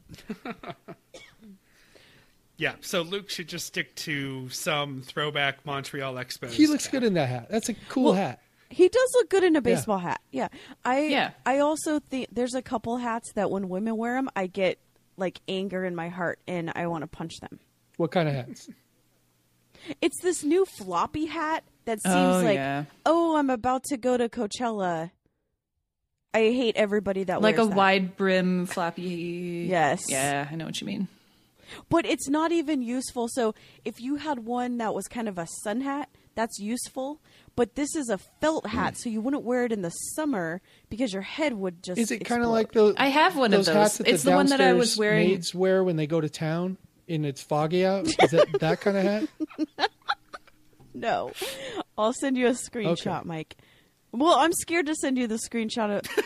Yeah, 2.58 2.76
so 2.82 3.02
Luke 3.02 3.30
should 3.32 3.48
just 3.48 3.66
stick 3.66 3.96
to 3.96 4.48
some 4.50 5.02
throwback 5.02 5.66
Montreal 5.66 6.14
Expos. 6.14 6.52
He 6.52 6.68
looks 6.68 6.84
cap. 6.86 6.92
good 6.92 7.04
in 7.06 7.16
that 7.16 7.28
hat. 7.28 7.48
That's 7.50 7.70
a 7.70 7.74
cool 7.90 8.04
Well, 8.06 8.14
hat. 8.14 8.40
He 8.72 8.88
does 8.88 9.10
look 9.16 9.30
good 9.30 9.44
in 9.44 9.56
a 9.56 9.62
baseball 9.62 9.98
hat. 10.00 10.22
Yeah. 10.32 10.48
I 10.86 11.02
Yeah. 11.08 11.32
I 11.46 11.60
also 11.60 12.00
think 12.00 12.30
there's 12.32 12.56
a 12.56 12.62
couple 12.62 12.98
hats 12.98 13.32
that 13.36 13.52
when 13.52 13.68
women 13.70 13.98
wear 13.98 14.16
them, 14.16 14.30
I 14.36 14.48
get 14.48 14.80
like 15.18 15.40
anger 15.48 15.84
in 15.86 15.94
my 15.96 16.08
heart 16.10 16.40
and 16.48 16.72
I 16.74 16.88
want 16.88 17.02
to 17.04 17.08
punch 17.08 17.34
them. 17.42 17.60
What 17.98 18.12
kind 18.12 18.28
of 18.30 18.34
hats? 18.36 18.70
It's 20.02 20.22
this 20.22 20.44
new 20.44 20.66
floppy 20.66 21.26
hat 21.26 21.64
that 21.86 22.02
seems 22.02 22.16
Oh, 22.16 22.42
like, 22.44 22.56
yeah. 22.56 22.86
oh, 23.06 23.36
I'm 23.36 23.50
about 23.50 23.84
to 23.86 23.98
go 23.98 24.16
to 24.16 24.30
Coachella. 24.30 25.12
I 26.34 26.40
hate 26.40 26.78
everybody 26.78 27.26
that 27.26 27.42
like 27.42 27.58
a 27.58 27.66
that. 27.66 27.76
wide 27.76 28.16
brim 28.16 28.66
floppy. 28.68 29.68
Yes. 29.70 30.04
Yeah, 30.08 30.48
I 30.50 30.56
know 30.56 30.66
what 30.66 30.80
you 30.80 30.88
mean. 30.88 31.08
but 31.90 32.06
it's 32.06 32.30
not 32.30 32.52
even 32.52 32.82
useful. 32.82 33.28
So 33.30 33.54
if 33.84 34.00
you 34.00 34.16
had 34.16 34.40
one 34.40 34.78
that 34.78 34.94
was 34.94 35.08
kind 35.08 35.28
of 35.28 35.38
a 35.38 35.48
sun 35.64 35.82
hat, 35.82 36.10
that's 36.36 36.58
useful. 36.60 37.20
But 37.56 37.76
this 37.76 37.96
is 37.96 38.10
a 38.10 38.18
felt 38.18 38.66
hmm. 38.66 38.78
hat, 38.78 38.98
so 38.98 39.10
you 39.10 39.22
wouldn't 39.22 39.44
wear 39.44 39.66
it 39.66 39.72
in 39.72 39.82
the 39.82 39.90
summer 39.90 40.62
because 40.90 41.14
your 41.14 41.22
head 41.22 41.54
would 41.54 41.84
just. 41.84 42.00
Is 42.00 42.12
it 42.12 42.26
kind 42.26 42.44
of 42.44 42.50
like 42.50 42.72
those? 42.72 42.96
I 42.98 43.08
have 43.08 43.36
one 43.36 43.54
of 43.54 43.60
those 43.60 43.66
those. 43.68 43.76
hats 43.76 43.98
that 43.98 44.08
It's 44.08 44.24
the 44.24 44.32
the 44.32 44.36
one 44.36 44.48
that 44.48 44.62
I 44.62 44.74
was 44.74 44.92
downstairs 44.92 45.00
wearing- 45.00 45.28
Maids 45.30 45.56
wear 45.56 45.84
when 45.84 45.96
they 45.98 46.08
go 46.08 46.22
to 46.22 46.30
town 46.30 46.78
and 47.10 47.26
it's 47.26 47.42
foggy 47.42 47.86
out. 47.86 48.08
Is 48.08 48.32
that 48.32 48.48
that 48.60 48.82
kind 48.82 48.98
of 48.98 49.04
hat? 49.04 49.92
No, 50.94 51.32
I'll 51.98 52.14
send 52.14 52.38
you 52.38 52.48
a 52.48 52.52
screenshot, 52.52 53.20
Okay. 53.20 53.22
Mike. 53.28 53.58
Well, 54.12 54.36
I'm 54.36 54.52
scared 54.54 54.88
to 54.88 54.96
send 54.96 55.18
you 55.18 55.28
the 55.28 55.36
screenshot 55.36 56.00
of. 56.00 56.26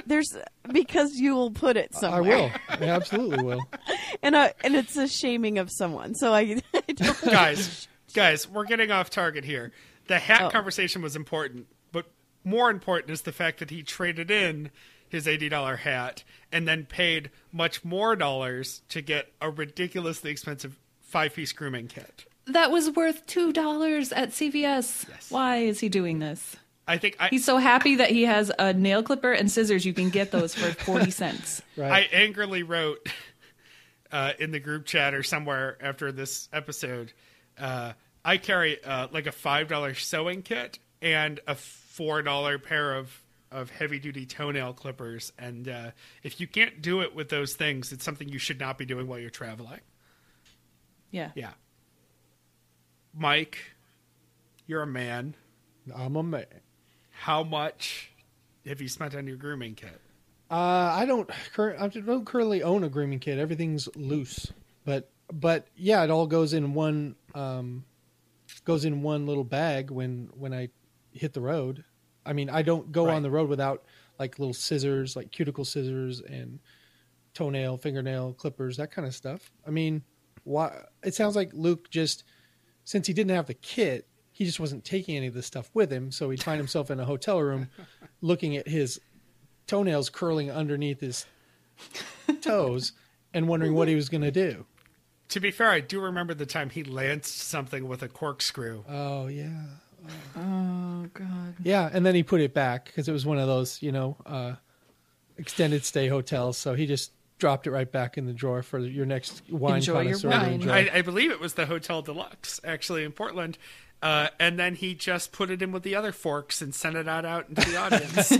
There's 0.06 0.36
because 0.72 1.14
you 1.14 1.34
will 1.34 1.52
put 1.52 1.76
it 1.76 1.94
somewhere. 1.94 2.20
I 2.20 2.20
will. 2.20 2.50
I 2.68 2.84
absolutely 2.90 3.44
will. 3.44 3.62
and 4.22 4.36
I, 4.36 4.54
and 4.64 4.74
it's 4.74 4.96
a 4.96 5.06
shaming 5.06 5.58
of 5.58 5.70
someone. 5.70 6.14
So 6.16 6.32
I, 6.32 6.60
I 6.74 6.92
don't. 6.92 7.20
guys, 7.22 7.86
guys, 8.12 8.48
we're 8.48 8.64
getting 8.64 8.90
off 8.90 9.10
target 9.10 9.44
here. 9.44 9.72
The 10.10 10.18
hat 10.18 10.42
Oh. 10.42 10.50
conversation 10.50 11.02
was 11.02 11.14
important, 11.14 11.68
but 11.92 12.06
more 12.42 12.68
important 12.68 13.12
is 13.12 13.22
the 13.22 13.30
fact 13.30 13.60
that 13.60 13.70
he 13.70 13.84
traded 13.84 14.28
in 14.28 14.72
his 15.08 15.28
eighty 15.28 15.48
dollar 15.48 15.76
hat 15.76 16.24
and 16.50 16.66
then 16.66 16.84
paid 16.84 17.30
much 17.52 17.84
more 17.84 18.16
dollars 18.16 18.82
to 18.88 19.02
get 19.02 19.32
a 19.40 19.48
ridiculously 19.48 20.32
expensive 20.32 20.76
five 21.00 21.32
piece 21.34 21.52
grooming 21.52 21.86
kit. 21.86 22.24
That 22.46 22.72
was 22.72 22.90
worth 22.90 23.24
two 23.26 23.52
dollars 23.52 24.10
at 24.10 24.30
CVS. 24.30 25.30
Why 25.30 25.58
is 25.58 25.78
he 25.78 25.88
doing 25.88 26.18
this? 26.18 26.56
I 26.88 26.98
think 26.98 27.14
I, 27.20 27.28
He's 27.28 27.44
so 27.44 27.58
happy 27.58 27.94
that 27.96 28.10
he 28.10 28.24
has 28.24 28.50
a 28.58 28.72
nail 28.72 29.04
clipper 29.04 29.30
and 29.30 29.48
scissors. 29.48 29.86
You 29.86 29.94
can 29.94 30.10
get 30.10 30.32
those 30.32 30.56
for 30.56 30.72
forty 30.84 31.12
cents. 31.12 31.62
Right. 31.76 31.92
I 31.92 32.00
angrily 32.16 32.64
wrote 32.64 33.08
uh, 34.10 34.32
in 34.40 34.50
the 34.50 34.58
group 34.58 34.86
chat 34.86 35.14
or 35.14 35.22
somewhere 35.22 35.78
after 35.80 36.10
this 36.10 36.48
episode. 36.52 37.12
Uh, 37.56 37.92
I 38.24 38.36
carry 38.36 38.82
uh, 38.84 39.08
like 39.12 39.26
a 39.26 39.32
five 39.32 39.68
dollar 39.68 39.94
sewing 39.94 40.42
kit 40.42 40.78
and 41.02 41.40
a 41.46 41.54
four 41.54 42.22
dollar 42.22 42.58
pair 42.58 42.94
of 42.94 43.10
of 43.50 43.70
heavy 43.70 43.98
duty 43.98 44.26
toenail 44.26 44.74
clippers, 44.74 45.32
and 45.38 45.68
uh, 45.68 45.90
if 46.22 46.40
you 46.40 46.46
can't 46.46 46.80
do 46.80 47.00
it 47.00 47.14
with 47.14 47.28
those 47.30 47.54
things, 47.54 47.90
it's 47.92 48.04
something 48.04 48.28
you 48.28 48.38
should 48.38 48.60
not 48.60 48.78
be 48.78 48.84
doing 48.84 49.08
while 49.08 49.18
you're 49.18 49.28
traveling. 49.30 49.80
Yeah. 51.10 51.30
Yeah, 51.34 51.50
Mike, 53.12 53.58
you're 54.66 54.82
a 54.82 54.86
man. 54.86 55.34
I'm 55.94 56.14
a 56.14 56.22
man. 56.22 56.44
How 57.10 57.42
much 57.42 58.12
have 58.66 58.80
you 58.80 58.88
spent 58.88 59.14
on 59.16 59.26
your 59.26 59.36
grooming 59.36 59.74
kit? 59.74 60.00
Uh, 60.50 60.54
I 60.94 61.06
don't 61.06 61.28
cur- 61.52 61.76
I 61.78 61.88
don't 61.88 62.24
currently 62.24 62.62
own 62.62 62.84
a 62.84 62.88
grooming 62.88 63.18
kit. 63.18 63.38
Everything's 63.38 63.88
loose, 63.96 64.52
but 64.84 65.10
but 65.32 65.66
yeah, 65.76 66.04
it 66.04 66.10
all 66.10 66.26
goes 66.26 66.52
in 66.52 66.74
one 66.74 67.16
um, 67.34 67.84
goes 68.64 68.84
in 68.84 69.02
one 69.02 69.26
little 69.26 69.44
bag 69.44 69.90
when 69.90 70.28
when 70.34 70.52
I 70.54 70.68
hit 71.12 71.32
the 71.32 71.40
road. 71.40 71.84
I 72.24 72.32
mean, 72.32 72.50
I 72.50 72.62
don't 72.62 72.92
go 72.92 73.06
Right. 73.06 73.14
on 73.14 73.22
the 73.22 73.30
road 73.30 73.48
without 73.48 73.84
like 74.18 74.38
little 74.38 74.54
scissors, 74.54 75.16
like 75.16 75.30
cuticle 75.30 75.64
scissors 75.64 76.20
and 76.20 76.60
toenail, 77.34 77.78
fingernail 77.78 78.34
clippers, 78.34 78.76
that 78.76 78.90
kind 78.90 79.06
of 79.08 79.14
stuff. 79.14 79.50
I 79.66 79.70
mean, 79.70 80.02
why? 80.44 80.84
It 81.02 81.14
sounds 81.14 81.36
like 81.36 81.50
Luke 81.54 81.90
just 81.90 82.24
since 82.84 83.06
he 83.06 83.12
didn't 83.12 83.34
have 83.34 83.46
the 83.46 83.54
kit, 83.54 84.06
he 84.32 84.44
just 84.44 84.60
wasn't 84.60 84.84
taking 84.84 85.16
any 85.16 85.26
of 85.28 85.34
this 85.34 85.46
stuff 85.46 85.70
with 85.74 85.92
him, 85.92 86.10
so 86.10 86.28
he'd 86.30 86.42
find 86.42 86.58
himself 86.64 86.90
in 86.90 87.00
a 87.00 87.04
hotel 87.04 87.40
room 87.40 87.68
looking 88.20 88.56
at 88.56 88.68
his 88.68 89.00
toenails 89.66 90.10
curling 90.10 90.50
underneath 90.50 91.00
his 91.00 91.26
toes 92.40 92.92
and 93.32 93.48
wondering 93.48 93.74
what 93.74 93.88
he 93.88 93.94
was 93.94 94.08
going 94.08 94.22
to 94.22 94.30
do. 94.30 94.66
To 95.30 95.40
be 95.40 95.50
fair, 95.50 95.68
I 95.70 95.80
do 95.80 96.00
remember 96.00 96.34
the 96.34 96.46
time 96.46 96.70
he 96.70 96.82
lanced 96.84 97.38
something 97.38 97.86
with 97.88 98.02
a 98.02 98.08
corkscrew. 98.08 98.82
Oh 98.88 99.26
yeah, 99.28 99.48
Oh 100.36 101.06
God. 101.14 101.54
yeah, 101.62 101.88
and 101.92 102.04
then 102.04 102.14
he 102.14 102.22
put 102.22 102.40
it 102.40 102.52
back 102.54 102.86
because 102.86 103.08
it 103.08 103.12
was 103.12 103.24
one 103.24 103.38
of 103.38 103.46
those, 103.46 103.80
you 103.82 103.92
know, 103.92 104.16
uh, 104.26 104.54
extended 105.38 105.84
stay 105.84 106.08
hotels. 106.08 106.56
So 106.58 106.74
he 106.74 106.86
just 106.86 107.12
dropped 107.38 107.66
it 107.66 107.70
right 107.70 107.90
back 107.90 108.18
in 108.18 108.26
the 108.26 108.32
drawer 108.32 108.62
for 108.62 108.78
your 108.78 109.06
next 109.06 109.42
wine 109.50 109.76
Enjoy 109.76 110.00
your 110.00 110.18
connoisseur 110.18 110.30
to 110.30 110.36
wine. 110.36 110.52
enjoy. 110.52 110.72
I, 110.72 110.90
I 110.94 111.02
believe 111.02 111.30
it 111.30 111.40
was 111.40 111.54
the 111.54 111.66
Hotel 111.66 112.02
Deluxe, 112.02 112.60
actually, 112.64 113.04
in 113.04 113.12
Portland. 113.12 113.56
Uh, 114.02 114.28
and 114.38 114.58
then 114.58 114.74
he 114.74 114.94
just 114.94 115.30
put 115.30 115.50
it 115.50 115.60
in 115.62 115.72
with 115.72 115.82
the 115.82 115.94
other 115.94 116.10
forks 116.12 116.60
and 116.62 116.74
sent 116.74 116.96
it 116.96 117.06
out, 117.06 117.24
out 117.24 117.48
into 117.50 117.70
the 117.70 117.76
audience. 117.76 118.32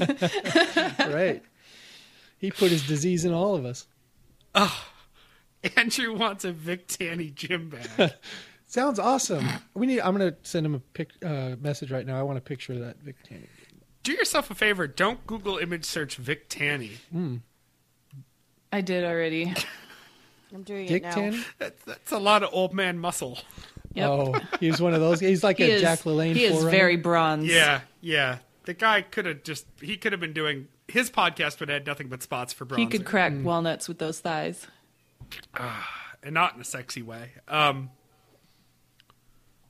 right. 1.15 1.43
He 2.39 2.51
put 2.51 2.71
his 2.71 2.87
disease 2.87 3.25
in 3.27 3.33
all 3.33 3.55
of 3.55 3.65
us. 3.67 3.87
Andrew 5.77 6.17
wants 6.17 6.45
a 6.45 6.53
Vic 6.53 6.87
Tanny 6.89 7.31
gym 7.31 7.71
bag. 7.71 8.13
Sounds 8.67 8.99
awesome. 8.99 9.47
We 9.75 9.87
need. 9.87 10.01
I'm 10.01 10.17
going 10.17 10.31
to 10.31 10.37
send 10.43 10.65
him 10.65 10.75
a 10.75 10.79
pic, 10.79 11.11
uh, 11.25 11.57
message 11.61 11.91
right 11.91 12.07
now. 12.07 12.19
I 12.19 12.23
want 12.23 12.39
a 12.39 12.41
picture 12.41 12.73
of 12.73 12.81
that 12.81 12.99
Vic 13.01 13.17
Tanny. 13.25 13.49
Do 14.03 14.13
yourself 14.13 14.51
a 14.51 14.55
favor. 14.55 14.87
Don't 14.87 15.27
Google 15.27 15.59
image 15.59 15.85
search 15.85 16.17
Vic 16.17 16.49
Tanny. 16.49 16.93
I 18.73 18.81
did 18.81 19.05
already. 19.05 19.53
I'm 20.55 20.63
doing 20.63 20.87
Dick 20.87 21.03
it 21.03 21.07
now. 21.07 21.15
Tanny. 21.15 21.45
That's, 21.59 21.83
that's 21.85 22.13
a 22.13 22.19
lot 22.19 22.43
of 22.43 22.51
old 22.53 22.73
man 22.73 22.99
muscle. 22.99 23.39
Yep. 23.95 24.09
Oh, 24.09 24.35
he 24.61 24.71
was 24.71 24.81
one 24.81 24.95
of 24.95 25.01
those. 25.01 25.21
He's 25.21 25.43
like 25.43 25.59
he 25.59 25.65
a 25.65 25.75
is. 25.75 25.81
Jack 25.83 26.01
LaLanne. 26.01 26.35
he 26.35 26.45
is 26.45 26.63
very 26.65 26.97
bronze. 26.97 27.47
Yeah, 27.47 27.81
yeah. 28.01 28.39
The 28.65 28.75
guy 28.75 29.03
could 29.03 29.27
have 29.27 29.43
just, 29.43 29.67
he 29.81 29.97
could 29.97 30.13
have 30.13 30.21
been 30.21 30.33
doing, 30.33 30.69
his 30.87 31.11
podcast 31.11 31.59
would 31.61 31.69
have 31.69 31.81
had 31.81 31.87
nothing 31.87 32.09
but 32.09 32.23
spots 32.23 32.53
for 32.53 32.65
bronze. 32.65 32.81
He 32.81 32.87
could 32.87 33.05
crack 33.05 33.33
walnuts 33.43 33.89
with 33.89 33.99
those 33.99 34.21
thighs. 34.21 34.67
And 36.23 36.35
not 36.35 36.55
in 36.55 36.61
a 36.61 36.65
sexy 36.65 37.03
way. 37.03 37.31
Um, 37.49 37.91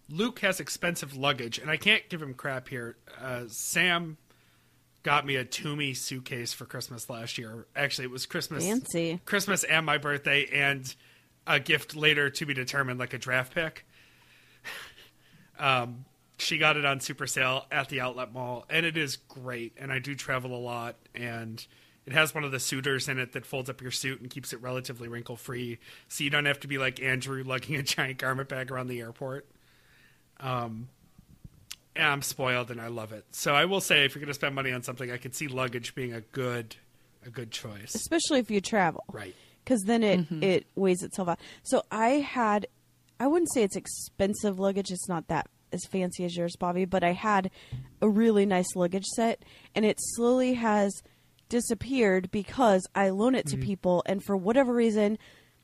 Luke 0.09 0.41
has 0.41 0.59
expensive 0.59 1.17
luggage, 1.17 1.59
and 1.59 1.71
I 1.71 1.77
can't 1.77 2.09
give 2.09 2.21
him 2.21 2.35
crap 2.35 2.69
here. 2.69 2.97
Uh, 3.21 3.45
Sam 3.47 4.17
got 5.03 5.25
me 5.25 5.37
a 5.37 5.45
Tumi 5.45 5.97
suitcase 5.97 6.53
for 6.53 6.65
Christmas 6.65 7.09
last 7.09 7.39
year. 7.39 7.67
Actually, 7.77 8.07
it 8.07 8.11
was 8.11 8.27
Christmas, 8.27 8.65
Fancy. 8.65 9.21
Christmas 9.25 9.65
and 9.65 9.87
my 9.87 9.99
birthday, 9.99 10.47
and 10.53 10.95
a 11.47 11.61
gift 11.61 11.95
later 11.95 12.31
to 12.31 12.47
be 12.47 12.55
determined, 12.55 12.99
like 12.99 13.15
a 13.15 13.19
draft 13.19 13.55
pick. 13.55 13.87
um, 15.59 16.05
she 16.39 16.59
got 16.59 16.77
it 16.77 16.85
on 16.85 17.01
super 17.01 17.27
sale 17.27 17.67
at 17.71 17.89
the 17.89 18.01
outlet 18.01 18.33
mall, 18.33 18.67
and 18.69 18.85
it 18.85 18.97
is 18.97 19.17
great. 19.17 19.75
And 19.79 19.93
I 19.93 20.01
do 20.01 20.15
travel 20.15 20.55
a 20.57 20.59
lot, 20.59 20.97
and 21.15 21.65
it 22.11 22.15
has 22.15 22.35
one 22.35 22.45
of 22.45 22.51
the 22.53 22.61
suitors 22.61 23.09
in 23.09 23.19
it 23.19 23.33
that 23.33 23.47
folds 23.47 23.71
up 23.71 23.81
your 23.81 23.91
suit 23.91 24.21
and 24.21 24.29
keeps 24.31 24.53
it 24.53 24.61
relatively 24.63 25.09
wrinkle 25.09 25.37
free, 25.37 25.79
so 26.09 26.25
you 26.25 26.31
don't 26.31 26.47
have 26.47 26.61
to 26.61 26.69
be 26.69 26.79
like 26.79 27.01
Andrew 27.01 27.43
lugging 27.45 27.77
a 27.77 27.83
giant 27.83 28.19
garment 28.19 28.49
bag 28.49 28.71
around 28.71 28.89
the 28.89 29.01
airport. 29.01 29.47
Um, 30.41 30.89
and 31.97 32.07
I'm 32.07 32.23
spoiled, 32.23 32.71
and 32.71 32.81
I 32.81 32.87
love 32.89 33.13
it. 33.13 33.25
So 33.33 33.55
I 33.55 33.65
will 33.65 33.81
say, 33.81 34.05
if 34.05 34.15
you're 34.15 34.21
going 34.21 34.29
to 34.29 34.35
spend 34.35 34.55
money 34.55 34.73
on 34.73 34.83
something, 34.83 35.11
I 35.11 35.17
could 35.17 35.35
see 35.35 35.49
luggage 35.49 35.95
being 35.95 36.13
a 36.15 36.21
good, 36.21 36.77
a 37.27 37.31
good 37.31 37.51
choice. 37.51 37.95
especially 37.95 38.39
if 38.39 38.51
you 38.51 38.61
travel. 38.61 39.05
Right. 39.13 39.35
because 39.65 39.83
then 39.83 40.03
it 40.03 40.27
it 40.43 40.67
weighs 40.77 41.03
itself 41.03 41.29
out. 41.29 41.41
So 41.63 41.83
I 41.91 42.09
had, 42.21 42.67
I 43.19 43.27
wouldn't 43.27 43.53
say 43.53 43.63
it's 43.63 43.77
expensive 43.77 44.59
luggage. 44.59 44.91
It's 44.91 45.09
not 45.09 45.29
that 45.29 45.49
as 45.73 45.85
fancy 45.85 46.25
as 46.25 46.37
yours, 46.37 46.57
Bobby, 46.57 46.85
but 46.85 47.05
I 47.05 47.13
had 47.13 47.51
a 48.01 48.09
really 48.09 48.47
nice 48.47 48.75
luggage 48.75 49.07
set, 49.15 49.45
and 49.75 49.85
it 49.85 49.99
slowly 50.01 50.55
has 50.55 51.03
disappeared 51.51 52.31
because 52.31 52.87
I 52.95 53.11
loan 53.11 53.35
it 53.35 53.47
to 53.49 53.59
people, 53.59 54.03
and 54.07 54.25
for 54.25 54.35
whatever 54.37 54.73
reason, 54.73 55.19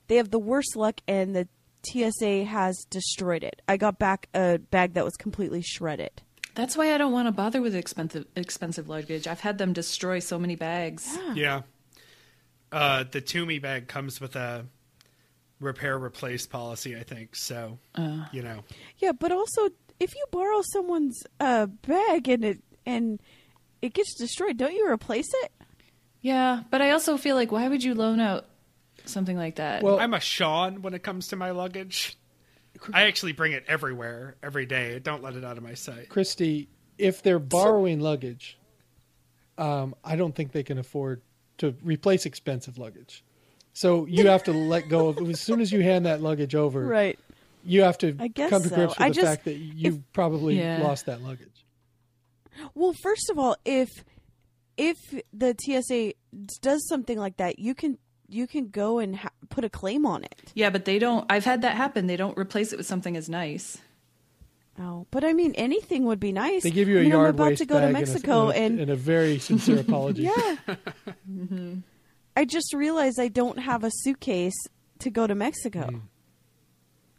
they 0.08 0.16
have 0.16 0.30
the 0.30 0.38
worst 0.38 0.76
luck, 0.76 1.00
and 1.08 1.34
the 1.34 1.48
TSA 1.84 2.44
has 2.44 2.76
destroyed 2.90 3.42
it. 3.42 3.62
I 3.66 3.78
got 3.78 3.98
back 3.98 4.28
a 4.34 4.58
bag 4.58 4.92
that 4.94 5.04
was 5.04 5.16
completely 5.16 5.62
shredded. 5.62 6.22
That's 6.54 6.76
why 6.76 6.94
I 6.94 6.98
don't 6.98 7.12
want 7.12 7.28
to 7.28 7.32
bother 7.32 7.62
with 7.62 7.74
expensive 7.74 8.26
expensive 8.34 8.88
luggage. 8.88 9.26
I've 9.26 9.40
had 9.40 9.56
them 9.58 9.72
destroy 9.72 10.18
so 10.18 10.38
many 10.38 10.56
bags. 10.56 11.16
Yeah. 11.34 11.62
Uh, 12.72 13.04
the 13.10 13.22
Tumi 13.22 13.62
bag 13.62 13.88
comes 13.88 14.20
with 14.20 14.36
a 14.36 14.66
repair 15.60 15.98
replace 15.98 16.46
policy, 16.46 16.96
I 16.96 17.02
think. 17.02 17.36
So, 17.36 17.78
you 18.32 18.42
know, 18.42 18.64
Yeah, 18.98 19.12
but 19.12 19.32
also 19.32 19.68
if 20.00 20.14
you 20.14 20.24
borrow 20.30 20.62
someone's 20.72 21.22
uh, 21.40 21.66
bag 21.66 22.28
and 22.28 22.44
it 22.44 22.62
and 22.84 23.20
it 23.82 23.94
gets 23.94 24.14
destroyed, 24.14 24.56
don't 24.56 24.74
you 24.74 24.88
replace 24.88 25.28
it? 25.44 25.52
Yeah, 26.26 26.62
but 26.72 26.82
I 26.82 26.90
also 26.90 27.16
feel 27.16 27.36
like 27.36 27.52
why 27.52 27.68
would 27.68 27.84
you 27.84 27.94
loan 27.94 28.18
out 28.18 28.46
something 29.04 29.36
like 29.36 29.56
that? 29.56 29.84
Well, 29.84 30.00
I'm 30.00 30.12
a 30.12 30.18
Sean 30.18 30.82
when 30.82 30.92
it 30.92 31.04
comes 31.04 31.28
to 31.28 31.36
my 31.36 31.52
luggage. 31.52 32.16
I 32.92 33.02
actually 33.02 33.30
bring 33.30 33.52
it 33.52 33.64
everywhere, 33.68 34.34
every 34.42 34.66
day. 34.66 34.98
Don't 34.98 35.22
let 35.22 35.36
it 35.36 35.44
out 35.44 35.56
of 35.56 35.62
my 35.62 35.74
sight. 35.74 36.08
Christy, 36.08 36.68
if 36.98 37.22
they're 37.22 37.38
borrowing 37.38 38.00
luggage, 38.00 38.58
um, 39.56 39.94
I 40.04 40.16
don't 40.16 40.34
think 40.34 40.50
they 40.50 40.64
can 40.64 40.78
afford 40.78 41.22
to 41.58 41.76
replace 41.84 42.26
expensive 42.26 42.76
luggage. 42.76 43.22
So 43.72 44.04
you 44.06 44.26
have 44.26 44.42
to 44.44 44.52
let 44.52 44.88
go 44.88 45.06
of 45.10 45.18
as 45.30 45.38
soon 45.40 45.60
as 45.60 45.70
you 45.70 45.80
hand 45.80 46.06
that 46.06 46.20
luggage 46.22 46.56
over. 46.56 46.84
Right. 46.84 47.20
You 47.64 47.82
have 47.82 47.98
to 47.98 48.16
I 48.18 48.26
guess 48.26 48.50
come 48.50 48.64
to 48.64 48.68
so. 48.68 48.74
grips 48.74 48.94
with 48.98 49.00
I 49.00 49.08
the 49.10 49.14
just- 49.14 49.26
fact 49.28 49.44
that 49.44 49.54
you 49.58 50.02
probably 50.12 50.58
Yeah. 50.58 50.82
lost 50.82 51.06
that 51.06 51.22
luggage. 51.22 51.64
Well, 52.74 52.94
first 52.94 53.30
of 53.30 53.38
all, 53.38 53.54
if 53.64 54.04
if 54.76 54.96
the 55.32 55.54
TSA 55.58 56.12
does 56.60 56.86
something 56.88 57.18
like 57.18 57.36
that, 57.38 57.58
you 57.58 57.74
can 57.74 57.98
you 58.28 58.46
can 58.46 58.68
go 58.68 58.98
and 58.98 59.16
ha- 59.16 59.30
put 59.50 59.64
a 59.64 59.68
claim 59.70 60.04
on 60.04 60.24
it. 60.24 60.50
yeah, 60.54 60.68
but 60.70 60.84
they 60.84 60.98
don't. 60.98 61.24
I've 61.30 61.44
had 61.44 61.62
that 61.62 61.76
happen. 61.76 62.06
They 62.08 62.16
don't 62.16 62.36
replace 62.36 62.72
it 62.72 62.76
with 62.76 62.86
something 62.86 63.16
as 63.16 63.28
nice. 63.28 63.78
Oh, 64.78 65.06
but 65.10 65.24
I 65.24 65.32
mean, 65.32 65.54
anything 65.54 66.04
would 66.04 66.20
be 66.20 66.32
nice. 66.32 66.62
They 66.62 66.70
give 66.70 66.88
you 66.88 66.98
I 66.98 67.00
a 67.00 67.04
mean, 67.04 67.12
I'm 67.14 67.20
about 67.26 67.46
waste 67.48 67.60
to 67.60 67.66
go 67.66 67.76
to 67.76 67.86
bag 67.86 67.88
and 67.88 67.96
a- 67.96 68.00
Mexico, 68.00 68.48
and, 68.50 68.56
a, 68.56 68.60
and 68.66 68.80
and 68.80 68.90
a 68.90 68.96
very 68.96 69.38
sincere 69.38 69.78
apology. 69.80 70.22
yeah, 70.36 70.56
I 72.36 72.44
just 72.44 72.74
realized 72.74 73.18
I 73.18 73.28
don't 73.28 73.58
have 73.58 73.84
a 73.84 73.90
suitcase 73.90 74.54
to 74.98 75.10
go 75.10 75.26
to 75.26 75.34
Mexico 75.34 75.88
Mm. 75.92 76.00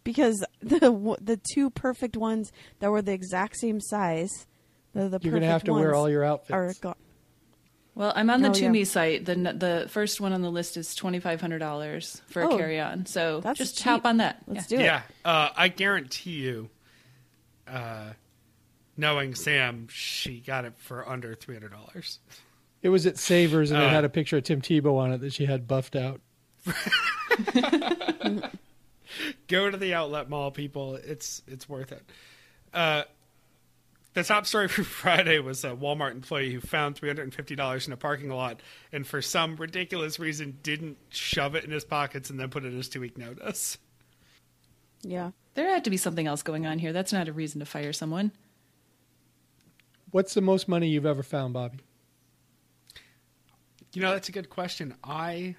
because 0.04 0.46
the 0.62 1.18
the 1.22 1.40
two 1.54 1.70
perfect 1.72 2.16
ones 2.18 2.52
that 2.80 2.92
were 2.92 3.02
the 3.02 3.14
exact 3.14 3.58
same 3.58 3.80
size, 3.82 4.46
the 4.94 5.10
the 5.10 5.20
You're 5.22 5.32
going 5.32 5.42
to 5.42 5.48
have 5.50 5.64
to 5.64 5.74
wear 5.74 5.96
all 5.96 6.10
your 6.10 6.24
outfits. 6.24 6.52
are 6.52 6.66
outfits. 6.66 6.80
gone. 6.80 6.96
Well, 7.98 8.14
I'm 8.16 8.30
on 8.30 8.44
the 8.44 8.50
Oh, 8.50 8.54
yeah. 8.56 8.70
Tumi 8.70 8.86
site. 8.86 9.26
The 9.26 9.34
the 9.36 9.88
first 9.90 10.22
one 10.22 10.32
on 10.32 10.44
the 10.44 10.52
list 10.52 10.78
is 10.78 10.94
twenty 10.94 11.20
five 11.20 11.42
hundred 11.42 11.58
dollars 11.60 12.22
for 12.28 12.44
a 12.44 12.48
Oh, 12.54 12.56
carry 12.58 12.80
on. 12.80 13.08
So 13.08 13.42
just 13.56 13.76
cheap. 13.78 13.86
hop 13.86 14.06
on 14.06 14.18
that. 14.18 14.38
Let's 14.46 14.72
Yeah. 14.72 14.78
do 14.78 14.84
it. 14.84 14.86
Yeah, 14.86 15.02
uh, 15.26 15.50
I 15.56 15.68
guarantee 15.70 16.34
you. 16.44 16.70
Uh, 17.68 18.12
knowing 18.96 19.34
Sam, 19.34 19.88
she 19.90 20.40
got 20.40 20.64
it 20.66 20.74
for 20.78 21.10
under 21.10 21.34
three 21.34 21.56
hundred 21.56 21.72
dollars. 21.72 22.20
It 22.84 22.90
was 22.90 23.08
at 23.08 23.18
Savers, 23.18 23.72
and 23.72 23.82
it 23.82 23.86
Uh. 23.88 23.90
had 23.90 24.04
a 24.06 24.10
picture 24.10 24.38
of 24.38 24.44
Tim 24.44 24.62
Tebow 24.62 24.96
on 25.00 25.12
it 25.12 25.18
that 25.22 25.34
she 25.34 25.48
had 25.48 25.68
buffed 25.68 25.96
out. 25.96 26.22
Go 29.48 29.72
to 29.72 29.78
the 29.78 29.94
outlet 29.94 30.30
mall, 30.30 30.52
people. 30.52 30.96
It's 30.98 31.42
it's 31.48 31.68
worth 31.68 31.92
it. 31.92 32.04
The 34.18 34.24
top 34.24 34.48
story 34.48 34.68
for 34.68 34.84
Friday 34.84 35.38
was 35.38 35.64
a 35.64 35.76
Walmart 35.76 36.10
employee 36.10 36.52
who 36.52 36.60
found 36.60 36.96
three 36.96 37.08
hundred 37.08 37.26
and 37.26 37.34
fifty 37.36 37.56
dollars 37.56 37.86
in 37.86 37.94
a 37.94 37.98
parking 37.98 38.32
lot, 38.32 38.62
and 38.92 39.06
for 39.06 39.22
some 39.22 39.56
ridiculous 39.58 40.18
reason 40.18 40.58
didn't 40.64 40.98
shove 41.10 41.54
it 41.54 41.64
in 41.64 41.70
his 41.70 41.86
pockets 41.86 42.32
and 42.32 42.40
then 42.40 42.50
put 42.50 42.66
it 42.66 42.70
in 42.70 42.78
his 42.78 42.90
two 42.90 43.00
week 43.00 43.16
notice. 43.16 43.78
Yeah. 45.04 45.34
There 45.54 45.70
had 45.70 45.84
to 45.84 45.92
be 45.92 45.98
something 45.98 46.26
else 46.26 46.42
going 46.42 46.66
on 46.66 46.80
here. 46.80 46.94
That's 46.94 47.14
not 47.14 47.28
a 47.28 47.32
reason 47.32 47.60
to 47.60 47.66
fire 47.68 47.94
someone. 47.94 48.32
What's 50.10 50.34
the 50.34 50.42
most 50.42 50.68
money 50.68 50.88
you've 50.88 51.06
ever 51.06 51.22
found, 51.22 51.54
Bobby? 51.54 51.78
You 53.94 54.02
know, 54.02 54.14
that's 54.14 54.30
a 54.30 54.32
good 54.32 54.50
question. 54.50 54.96
I 55.04 55.58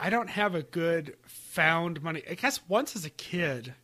I 0.00 0.08
don't 0.08 0.30
have 0.30 0.54
a 0.54 0.62
good 0.62 1.14
found 1.26 2.02
money. 2.02 2.22
I 2.30 2.36
guess 2.36 2.60
once 2.68 2.96
as 2.96 3.04
a 3.04 3.10
kid, 3.10 3.74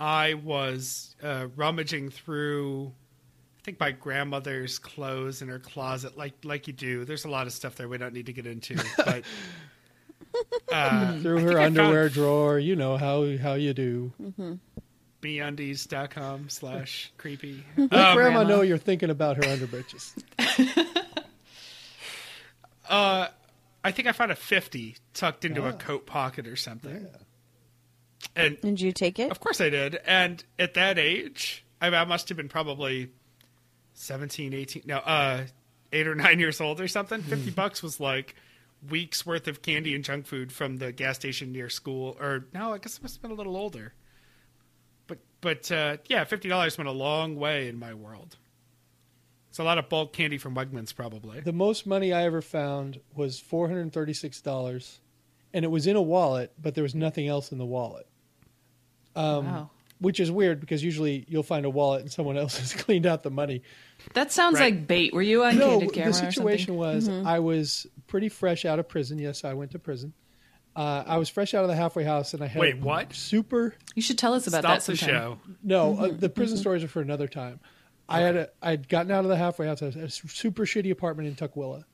I 0.00 0.34
was 0.34 1.14
uh, 1.22 1.48
rummaging 1.56 2.08
through, 2.10 2.90
I 3.58 3.62
think 3.64 3.78
my 3.78 3.90
grandmother's 3.92 4.78
clothes 4.78 5.42
in 5.42 5.48
her 5.48 5.58
closet, 5.58 6.16
like 6.16 6.32
like 6.42 6.66
you 6.66 6.72
do. 6.72 7.04
There's 7.04 7.26
a 7.26 7.28
lot 7.30 7.46
of 7.46 7.52
stuff 7.52 7.76
there 7.76 7.86
we 7.88 7.98
don't 7.98 8.14
need 8.14 8.26
to 8.26 8.32
get 8.32 8.46
into, 8.46 8.76
but 8.96 9.24
uh, 10.72 11.18
Through 11.20 11.40
her 11.40 11.60
underwear 11.60 12.04
found 12.04 12.14
drawer, 12.14 12.58
you 12.58 12.76
know 12.76 12.96
how 12.96 13.36
how 13.36 13.54
you 13.54 13.74
do. 13.74 14.12
meundies.com 15.22 16.48
slash 16.48 17.12
creepy. 17.18 17.62
Let 17.76 17.92
Um, 17.92 18.16
Grandma 18.16 18.42
know 18.44 18.62
you're 18.62 18.78
thinking 18.78 19.10
about 19.10 19.36
her 19.36 19.42
underbritches. 19.42 20.14
uh, 22.88 23.28
I 23.84 23.90
think 23.92 24.08
I 24.08 24.12
found 24.12 24.32
a 24.32 24.36
fifty 24.36 24.96
tucked 25.14 25.44
into 25.44 25.64
a 25.66 25.70
Ah. 25.70 25.72
coat 25.72 26.06
pocket 26.06 26.46
or 26.46 26.56
something, 26.56 27.02
Yeah. 27.02 27.18
And 28.36 28.60
Did 28.60 28.80
you 28.80 28.92
take 28.92 29.18
it? 29.18 29.30
Of 29.30 29.40
course 29.40 29.60
I 29.60 29.70
did. 29.70 29.98
And 30.06 30.42
at 30.58 30.74
that 30.74 30.98
age, 30.98 31.64
I, 31.80 31.88
I 31.88 32.04
must 32.04 32.28
have 32.28 32.36
been 32.36 32.48
probably 32.48 33.10
17, 33.94 34.54
18, 34.54 34.82
no, 34.86 34.98
uh, 34.98 35.44
eight 35.92 36.06
or 36.06 36.14
nine 36.14 36.38
years 36.38 36.60
old 36.60 36.80
or 36.80 36.88
something. 36.88 37.22
50 37.22 37.50
bucks 37.50 37.82
was 37.82 38.00
like 38.00 38.34
weeks 38.88 39.26
worth 39.26 39.48
of 39.48 39.62
candy 39.62 39.94
and 39.94 40.04
junk 40.04 40.26
food 40.26 40.52
from 40.52 40.76
the 40.76 40.92
gas 40.92 41.16
station 41.16 41.52
near 41.52 41.68
school. 41.68 42.16
Or 42.20 42.46
no, 42.54 42.72
I 42.72 42.78
guess 42.78 42.98
I 42.98 43.02
must 43.02 43.16
have 43.16 43.22
been 43.22 43.32
a 43.32 43.34
little 43.34 43.56
older. 43.56 43.94
But, 45.06 45.18
but, 45.40 45.70
uh, 45.72 45.96
yeah, 46.06 46.24
$50 46.24 46.78
went 46.78 46.88
a 46.88 46.92
long 46.92 47.36
way 47.36 47.68
in 47.68 47.78
my 47.78 47.94
world. 47.94 48.36
It's 49.50 49.58
a 49.58 49.64
lot 49.64 49.78
of 49.78 49.88
bulk 49.88 50.12
candy 50.12 50.38
from 50.38 50.54
Wegmans, 50.54 50.94
probably. 50.94 51.40
The 51.40 51.52
most 51.52 51.84
money 51.84 52.12
I 52.12 52.22
ever 52.22 52.40
found 52.40 53.00
was 53.16 53.40
four 53.40 53.66
hundred 53.66 53.80
and 53.80 53.92
thirty-six 53.92 54.40
dollars, 54.40 55.00
and 55.52 55.64
it 55.64 55.68
was 55.72 55.88
in 55.88 55.96
a 55.96 56.00
wallet, 56.00 56.52
but 56.56 56.76
there 56.76 56.84
was 56.84 56.94
nothing 56.94 57.26
else 57.26 57.50
in 57.50 57.58
the 57.58 57.66
wallet. 57.66 58.06
Um, 59.16 59.46
wow. 59.46 59.70
Which 60.00 60.18
is 60.18 60.30
weird 60.30 60.60
because 60.60 60.82
usually 60.82 61.26
you'll 61.28 61.42
find 61.42 61.66
a 61.66 61.70
wallet 61.70 62.00
and 62.02 62.10
someone 62.10 62.36
else 62.38 62.56
has 62.58 62.72
cleaned 62.72 63.04
out 63.06 63.22
the 63.22 63.30
money. 63.30 63.62
That 64.14 64.32
sounds 64.32 64.58
Right. 64.58 64.72
like 64.74 64.86
bait. 64.86 65.12
Were 65.12 65.20
you 65.20 65.44
on 65.44 65.58
no, 65.58 65.78
candid 65.78 65.92
camera 65.92 66.12
the 66.12 66.18
or 66.26 66.30
situation 66.32 66.66
something? 66.78 66.78
was 66.78 67.08
I 67.26 67.38
was 67.40 67.86
pretty 68.06 68.30
fresh 68.30 68.64
out 68.64 68.78
of 68.78 68.88
prison. 68.88 69.18
Yes, 69.18 69.44
I 69.44 69.52
went 69.54 69.72
to 69.72 69.78
prison. 69.78 70.14
Uh, 70.74 71.02
I 71.06 71.18
was 71.18 71.28
fresh 71.28 71.52
out 71.52 71.64
of 71.64 71.68
the 71.68 71.76
halfway 71.76 72.04
house, 72.04 72.32
and 72.32 72.42
I 72.42 72.46
had 72.46 72.60
Wait, 72.60 72.78
what? 72.78 73.12
Super 73.12 73.74
You 73.94 74.00
should 74.02 74.16
tell 74.18 74.32
us 74.34 74.46
about 74.46 74.60
Stop 74.62 74.78
that 74.78 74.86
the 74.92 74.96
sometime. 74.96 75.14
show. 75.20 75.38
no, 75.62 75.92
uh, 75.92 75.96
Mm-hmm. 76.08 76.18
the 76.18 76.28
prison 76.30 76.56
stories 76.56 76.82
are 76.84 76.88
for 76.88 77.02
another 77.02 77.26
time. 77.28 77.60
I 78.08 78.20
had 78.20 78.36
a 78.36 78.48
I'd 78.62 78.88
gotten 78.88 79.12
out 79.12 79.24
of 79.24 79.28
the 79.28 79.36
halfway 79.36 79.66
house. 79.66 79.82
I 79.82 79.86
was 79.86 79.96
at 79.96 80.04
a 80.04 80.10
super 80.10 80.64
shitty 80.64 80.90
apartment 80.90 81.28
in 81.28 81.34
Tukwila, 81.34 81.84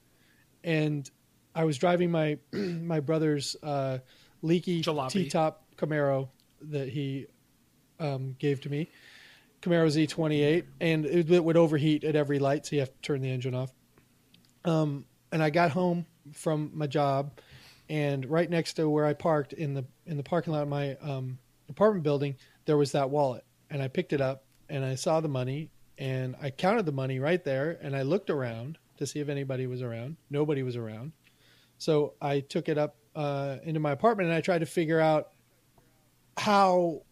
and 0.62 1.10
I 1.54 1.64
was 1.64 1.76
driving 1.78 2.10
my 2.12 2.38
my 2.52 3.00
brother's 3.00 3.56
uh, 3.62 3.98
leaky 4.42 4.82
T 4.82 5.28
top 5.28 5.64
Camaro 5.76 6.28
that 6.60 6.88
he 6.88 7.26
um, 7.98 8.36
gave 8.38 8.60
to 8.62 8.68
me. 8.68 8.88
Camaro 9.62 9.86
Z28, 9.86 10.64
and 10.80 11.06
it, 11.06 11.30
it 11.30 11.44
would 11.44 11.56
overheat 11.56 12.04
at 12.04 12.14
every 12.14 12.38
light, 12.38 12.66
so 12.66 12.76
you 12.76 12.80
have 12.80 12.92
to 12.92 13.00
turn 13.00 13.20
the 13.20 13.30
engine 13.30 13.54
off. 13.54 13.72
Um, 14.64 15.06
and 15.32 15.42
I 15.42 15.50
got 15.50 15.70
home 15.70 16.06
from 16.32 16.70
my 16.74 16.86
job, 16.86 17.32
and 17.88 18.28
right 18.28 18.48
next 18.48 18.74
to 18.74 18.88
where 18.88 19.06
I 19.06 19.12
parked 19.12 19.52
in 19.52 19.74
the 19.74 19.84
in 20.06 20.16
the 20.16 20.22
parking 20.22 20.52
lot 20.52 20.62
of 20.62 20.68
my 20.68 20.96
um, 20.96 21.38
apartment 21.68 22.04
building, 22.04 22.36
there 22.64 22.76
was 22.76 22.92
that 22.92 23.10
wallet, 23.10 23.44
and 23.70 23.82
I 23.82 23.88
picked 23.88 24.12
it 24.12 24.20
up, 24.20 24.44
and 24.68 24.84
I 24.84 24.94
saw 24.94 25.20
the 25.20 25.28
money, 25.28 25.70
and 25.98 26.36
I 26.40 26.50
counted 26.50 26.86
the 26.86 26.92
money 26.92 27.18
right 27.18 27.42
there, 27.42 27.78
and 27.80 27.96
I 27.96 28.02
looked 28.02 28.30
around 28.30 28.78
to 28.98 29.06
see 29.06 29.20
if 29.20 29.28
anybody 29.28 29.66
was 29.66 29.82
around. 29.82 30.16
Nobody 30.30 30.62
was 30.62 30.76
around, 30.76 31.12
so 31.78 32.14
I 32.20 32.40
took 32.40 32.68
it 32.68 32.78
up 32.78 32.96
uh, 33.14 33.56
into 33.64 33.80
my 33.80 33.92
apartment, 33.92 34.28
and 34.28 34.36
I 34.36 34.40
tried 34.40 34.60
to 34.60 34.66
figure 34.66 35.00
out 35.00 35.30
how 36.36 37.02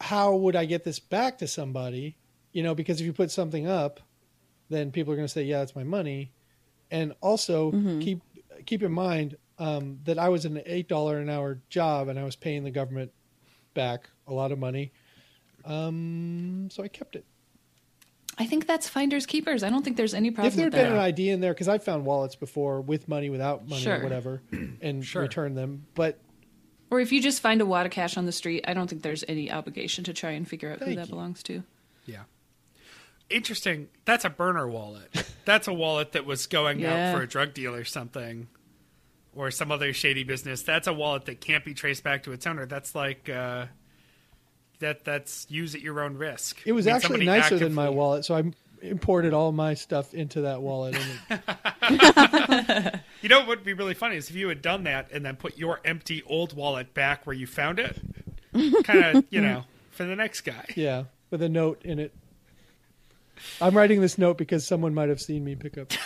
how 0.00 0.34
would 0.34 0.56
I 0.56 0.64
get 0.64 0.84
this 0.84 0.98
back 0.98 1.38
to 1.38 1.46
somebody? 1.46 2.16
You 2.52 2.62
know, 2.62 2.74
because 2.74 3.00
if 3.00 3.06
you 3.06 3.12
put 3.12 3.30
something 3.30 3.66
up, 3.66 4.00
then 4.70 4.90
people 4.90 5.12
are 5.12 5.16
going 5.16 5.26
to 5.28 5.32
say, 5.32 5.42
"Yeah, 5.44 5.62
it's 5.62 5.76
my 5.76 5.84
money," 5.84 6.32
and 6.90 7.12
also 7.20 7.70
keep 8.00 8.20
keep 8.66 8.82
in 8.82 8.92
mind 8.92 9.36
um, 9.58 9.98
that 10.04 10.18
I 10.18 10.28
was 10.30 10.44
an 10.44 10.60
eight 10.66 10.88
dollar 10.88 11.18
an 11.18 11.28
hour 11.28 11.60
job 11.68 12.08
and 12.08 12.18
I 12.18 12.24
was 12.24 12.36
paying 12.36 12.64
the 12.64 12.70
government 12.70 13.12
back 13.74 14.08
a 14.26 14.32
lot 14.32 14.52
of 14.52 14.58
money, 14.58 14.92
um, 15.64 16.68
so 16.70 16.82
I 16.82 16.88
kept 16.88 17.16
it. 17.16 17.24
I 18.38 18.46
think 18.46 18.66
that's 18.66 18.88
finders 18.88 19.26
keepers. 19.26 19.62
I 19.62 19.68
don't 19.70 19.84
think 19.84 19.96
there's 19.98 20.14
any 20.14 20.30
problem 20.30 20.48
if 20.48 20.56
there 20.56 20.64
had 20.66 20.72
been 20.72 20.84
that. 20.84 20.92
an 20.92 20.98
ID 20.98 21.28
in 21.30 21.40
there, 21.40 21.52
because 21.52 21.68
I 21.68 21.78
found 21.78 22.06
wallets 22.06 22.36
before 22.36 22.80
with 22.80 23.06
money, 23.06 23.28
without 23.28 23.68
money, 23.68 23.82
Sure. 23.82 24.00
or 24.00 24.02
whatever, 24.02 24.40
and 24.80 25.04
Sure. 25.04 25.22
returned 25.22 25.56
them, 25.58 25.84
but 25.94 26.18
Or 26.90 26.98
if 27.00 27.12
you 27.12 27.22
just 27.22 27.40
find 27.40 27.60
a 27.60 27.66
wad 27.66 27.86
of 27.86 27.92
cash 27.92 28.16
on 28.16 28.26
the 28.26 28.32
street, 28.32 28.64
I 28.66 28.74
don't 28.74 28.88
think 28.90 29.02
there's 29.02 29.24
any 29.28 29.50
obligation 29.50 30.02
to 30.04 30.12
try 30.12 30.30
and 30.32 30.46
figure 30.48 30.72
out 30.72 30.80
who 30.80 30.94
that 30.96 31.06
you. 31.06 31.10
belongs 31.10 31.42
to. 31.44 31.62
Yeah. 32.04 32.22
Interesting. 33.28 33.88
That's 34.04 34.24
a 34.24 34.30
burner 34.30 34.66
wallet. 34.68 35.08
That's 35.44 35.68
a 35.68 35.72
wallet 35.72 36.12
that 36.12 36.26
was 36.26 36.46
going 36.46 36.80
Yeah. 36.80 37.10
out 37.12 37.16
for 37.16 37.22
a 37.22 37.28
drug 37.28 37.54
deal 37.54 37.74
or 37.74 37.84
something, 37.84 38.48
or 39.36 39.52
some 39.52 39.70
other 39.70 39.92
shady 39.92 40.24
business. 40.24 40.62
That's 40.62 40.88
a 40.88 40.92
wallet 40.92 41.26
that 41.26 41.40
can't 41.40 41.64
be 41.64 41.72
traced 41.74 42.02
back 42.02 42.24
to 42.24 42.32
its 42.32 42.44
owner. 42.46 42.66
That's 42.66 42.94
like 42.96 43.28
uh, 43.28 43.66
that. 44.80 45.04
That's 45.04 45.46
use 45.48 45.76
at 45.76 45.80
your 45.80 46.00
own 46.00 46.16
risk. 46.16 46.60
it 46.66 46.72
was 46.72 46.88
I 46.88 46.90
mean, 46.90 46.96
actually 46.96 47.08
somebody 47.20 47.26
nicer 47.40 47.58
than 47.58 47.72
my 47.72 47.88
wallet. 47.88 48.24
So 48.24 48.34
I 48.34 48.42
imported 48.82 49.32
all 49.34 49.52
my 49.52 49.74
stuff 49.74 50.14
into 50.14 50.42
that 50.42 50.62
wallet. 50.62 50.96
And 51.30 51.42
it, 51.90 53.00
You 53.22 53.28
know 53.28 53.40
what 53.40 53.48
would 53.48 53.64
be 53.64 53.72
really 53.74 53.94
funny 53.94 54.16
is 54.16 54.30
if 54.30 54.36
you 54.36 54.48
had 54.48 54.62
done 54.62 54.84
that 54.84 55.10
and 55.12 55.24
then 55.24 55.36
put 55.36 55.58
your 55.58 55.80
empty 55.84 56.22
old 56.26 56.54
wallet 56.54 56.94
back 56.94 57.26
where 57.26 57.34
you 57.34 57.46
found 57.46 57.78
it, 57.78 58.00
kind 58.84 59.16
of, 59.18 59.24
you 59.30 59.40
know, 59.40 59.64
for 59.90 60.04
the 60.04 60.16
next 60.16 60.40
guy. 60.42 60.64
yeah, 60.76 61.04
with 61.30 61.42
a 61.42 61.48
note 61.48 61.82
in 61.84 61.98
it. 61.98 62.14
I'm 63.60 63.76
writing 63.76 64.00
this 64.00 64.18
note 64.18 64.38
because 64.38 64.66
someone 64.66 64.92
might 64.94 65.08
have 65.08 65.20
seen 65.20 65.44
me 65.44 65.54
pick 65.56 65.76
up. 65.78 65.92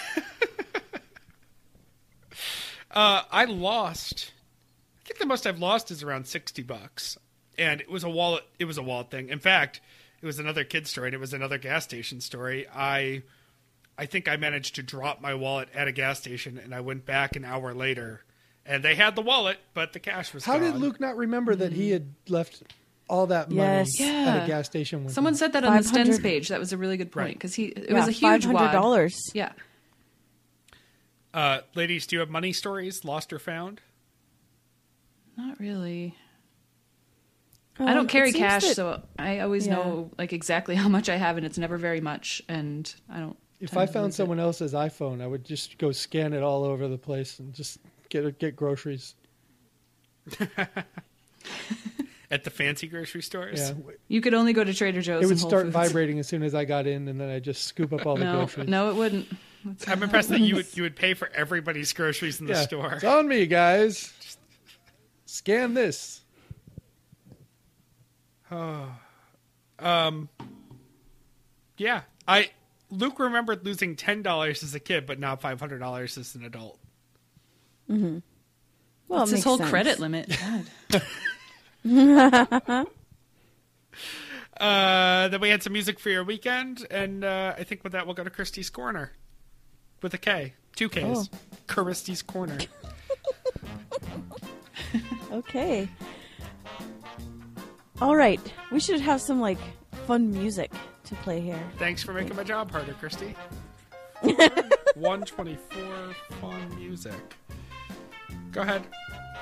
Uh, 2.91 3.23
I 3.33 3.45
lost. 3.47 4.31
I 5.03 5.09
think 5.09 5.19
the 5.19 5.27
most 5.27 5.49
I've 5.49 5.59
lost 5.59 5.91
is 5.91 6.05
around 6.05 6.27
sixty 6.29 6.63
bucks, 6.63 7.19
and 7.59 7.81
it 7.81 7.91
was 7.91 8.05
a 8.05 8.09
wallet. 8.09 8.45
It 8.61 8.67
was 8.67 8.79
a 8.79 8.85
wallet 8.85 9.11
thing. 9.11 9.31
In 9.31 9.41
fact, 9.41 9.81
it 10.25 10.27
was 10.27 10.39
another 10.39 10.65
kid 10.65 10.87
story. 10.87 11.09
and 11.09 11.15
It 11.15 11.21
was 11.21 11.35
another 11.35 11.59
gas 11.59 11.85
station 11.85 12.19
story. 12.23 12.67
I, 12.75 13.23
I 13.99 14.07
think 14.07 14.27
I 14.27 14.37
managed 14.37 14.77
to 14.77 14.83
drop 14.83 15.21
my 15.21 15.35
wallet 15.35 15.69
at 15.75 15.87
a 15.87 15.93
gas 15.93 16.19
station, 16.19 16.57
and 16.57 16.75
I 16.75 16.81
went 16.81 17.05
back 17.05 17.37
an 17.37 17.45
hour 17.45 17.75
later, 17.75 18.25
and 18.65 18.83
they 18.83 18.95
had 18.95 19.17
the 19.17 19.21
wallet, 19.23 19.59
but 19.75 19.93
the 19.93 20.01
cash 20.01 20.33
was 20.33 20.47
How 20.47 20.59
did. 20.59 20.77
Luke 20.77 20.99
not 20.99 21.17
remember 21.19 21.55
that 21.55 21.73
he 21.73 21.91
had 21.91 22.15
left 22.27 22.63
all 23.07 23.27
that 23.27 23.51
money 23.51 23.61
Yes. 23.61 24.01
at 24.01 24.45
a 24.45 24.47
gas 24.47 24.65
station? 24.65 25.05
With 25.05 25.13
Someone 25.13 25.35
him? 25.35 25.39
said 25.39 25.53
that 25.53 25.63
on 25.63 25.77
the 25.77 25.83
500 25.83 26.15
Stens 26.17 26.23
page. 26.23 26.49
That 26.49 26.59
was 26.59 26.73
a 26.73 26.79
really 26.79 26.97
good 26.97 27.13
point 27.13 27.27
Right. 27.27 27.35
because 27.35 27.55
he 27.55 27.65
it 27.67 27.91
yeah, 27.91 27.95
was 27.95 28.09
a 28.09 28.13
huge 28.13 28.47
$500. 28.47 29.13
Yeah. 29.35 29.53
Uh, 31.35 31.61
ladies, 31.75 32.07
do 32.07 32.17
you 32.17 32.21
have 32.21 32.31
money 32.31 32.55
stories, 32.55 33.05
lost 33.05 33.31
or 33.31 33.39
found? 33.39 33.83
Not 35.37 35.61
really. 35.61 36.15
I 37.79 37.89
Um, 37.91 37.95
don't 37.95 38.09
carry 38.09 38.33
cash, 38.33 38.63
that- 38.63 38.77
so 38.77 39.03
I 39.19 39.41
always 39.41 39.67
Yeah. 39.67 39.75
know 39.75 40.11
like 40.19 40.33
exactly 40.33 40.75
how 40.77 40.89
much 40.89 41.09
I 41.09 41.17
have, 41.17 41.37
and 41.37 41.45
it's 41.45 41.59
never 41.59 41.77
very 41.77 42.01
much. 42.01 42.41
And 42.49 42.93
I 43.11 43.19
don't. 43.19 43.37
If 43.61 43.77
I 43.77 43.87
found 43.87 44.07
lose 44.07 44.15
it. 44.15 44.17
someone 44.19 44.39
else's 44.41 44.73
iPhone, 44.75 45.21
I 45.23 45.27
would 45.27 45.45
just 45.45 45.79
go 45.79 45.91
scan 45.93 46.33
it 46.35 46.43
all 46.43 46.65
over 46.65 46.87
the 46.89 46.99
place 46.99 47.39
and 47.39 47.53
just 47.55 47.79
get 48.11 48.39
get 48.39 48.55
groceries. 48.57 49.15
At 52.31 52.43
the 52.43 52.51
fancy 52.51 52.87
grocery 52.89 53.23
stores. 53.23 53.61
Yeah, 53.61 53.75
you 54.09 54.21
could 54.21 54.35
only 54.35 54.53
go 54.55 54.65
to 54.65 54.73
Trader 54.75 55.01
Joe's. 55.03 55.23
it 55.23 55.27
would 55.27 55.33
and 55.33 55.41
Whole 55.41 55.51
start 55.51 55.65
Foods. 55.67 55.75
vibrating 55.75 56.19
as 56.19 56.27
soon 56.27 56.43
as 56.43 56.55
I 56.55 56.65
got 56.65 56.87
in, 56.87 57.07
and 57.07 57.21
then 57.21 57.29
I 57.29 57.39
just 57.39 57.65
scoop 57.65 57.93
up 57.93 58.07
all 58.07 58.17
the 58.17 58.25
No, 58.25 58.37
groceries. 58.39 58.69
no, 58.69 58.91
it 58.91 58.97
wouldn't. 58.97 59.29
I'm 59.87 60.03
impressed 60.03 60.31
that 60.31 60.41
you 60.41 60.57
would 60.57 60.67
you 60.77 60.83
would 60.83 60.97
pay 60.97 61.15
for 61.15 61.29
everybody's 61.35 61.93
groceries 61.93 62.41
in 62.41 62.47
the 62.47 62.55
yeah, 62.55 62.63
store. 62.63 62.95
it's 62.95 63.05
on 63.05 63.29
me, 63.29 63.47
guys. 63.47 64.13
Just... 64.21 64.39
Scan 65.27 65.75
this. 65.75 66.23
Um, 68.51 70.29
yeah, 71.77 72.03
I 72.29 72.51
Luke 72.91 73.19
remembered 73.19 73.65
losing 73.65 73.97
ten 73.97 74.23
dollars 74.23 74.63
as 74.63 74.75
a 74.75 74.81
kid, 74.81 75.07
but 75.07 75.19
not 75.19 75.41
five 75.41 75.59
hundred 75.61 75.79
dollars 75.79 76.17
as 76.19 76.35
an 76.35 76.45
adult. 76.45 76.79
Well, 77.89 77.99
it 78.01 78.23
What's 79.09 79.31
his 79.33 79.45
whole 79.45 79.59
sense. 79.59 79.71
credit 79.71 79.99
limit? 79.99 80.37
Uh, 84.61 85.27
then 85.29 85.41
we 85.41 85.49
had 85.49 85.65
some 85.65 85.73
music 85.73 85.99
for 85.99 86.11
your 86.11 86.23
weekend, 86.23 86.87
and 86.89 87.25
uh, 87.25 87.55
I 87.59 87.65
think 87.65 87.83
with 87.83 87.93
that 87.93 88.07
we'll 88.07 88.15
go 88.15 88.23
to 88.23 88.31
Christy's 88.31 88.71
Corner 88.71 89.11
with 90.01 90.15
a 90.15 90.19
K, 90.19 90.53
two 90.77 90.89
Ks, 90.89 90.97
Oh. 91.03 91.25
Christy's 91.67 92.23
Corner. 92.23 92.59
Okay. 95.33 95.89
All 98.01 98.17
right. 98.17 98.41
We 98.73 98.81
should 98.81 99.01
have 99.01 99.21
some 99.21 99.41
like 99.41 99.59
fun 100.07 100.33
music 100.33 100.73
to 101.05 101.15
play 101.17 101.41
here. 101.41 101.61
Thanks 101.79 102.03
for 102.03 102.13
making 102.13 102.37
my 102.37 102.45
job 102.45 102.71
harder, 102.71 102.93
Christy. 102.95 103.35
One 104.95 105.23
twenty-four 105.23 106.15
fun 106.41 106.77
music. 106.77 107.37
Go 108.53 108.63
ahead. 108.63 108.83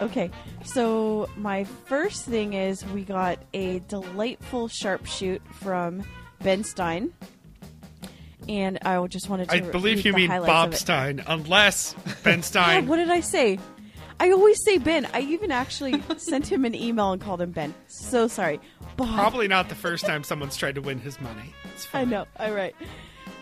Okay. 0.00 0.30
So 0.64 1.28
my 1.36 1.64
first 1.64 2.24
thing 2.24 2.54
is 2.54 2.84
we 2.86 3.04
got 3.04 3.38
a 3.54 3.78
delightful 3.80 4.68
sharpshoot 4.68 5.40
from 5.54 6.02
Ben 6.42 6.64
Stein. 6.64 7.12
And 8.48 8.78
I 8.84 9.06
just 9.06 9.28
wanted 9.28 9.48
to 9.50 9.54
I 9.54 9.60
believe 9.60 10.04
you 10.04 10.12
mean 10.12 10.28
Bob. 10.28 10.74
Stein, 10.74 11.22
unless 11.28 11.94
Ben 12.24 12.42
Stein. 12.42 12.88
what 12.88 12.96
did 12.96 13.08
I 13.08 13.20
say? 13.20 13.60
I 14.22 14.30
always 14.30 14.62
say 14.64 14.78
Ben. 14.78 15.08
I 15.12 15.22
even 15.22 15.50
actually 15.50 16.00
sent 16.16 16.46
him 16.46 16.64
an 16.64 16.76
email 16.76 17.10
and 17.10 17.20
called 17.20 17.40
him 17.40 17.50
Ben. 17.50 17.74
So 17.88 18.28
sorry. 18.28 18.60
Bob. 18.96 19.12
Probably 19.16 19.48
not 19.48 19.68
the 19.68 19.74
first 19.74 20.06
time 20.06 20.22
someone's 20.22 20.56
tried 20.56 20.76
to 20.76 20.80
win 20.80 21.00
his 21.00 21.20
money. 21.20 21.52
It's 21.74 21.86
I 21.86 21.88
fine. 21.88 22.10
know. 22.10 22.26
All 22.38 22.52
right. 22.52 22.76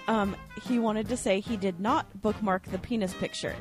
Um, 0.09 0.35
he 0.67 0.79
wanted 0.79 1.07
to 1.11 1.19
say 1.19 1.41
he 1.41 1.59
did 1.59 1.81
not 1.81 2.23
bookmark 2.23 2.63
the 2.65 2.79
penis 2.79 3.13
picture. 3.13 3.55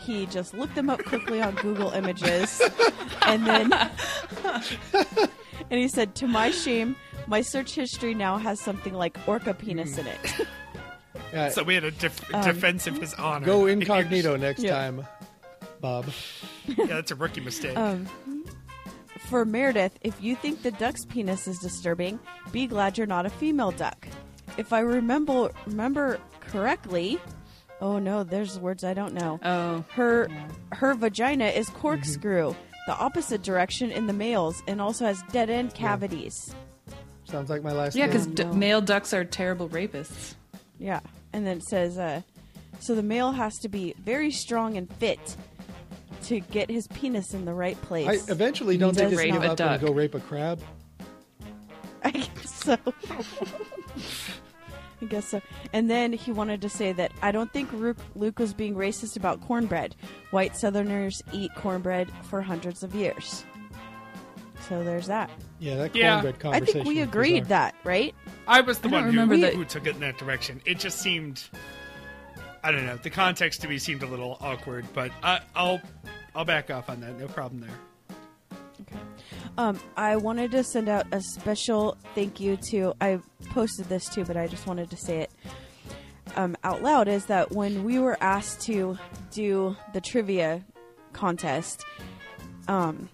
He 0.00 0.26
just 0.26 0.52
looked 0.52 0.74
them 0.74 0.90
up 0.90 1.02
quickly 1.04 1.40
on 1.40 1.54
Google 1.54 1.90
Images, 1.90 2.60
and 3.22 3.46
then 3.46 3.72
and 3.72 5.80
he 5.80 5.88
said, 5.88 6.14
"To 6.16 6.28
my 6.28 6.50
shame, 6.50 6.94
my 7.26 7.40
search 7.40 7.74
history 7.74 8.12
now 8.14 8.36
has 8.36 8.60
something 8.60 8.92
like 8.94 9.16
orca 9.26 9.54
penis 9.54 9.96
in 9.98 10.06
it." 10.06 10.46
Yeah, 11.32 11.48
So 11.56 11.62
we 11.64 11.74
had 11.74 11.84
a 11.84 11.90
def- 11.92 12.32
Um, 12.34 12.44
defense 12.44 12.86
of 12.86 12.98
his 12.98 13.14
honor. 13.14 13.46
go 13.46 13.66
incognito 13.66 14.36
next 14.36 14.62
Yeah. 14.62 14.76
time, 14.76 15.06
Bob. 15.86 16.06
yeah, 16.66 16.86
that's 16.86 17.12
a 17.12 17.14
rookie 17.14 17.40
mistake. 17.40 17.76
Um, 17.78 18.06
for 19.28 19.44
Meredith, 19.44 19.96
if 20.02 20.20
you 20.20 20.34
think 20.36 20.62
the 20.62 20.72
duck's 20.72 21.04
penis 21.04 21.46
is 21.46 21.58
disturbing, 21.60 22.18
be 22.50 22.66
glad 22.66 22.98
you're 22.98 23.06
not 23.06 23.24
a 23.24 23.30
female 23.30 23.70
duck. 23.70 24.08
If 24.58 24.72
I 24.72 24.80
remember 24.80 25.50
remember 25.66 26.18
correctly, 26.40 27.20
oh 27.80 27.98
no, 28.00 28.24
there's 28.24 28.58
words 28.58 28.82
I 28.82 28.94
don't 28.94 29.14
know. 29.14 29.38
Oh, 29.44 29.84
Her 29.92 30.28
her 30.72 30.94
vagina 30.94 31.46
is 31.46 31.68
corkscrew, 31.70 32.54
the 32.88 32.96
opposite 32.98 33.42
direction 33.42 33.90
in 33.92 34.06
the 34.08 34.12
males, 34.12 34.62
and 34.66 34.80
also 34.80 35.04
has 35.06 35.22
dead 35.30 35.50
end 35.50 35.72
cavities. 35.74 36.52
Sounds 37.24 37.48
like 37.50 37.62
my 37.62 37.72
last. 37.72 37.94
yeah, 37.96 38.06
because 38.06 38.26
Oh, 38.26 38.30
d- 38.30 38.44
no. 38.44 38.52
male 38.54 38.80
ducks 38.80 39.12
are 39.14 39.24
terrible 39.24 39.68
rapists. 39.68 40.34
Yeah, 40.78 41.00
and 41.32 41.46
then 41.46 41.58
it 41.58 41.64
says, 41.64 41.96
uh, 41.98 42.22
so 42.80 42.94
the 42.94 43.02
male 43.02 43.32
has 43.32 43.58
to 43.60 43.68
be 43.68 43.94
very 44.04 44.30
strong 44.30 44.76
and 44.76 44.92
fit 44.94 45.36
to 46.26 46.40
get 46.40 46.70
his 46.70 46.86
penis 46.88 47.34
in 47.34 47.44
the 47.44 47.54
right 47.54 47.80
place. 47.82 48.06
I 48.06 48.16
place. 48.16 48.28
eventually 48.28 48.76
don't 48.76 48.90
He 48.94 48.96
they 48.96 49.02
does 49.04 49.10
just 49.12 49.22
rape 49.22 49.32
give 49.32 49.42
a 49.44 49.50
up 49.50 49.56
duck. 49.56 49.80
and 49.80 49.88
go 49.88 49.92
rape 49.94 50.14
a 50.14 50.20
crab? 50.20 50.60
I 52.04 52.10
guess 52.10 52.54
so. 52.64 52.76
I 55.02 55.04
guess 55.04 55.26
so. 55.26 55.42
And 55.72 55.90
then 55.90 56.12
he 56.12 56.32
wanted 56.32 56.62
to 56.62 56.68
say 56.70 56.92
that 56.92 57.12
I 57.22 57.30
don't 57.30 57.52
think 57.52 57.70
Luke, 57.72 57.98
Luke 58.14 58.38
was 58.38 58.54
being 58.54 58.74
racist 58.74 59.16
about 59.16 59.40
cornbread. 59.46 59.94
White 60.30 60.56
Southerners 60.56 61.22
eat 61.32 61.50
cornbread 61.54 62.08
for 62.22 62.40
hundreds 62.40 62.82
of 62.82 62.94
years. 62.94 63.44
So 64.68 64.82
there's 64.82 65.06
that. 65.06 65.30
Yeah, 65.60 65.76
that 65.76 65.94
Yeah. 65.94 66.14
cornbread 66.14 66.34
I 66.34 66.38
conversation. 66.38 66.72
think 66.72 66.86
we 66.88 66.98
is 67.00 67.08
agreed 67.08 67.40
bizarre. 67.44 67.48
that, 67.48 67.74
right? 67.84 68.14
I 68.48 68.62
was 68.62 68.78
the 68.78 68.88
I 68.88 68.90
don't 68.92 68.92
one 68.92 69.04
who, 69.04 69.10
remember 69.20 69.36
that- 69.38 69.54
who 69.54 69.64
took 69.64 69.86
it 69.86 69.94
in 69.94 70.00
that 70.00 70.16
direction. 70.18 70.60
It 70.64 70.78
just 70.78 70.98
seemed, 70.98 71.44
I 72.64 72.72
don't 72.72 72.86
know, 72.86 72.96
the 72.96 73.10
context 73.10 73.60
to 73.62 73.68
me 73.68 73.76
seemed 73.78 74.02
a 74.02 74.06
little 74.06 74.38
awkward, 74.40 74.86
but 74.94 75.10
I, 75.22 75.40
I'll 75.54 75.80
I'll 76.36 76.44
back 76.44 76.70
off 76.70 76.90
on 76.90 77.00
that. 77.00 77.18
No 77.18 77.26
problem 77.28 77.60
there. 77.62 78.86
Um, 79.56 79.80
I 79.96 80.16
wanted 80.16 80.50
to 80.50 80.62
send 80.62 80.90
out 80.90 81.06
a 81.10 81.22
special 81.22 81.96
thank 82.14 82.40
you 82.40 82.58
to. 82.68 82.92
I 83.00 83.20
posted 83.50 83.88
this 83.88 84.06
too, 84.08 84.24
but 84.26 84.36
I 84.36 84.46
just 84.46 84.66
wanted 84.66 84.90
to 84.90 84.98
say 84.98 85.20
it 85.20 85.30
um, 86.36 86.54
out 86.62 86.82
loud. 86.82 87.08
Is 87.08 87.24
that 87.26 87.52
when 87.52 87.84
we 87.84 87.98
were 87.98 88.18
asked 88.20 88.60
to 88.66 88.98
do 89.30 89.76
the 89.94 90.00
trivia 90.02 90.62
contest, 91.14 91.86
um, 92.68 93.08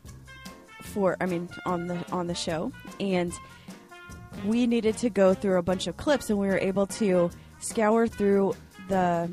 for 0.81 1.17
I 1.21 1.27
mean 1.27 1.49
on 1.65 1.87
the 1.87 2.05
on 2.11 2.27
the 2.27 2.35
show, 2.35 2.73
and 2.99 3.33
we 4.45 4.67
needed 4.67 4.97
to 4.99 5.11
go 5.11 5.33
through 5.33 5.59
a 5.59 5.63
bunch 5.63 5.87
of 5.87 5.97
clips, 5.97 6.29
and 6.29 6.41
we 6.41 6.49
were 6.49 6.59
able 6.59 6.89
to 6.89 7.31
scour 7.61 8.09
through 8.09 8.57
the 8.89 9.33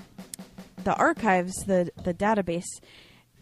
the 0.84 0.94
archives, 0.94 1.56
the 1.66 1.90
the 2.04 2.14
database, 2.14 2.80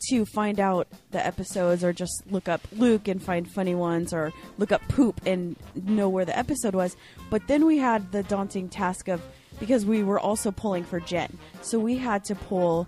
to 0.09 0.25
find 0.25 0.59
out 0.59 0.87
the 1.11 1.25
episodes, 1.25 1.83
or 1.83 1.93
just 1.93 2.23
look 2.29 2.47
up 2.47 2.61
Luke 2.71 3.07
and 3.07 3.21
find 3.21 3.49
funny 3.49 3.75
ones, 3.75 4.13
or 4.13 4.31
look 4.57 4.71
up 4.71 4.81
poop 4.87 5.21
and 5.25 5.55
know 5.75 6.09
where 6.09 6.25
the 6.25 6.37
episode 6.37 6.75
was. 6.75 6.95
But 7.29 7.47
then 7.47 7.65
we 7.65 7.77
had 7.77 8.11
the 8.11 8.23
daunting 8.23 8.69
task 8.69 9.07
of 9.07 9.21
because 9.59 9.85
we 9.85 10.03
were 10.03 10.19
also 10.19 10.51
pulling 10.51 10.83
for 10.83 10.99
Jen, 10.99 11.37
so 11.61 11.79
we 11.79 11.97
had 11.97 12.23
to 12.25 12.35
pull 12.35 12.87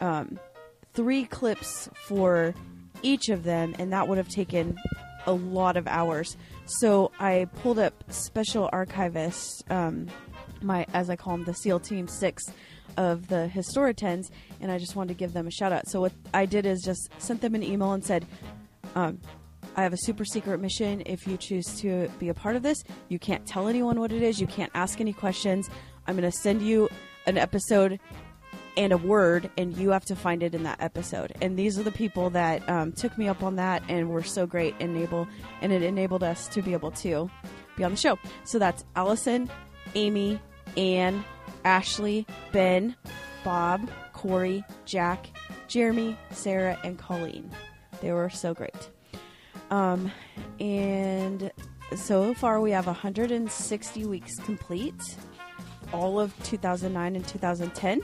um, 0.00 0.38
three 0.94 1.24
clips 1.24 1.88
for 2.06 2.54
each 3.02 3.28
of 3.28 3.44
them, 3.44 3.74
and 3.78 3.92
that 3.92 4.08
would 4.08 4.18
have 4.18 4.28
taken 4.28 4.76
a 5.26 5.32
lot 5.32 5.76
of 5.76 5.86
hours. 5.86 6.36
So 6.66 7.10
I 7.18 7.48
pulled 7.62 7.78
up 7.78 8.04
special 8.08 8.68
archivists, 8.72 9.68
um, 9.70 10.08
my 10.62 10.86
as 10.92 11.10
I 11.10 11.16
call 11.16 11.36
them, 11.36 11.44
the 11.44 11.54
SEAL 11.54 11.80
Team 11.80 12.06
Six 12.06 12.44
of 12.96 13.28
the 13.28 13.50
Historitens, 13.52 14.30
and 14.60 14.70
I 14.70 14.78
just 14.78 14.96
wanted 14.96 15.08
to 15.08 15.14
give 15.14 15.32
them 15.32 15.46
a 15.46 15.50
shout 15.50 15.72
out. 15.72 15.88
So 15.88 16.00
what 16.00 16.12
I 16.34 16.46
did 16.46 16.66
is 16.66 16.82
just 16.82 17.10
sent 17.18 17.40
them 17.40 17.54
an 17.54 17.62
email 17.62 17.92
and 17.92 18.04
said, 18.04 18.26
um, 18.94 19.20
I 19.76 19.82
have 19.82 19.92
a 19.92 19.98
super 19.98 20.24
secret 20.24 20.60
mission. 20.60 21.02
If 21.06 21.26
you 21.26 21.36
choose 21.36 21.66
to 21.80 22.08
be 22.18 22.28
a 22.28 22.34
part 22.34 22.56
of 22.56 22.62
this, 22.62 22.82
you 23.08 23.18
can't 23.18 23.46
tell 23.46 23.68
anyone 23.68 24.00
what 24.00 24.12
it 24.12 24.22
is. 24.22 24.40
You 24.40 24.46
can't 24.46 24.72
ask 24.74 25.00
any 25.00 25.12
questions. 25.12 25.70
I'm 26.06 26.16
going 26.16 26.30
to 26.30 26.36
send 26.36 26.62
you 26.62 26.88
an 27.26 27.38
episode 27.38 28.00
and 28.76 28.92
a 28.92 28.96
word, 28.96 29.50
and 29.58 29.76
you 29.76 29.90
have 29.90 30.04
to 30.06 30.16
find 30.16 30.42
it 30.42 30.54
in 30.54 30.62
that 30.62 30.80
episode. 30.80 31.32
And 31.42 31.58
these 31.58 31.78
are 31.78 31.82
the 31.82 31.92
people 31.92 32.30
that 32.30 32.66
um, 32.68 32.92
took 32.92 33.16
me 33.18 33.28
up 33.28 33.42
on 33.42 33.56
that 33.56 33.82
and 33.88 34.08
were 34.08 34.22
so 34.22 34.46
great, 34.46 34.74
and 34.80 34.96
able, 34.96 35.28
and 35.60 35.72
it 35.72 35.82
enabled 35.82 36.22
us 36.22 36.48
to 36.48 36.62
be 36.62 36.72
able 36.72 36.90
to 36.92 37.30
be 37.76 37.84
on 37.84 37.90
the 37.90 37.96
show. 37.96 38.18
So 38.44 38.58
that's 38.58 38.84
Allison, 38.96 39.50
Amy, 39.94 40.40
Anne, 40.76 41.24
Ashley, 41.64 42.26
Ben, 42.52 42.96
Bob, 43.44 43.88
Corey, 44.12 44.64
Jack, 44.84 45.28
Jeremy, 45.68 46.16
Sarah, 46.30 46.78
and 46.84 46.98
Colleen. 46.98 47.50
They 48.00 48.12
were 48.12 48.30
so 48.30 48.54
great. 48.54 48.90
Um, 49.70 50.10
and 50.58 51.50
so 51.94 52.34
far 52.34 52.60
we 52.60 52.70
have 52.72 52.86
160 52.86 54.06
weeks 54.06 54.36
complete, 54.40 55.16
all 55.92 56.20
of 56.20 56.34
2009 56.44 57.16
and 57.16 57.26
2010. 57.26 58.02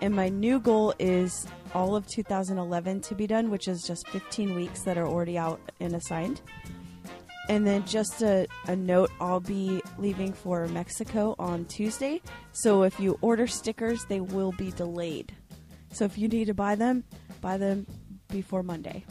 And 0.00 0.14
my 0.14 0.28
new 0.28 0.60
goal 0.60 0.94
is 0.98 1.46
all 1.74 1.96
of 1.96 2.06
2011 2.06 3.00
to 3.02 3.14
be 3.14 3.26
done, 3.26 3.50
which 3.50 3.68
is 3.68 3.82
just 3.82 4.08
15 4.08 4.54
weeks 4.54 4.82
that 4.82 4.98
are 4.98 5.06
already 5.06 5.38
out 5.38 5.60
and 5.80 5.94
assigned. 5.94 6.40
And 7.48 7.66
then 7.66 7.84
just 7.84 8.22
a, 8.22 8.46
a 8.66 8.74
note 8.74 9.10
I'll 9.20 9.40
be 9.40 9.82
leaving 9.98 10.32
for 10.32 10.66
Mexico 10.68 11.34
on 11.38 11.66
Tuesday. 11.66 12.22
So 12.52 12.82
if 12.84 12.98
you 12.98 13.18
order 13.20 13.46
stickers, 13.46 14.04
they 14.06 14.20
will 14.20 14.52
be 14.52 14.70
delayed. 14.70 15.34
So 15.92 16.04
if 16.04 16.16
you 16.16 16.26
need 16.28 16.46
to 16.46 16.54
buy 16.54 16.74
them, 16.74 17.04
buy 17.40 17.58
them 17.58 17.86
before 18.28 18.62
Monday. 18.62 19.04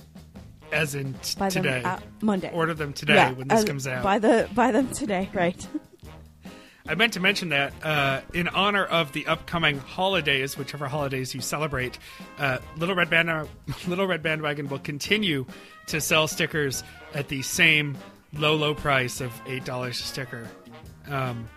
As 0.72 0.96
in 0.96 1.14
t- 1.22 1.36
Buy 1.38 1.50
today. 1.50 1.82
them 1.82 2.02
Monday. 2.22 2.52
Order 2.52 2.74
them 2.74 2.94
today 2.94 3.14
yeah, 3.14 3.32
when 3.32 3.48
this 3.48 3.60
as- 3.60 3.66
comes 3.66 3.86
out. 3.86 4.04
Buy 4.04 4.18
the 4.18 4.50
buy 4.56 4.72
them 4.72 4.88
today, 4.90 5.30
right? 5.34 5.68
I 6.86 6.96
meant 6.96 7.14
to 7.14 7.22
mention 7.22 7.50
that 7.50 7.72
uh, 7.82 8.22
in 8.34 8.50
honor 8.50 8.84
of 8.84 9.14
the 9.14 9.26
upcoming 9.28 9.78
holidays, 9.78 10.58
whichever 10.58 10.88
holidays 10.88 11.34
you 11.34 11.40
celebrate, 11.40 11.98
uh, 12.40 12.58
Little 12.76 12.96
Red 12.96 13.10
Band 13.10 13.48
Little 13.88 14.06
Red 14.06 14.22
Bandwagon 14.22 14.68
will 14.68 14.80
continue 14.80 15.46
to 15.88 16.02
sell 16.02 16.28
stickers 16.28 16.84
at 17.14 17.30
the 17.30 17.42
same 17.42 17.98
low, 18.38 18.56
low 18.56 18.74
price 18.76 19.22
of 19.22 19.32
eight 19.48 19.66
dollars 19.66 20.00
a 20.00 20.04
sticker. 20.04 20.48
Um, 21.08 21.48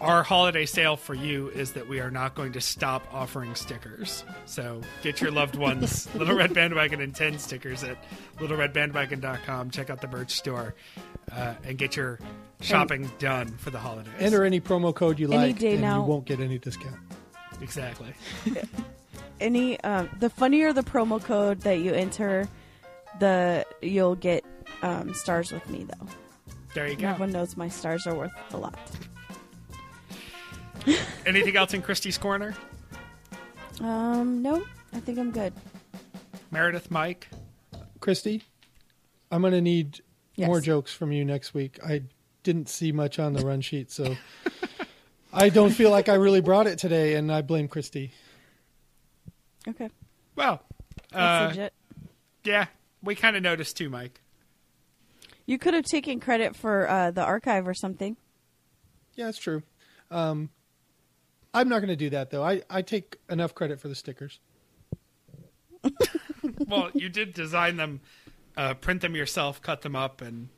our 0.00 0.22
holiday 0.22 0.66
sale 0.66 0.96
for 0.96 1.14
you 1.14 1.48
is 1.48 1.72
that 1.72 1.88
we 1.88 2.00
are 2.00 2.10
not 2.10 2.34
going 2.34 2.52
to 2.52 2.60
stop 2.60 3.06
offering 3.14 3.54
stickers. 3.54 4.24
So 4.44 4.82
get 5.02 5.22
your 5.22 5.30
loved 5.30 5.56
ones 5.56 6.06
Little 6.14 6.36
Red 6.36 6.52
Bandwagon 6.52 7.00
and 7.00 7.14
10 7.14 7.38
stickers 7.38 7.82
at 7.82 7.96
littleredbandwagon.com. 8.38 9.70
Check 9.70 9.88
out 9.88 10.02
the 10.02 10.08
merch 10.08 10.32
store 10.32 10.74
uh, 11.32 11.54
and 11.64 11.78
get 11.78 11.96
your 11.96 12.18
shopping 12.60 13.10
done 13.18 13.48
for 13.56 13.70
the 13.70 13.78
holidays. 13.78 14.12
Enter 14.18 14.44
any 14.44 14.60
promo 14.60 14.94
code 14.94 15.18
you 15.18 15.28
Any 15.32 15.36
like, 15.52 15.58
day 15.58 15.72
and 15.72 15.80
now. 15.80 16.00
you 16.02 16.06
won't 16.06 16.26
get 16.26 16.40
any 16.40 16.58
discount. 16.58 16.96
Exactly. 17.62 18.12
Any 19.40 19.78
um, 19.80 20.08
the 20.18 20.30
funnier 20.30 20.72
the 20.72 20.82
promo 20.82 21.22
code 21.22 21.60
that 21.60 21.80
you 21.80 21.92
enter, 21.92 22.48
the 23.20 23.66
you'll 23.82 24.14
get 24.16 24.44
um, 24.82 25.12
stars 25.14 25.52
with 25.52 25.68
me 25.70 25.84
though. 25.84 26.06
There 26.74 26.86
you 26.88 26.96
go. 26.96 27.08
Everyone 27.08 27.32
knows 27.32 27.56
my 27.56 27.68
stars 27.68 28.06
are 28.06 28.14
worth 28.14 28.32
a 28.52 28.56
lot. 28.56 28.78
Anything 31.26 31.56
else 31.56 31.74
in 31.74 31.82
Christy's 31.82 32.18
corner? 32.18 32.54
Um, 33.80 34.42
no, 34.42 34.64
I 34.92 35.00
think 35.00 35.18
I'm 35.18 35.30
good. 35.30 35.52
Meredith, 36.50 36.90
Mike. 36.90 37.28
Christy, 38.00 38.42
I'm 39.30 39.40
going 39.40 39.52
to 39.52 39.60
need 39.60 40.00
Yes. 40.36 40.48
more 40.48 40.60
jokes 40.60 40.92
from 40.92 41.12
you 41.12 41.24
next 41.24 41.54
week. 41.54 41.78
I 41.82 42.02
didn't 42.42 42.68
see 42.68 42.92
much 42.92 43.18
on 43.18 43.32
the 43.32 43.44
run 43.44 43.62
sheet, 43.62 43.90
so 43.90 44.14
I 45.32 45.48
don't 45.48 45.70
feel 45.70 45.90
like 45.90 46.10
I 46.10 46.14
really 46.16 46.42
brought 46.42 46.66
it 46.66 46.78
today, 46.78 47.14
and 47.14 47.32
I 47.32 47.40
blame 47.40 47.68
Christy. 47.68 48.12
Okay, 49.66 49.88
Well, 50.36 50.60
that's 51.10 51.42
uh, 51.42 51.48
legit. 51.48 51.72
yeah, 52.44 52.66
we 53.02 53.14
kind 53.14 53.36
of 53.36 53.42
noticed 53.42 53.76
too, 53.76 53.88
Mike. 53.88 54.20
You 55.46 55.58
could 55.58 55.74
have 55.74 55.84
taken 55.84 56.18
credit 56.20 56.56
for 56.56 56.88
uh, 56.88 57.10
the 57.12 57.22
archive 57.22 57.68
or 57.68 57.74
something. 57.74 58.16
Yeah, 59.14 59.28
it's 59.28 59.38
true. 59.38 59.62
Um, 60.10 60.50
I'm 61.54 61.68
not 61.68 61.78
going 61.78 61.88
to 61.88 61.96
do 61.96 62.10
that 62.10 62.30
though. 62.30 62.42
I, 62.42 62.62
I 62.68 62.82
take 62.82 63.16
enough 63.30 63.54
credit 63.54 63.80
for 63.80 63.88
the 63.88 63.94
stickers. 63.94 64.40
well, 66.66 66.90
you 66.94 67.08
did 67.08 67.32
design 67.32 67.76
them, 67.76 68.00
uh, 68.56 68.74
print 68.74 69.00
them 69.02 69.14
yourself, 69.14 69.62
cut 69.62 69.82
them 69.82 69.94
up, 69.94 70.20
and 70.20 70.48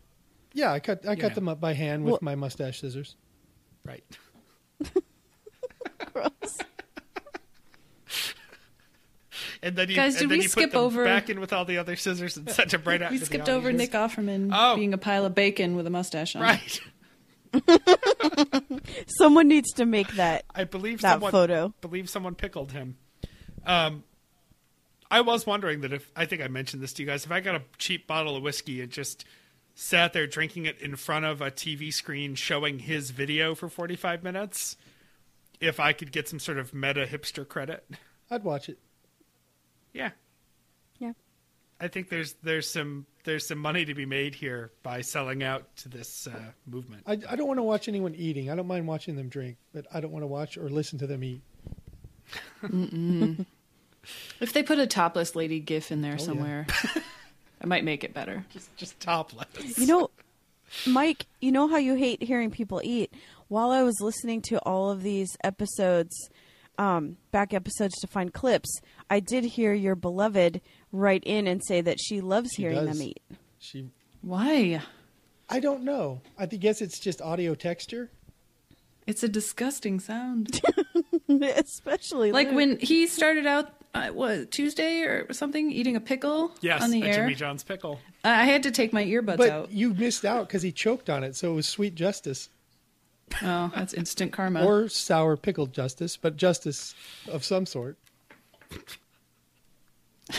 Yeah, 0.55 0.73
I 0.73 0.81
cut 0.81 1.06
I 1.06 1.15
cut 1.16 1.31
Yeah. 1.31 1.35
them 1.35 1.48
up 1.48 1.60
by 1.60 1.74
hand 1.74 2.05
with 2.05 2.12
Well- 2.12 2.19
my 2.23 2.35
mustache 2.35 2.81
scissors. 2.81 3.15
right. 3.85 4.05
Gross. 6.12 6.59
And 9.62 9.74
then 9.76 9.89
you, 9.89 9.97
Guys, 9.97 10.14
and 10.14 10.20
did 10.22 10.30
then 10.30 10.39
we 10.39 10.43
you 10.44 10.48
skip 10.48 10.64
put 10.66 10.72
them 10.72 10.80
over- 10.85 11.05
back 11.05 11.28
in 11.30 11.40
with 11.40 11.52
all 11.52 11.64
the 11.64 11.78
other 11.78 11.97
scissors 11.97 12.36
and 12.36 12.48
sent 12.51 12.70
them 12.70 12.82
right 12.85 13.02
out. 13.02 13.10
We 13.10 13.16
into 13.16 13.20
the 13.20 13.26
skipped 13.26 13.48
over? 13.48 13.72
Nick 13.72 13.90
Offerman 13.93 14.51
Oh. 14.52 14.76
being 14.76 14.94
a 14.94 14.98
pile 14.98 15.24
of 15.24 15.35
bacon 15.35 15.74
with 15.74 15.86
a 15.86 15.90
mustache 15.90 16.36
on. 16.36 16.43
Right. 16.43 16.80
Someone 19.18 19.48
needs 19.48 19.72
to 19.74 19.86
make 19.86 20.09
that. 20.14 20.44
I 20.55 20.64
believe 20.64 21.01
That 21.01 21.14
someone 21.14 21.32
photo. 21.32 21.74
believe 21.80 22.09
someone 22.09 22.35
pickled 22.35 22.72
him. 22.72 22.97
Um, 23.66 24.05
I 25.10 25.22
was 25.22 25.47
wondering 25.47 25.80
that 25.80 25.93
if 25.93 26.10
I 26.14 26.26
think 26.26 26.43
I 26.43 26.48
mentioned 26.48 26.82
this 26.82 26.93
to 26.94 27.02
you 27.02 27.09
guys, 27.09 27.24
if 27.24 27.32
I 27.32 27.40
got 27.40 27.55
a 27.55 27.62
cheap 27.78 28.06
bottle 28.06 28.36
of 28.36 28.43
whiskey 28.43 28.80
and 28.82 28.90
just 28.93 29.24
sat 29.74 30.12
there 30.12 30.26
drinking 30.26 30.66
it 30.66 30.80
in 30.80 30.97
front 30.97 31.24
of 31.24 31.40
a 31.40 31.51
TV 31.51 31.93
screen 31.93 32.35
showing 32.35 32.78
his 32.80 33.10
video 33.10 33.55
for 33.55 33.68
forty 33.68 33.97
five 33.97 34.22
minutes, 34.22 34.76
if 35.60 35.80
I 35.80 35.93
could 35.93 36.12
get 36.12 36.28
some 36.28 36.39
sort 36.39 36.59
of 36.59 36.74
meta 36.74 37.06
hipster 37.06 37.47
credit. 37.48 37.85
I'd 38.30 38.44
watch 38.44 38.68
it. 38.68 38.78
Yeah, 39.98 40.10
Yeah. 40.98 41.12
I 41.80 41.88
think 41.88 42.08
there's 42.08 42.34
there's 42.42 42.70
some 42.70 43.06
there's 43.24 43.46
some 43.46 43.58
money 43.58 43.84
to 43.84 43.94
be 43.94 44.06
made 44.06 44.34
here 44.34 44.72
by 44.82 45.00
selling 45.02 45.42
out 45.42 45.76
to 45.78 45.88
this 45.88 46.26
uh, 46.26 46.52
movement. 46.66 47.02
I, 47.06 47.12
I 47.28 47.36
don't 47.36 47.46
want 47.46 47.58
to 47.58 47.62
watch 47.62 47.88
anyone 47.88 48.14
eating. 48.14 48.50
I 48.50 48.56
don't 48.56 48.66
mind 48.66 48.86
watching 48.86 49.16
them 49.16 49.28
drink, 49.28 49.58
but 49.74 49.86
I 49.92 50.00
don't 50.00 50.12
want 50.12 50.22
to 50.22 50.26
watch 50.26 50.56
or 50.56 50.68
listen 50.70 50.98
to 51.00 51.06
them 51.06 51.22
eat. 51.22 51.42
If 54.40 54.52
they 54.52 54.62
put 54.62 54.78
a 54.78 54.86
topless 54.86 55.34
lady 55.36 55.60
gif 55.60 55.92
in 55.92 56.00
there 56.00 56.12
yeah. 56.12 56.16
somewhere, 56.16 56.66
I 57.60 57.66
might 57.66 57.84
make 57.84 58.04
it 58.04 58.14
better. 58.14 58.44
just 58.50 58.74
just 58.76 58.98
topless. 59.00 59.78
You 59.78 59.86
know, 59.86 60.10
Mike, 60.86 61.26
you 61.40 61.52
know 61.52 61.68
how 61.68 61.76
you 61.76 61.94
hate 61.94 62.22
hearing 62.22 62.50
people 62.50 62.80
eat? 62.84 63.12
While 63.48 63.70
I 63.70 63.82
was 63.82 64.00
listening 64.00 64.42
to 64.42 64.58
all 64.60 64.90
of 64.90 65.02
these 65.02 65.36
episodes, 65.42 66.14
um, 66.78 67.16
back 67.32 67.52
episodes 67.52 67.94
to 68.00 68.06
find 68.06 68.32
clips, 68.32 68.80
I 69.10 69.20
did 69.20 69.44
hear 69.44 69.72
your 69.74 69.94
beloved 69.96 70.60
write 70.92 71.24
in 71.24 71.46
and 71.46 71.62
say 71.64 71.80
that 71.82 71.98
she 72.00 72.20
loves 72.20 72.50
She 72.55 72.62
hearing 72.62 72.86
does. 72.86 72.98
them 72.98 73.09
eat. 73.09 73.22
She 73.59 73.90
Why? 74.22 74.80
I 75.50 75.60
don't 75.60 75.82
know. 75.82 76.20
I 76.38 76.46
guess 76.46 76.80
it's 76.80 76.98
just 77.00 77.20
audio 77.22 77.55
texture. 77.55 78.10
It's 79.06 79.22
a 79.22 79.28
disgusting 79.28 80.00
sound. 80.00 80.60
Especially 81.28 82.32
like 82.32 82.48
Luke. 82.48 82.56
when 82.56 82.78
he 82.78 83.06
started 83.06 83.46
out, 83.46 83.72
uh, 83.94 84.09
what 84.09 84.50
Tuesday 84.50 85.00
or 85.00 85.32
something, 85.32 85.70
eating 85.72 85.96
a 85.96 86.00
pickle 86.00 86.52
Yes, 86.60 86.82
on 86.82 86.90
the 86.90 87.02
a 87.02 87.06
air. 87.06 87.14
Jimmy 87.14 87.34
John's 87.34 87.64
pickle. 87.64 87.98
I 88.24 88.42
I 88.42 88.44
had 88.44 88.62
to 88.64 88.70
take 88.70 88.92
my 88.92 89.05
earbuds 89.05 89.38
But 89.38 89.50
out. 89.50 89.72
you 89.72 89.94
missed 89.94 90.24
out 90.26 90.46
because 90.48 90.62
he 90.62 90.72
choked 90.72 91.09
on 91.09 91.24
it, 91.24 91.34
so 91.36 91.50
it 91.52 91.55
was 91.55 91.66
sweet 91.66 91.94
justice 91.94 92.50
Oh, 93.42 93.70
that's 93.74 93.94
instant 93.94 94.32
karma. 94.32 94.64
or 94.64 94.88
sour 94.88 95.36
pickled 95.36 95.72
justice, 95.72 96.16
but 96.16 96.36
justice 96.36 96.94
of 97.30 97.44
some 97.44 97.66
sort. 97.66 97.96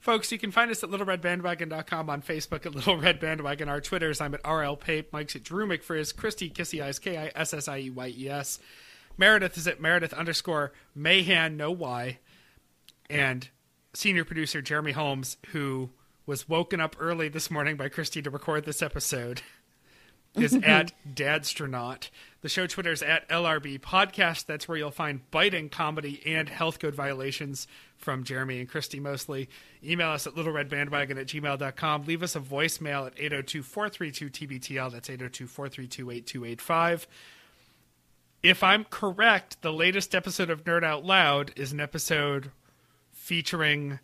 Folks, 0.00 0.30
you 0.30 0.38
can 0.38 0.50
find 0.50 0.70
us 0.70 0.84
at 0.84 0.90
littleredbandwagon.com 0.90 2.10
on 2.10 2.20
Facebook 2.20 2.66
at 2.66 2.74
Little 2.74 2.98
Red 2.98 3.20
Bandwagon. 3.20 3.70
Our 3.70 3.80
Twitters, 3.80 4.20
I'm 4.20 4.34
at 4.34 4.46
RL 4.46 4.76
Pape, 4.76 5.10
Mike's 5.12 5.34
at 5.34 5.42
Drew 5.42 5.66
McFrizz, 5.66 6.14
Christy 6.14 6.50
Kissy 6.50 6.82
Eyes, 6.84 6.98
K 6.98 7.16
I 7.16 7.32
S 7.34 7.54
S 7.54 7.68
I 7.68 7.78
E 7.78 7.90
Y 7.90 8.14
E 8.16 8.28
S. 8.28 8.58
Meredith 9.16 9.56
is 9.56 9.66
at 9.66 9.80
Meredith 9.80 10.12
underscore 10.12 10.72
Mayhan, 10.96 11.56
no 11.56 11.70
Y. 11.70 12.18
And 13.08 13.48
senior 13.94 14.24
producer 14.24 14.60
Jeremy 14.60 14.92
Holmes, 14.92 15.38
who 15.52 15.90
was 16.26 16.48
woken 16.48 16.80
up 16.80 16.96
early 16.98 17.28
this 17.28 17.50
morning 17.50 17.76
by 17.76 17.88
Christy 17.88 18.20
to 18.22 18.30
record 18.30 18.64
this 18.66 18.82
episode, 18.82 19.40
is 20.36 20.54
at 20.62 20.92
Dadstronaut. 21.14 22.10
The 22.42 22.48
show 22.48 22.66
Twitter 22.66 22.92
is 22.92 23.02
at 23.02 23.28
LRB 23.28 23.80
Podcast. 23.80 24.46
That's 24.46 24.68
where 24.68 24.76
you'll 24.76 24.90
find 24.90 25.28
biting 25.30 25.68
comedy 25.70 26.22
and 26.26 26.48
health 26.48 26.78
code 26.78 26.94
violations 26.94 27.66
from 27.96 28.24
Jeremy 28.24 28.60
and 28.60 28.68
Christy 28.68 29.00
mostly. 29.00 29.48
Email 29.82 30.10
us 30.10 30.26
at 30.26 30.34
littleredbandwagon 30.34 31.18
at 31.18 31.26
gmail.com. 31.26 32.04
Leave 32.04 32.22
us 32.22 32.36
a 32.36 32.40
voicemail 32.40 33.06
at 33.06 33.14
802 33.18 33.62
432 33.62 34.30
TBTL. 34.30 34.92
That's 34.92 35.08
802 35.08 35.46
432 35.46 36.10
8285. 36.10 37.06
If 38.42 38.62
I'm 38.62 38.84
correct, 38.84 39.62
the 39.62 39.72
latest 39.72 40.14
episode 40.14 40.50
of 40.50 40.64
Nerd 40.64 40.84
Out 40.84 41.02
Loud 41.02 41.52
is 41.56 41.72
an 41.72 41.80
episode 41.80 42.50
featuring 43.10 44.00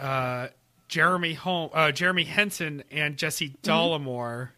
uh, 0.00 0.48
Jeremy 0.88 1.34
Hol- 1.34 1.70
uh, 1.72 1.92
Jeremy 1.92 2.24
Henson 2.24 2.82
and 2.90 3.16
Jesse 3.16 3.54
Dollamore, 3.62 4.48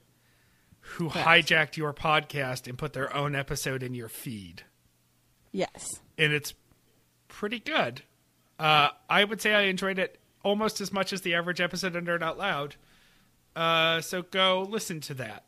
who 0.96 1.08
hijacked 1.10 1.76
your 1.76 1.92
podcast 1.92 2.66
and 2.66 2.76
put 2.78 2.92
their 2.92 3.14
own 3.14 3.34
episode 3.34 3.82
in 3.82 3.94
your 3.94 4.08
feed, 4.08 4.62
yes. 5.52 6.00
and 6.16 6.32
it's 6.32 6.54
pretty 7.28 7.58
good. 7.60 8.02
Uh, 8.58 8.88
I 9.08 9.24
would 9.24 9.40
say 9.40 9.54
I 9.54 9.62
enjoyed 9.62 9.98
it 9.98 10.18
almost 10.42 10.80
as 10.80 10.92
much 10.92 11.12
as 11.12 11.20
the 11.22 11.34
average 11.34 11.60
episode 11.60 11.94
of 11.96 12.04
Nerd 12.04 12.22
Out 12.22 12.38
Loud. 12.38 12.76
Uh, 13.54 14.00
so 14.00 14.22
go 14.22 14.66
listen 14.68 15.00
to 15.02 15.14
that. 15.14 15.44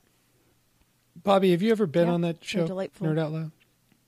Bobby, 1.22 1.50
have 1.50 1.62
you 1.62 1.70
ever 1.72 1.86
been 1.86 2.06
Yeah, 2.08 2.14
on 2.14 2.20
that 2.22 2.44
show? 2.44 2.66
delightful. 2.66 3.06
Nerd 3.06 3.18
Out 3.18 3.32
Loud. 3.32 3.50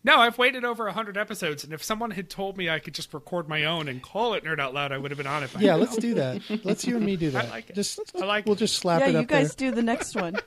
No, 0.04 0.16
I've 0.18 0.36
waited 0.36 0.64
over 0.64 0.84
100 0.86 1.16
episodes, 1.16 1.62
and 1.62 1.72
if 1.72 1.82
someone 1.82 2.10
had 2.10 2.28
told 2.28 2.56
me 2.56 2.68
I 2.68 2.80
could 2.80 2.92
just 2.94 3.14
record 3.14 3.48
my 3.48 3.64
own 3.64 3.88
and 3.88 4.02
call 4.02 4.34
it 4.34 4.42
Nerd 4.44 4.58
Out 4.58 4.74
Loud, 4.74 4.90
I 4.90 4.98
would 4.98 5.12
have 5.12 5.18
been 5.18 5.28
on 5.28 5.44
it. 5.44 5.52
by 5.52 5.60
Yeah, 5.60 5.72
now. 5.72 5.76
let's 5.76 5.96
do 5.96 6.14
that. 6.14 6.42
Let's 6.64 6.84
you 6.86 6.96
and 6.96 7.06
me 7.06 7.16
do 7.16 7.30
that. 7.32 7.44
I 7.46 7.50
like 7.50 7.70
it. 7.70 7.76
Just 7.76 8.00
I 8.20 8.24
like 8.24 8.44
we'll 8.46 8.54
it. 8.56 8.58
just 8.58 8.76
slap 8.76 9.00
yeah, 9.00 9.08
it 9.08 9.12
you 9.12 9.18
up 9.20 9.26
guys 9.28 9.54
there. 9.54 9.70
do 9.70 9.76
the 9.76 9.82
next 9.82 10.14
one. 10.16 10.36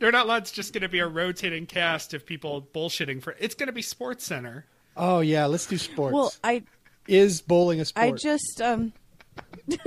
Nerd 0.00 0.14
Out 0.14 0.26
Loud's 0.26 0.50
just 0.50 0.72
going 0.72 0.82
to 0.82 0.88
be 0.88 0.98
a 0.98 1.06
rotating 1.06 1.66
cast 1.66 2.14
of 2.14 2.26
people 2.26 2.68
bullshitting 2.74 3.22
for. 3.22 3.34
It's 3.38 3.54
going 3.54 3.66
to 3.68 3.72
be 3.72 3.82
Sports 3.82 4.24
Center. 4.24 4.66
Oh 4.96 5.20
yeah, 5.20 5.46
let's 5.46 5.66
do 5.66 5.76
sports. 5.76 6.14
well, 6.14 6.32
I 6.44 6.62
Is 7.08 7.40
bowling 7.40 7.80
a 7.80 7.84
sport? 7.84 8.06
I 8.06 8.10
just 8.12 8.60
um 8.60 8.92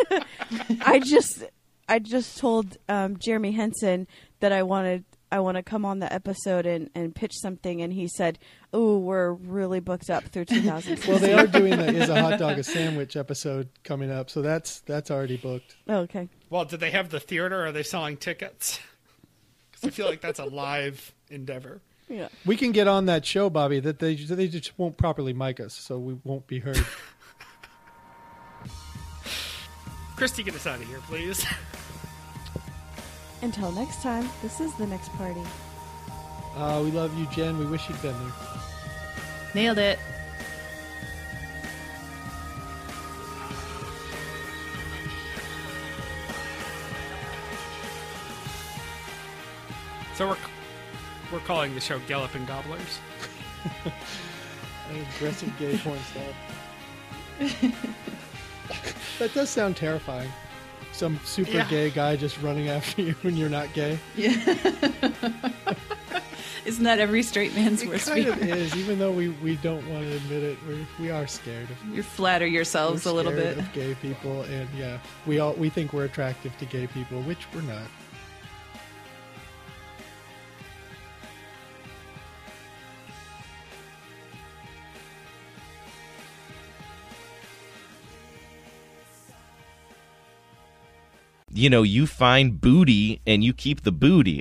I 0.81 0.99
just 0.99 1.43
I 1.87 1.99
just 1.99 2.37
told 2.37 2.77
um 2.89 3.17
Jeremy 3.17 3.51
Henson 3.51 4.07
that 4.39 4.51
I 4.51 4.63
wanted 4.63 5.05
I 5.31 5.39
want 5.39 5.57
to 5.57 5.63
come 5.63 5.85
on 5.85 5.99
the 5.99 6.11
episode 6.11 6.65
and, 6.65 6.89
and 6.95 7.13
pitch 7.13 7.33
something, 7.35 7.81
and 7.81 7.91
he 7.91 8.07
said, 8.07 8.39
"Oh, 8.71 8.97
we're 8.97 9.33
really 9.33 9.81
booked 9.81 10.09
up 10.09 10.23
through 10.23 10.45
2016." 10.45 11.11
Well, 11.11 11.19
they 11.19 11.33
are 11.33 11.47
doing 11.47 11.77
the 11.77 11.87
"Is 11.87 12.09
a 12.09 12.21
hot 12.21 12.39
dog 12.39 12.57
a 12.57 12.63
sandwich?" 12.63 13.17
episode 13.17 13.69
coming 13.83 14.09
up, 14.09 14.29
so 14.29 14.41
that's 14.41 14.79
that's 14.81 15.11
already 15.11 15.37
booked. 15.37 15.75
Oh, 15.87 15.99
okay. 15.99 16.29
Well, 16.49 16.65
did 16.65 16.79
they 16.79 16.91
have 16.91 17.09
the 17.09 17.19
theater? 17.19 17.65
Are 17.65 17.71
they 17.71 17.83
selling 17.83 18.15
tickets? 18.17 18.79
Because 19.79 19.93
I 19.93 19.95
feel 19.95 20.07
like 20.07 20.21
that's 20.21 20.39
a 20.39 20.45
live 20.45 21.13
endeavor. 21.29 21.81
Yeah. 22.09 22.29
We 22.45 22.55
can 22.55 22.71
get 22.71 22.87
on 22.87 23.05
that 23.07 23.25
show, 23.25 23.49
Bobby. 23.49 23.79
That 23.79 23.99
they 23.99 24.15
they 24.15 24.47
just 24.47 24.77
won't 24.77 24.97
properly 24.97 25.33
mic 25.33 25.59
us, 25.59 25.73
so 25.73 25.99
we 25.99 26.17
won't 26.23 26.47
be 26.47 26.59
heard. 26.59 26.79
Christy, 30.15 30.41
get 30.43 30.55
us 30.55 30.65
out 30.65 30.79
of 30.81 30.87
here, 30.87 30.99
please. 31.05 31.45
Until 33.41 33.71
next 33.71 34.01
time, 34.01 34.27
this 34.41 34.59
is 34.59 34.73
the 34.75 34.87
next 34.87 35.09
party. 35.09 35.41
Uh, 36.55 36.81
we 36.83 36.89
love 36.89 37.15
you, 37.19 37.27
Jen. 37.27 37.59
We 37.59 37.67
wish 37.67 37.87
you'd 37.87 38.01
been 38.01 38.17
there. 38.17 38.33
Nailed 39.53 39.77
it. 39.77 39.99
So 50.17 50.27
we're 50.29 50.37
we're 51.31 51.39
calling 51.45 51.73
the 51.75 51.81
show 51.81 51.99
Galloping 52.07 52.45
Gobblers. 52.45 52.99
Aggressive 55.17 55.51
gay 55.59 55.77
porn 55.77 55.99
stuff. 55.99 56.35
that 59.19 59.33
does 59.33 59.49
sound 59.49 59.75
terrifying. 59.77 60.29
Some 60.93 61.19
super 61.25 61.51
Yeah. 61.51 61.67
gay 61.69 61.89
guy 61.91 62.15
just 62.15 62.41
running 62.41 62.69
after 62.69 63.01
you 63.03 63.11
when 63.21 63.35
you're 63.37 63.49
not 63.49 63.71
gay. 63.73 63.99
Yeah. 64.15 64.31
Isn't 66.65 66.83
that 66.83 66.99
every 66.99 67.23
straight 67.23 67.53
man's 67.55 67.83
It 67.83 67.87
worst 67.89 68.07
kind 68.07 68.23
fear? 68.25 68.33
of 68.33 68.41
is, 68.41 68.75
even 68.75 68.99
though 68.99 69.11
we, 69.11 69.29
we 69.29 69.55
don't 69.57 69.87
want 69.89 70.03
to 70.03 70.15
admit 70.17 70.43
it. 70.43 70.57
We 70.67 70.85
we 70.99 71.09
are 71.11 71.27
scared 71.27 71.69
of 71.69 71.95
You 71.95 72.01
flatter 72.03 72.47
yourselves 72.47 73.05
we're 73.05 73.11
a 73.11 73.13
little 73.13 73.31
bit. 73.31 73.57
of 73.57 73.71
gay 73.73 73.93
people, 74.01 74.41
and 74.43 74.67
yeah, 74.77 74.97
we 75.25 75.39
all 75.39 75.53
we 75.53 75.69
think 75.69 75.93
we're 75.93 76.05
attractive 76.05 76.57
to 76.57 76.65
gay 76.65 76.87
people, 76.87 77.21
which 77.21 77.45
we're 77.53 77.61
not. 77.61 77.87
You 91.57 91.69
know, 91.71 91.81
you 91.81 92.05
find 92.05 92.61
booty 92.61 93.19
and 93.25 93.43
you 93.43 93.51
keep 93.51 93.81
the 93.81 93.91
booty. 93.91 94.35